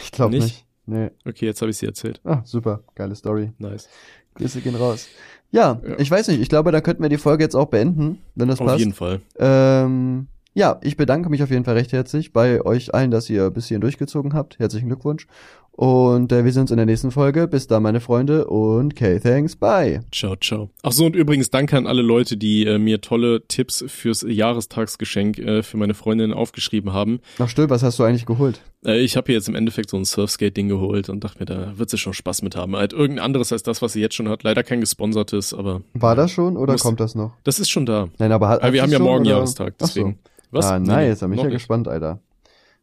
ich 0.01 0.11
glaube 0.11 0.35
Nicht? 0.35 0.43
nicht? 0.43 0.65
Nee. 0.85 1.09
Okay, 1.25 1.45
jetzt 1.45 1.61
habe 1.61 1.71
ich 1.71 1.77
sie 1.77 1.85
erzählt. 1.85 2.19
Ah, 2.23 2.41
super, 2.45 2.83
geile 2.95 3.15
Story. 3.15 3.51
Nice. 3.57 3.87
Grüße 4.35 4.61
gehen 4.61 4.75
raus. 4.75 5.07
Ja, 5.51 5.79
Ja. 5.87 5.97
ich 5.99 6.09
weiß 6.11 6.27
nicht, 6.27 6.41
ich 6.41 6.49
glaube, 6.49 6.71
da 6.71 6.81
könnten 6.81 7.01
wir 7.03 7.09
die 7.09 7.17
Folge 7.17 7.43
jetzt 7.43 7.55
auch 7.55 7.67
beenden, 7.67 8.21
wenn 8.35 8.47
das 8.47 8.59
Auf 8.59 8.67
passt. 8.67 8.79
jeden 8.79 8.93
Fall. 8.93 9.21
Ähm, 9.39 10.27
ja, 10.55 10.79
ich 10.83 10.97
bedanke 10.97 11.29
mich 11.29 11.41
auf 11.41 11.49
jeden 11.51 11.63
Fall 11.63 11.75
recht 11.75 11.93
herzlich 11.93 12.33
bei 12.33 12.61
euch 12.63 12.93
allen, 12.93 13.11
dass 13.11 13.29
ihr 13.29 13.49
bis 13.49 13.67
hierhin 13.67 13.81
durchgezogen 13.81 14.33
habt. 14.33 14.59
Herzlichen 14.59 14.87
Glückwunsch. 14.87 15.27
Und 15.75 16.31
äh, 16.31 16.45
wir 16.45 16.51
sehen 16.53 16.61
uns 16.61 16.71
in 16.71 16.77
der 16.77 16.85
nächsten 16.85 17.09
Folge. 17.09 17.47
Bis 17.47 17.65
dann, 17.65 17.81
meine 17.81 17.99
Freunde. 17.99 18.45
Und 18.45 18.93
okay, 18.93 19.19
thanks, 19.19 19.55
bye. 19.55 20.01
Ciao, 20.11 20.35
ciao. 20.35 20.69
Ach 20.83 20.91
so, 20.91 21.05
und 21.05 21.15
übrigens 21.15 21.49
danke 21.49 21.75
an 21.77 21.87
alle 21.87 22.03
Leute, 22.03 22.37
die 22.37 22.63
äh, 22.67 22.77
mir 22.77 23.01
tolle 23.01 23.47
Tipps 23.47 23.83
fürs 23.87 24.23
Jahrestagsgeschenk 24.27 25.39
äh, 25.39 25.63
für 25.63 25.77
meine 25.77 25.95
Freundin 25.95 26.31
aufgeschrieben 26.31 26.93
haben. 26.93 27.19
Ach 27.39 27.49
still, 27.49 27.71
was 27.71 27.81
hast 27.81 27.97
du 27.97 28.03
eigentlich 28.03 28.27
geholt? 28.27 28.61
Äh, 28.85 28.99
ich 28.99 29.17
habe 29.17 29.25
hier 29.27 29.35
jetzt 29.35 29.49
im 29.49 29.55
Endeffekt 29.55 29.89
so 29.89 29.97
ein 29.97 30.05
Surfskate-Ding 30.05 30.67
geholt 30.69 31.09
und 31.09 31.23
dachte 31.23 31.39
mir, 31.39 31.45
da 31.45 31.77
wird 31.77 31.89
sie 31.89 31.97
schon 31.97 32.13
Spaß 32.13 32.43
mit 32.43 32.55
haben. 32.55 32.75
Halt 32.75 32.93
irgendein 32.93 33.25
anderes 33.25 33.51
als 33.51 33.63
das, 33.63 33.81
was 33.81 33.93
sie 33.93 34.01
jetzt 34.01 34.13
schon 34.13 34.29
hat. 34.29 34.43
Leider 34.43 34.61
kein 34.63 34.79
gesponsertes, 34.79 35.55
aber. 35.55 35.81
War 35.95 36.15
das 36.15 36.31
schon 36.31 36.55
oder 36.55 36.73
Muss- 36.73 36.83
kommt 36.83 36.99
das 36.99 37.15
noch? 37.15 37.33
Das 37.43 37.59
ist 37.59 37.71
schon 37.71 37.87
da. 37.87 38.09
Nein, 38.19 38.31
aber 38.31 38.47
hat, 38.47 38.61
Aber 38.61 38.73
wir 38.73 38.83
haben 38.83 38.91
ja 38.91 38.99
morgen 38.99 39.21
oder? 39.25 39.31
Jahrestag, 39.37 39.73
Ach 39.81 39.87
so. 39.87 39.99
deswegen. 40.01 40.19
Was? 40.51 40.67
Ah, 40.67 40.77
Nee, 40.77 40.87
nice, 40.87 41.19
da 41.19 41.25
bin 41.27 41.39
ich 41.39 41.43
ja 41.43 41.49
gespannt, 41.49 41.87
Alter. 41.87 42.19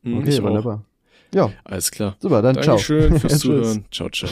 Hm, 0.03 0.18
Okay, 0.18 0.30
ich 0.30 0.41
auch. 0.41 0.80
Ja, 1.35 1.51
Alles 1.64 1.91
klar. 1.91 2.16
super, 2.18 2.43
dann 2.43 2.55
ciao. 2.57 2.76
Dankeschön 2.76 3.18
fürs. 3.20 3.39
Zuhören. 3.41 3.85
Ciao, 3.91 4.09
ciao. 4.11 4.31